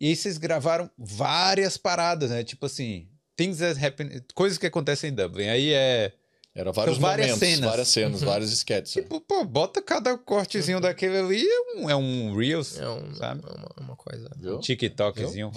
e 0.00 0.08
aí 0.08 0.16
vocês 0.16 0.38
gravaram 0.38 0.90
várias 0.96 1.76
paradas, 1.76 2.30
né? 2.30 2.42
Tipo 2.42 2.66
assim, 2.66 3.06
things 3.36 3.58
that 3.58 3.84
happen, 3.84 4.08
coisas 4.34 4.56
que 4.58 4.66
acontecem 4.66 5.10
em 5.10 5.14
Dublin. 5.14 5.48
Aí 5.48 5.72
é. 5.72 6.12
Era 6.52 6.72
vários 6.72 6.96
São 6.96 7.02
várias 7.02 7.26
momentos, 7.28 7.48
cenas. 7.48 7.70
várias 7.70 7.88
cenas, 7.88 8.20
vários 8.22 8.52
sketches. 8.52 8.92
Tipo, 8.92 9.20
pô, 9.20 9.44
bota 9.44 9.80
cada 9.80 10.18
cortezinho 10.18 10.80
daquele 10.80 11.16
ali, 11.18 11.46
é 11.46 11.76
um, 11.78 11.90
é 11.90 11.94
um 11.96 12.36
Reels, 12.36 12.76
É 12.78 12.88
um- 12.88 13.14
sabe? 13.14 13.42
é 13.46 13.52
uma, 13.52 13.68
uma 13.86 13.96
coisa. 13.96 14.28
Viu? 14.36 14.56
Um 14.56 14.60
TikTokzinho. 14.60 15.52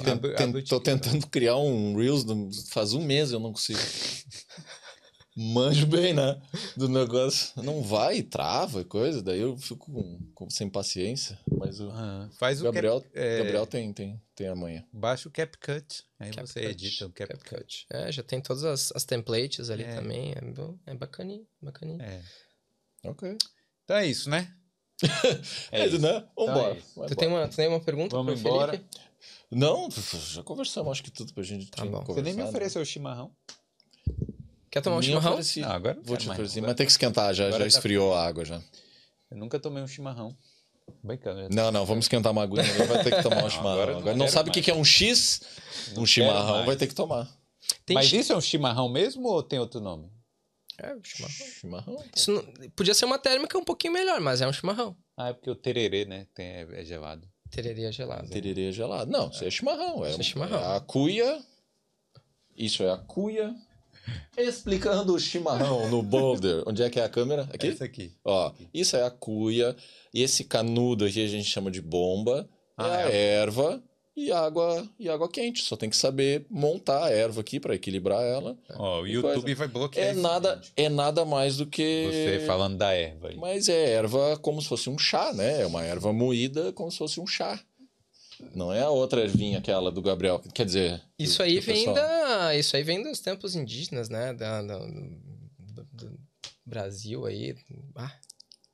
Tô 0.70 0.80
tentando 0.80 1.26
criar 1.28 1.57
um 1.57 1.95
Reels 1.98 2.24
faz 2.70 2.94
um 2.94 3.02
mês 3.02 3.32
eu 3.32 3.40
não 3.40 3.52
consigo. 3.52 3.80
Manjo 5.35 5.88
bem, 5.88 6.14
né? 6.14 6.39
Do 6.77 6.88
negócio. 6.88 7.51
Não 7.64 7.81
vai, 7.81 8.22
trava 8.22 8.81
e 8.81 8.85
coisa, 8.85 9.22
daí 9.23 9.39
eu 9.39 9.57
fico 9.57 9.91
com- 9.91 10.19
com- 10.35 10.49
sem 10.49 10.69
paciência. 10.69 11.39
Mas 11.57 11.80
o 11.80 11.89
Ah, 11.91 12.30
faz 12.38 12.61
o 12.61 12.65
Gabriel, 12.65 13.01
cap, 13.01 13.11
é, 13.18 13.38
Gabriel 13.39 13.65
tem, 13.65 13.91
tem, 13.93 14.22
tem 14.35 14.47
a 14.47 14.55
manha. 14.55 14.85
Baixa 14.93 15.27
o 15.27 15.31
CapCut. 15.31 16.03
Aí 16.19 16.30
você 16.31 16.61
CapCut, 16.61 16.65
edita 16.68 17.05
o 17.07 17.11
CapCut. 17.11 17.43
CapCut. 17.49 17.85
É, 17.89 18.11
já 18.11 18.22
tem 18.22 18.39
todas 18.41 18.64
as, 18.64 18.91
as 18.95 19.03
templates 19.05 19.69
ali 19.72 19.84
É. 19.84 19.95
também. 19.95 20.34
É, 20.35 20.41
bom, 20.41 20.77
é 20.85 20.93
bacaninho, 20.93 21.47
bacaninho. 21.61 22.01
É. 22.01 22.22
Ok. 23.05 23.35
Então 23.84 23.97
é 23.97 24.05
isso, 24.05 24.30
né? 24.30 24.53
É, 25.72 25.88
isso. 25.88 25.99
né? 25.99 26.23
Vambora. 26.38 26.76
é 26.76 26.77
isso. 26.77 26.99
Vai 26.99 27.07
Tu 27.10 27.15
tem 27.15 27.27
uma, 27.27 27.47
tu 27.47 27.55
tem 27.55 27.68
uma 27.68 27.80
pergunta 27.80 28.15
Vamos 28.15 28.39
pro 28.39 28.49
embora. 28.49 28.72
Felipe? 28.73 28.89
Não, 29.51 29.89
já 29.91 30.43
conversamos, 30.43 30.91
acho 30.91 31.03
que 31.03 31.11
tudo 31.11 31.34
pra 31.34 31.43
gente 31.43 31.69
Tá 31.72 31.84
bom. 31.85 32.03
Você 32.03 32.22
nem 32.22 32.34
me 32.35 32.43
ofereceu 32.43 32.81
o 32.81 32.85
chimarrão. 32.85 33.35
Quer 34.73 34.81
tomar 34.81 34.97
um 34.97 35.01
chimarrão? 35.03 35.33
ofereci. 35.33 35.59
Não, 35.61 35.69
agora 35.71 35.99
Vou 36.03 36.17
te 36.17 36.27
oferecer, 36.27 36.59
mas 36.61 36.73
tem 36.73 36.85
que 36.87 36.91
esquentar, 36.91 37.31
já, 37.31 37.51
já 37.51 37.59
tá 37.59 37.67
esfriou 37.67 38.11
a 38.15 38.25
água 38.25 38.43
já. 38.43 38.59
Eu 39.29 39.37
nunca 39.37 39.59
tomei 39.59 39.83
um 39.83 39.87
chimarrão. 39.87 40.35
Brincando. 41.03 41.47
Não, 41.53 41.71
não, 41.71 41.85
vamos 41.85 42.05
esquentar 42.05 42.31
uma 42.31 42.41
aguinha, 42.41 42.63
vai 42.87 43.03
ter 43.03 43.15
que 43.15 43.21
tomar 43.21 43.37
um 43.37 43.41
Não, 43.43 43.49
chimarrão. 43.51 43.81
agora 43.81 43.97
Agora, 43.99 44.15
não 44.17 44.27
sabe 44.27 44.49
o 44.49 44.51
que 44.51 44.71
é 44.71 44.73
um 44.73 44.83
X? 44.83 45.41
Um 45.95 46.07
chimarrão 46.07 46.65
vai 46.65 46.75
ter 46.75 46.87
que 46.87 46.95
tomar. 46.95 47.29
Tem 47.85 47.93
Mas 47.93 48.07
chi- 48.07 48.17
isso 48.17 48.33
é 48.33 48.35
um 48.35 48.41
chimarrão 48.41 48.89
mesmo 48.89 49.27
ou 49.27 49.43
tem 49.43 49.59
outro 49.59 49.79
nome? 49.79 50.09
É, 50.79 50.91
o 50.95 51.03
chimarrão. 51.03 51.35
Chimarrão? 51.59 52.03
Isso 52.15 52.31
não- 52.31 52.69
podia 52.71 52.95
ser 52.95 53.05
uma 53.05 53.19
térmica 53.19 53.55
um 53.59 53.63
pouquinho 53.63 53.93
melhor, 53.93 54.19
mas 54.21 54.41
é 54.41 54.47
um 54.47 54.51
chimarrão. 54.51 54.97
Ah, 55.15 55.29
é 55.29 55.33
porque 55.33 55.51
o 55.51 55.55
tererê, 55.55 56.03
né? 56.05 56.25
Tem, 56.33 56.47
é, 56.47 56.67
é 56.81 56.83
gelado. 56.83 57.27
Tereria 57.51 57.91
gelada. 57.91 58.27
Tererê 58.27 58.71
gelado. 58.71 59.11
Não, 59.11 59.29
isso 59.29 59.45
é 59.45 59.51
chimarrão. 59.51 60.03
É, 60.03 60.09
Isso 60.09 60.19
é 60.19 60.23
chimarrão. 60.23 60.59
é 60.59 60.75
a 60.77 60.79
cuia. 60.79 61.39
Isso 62.57 62.81
é 62.83 62.91
a 62.91 62.97
cuia. 62.97 63.53
Explicando 64.38 65.13
o 65.13 65.19
chimarrão 65.19 65.89
no 65.89 66.01
boulder. 66.01 66.63
Onde 66.65 66.84
é 66.84 66.89
que 66.89 66.99
é 66.99 67.03
a 67.03 67.09
câmera? 67.09 67.47
Aqui? 67.53 67.67
Esse 67.67 67.84
aqui. 67.84 68.11
Ó, 68.25 68.51
isso 68.73 68.95
é 68.95 69.03
a 69.03 69.11
cuia. 69.11 69.75
E 70.13 70.21
esse 70.21 70.43
canudo 70.43 71.05
aqui 71.05 71.23
a 71.23 71.27
gente 71.27 71.45
chama 71.47 71.69
de 71.71 71.81
bomba. 71.81 72.47
é 72.77 72.84
Ah, 72.84 72.95
a 73.05 73.11
é. 73.11 73.15
erva 73.41 73.81
e 74.15 74.31
água 74.31 74.88
e 74.99 75.09
água 75.09 75.27
quente. 75.30 75.63
Só 75.63 75.75
tem 75.75 75.89
que 75.89 75.95
saber 75.97 76.45
montar 76.49 77.05
a 77.05 77.09
erva 77.11 77.41
aqui 77.41 77.59
para 77.59 77.73
equilibrar 77.75 78.21
ela. 78.23 78.57
Ó, 78.75 79.01
o 79.01 79.03
Que 79.05 79.11
YouTube 79.11 79.41
coisa. 79.41 79.55
vai 79.55 79.67
bloquear 79.67 80.07
É 80.07 80.13
nada, 80.13 80.55
vídeo. 80.55 80.71
é 80.75 80.89
nada 80.89 81.25
mais 81.25 81.57
do 81.57 81.65
que 81.65 82.07
Você 82.11 82.43
falando 82.45 82.77
da 82.77 82.91
erva 82.93 83.30
aí. 83.30 83.38
Mas 83.38 83.69
é 83.69 83.91
erva 83.93 84.38
como 84.38 84.61
se 84.61 84.67
fosse 84.67 84.89
um 84.89 84.97
chá, 84.97 85.31
né? 85.34 85.61
É 85.61 85.65
uma 85.65 85.84
erva 85.84 86.11
moída 86.13 86.71
como 86.73 86.91
se 86.91 86.97
fosse 86.97 87.19
um 87.19 87.25
chá. 87.27 87.59
Não 88.53 88.72
é 88.74 88.82
a 88.82 88.90
outra 88.90 89.22
ervinha 89.22 89.57
aquela 89.60 89.91
do 89.91 90.02
Gabriel. 90.02 90.41
Quer 90.53 90.65
dizer. 90.65 91.02
Isso 91.18 91.38
do- 91.38 91.44
aí 91.44 91.56
do 91.60 91.65
vem 91.65 91.94
da. 91.94 92.56
Isso 92.56 92.76
aí 92.76 92.84
vem 92.84 93.02
dos 93.03 93.20
tempos 93.20 93.56
indígenas, 93.56 94.10
né? 94.10 94.34
Da, 94.34 94.61
da- 94.61 94.80
do, 94.80 95.84
do 95.91 96.20
Brasil 96.65 97.26
aí. 97.26 97.56
Ah, 97.95 98.15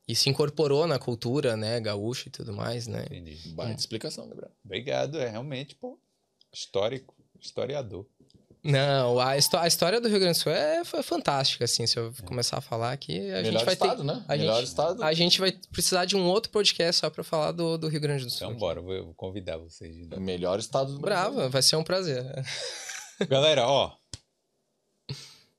e 0.06 0.14
se 0.14 0.28
incorporou 0.28 0.86
na 0.86 0.98
cultura, 0.98 1.56
né? 1.56 1.80
Gaúcha 1.80 2.28
e 2.28 2.32
tudo 2.32 2.52
mais, 2.52 2.86
né? 2.86 3.04
Entendi. 3.06 3.36
Baita 3.54 3.80
explicação, 3.80 4.28
Gabriel. 4.28 4.50
Obrigado, 4.64 5.18
é 5.18 5.28
realmente, 5.28 5.74
pô, 5.76 5.98
histórico, 6.52 7.14
historiador. 7.40 8.06
Não, 8.62 9.18
a, 9.18 9.30
a 9.30 9.66
história 9.66 10.00
do 10.00 10.08
Rio 10.08 10.20
Grande 10.20 10.38
do 10.38 10.42
Sul 10.42 10.52
é, 10.52 10.84
foi 10.84 11.02
fantástica, 11.02 11.64
assim. 11.64 11.86
Se 11.86 11.98
eu 11.98 12.12
começar 12.26 12.58
a 12.58 12.60
falar 12.60 12.92
aqui, 12.92 13.18
a 13.30 13.40
Melhor 13.42 13.52
gente 13.52 13.64
vai 13.64 13.74
estado, 13.74 13.96
ter. 13.98 14.04
né? 14.04 14.24
a 14.28 14.36
Melhor 14.36 14.56
gente- 14.58 14.68
estado. 14.68 15.02
A 15.02 15.12
gente 15.14 15.40
vai 15.40 15.52
precisar 15.72 16.04
de 16.04 16.14
um 16.16 16.24
outro 16.26 16.52
podcast 16.52 17.00
só 17.00 17.08
pra 17.08 17.24
falar 17.24 17.52
do, 17.52 17.78
do 17.78 17.88
Rio 17.88 18.00
Grande 18.00 18.24
do 18.24 18.30
Sul. 18.30 18.48
Então, 18.48 18.58
bora, 18.58 18.80
vou- 18.82 19.14
convidar 19.14 19.56
vocês. 19.56 19.96
de. 20.08 20.20
Melhor 20.20 20.58
estado 20.58 20.92
do 20.92 20.98
Brasil. 21.00 21.32
Brava, 21.32 21.48
vai 21.48 21.62
ser 21.62 21.76
um 21.76 21.82
prazer. 21.84 22.24
Galera, 23.28 23.66
ó. 23.66 23.92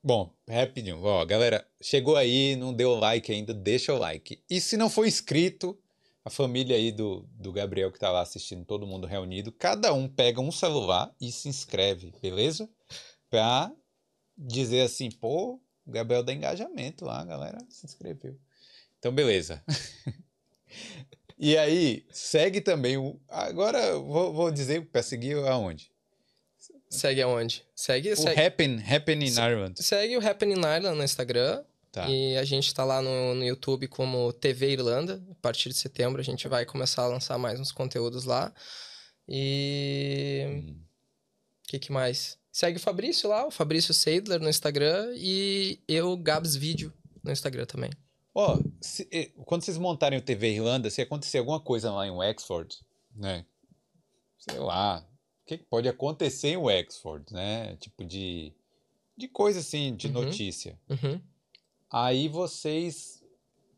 Bom, 0.04 0.32
rapidinho. 0.48 1.00
Ó, 1.04 1.24
galera, 1.24 1.64
chegou 1.80 2.16
aí, 2.16 2.56
não 2.56 2.74
deu 2.74 2.94
like 2.96 3.30
ainda, 3.30 3.54
deixa 3.54 3.92
o 3.94 3.98
like. 3.98 4.42
E 4.50 4.60
se 4.60 4.76
não 4.76 4.90
for 4.90 5.06
inscrito, 5.06 5.78
a 6.24 6.30
família 6.30 6.74
aí 6.76 6.90
do, 6.90 7.24
do 7.34 7.52
Gabriel 7.52 7.92
que 7.92 8.00
tá 8.00 8.10
lá 8.10 8.20
assistindo, 8.22 8.64
todo 8.64 8.86
mundo 8.86 9.06
reunido, 9.06 9.52
cada 9.52 9.92
um 9.92 10.08
pega 10.08 10.40
um 10.40 10.50
celular 10.50 11.12
e 11.20 11.30
se 11.30 11.48
inscreve, 11.48 12.12
beleza? 12.20 12.68
Pra 13.32 13.72
dizer 14.36 14.82
assim, 14.82 15.10
pô, 15.10 15.58
o 15.86 15.90
Gabriel 15.90 16.22
dá 16.22 16.34
engajamento 16.34 17.06
lá, 17.06 17.22
a 17.22 17.24
galera 17.24 17.58
se 17.70 17.86
inscreveu. 17.86 18.38
Então, 18.98 19.10
beleza. 19.10 19.64
e 21.38 21.56
aí, 21.56 22.04
segue 22.12 22.60
também 22.60 22.98
o. 22.98 23.18
Agora 23.26 23.78
eu 23.78 24.04
vou, 24.04 24.34
vou 24.34 24.50
dizer 24.50 24.84
pra 24.90 25.02
seguir 25.02 25.38
aonde? 25.48 25.90
Segue 26.90 27.22
aonde? 27.22 27.64
Segue, 27.74 28.12
O 28.12 28.16
segue, 28.18 28.38
Happen, 28.38 28.84
Happen 28.86 29.24
in 29.24 29.32
Ireland. 29.32 29.82
segue 29.82 30.14
o 30.18 30.28
Happening 30.28 30.60
Ireland 30.60 30.98
no 30.98 31.02
Instagram. 31.02 31.64
Tá. 31.90 32.06
E 32.10 32.36
a 32.36 32.44
gente 32.44 32.74
tá 32.74 32.84
lá 32.84 33.00
no, 33.00 33.34
no 33.34 33.44
YouTube 33.44 33.88
como 33.88 34.30
TV 34.34 34.72
Irlanda. 34.72 35.22
A 35.30 35.34
partir 35.36 35.70
de 35.70 35.74
setembro 35.76 36.20
a 36.20 36.24
gente 36.24 36.46
vai 36.48 36.66
começar 36.66 37.04
a 37.04 37.08
lançar 37.08 37.38
mais 37.38 37.58
uns 37.58 37.72
conteúdos 37.72 38.26
lá. 38.26 38.52
E. 39.26 40.44
Hum. 40.48 40.82
O 41.64 41.68
que, 41.72 41.78
que 41.78 41.90
mais? 41.90 42.41
Segue 42.52 42.76
o 42.76 42.80
Fabrício 42.80 43.30
lá, 43.30 43.46
o 43.46 43.50
Fabrício 43.50 43.94
Seidler 43.94 44.38
no 44.40 44.48
Instagram. 44.48 45.12
E 45.16 45.80
eu, 45.88 46.14
Gabs 46.16 46.54
Vídeo, 46.54 46.92
no 47.24 47.32
Instagram 47.32 47.64
também. 47.64 47.90
Ó, 48.34 48.58
eh, 49.10 49.30
quando 49.46 49.62
vocês 49.62 49.78
montarem 49.78 50.18
o 50.18 50.22
TV 50.22 50.52
Irlanda, 50.54 50.90
se 50.90 51.00
acontecer 51.00 51.38
alguma 51.38 51.60
coisa 51.60 51.90
lá 51.90 52.06
em 52.06 52.10
Wexford, 52.10 52.76
né? 53.16 53.44
Sei 54.38 54.58
lá, 54.58 55.06
o 55.42 55.46
que 55.46 55.58
que 55.58 55.64
pode 55.64 55.88
acontecer 55.88 56.48
em 56.48 56.56
Wexford, 56.56 57.32
né? 57.32 57.76
Tipo 57.76 58.04
de, 58.04 58.52
de 59.16 59.28
coisa 59.28 59.60
assim, 59.60 59.94
de 59.96 60.08
Uhum. 60.08 60.12
notícia. 60.14 60.78
Uhum. 60.90 61.20
Aí 61.90 62.28
vocês 62.28 63.22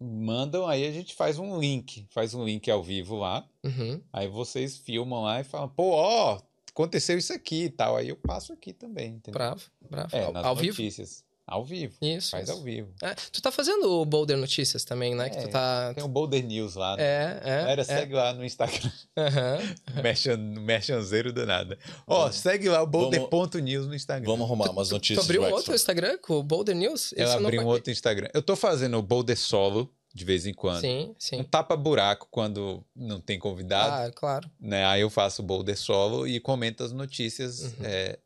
mandam, 0.01 0.67
aí 0.67 0.87
a 0.87 0.91
gente 0.93 1.15
faz 1.15 1.39
um 1.39 1.59
link, 1.59 2.07
faz 2.11 2.35
um 2.35 2.45
link 2.45 2.69
ao 2.71 2.83
vivo 2.83 3.17
lá. 3.17 3.49
Uhum. 3.65 4.01
Aí 4.13 4.29
vocês 4.29 4.77
filmam 4.77 5.23
lá 5.23 5.41
e 5.41 5.45
falam, 5.45 5.69
pô, 5.69 5.91
ó, 5.93 6.41
aconteceu 6.75 7.17
isso 7.17 7.33
aqui 7.33 7.65
e 7.65 7.71
tal. 7.71 7.97
Aí 7.97 8.09
eu 8.09 8.17
passo 8.17 8.53
aqui 8.53 8.73
também, 8.73 9.13
entendeu? 9.15 9.33
Bravo, 9.39 9.63
bravo. 9.89 10.15
É, 10.15 10.25
ao 10.25 10.37
ao 10.49 10.57
vivo? 10.57 10.77
notícias. 10.77 11.25
Ao 11.47 11.63
vivo. 11.63 11.95
Isso. 12.01 12.31
Faz 12.31 12.49
isso. 12.49 12.57
ao 12.57 12.65
vivo. 12.65 12.89
É, 13.03 13.15
tu 13.31 13.43
tá 13.43 13.53
fazendo 13.53 13.87
o 14.01 14.05
Boulder 14.07 14.35
Notícias 14.35 14.83
também, 14.83 15.15
né? 15.15 15.29
Que 15.29 15.37
É, 15.37 15.43
tu 15.43 15.51
tá. 15.51 15.93
Tem 15.93 16.03
o 16.03 16.09
Boulder 16.09 16.43
News 16.43 16.75
lá. 16.75 16.97
né? 16.97 17.03
É, 17.03 17.41
é. 17.45 17.59
Galera, 17.61 17.81
é. 17.83 17.85
segue 17.85 18.15
lá 18.15 18.33
no 18.33 18.43
Instagram. 18.43 18.91
Aham. 19.15 19.59
Merchan, 20.03 20.37
merchanzeiro 20.39 21.35
do 21.35 21.45
nada. 21.45 21.79
Ó, 22.07 22.31
segue 22.33 22.67
lá 22.71 22.83
o 22.83 22.87
boulder.news 22.87 23.87
no 23.87 23.95
Instagram. 23.95 24.27
Vamos 24.27 24.47
arrumar 24.47 24.71
umas 24.71 24.89
Tu 24.89 24.93
notícias. 24.95 25.23
abriu 25.23 25.43
um 25.43 25.51
outro 25.53 25.75
Instagram 25.75 26.17
com 26.17 26.39
o 26.39 26.43
Boulder 26.43 26.75
News? 26.75 27.13
Eu 27.15 27.31
abri 27.31 27.59
um 27.59 27.67
outro 27.67 27.93
Instagram. 27.93 28.29
Eu 28.33 28.41
tô 28.41 28.57
fazendo 28.57 28.97
o 28.97 29.03
boulder 29.03 29.37
solo 29.37 29.93
de 30.15 30.25
vez 30.25 30.47
em 30.47 30.55
quando. 30.55 30.81
Sim, 30.81 31.09
Um 31.11 31.15
sim. 31.19 31.43
tapa-buraco 31.43 32.29
quando 32.31 32.85
não 32.95 33.21
tem 33.21 33.37
convidado. 33.39 34.09
Ah, 34.09 34.13
claro. 34.15 34.49
né? 34.61 34.85
Aí 34.87 35.01
eu 35.01 35.11
faço 35.11 35.43
o 35.43 35.45
boulder 35.45 35.77
solo 35.77 36.27
e 36.27 36.39
comento 36.39 36.85
as 36.85 36.93
notícias 36.93 37.63
Uhum. 37.65 37.73
é, 37.85 38.19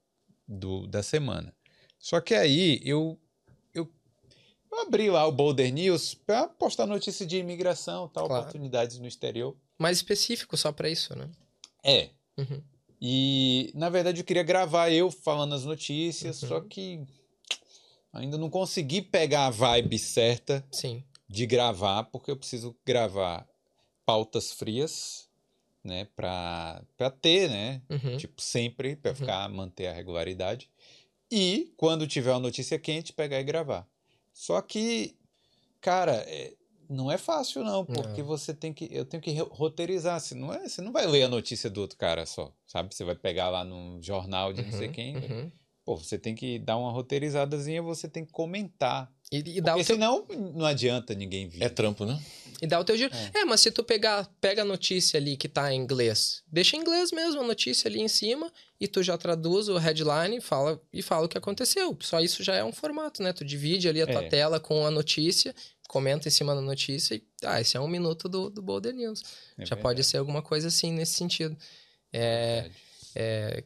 do, 0.46 0.86
da 0.86 1.02
semana. 1.02 1.54
Só 1.98 2.20
que 2.20 2.34
aí 2.34 2.80
eu, 2.84 3.18
eu, 3.74 3.90
eu 4.70 4.80
abri 4.82 5.08
lá 5.10 5.26
o 5.26 5.32
Boulder 5.32 5.72
News 5.72 6.12
para 6.14 6.46
postar 6.46 6.86
notícia 6.86 7.24
de 7.26 7.38
imigração, 7.38 8.06
tal, 8.08 8.26
Claro. 8.28 8.42
oportunidades 8.42 8.98
no 8.98 9.06
exterior. 9.06 9.56
Mais 9.78 9.96
específico 9.96 10.56
só 10.56 10.70
pra 10.72 10.88
isso, 10.90 11.16
né? 11.16 11.28
É, 11.82 12.10
Uhum. 12.36 12.62
E, 13.00 13.70
na 13.74 13.88
verdade, 13.88 14.20
eu 14.20 14.24
queria 14.24 14.42
gravar 14.42 14.90
eu 14.90 15.10
falando 15.10 15.54
as 15.54 15.64
notícias, 15.64 16.42
Uhum. 16.42 16.48
só 16.48 16.60
que 16.60 17.00
ainda 18.12 18.36
não 18.36 18.50
consegui 18.50 19.00
pegar 19.02 19.46
a 19.46 19.50
vibe 19.50 19.98
certa 19.98 20.64
Sim. 20.70 21.02
De 21.28 21.46
gravar, 21.46 22.04
porque 22.04 22.30
eu 22.30 22.36
preciso 22.36 22.76
gravar 22.86 23.46
pautas 24.06 24.52
frias, 24.52 25.28
né, 25.84 26.06
pra, 26.16 26.82
pra 26.96 27.10
ter, 27.10 27.48
né, 27.50 27.82
Uhum. 27.90 28.16
tipo, 28.16 28.40
sempre, 28.42 28.96
pra 28.96 29.10
Uhum. 29.12 29.16
ficar, 29.16 29.48
manter 29.48 29.86
a 29.88 29.92
regularidade. 29.92 30.70
E, 31.30 31.72
quando 31.76 32.06
tiver 32.06 32.32
uma 32.32 32.40
notícia 32.40 32.78
quente, 32.78 33.12
pegar 33.12 33.40
e 33.40 33.44
gravar. 33.44 33.86
Só 34.32 34.60
que, 34.62 35.16
cara, 35.80 36.12
é- 36.28 36.54
não 36.88 37.10
é 37.12 37.18
fácil 37.18 37.62
não, 37.64 37.84
porque 37.84 38.22
Não. 38.22 38.28
você 38.28 38.54
tem 38.54 38.72
que, 38.72 38.88
eu 38.90 39.04
tenho 39.04 39.22
que 39.22 39.32
ro- 39.38 39.48
roteirizar, 39.52 40.18
você 40.20 40.34
não, 40.34 40.52
é, 40.52 40.68
você 40.68 40.80
não 40.82 40.92
vai 40.92 41.06
ler 41.06 41.24
a 41.24 41.28
notícia 41.28 41.68
do 41.68 41.82
outro 41.82 41.98
cara 41.98 42.24
só, 42.26 42.52
sabe? 42.66 42.94
Você 42.94 43.04
vai 43.04 43.14
pegar 43.14 43.50
lá 43.50 43.64
num 43.64 44.02
jornal 44.02 44.52
de 44.54 44.62
não 44.62 44.72
sei 44.72 44.88
Uhum, 44.88 44.92
quem, 44.94 45.16
uhum. 45.16 45.52
pô, 45.84 45.96
você 45.96 46.18
tem 46.18 46.34
que 46.34 46.58
dar 46.58 46.78
uma 46.78 46.90
roteirizadazinha, 46.92 47.82
você 47.82 48.08
tem 48.08 48.24
que 48.24 48.32
comentar. 48.32 49.12
E, 49.30 49.36
e 49.58 49.60
dá 49.60 49.72
Porque 49.74 49.82
o 49.82 49.86
teu, 49.86 49.94
senão 49.96 50.26
não 50.54 50.64
adianta 50.64 51.14
ninguém 51.14 51.48
vir. 51.48 51.62
É 51.62 51.68
trampo, 51.68 52.04
né? 52.04 52.18
e 52.60 52.66
dá 52.66 52.80
o 52.80 52.84
teu 52.84 52.96
giro. 52.96 53.14
É. 53.34 53.44
mas 53.44 53.60
se 53.60 53.70
tu 53.70 53.84
pegar, 53.84 54.28
pega 54.40 54.62
a 54.62 54.64
notícia 54.64 55.18
ali 55.18 55.36
que 55.36 55.48
tá 55.48 55.72
em 55.72 55.80
inglês, 55.80 56.42
deixa 56.50 56.76
em 56.76 56.80
inglês 56.80 57.12
mesmo 57.12 57.40
a 57.40 57.44
notícia 57.46 57.88
ali 57.88 58.00
em 58.00 58.08
cima 58.08 58.52
e 58.80 58.88
tu 58.88 59.02
já 59.02 59.16
traduz 59.16 59.68
o 59.68 59.76
headline 59.78 60.36
e 60.38 60.40
fala, 60.40 60.80
e 60.92 61.00
fala 61.02 61.26
o 61.26 61.28
que 61.28 61.38
aconteceu. 61.38 61.96
Só 62.00 62.20
isso 62.20 62.42
já 62.42 62.54
é 62.54 62.64
um 62.64 62.72
formato, 62.72 63.22
né? 63.22 63.32
Tu 63.32 63.44
divide 63.44 63.88
ali 63.88 64.02
a 64.02 64.06
tua 64.06 64.24
É. 64.24 64.28
tela 64.28 64.58
com 64.58 64.84
a 64.84 64.90
notícia, 64.90 65.54
comenta 65.88 66.26
em 66.28 66.30
cima 66.30 66.54
da 66.54 66.60
notícia 66.60 67.14
e, 67.14 67.22
ah, 67.44 67.60
esse 67.60 67.76
é 67.76 67.80
um 67.80 67.88
minuto 67.88 68.28
do, 68.28 68.50
do 68.50 68.60
Boulder 68.60 68.92
News. 68.92 69.20
É 69.56 69.64
já 69.64 69.76
verdade, 69.76 69.82
pode 69.82 70.04
ser 70.04 70.16
alguma 70.16 70.42
coisa 70.42 70.68
assim 70.68 70.92
nesse 70.92 71.14
sentido. 71.14 71.56
É, 72.12 72.62
verdade. 72.62 72.74
é, 73.14 73.64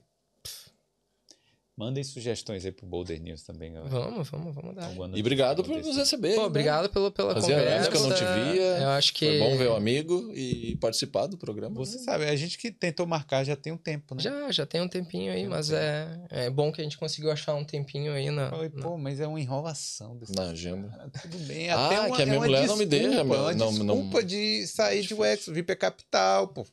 Mandem 1.75 2.05
sugestões 2.05 2.67
aí 2.67 2.71
pro 2.73 2.85
Boulder 2.87 3.19
News 3.23 3.43
também, 3.45 3.73
galera. 3.73 3.89
vamos, 3.91 4.29
vamos, 4.29 4.55
vamos 4.55 4.75
dar. 4.77 4.93
E 5.17 5.21
obrigado 5.21 5.65
por 5.65 5.75
nos 5.83 5.97
receber. 5.97 6.35
Pô, 6.35 6.43
né? 6.43 6.47
obrigado 6.47 6.91
pelo, 6.91 7.11
pela 7.11 7.33
Fazia 7.33 7.57
conversa. 7.57 7.91
que 7.91 7.97
eu 7.97 8.01
não 8.03 8.15
te 8.15 8.25
via. 8.25 8.63
Eu 8.83 8.89
acho 8.91 9.15
que... 9.15 9.25
Foi 9.27 9.39
bom 9.39 9.57
ver 9.57 9.69
o 9.69 9.75
amigo 9.75 10.31
e 10.35 10.77
participar 10.77 11.27
do 11.29 11.39
programa. 11.39 11.75
Você 11.77 11.97
né? 11.97 12.03
sabe, 12.03 12.25
a 12.27 12.37
gente 12.37 12.59
que 12.59 12.71
tentou 12.71 13.07
marcar 13.07 13.43
já 13.43 13.57
tem 13.57 13.73
um 13.73 13.79
tempo, 13.79 14.15
né? 14.15 14.21
Já, 14.23 14.53
já 14.53 14.67
tem 14.67 14.83
um 14.83 14.89
tempinho 14.89 15.33
aí, 15.33 15.39
Tem 15.39 15.47
um 15.47 15.51
mas 15.51 15.69
tempo. 15.69 15.81
é, 15.81 16.27
é 16.47 16.51
bom 16.51 16.71
que 16.71 16.83
a 16.83 16.85
gente 16.85 16.99
conseguiu 16.99 17.31
achar 17.33 17.55
um 17.55 17.65
tempinho 17.65 18.13
aí 18.13 18.31
na... 18.31 18.51
Falei, 18.51 18.69
pô, 18.69 18.99
mas 18.99 19.19
é 19.19 19.27
uma 19.27 19.41
enrolação 19.41 20.19
desse 20.19 20.35
Na 20.35 20.51
agenda. 20.51 20.89
cara. 20.89 21.09
Tudo 21.23 21.39
bem. 21.39 21.71
Ah, 21.71 21.87
Até 21.87 22.01
uma, 22.01 22.17
que 22.17 22.23
a 22.23 22.27
minha 22.27 22.37
é 22.37 22.41
mulher 22.41 22.67
não 22.67 22.77
me 22.77 22.85
desculpa, 22.85 23.09
deixa, 23.09 23.21
é 23.21 23.23
uma 23.23 23.55
não- 23.55 23.73
não- 23.73 23.97
desculpa 23.97 24.23
de 24.23 24.67
sair 24.67 24.97
de 24.97 25.03
Difícil. 25.05 25.19
Wexford, 25.23 25.55
vir 25.55 25.63
pra 25.65 25.75
capital, 25.75 26.49
pô. 26.49 26.67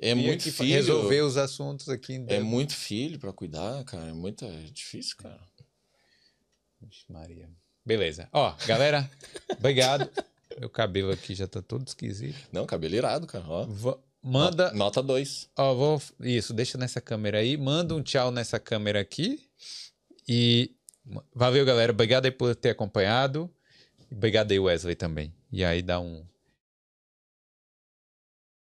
É 0.00 0.14
muito 0.14 0.50
filho. 0.52 0.74
Resolver 0.74 1.20
os 1.22 1.36
assuntos 1.36 1.88
aqui. 1.88 2.24
É 2.28 2.40
muito 2.40 2.74
filho 2.74 3.18
pra 3.18 3.32
cuidar, 3.32 3.82
cara. 3.84 4.08
É 4.08 4.12
muito 4.12 4.44
é 4.44 4.62
difícil, 4.72 5.16
cara. 5.16 5.40
Vixe, 6.80 7.04
Maria. 7.08 7.48
Beleza. 7.84 8.28
Ó, 8.32 8.54
galera, 8.66 9.10
obrigado. 9.56 10.08
Meu 10.58 10.68
cabelo 10.70 11.10
aqui 11.12 11.34
já 11.34 11.46
tá 11.46 11.60
todo 11.62 11.86
esquisito. 11.86 12.36
Não, 12.52 12.66
cabelo 12.66 12.94
irado, 12.94 13.26
cara. 13.26 13.44
Ó. 13.48 13.66
Va- 13.66 13.98
manda, 14.22 14.70
No- 14.72 14.78
Nota 14.78 15.02
2. 15.02 15.50
ó, 15.56 15.74
vou, 15.74 16.02
isso, 16.20 16.52
deixa 16.54 16.78
nessa 16.78 17.00
câmera 17.00 17.38
aí. 17.38 17.56
Manda 17.56 17.94
um 17.94 18.02
tchau 18.02 18.30
nessa 18.30 18.58
câmera 18.60 19.00
aqui. 19.00 19.48
E 20.28 20.70
valeu, 21.34 21.64
galera. 21.64 21.92
Obrigado 21.92 22.24
aí 22.26 22.30
por 22.30 22.54
ter 22.54 22.70
acompanhado. 22.70 23.50
Obrigado 24.10 24.52
aí, 24.52 24.58
Wesley, 24.58 24.94
também. 24.94 25.34
E 25.52 25.64
aí 25.64 25.82
dá 25.82 25.98
um 26.00 26.24